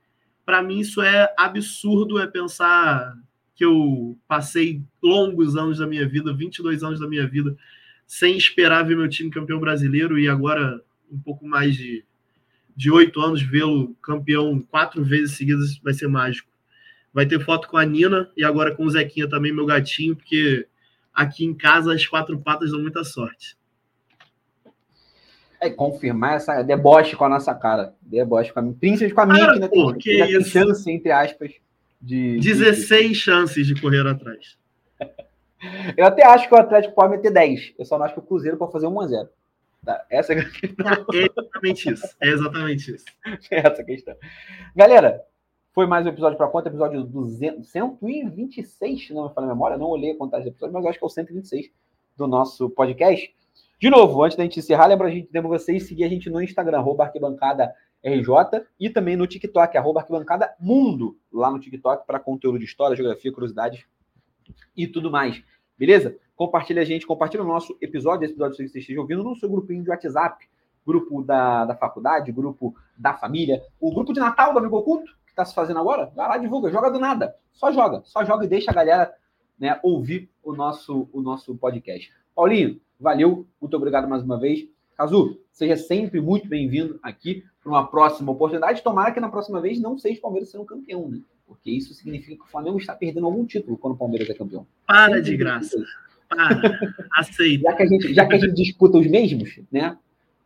Para 0.46 0.62
mim, 0.62 0.78
isso 0.78 1.02
é 1.02 1.34
absurdo. 1.36 2.20
É 2.20 2.28
pensar 2.28 3.12
que 3.60 3.64
eu 3.66 4.16
passei 4.26 4.82
longos 5.02 5.54
anos 5.54 5.76
da 5.80 5.86
minha 5.86 6.08
vida, 6.08 6.32
22 6.32 6.82
anos 6.82 6.98
da 6.98 7.06
minha 7.06 7.26
vida, 7.28 7.54
sem 8.06 8.34
esperar 8.34 8.86
ver 8.86 8.96
meu 8.96 9.06
time 9.06 9.30
campeão 9.30 9.60
brasileiro 9.60 10.18
e 10.18 10.26
agora 10.26 10.80
um 11.12 11.18
pouco 11.18 11.46
mais 11.46 11.76
de 11.76 12.02
de 12.74 12.90
oito 12.90 13.20
anos, 13.20 13.42
vê-lo 13.42 13.94
campeão 14.00 14.58
quatro 14.70 15.04
vezes 15.04 15.36
seguidas 15.36 15.76
vai 15.84 15.92
ser 15.92 16.08
mágico. 16.08 16.48
Vai 17.12 17.26
ter 17.26 17.38
foto 17.44 17.68
com 17.68 17.76
a 17.76 17.84
Nina 17.84 18.30
e 18.34 18.42
agora 18.42 18.74
com 18.74 18.86
o 18.86 18.90
Zequinha 18.90 19.28
também, 19.28 19.52
meu 19.52 19.66
gatinho, 19.66 20.16
porque 20.16 20.66
aqui 21.12 21.44
em 21.44 21.52
casa 21.52 21.92
as 21.92 22.06
quatro 22.06 22.40
patas 22.40 22.70
dão 22.70 22.80
muita 22.80 23.04
sorte. 23.04 23.58
É, 25.60 25.68
confirmar 25.68 26.36
essa 26.36 26.62
deboche 26.62 27.14
com 27.14 27.24
a 27.26 27.28
nossa 27.28 27.54
cara. 27.54 27.92
Deboche 28.00 28.54
com 28.54 28.60
a 28.60 28.62
minha. 28.62 28.74
Principalmente 28.74 29.14
com 29.14 29.20
a 29.20 29.26
minha, 29.26 29.50
Ah, 29.50 29.60
que 29.60 29.68
pô, 29.68 29.92
tem, 29.92 30.00
que 30.00 30.24
isso. 30.38 30.48
chance, 30.48 30.90
entre 30.90 31.12
aspas, 31.12 31.52
de. 32.00 32.38
16 32.40 33.16
chances 33.16 33.66
de 33.66 33.80
correr 33.80 34.06
atrás. 34.06 34.58
Eu 35.96 36.06
até 36.06 36.24
acho 36.24 36.48
que 36.48 36.54
o 36.54 36.58
Atlético 36.58 36.94
pode 36.94 37.10
meter 37.10 37.30
10. 37.30 37.74
Eu 37.78 37.84
só 37.84 37.98
não 37.98 38.06
acho 38.06 38.14
que 38.14 38.20
o 38.20 38.24
Cruzeiro 38.24 38.56
pode 38.56 38.72
fazer 38.72 38.86
1x0. 38.86 39.28
Tá? 39.84 40.04
Essa 40.10 40.34
é 40.34 40.40
a 40.40 40.44
É 41.14 41.26
exatamente 41.26 41.92
isso. 41.92 42.16
É 42.20 42.28
exatamente 42.28 42.94
isso. 42.94 43.04
essa 43.50 43.82
a 43.82 43.84
questão. 43.84 44.16
Galera, 44.74 45.22
foi 45.72 45.86
mais 45.86 46.06
um 46.06 46.08
episódio 46.08 46.36
para 46.36 46.48
conta, 46.48 46.68
episódio 46.68 47.04
200, 47.04 47.68
126, 47.68 49.06
se 49.06 49.12
não 49.12 49.28
me 49.28 49.34
falha 49.34 49.46
a 49.46 49.50
memória. 49.50 49.76
Não 49.76 49.86
olhei 49.86 50.12
a 50.12 50.16
contagem 50.16 50.44
de 50.44 50.50
episódios, 50.50 50.74
mas 50.74 50.84
eu 50.84 50.90
acho 50.90 50.98
que 50.98 51.04
é 51.04 51.06
o 51.06 51.10
126 51.10 51.70
do 52.16 52.26
nosso 52.26 52.70
podcast. 52.70 53.34
De 53.78 53.88
novo, 53.88 54.22
antes 54.22 54.36
da 54.36 54.42
gente 54.42 54.58
encerrar, 54.58 54.86
lembra 54.86 55.08
a 55.08 55.10
gente, 55.10 55.30
lembra 55.32 55.48
vocês 55.48 55.86
seguir 55.86 56.04
a 56.04 56.08
gente 56.08 56.28
no 56.28 56.42
Instagram, 56.42 56.78
arroba 56.78 57.04
arquibancada 57.04 57.72
RJ, 58.02 58.64
e 58.78 58.88
também 58.88 59.16
no 59.16 59.26
TikTok, 59.26 59.76
arroba 59.76 60.00
arquibancada 60.00 60.54
mundo, 60.58 61.18
lá 61.32 61.50
no 61.50 61.60
TikTok, 61.60 62.06
para 62.06 62.18
conteúdo 62.18 62.58
de 62.58 62.64
história, 62.64 62.96
geografia, 62.96 63.32
curiosidades 63.32 63.84
e 64.76 64.86
tudo 64.86 65.10
mais. 65.10 65.42
Beleza? 65.78 66.16
Compartilha 66.34 66.82
a 66.82 66.84
gente, 66.84 67.06
compartilha 67.06 67.42
o 67.42 67.46
nosso 67.46 67.76
episódio, 67.80 68.24
esse 68.24 68.32
episódio 68.32 68.56
que 68.56 68.68
você 68.68 68.78
esteja 68.78 69.00
ouvindo, 69.00 69.22
no 69.22 69.36
seu 69.36 69.48
grupinho 69.48 69.82
de 69.82 69.90
WhatsApp, 69.90 70.48
grupo 70.86 71.22
da, 71.22 71.66
da 71.66 71.76
faculdade, 71.76 72.32
grupo 72.32 72.74
da 72.96 73.14
família, 73.14 73.62
o 73.78 73.92
grupo 73.92 74.12
de 74.12 74.20
Natal 74.20 74.52
do 74.52 74.58
Amigo 74.58 74.78
Oculto, 74.78 75.12
que 75.24 75.30
está 75.30 75.44
se 75.44 75.54
fazendo 75.54 75.78
agora, 75.78 76.10
vai 76.14 76.28
lá, 76.28 76.38
divulga, 76.38 76.70
joga 76.70 76.90
do 76.90 76.98
nada. 76.98 77.36
Só 77.52 77.70
joga, 77.72 78.02
só 78.04 78.24
joga 78.24 78.44
e 78.44 78.48
deixa 78.48 78.70
a 78.70 78.74
galera 78.74 79.14
né, 79.58 79.78
ouvir 79.82 80.30
o 80.42 80.54
nosso, 80.54 81.08
o 81.12 81.20
nosso 81.20 81.54
podcast. 81.56 82.10
Paulinho, 82.34 82.80
valeu, 82.98 83.46
muito 83.60 83.76
obrigado 83.76 84.08
mais 84.08 84.22
uma 84.22 84.38
vez. 84.38 84.66
Cazu, 84.96 85.38
seja 85.52 85.76
sempre 85.76 86.20
muito 86.20 86.48
bem-vindo 86.48 86.98
aqui 87.02 87.44
para 87.62 87.70
uma 87.70 87.86
próxima 87.86 88.32
oportunidade. 88.32 88.82
Tomara 88.82 89.12
que 89.12 89.20
na 89.20 89.28
próxima 89.28 89.60
vez 89.60 89.80
não 89.80 89.98
seja 89.98 90.18
o 90.18 90.22
Palmeiras 90.22 90.50
sendo 90.50 90.64
campeão, 90.64 91.08
né? 91.08 91.20
Porque 91.46 91.70
isso 91.70 91.92
significa 91.94 92.36
que 92.36 92.48
o 92.48 92.50
Flamengo 92.50 92.78
está 92.78 92.94
perdendo 92.94 93.26
algum 93.26 93.44
título 93.44 93.76
quando 93.76 93.94
o 93.94 93.96
Palmeiras 93.96 94.28
é 94.30 94.34
campeão. 94.34 94.66
Para 94.86 95.06
Sempre 95.06 95.22
de 95.22 95.36
graça. 95.36 95.84
Para. 96.28 96.78
Aceita. 97.16 97.64
Já 97.70 97.76
que, 97.76 97.82
a 97.82 97.86
gente, 97.86 98.14
já 98.14 98.26
que 98.26 98.34
a 98.34 98.38
gente 98.38 98.54
disputa 98.54 98.98
os 98.98 99.06
mesmos, 99.06 99.58
né? 99.70 99.96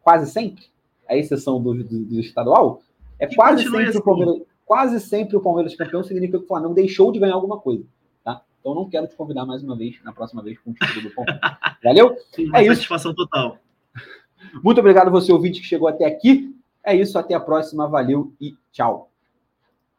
Quase 0.03 0.31
sempre, 0.31 0.65
a 1.09 1.17
exceção 1.17 1.63
do, 1.63 1.75
do, 1.75 2.05
do 2.05 2.21
estadual, 2.21 2.83
é 3.19 3.27
E 3.31 3.35
quase 3.35 3.63
sempre, 3.65 3.85
o 3.85 3.89
assim. 3.89 4.01
Palmeiras, 4.03 4.43
quase 4.67 5.01
sempre 5.01 5.37
o 5.37 5.41
Palmeiras 5.41 5.77
campeão 5.77 6.03
significa 6.03 6.39
que 6.39 6.45
o 6.45 6.49
Flamengo 6.49 6.75
deixou 6.75 7.13
de 7.13 7.19
ganhar 7.19 7.35
alguma 7.35 7.59
coisa. 7.59 7.85
Tá? 8.25 8.43
Então 8.61 8.75
não 8.75 8.89
quero 8.89 9.07
te 9.07 9.15
convidar 9.15 9.45
mais 9.45 9.63
uma 9.63 9.77
vez, 9.77 9.97
na 10.03 10.13
próxima 10.13 10.43
vez, 10.43 10.59
com 10.59 10.71
o 10.71 10.75
título 10.75 11.03
do 11.03 11.15
Palmeiras. 11.15 11.41
Valeu? 11.85 12.17
Uma 12.39 12.59
É 12.59 12.63
isso. 12.63 12.75
satisfação 12.75 13.15
total. 13.15 13.59
Muito 14.63 14.79
obrigado 14.81 15.11
você, 15.11 15.33
ouvinte, 15.33 15.61
que 15.61 15.67
chegou 15.67 15.89
até 15.89 16.05
aqui. 16.07 16.54
É 16.85 16.95
isso, 16.95 17.19
até 17.19 17.35
a 17.35 17.41
próxima. 17.41 17.89
Valeu 17.89 18.33
e 18.41 18.57
tchau. 18.71 19.14